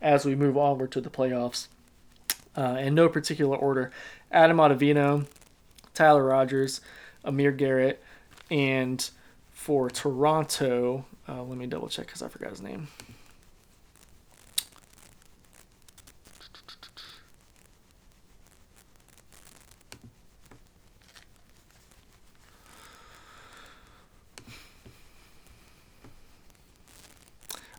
as 0.00 0.24
we 0.24 0.34
move 0.34 0.56
onward 0.56 0.92
to 0.92 1.00
the 1.00 1.10
playoffs. 1.10 1.66
Uh, 2.56 2.76
in 2.80 2.94
no 2.94 3.08
particular 3.08 3.56
order, 3.56 3.90
Adam 4.32 4.56
Ottavino, 4.56 5.26
Tyler 5.94 6.24
Rogers, 6.24 6.80
Amir 7.24 7.52
Garrett, 7.52 8.02
and 8.50 9.10
for 9.68 9.90
Toronto, 9.90 11.04
Uh, 11.28 11.42
let 11.42 11.58
me 11.58 11.66
double 11.66 11.88
check 11.90 12.06
because 12.06 12.22
I 12.22 12.28
forgot 12.28 12.48
his 12.48 12.62
name. 12.62 12.88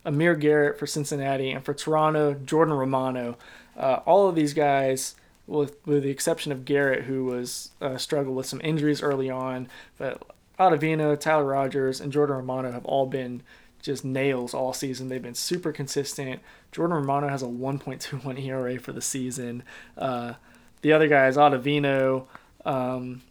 Amir 0.06 0.36
Garrett 0.36 0.78
for 0.78 0.86
Cincinnati, 0.86 1.50
and 1.50 1.66
for 1.66 1.74
Toronto, 1.74 2.36
Jordan 2.36 2.76
Romano. 2.76 3.36
Uh, 3.76 4.02
all 4.06 4.30
of 4.30 4.36
these 4.36 4.54
guys, 4.54 5.16
with 5.48 5.76
with 5.88 6.04
the 6.04 6.12
exception 6.12 6.52
of 6.52 6.66
Garrett, 6.66 7.06
who 7.06 7.26
was 7.26 7.72
uh, 7.82 7.98
struggled 7.98 8.36
with 8.36 8.46
some 8.46 8.62
injuries 8.64 9.02
early 9.02 9.32
on, 9.32 9.68
but 9.98 10.22
Ottavino, 10.60 11.20
Tyler 11.20 11.46
Rogers, 11.46 12.02
and 12.02 12.12
Jordan 12.12 12.38
Romano 12.38 12.72
have 12.72 12.86
all 12.86 13.06
been 13.06 13.42
just 13.82 14.04
nails 14.04 14.54
all 14.54 14.74
season. 14.74 15.08
They've 15.08 15.22
been 15.22 15.36
super 15.36 15.72
consistent. 15.72 16.42
Jordan 16.72 16.98
Romano 16.98 17.30
has 17.30 17.42
a 17.42 17.48
1.21 17.48 18.46
ERA 18.46 18.78
for 18.78 18.92
the 18.92 19.02
season. 19.02 19.64
Uh, 19.98 20.34
the 20.82 20.94
other 20.94 21.08
guys, 21.08 21.38
Ottavino, 21.38 22.26
um, 22.66 23.22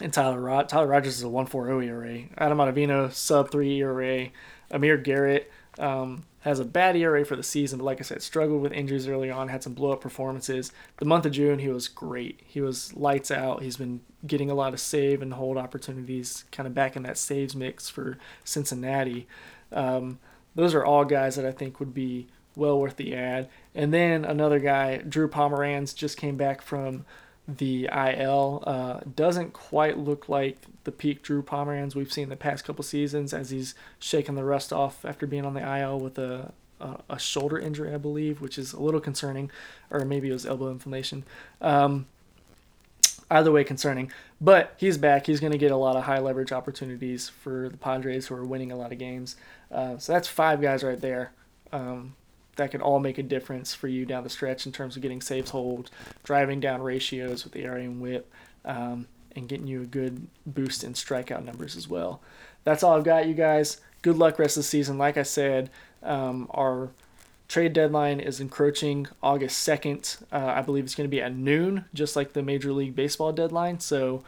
and 0.00 0.12
Tyler 0.12 0.40
Rod- 0.40 0.68
Tyler 0.68 0.86
Rogers 0.88 1.18
is 1.18 1.22
a 1.22 1.28
1.40 1.28 1.86
ERA. 1.86 2.22
Adam 2.36 2.58
Ottavino 2.58 3.12
sub 3.12 3.50
three 3.50 3.80
ERA. 3.80 4.28
Amir 4.70 4.96
Garrett 4.96 5.50
um, 5.78 6.24
has 6.40 6.58
a 6.60 6.64
bad 6.64 6.96
ERA 6.96 7.24
for 7.24 7.36
the 7.36 7.42
season, 7.42 7.78
but 7.78 7.84
like 7.84 8.00
I 8.00 8.02
said, 8.02 8.22
struggled 8.22 8.62
with 8.62 8.72
injuries 8.72 9.08
early 9.08 9.30
on, 9.30 9.48
had 9.48 9.62
some 9.62 9.74
blow 9.74 9.92
up 9.92 10.00
performances. 10.00 10.72
The 10.98 11.04
month 11.04 11.24
of 11.24 11.32
June, 11.32 11.60
he 11.60 11.68
was 11.68 11.88
great. 11.88 12.40
He 12.44 12.60
was 12.60 12.94
lights 12.94 13.30
out. 13.30 13.62
He's 13.62 13.76
been 13.76 14.00
getting 14.26 14.50
a 14.50 14.54
lot 14.54 14.72
of 14.72 14.80
save 14.80 15.22
and 15.22 15.34
hold 15.34 15.56
opportunities, 15.56 16.44
kind 16.52 16.66
of 16.66 16.74
back 16.74 16.96
in 16.96 17.02
that 17.04 17.18
saves 17.18 17.54
mix 17.54 17.88
for 17.88 18.18
Cincinnati. 18.44 19.26
Um, 19.72 20.18
those 20.54 20.74
are 20.74 20.84
all 20.84 21.04
guys 21.04 21.36
that 21.36 21.44
I 21.44 21.52
think 21.52 21.80
would 21.80 21.94
be 21.94 22.28
well 22.56 22.80
worth 22.80 22.96
the 22.96 23.14
ad. 23.14 23.48
And 23.74 23.92
then 23.92 24.24
another 24.24 24.58
guy, 24.58 24.98
Drew 24.98 25.28
Pomeranz, 25.28 25.94
just 25.94 26.16
came 26.16 26.36
back 26.36 26.62
from 26.62 27.04
the 27.46 27.88
IL. 27.92 28.64
Uh, 28.66 29.00
doesn't 29.14 29.52
quite 29.52 29.98
look 29.98 30.28
like 30.28 30.58
the 30.84 30.92
peak 30.92 31.22
Drew 31.22 31.42
Pomeranz 31.42 31.94
we've 31.94 32.12
seen 32.12 32.28
the 32.28 32.36
past 32.36 32.64
couple 32.64 32.82
seasons 32.82 33.32
as 33.32 33.50
he's 33.50 33.74
shaking 33.98 34.34
the 34.34 34.44
rust 34.44 34.72
off 34.72 35.04
after 35.04 35.26
being 35.26 35.44
on 35.44 35.54
the 35.54 35.78
IL 35.80 36.00
with 36.00 36.18
a, 36.18 36.52
a, 36.80 36.96
a 37.10 37.18
shoulder 37.18 37.58
injury, 37.58 37.94
I 37.94 37.98
believe, 37.98 38.40
which 38.40 38.58
is 38.58 38.72
a 38.72 38.80
little 38.80 39.00
concerning, 39.00 39.50
or 39.90 40.04
maybe 40.04 40.30
it 40.30 40.32
was 40.32 40.46
elbow 40.46 40.70
inflammation. 40.70 41.24
Um, 41.60 42.06
either 43.30 43.52
way, 43.52 43.64
concerning. 43.64 44.12
But 44.40 44.74
he's 44.76 44.98
back. 44.98 45.26
He's 45.26 45.40
going 45.40 45.52
to 45.52 45.58
get 45.58 45.72
a 45.72 45.76
lot 45.76 45.96
of 45.96 46.04
high 46.04 46.18
leverage 46.18 46.52
opportunities 46.52 47.28
for 47.28 47.68
the 47.68 47.76
Padres 47.76 48.26
who 48.26 48.34
are 48.34 48.44
winning 48.44 48.72
a 48.72 48.76
lot 48.76 48.92
of 48.92 48.98
games. 48.98 49.36
Uh, 49.70 49.98
so 49.98 50.12
that's 50.12 50.28
five 50.28 50.60
guys 50.60 50.82
right 50.82 51.00
there. 51.00 51.32
Um, 51.72 52.14
that 52.56 52.70
could 52.70 52.80
all 52.80 53.00
make 53.00 53.18
a 53.18 53.22
difference 53.22 53.74
for 53.74 53.88
you 53.88 54.06
down 54.06 54.24
the 54.24 54.30
stretch 54.30 54.66
in 54.66 54.72
terms 54.72 54.96
of 54.96 55.02
getting 55.02 55.20
saves 55.20 55.50
hold, 55.50 55.90
driving 56.24 56.60
down 56.60 56.80
ratios 56.82 57.44
with 57.44 57.52
the 57.52 57.64
area 57.64 57.84
and 57.84 58.00
WHIP, 58.00 58.32
um, 58.64 59.06
and 59.34 59.48
getting 59.48 59.66
you 59.66 59.82
a 59.82 59.86
good 59.86 60.26
boost 60.46 60.82
in 60.82 60.94
strikeout 60.94 61.44
numbers 61.44 61.76
as 61.76 61.86
well. 61.86 62.22
That's 62.64 62.82
all 62.82 62.96
I've 62.96 63.04
got, 63.04 63.26
you 63.26 63.34
guys. 63.34 63.80
Good 64.02 64.16
luck 64.16 64.38
rest 64.38 64.56
of 64.56 64.62
the 64.62 64.68
season. 64.68 64.98
Like 64.98 65.16
I 65.16 65.22
said, 65.22 65.70
um, 66.02 66.48
our 66.50 66.90
trade 67.48 67.72
deadline 67.72 68.20
is 68.20 68.40
encroaching 68.40 69.06
August 69.22 69.66
2nd. 69.66 70.22
Uh, 70.32 70.46
I 70.46 70.62
believe 70.62 70.84
it's 70.84 70.94
going 70.94 71.08
to 71.08 71.14
be 71.14 71.22
at 71.22 71.34
noon, 71.34 71.84
just 71.94 72.16
like 72.16 72.32
the 72.32 72.42
Major 72.42 72.72
League 72.72 72.96
Baseball 72.96 73.32
deadline. 73.32 73.80
So 73.80 74.24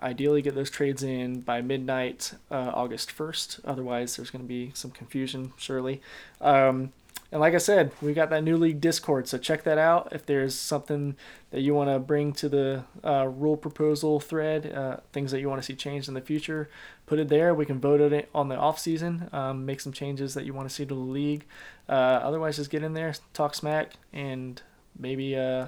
ideally 0.00 0.42
get 0.42 0.54
those 0.54 0.70
trades 0.70 1.02
in 1.02 1.40
by 1.40 1.62
midnight 1.62 2.34
uh, 2.50 2.72
August 2.74 3.16
1st. 3.16 3.60
Otherwise, 3.64 4.16
there's 4.16 4.30
going 4.30 4.44
to 4.44 4.48
be 4.48 4.72
some 4.74 4.90
confusion, 4.90 5.52
surely. 5.56 6.00
Um, 6.40 6.92
and 7.32 7.40
like 7.40 7.54
I 7.54 7.58
said, 7.58 7.90
we 8.00 8.12
got 8.12 8.30
that 8.30 8.44
new 8.44 8.56
league 8.56 8.80
Discord, 8.80 9.26
so 9.26 9.36
check 9.36 9.64
that 9.64 9.78
out. 9.78 10.08
If 10.12 10.26
there's 10.26 10.54
something 10.54 11.16
that 11.50 11.60
you 11.60 11.74
want 11.74 11.90
to 11.90 11.98
bring 11.98 12.32
to 12.34 12.48
the 12.48 12.84
uh, 13.04 13.26
rule 13.26 13.56
proposal 13.56 14.20
thread, 14.20 14.72
uh, 14.72 14.98
things 15.12 15.32
that 15.32 15.40
you 15.40 15.48
want 15.48 15.60
to 15.60 15.66
see 15.66 15.74
changed 15.74 16.08
in 16.08 16.14
the 16.14 16.20
future, 16.20 16.70
put 17.06 17.18
it 17.18 17.28
there. 17.28 17.52
We 17.52 17.66
can 17.66 17.80
vote 17.80 18.00
on 18.00 18.12
it 18.12 18.28
on 18.34 18.48
the 18.48 18.56
off 18.56 18.78
season, 18.78 19.28
um, 19.32 19.66
make 19.66 19.80
some 19.80 19.92
changes 19.92 20.34
that 20.34 20.44
you 20.44 20.54
want 20.54 20.68
to 20.68 20.74
see 20.74 20.84
to 20.84 20.94
the 20.94 21.00
league. 21.00 21.44
Uh, 21.88 21.92
otherwise, 22.22 22.56
just 22.56 22.70
get 22.70 22.84
in 22.84 22.94
there, 22.94 23.14
talk 23.34 23.54
smack, 23.54 23.94
and 24.12 24.62
maybe 24.98 25.36
uh, 25.36 25.66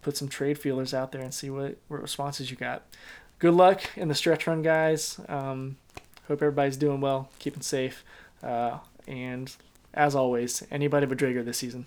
put 0.00 0.16
some 0.16 0.28
trade 0.28 0.58
feelers 0.58 0.94
out 0.94 1.12
there 1.12 1.22
and 1.22 1.34
see 1.34 1.50
what, 1.50 1.76
what 1.88 2.00
responses 2.00 2.50
you 2.50 2.56
got. 2.56 2.82
Good 3.38 3.54
luck 3.54 3.82
in 3.96 4.08
the 4.08 4.14
stretch 4.14 4.46
run, 4.46 4.62
guys. 4.62 5.20
Um, 5.28 5.76
hope 6.28 6.40
everybody's 6.40 6.76
doing 6.78 7.00
well, 7.00 7.28
keeping 7.38 7.62
safe, 7.62 8.02
uh, 8.42 8.78
and 9.06 9.54
as 9.94 10.14
always, 10.14 10.62
anybody 10.70 11.06
but 11.06 11.18
Drager 11.18 11.44
this 11.44 11.58
season. 11.58 11.86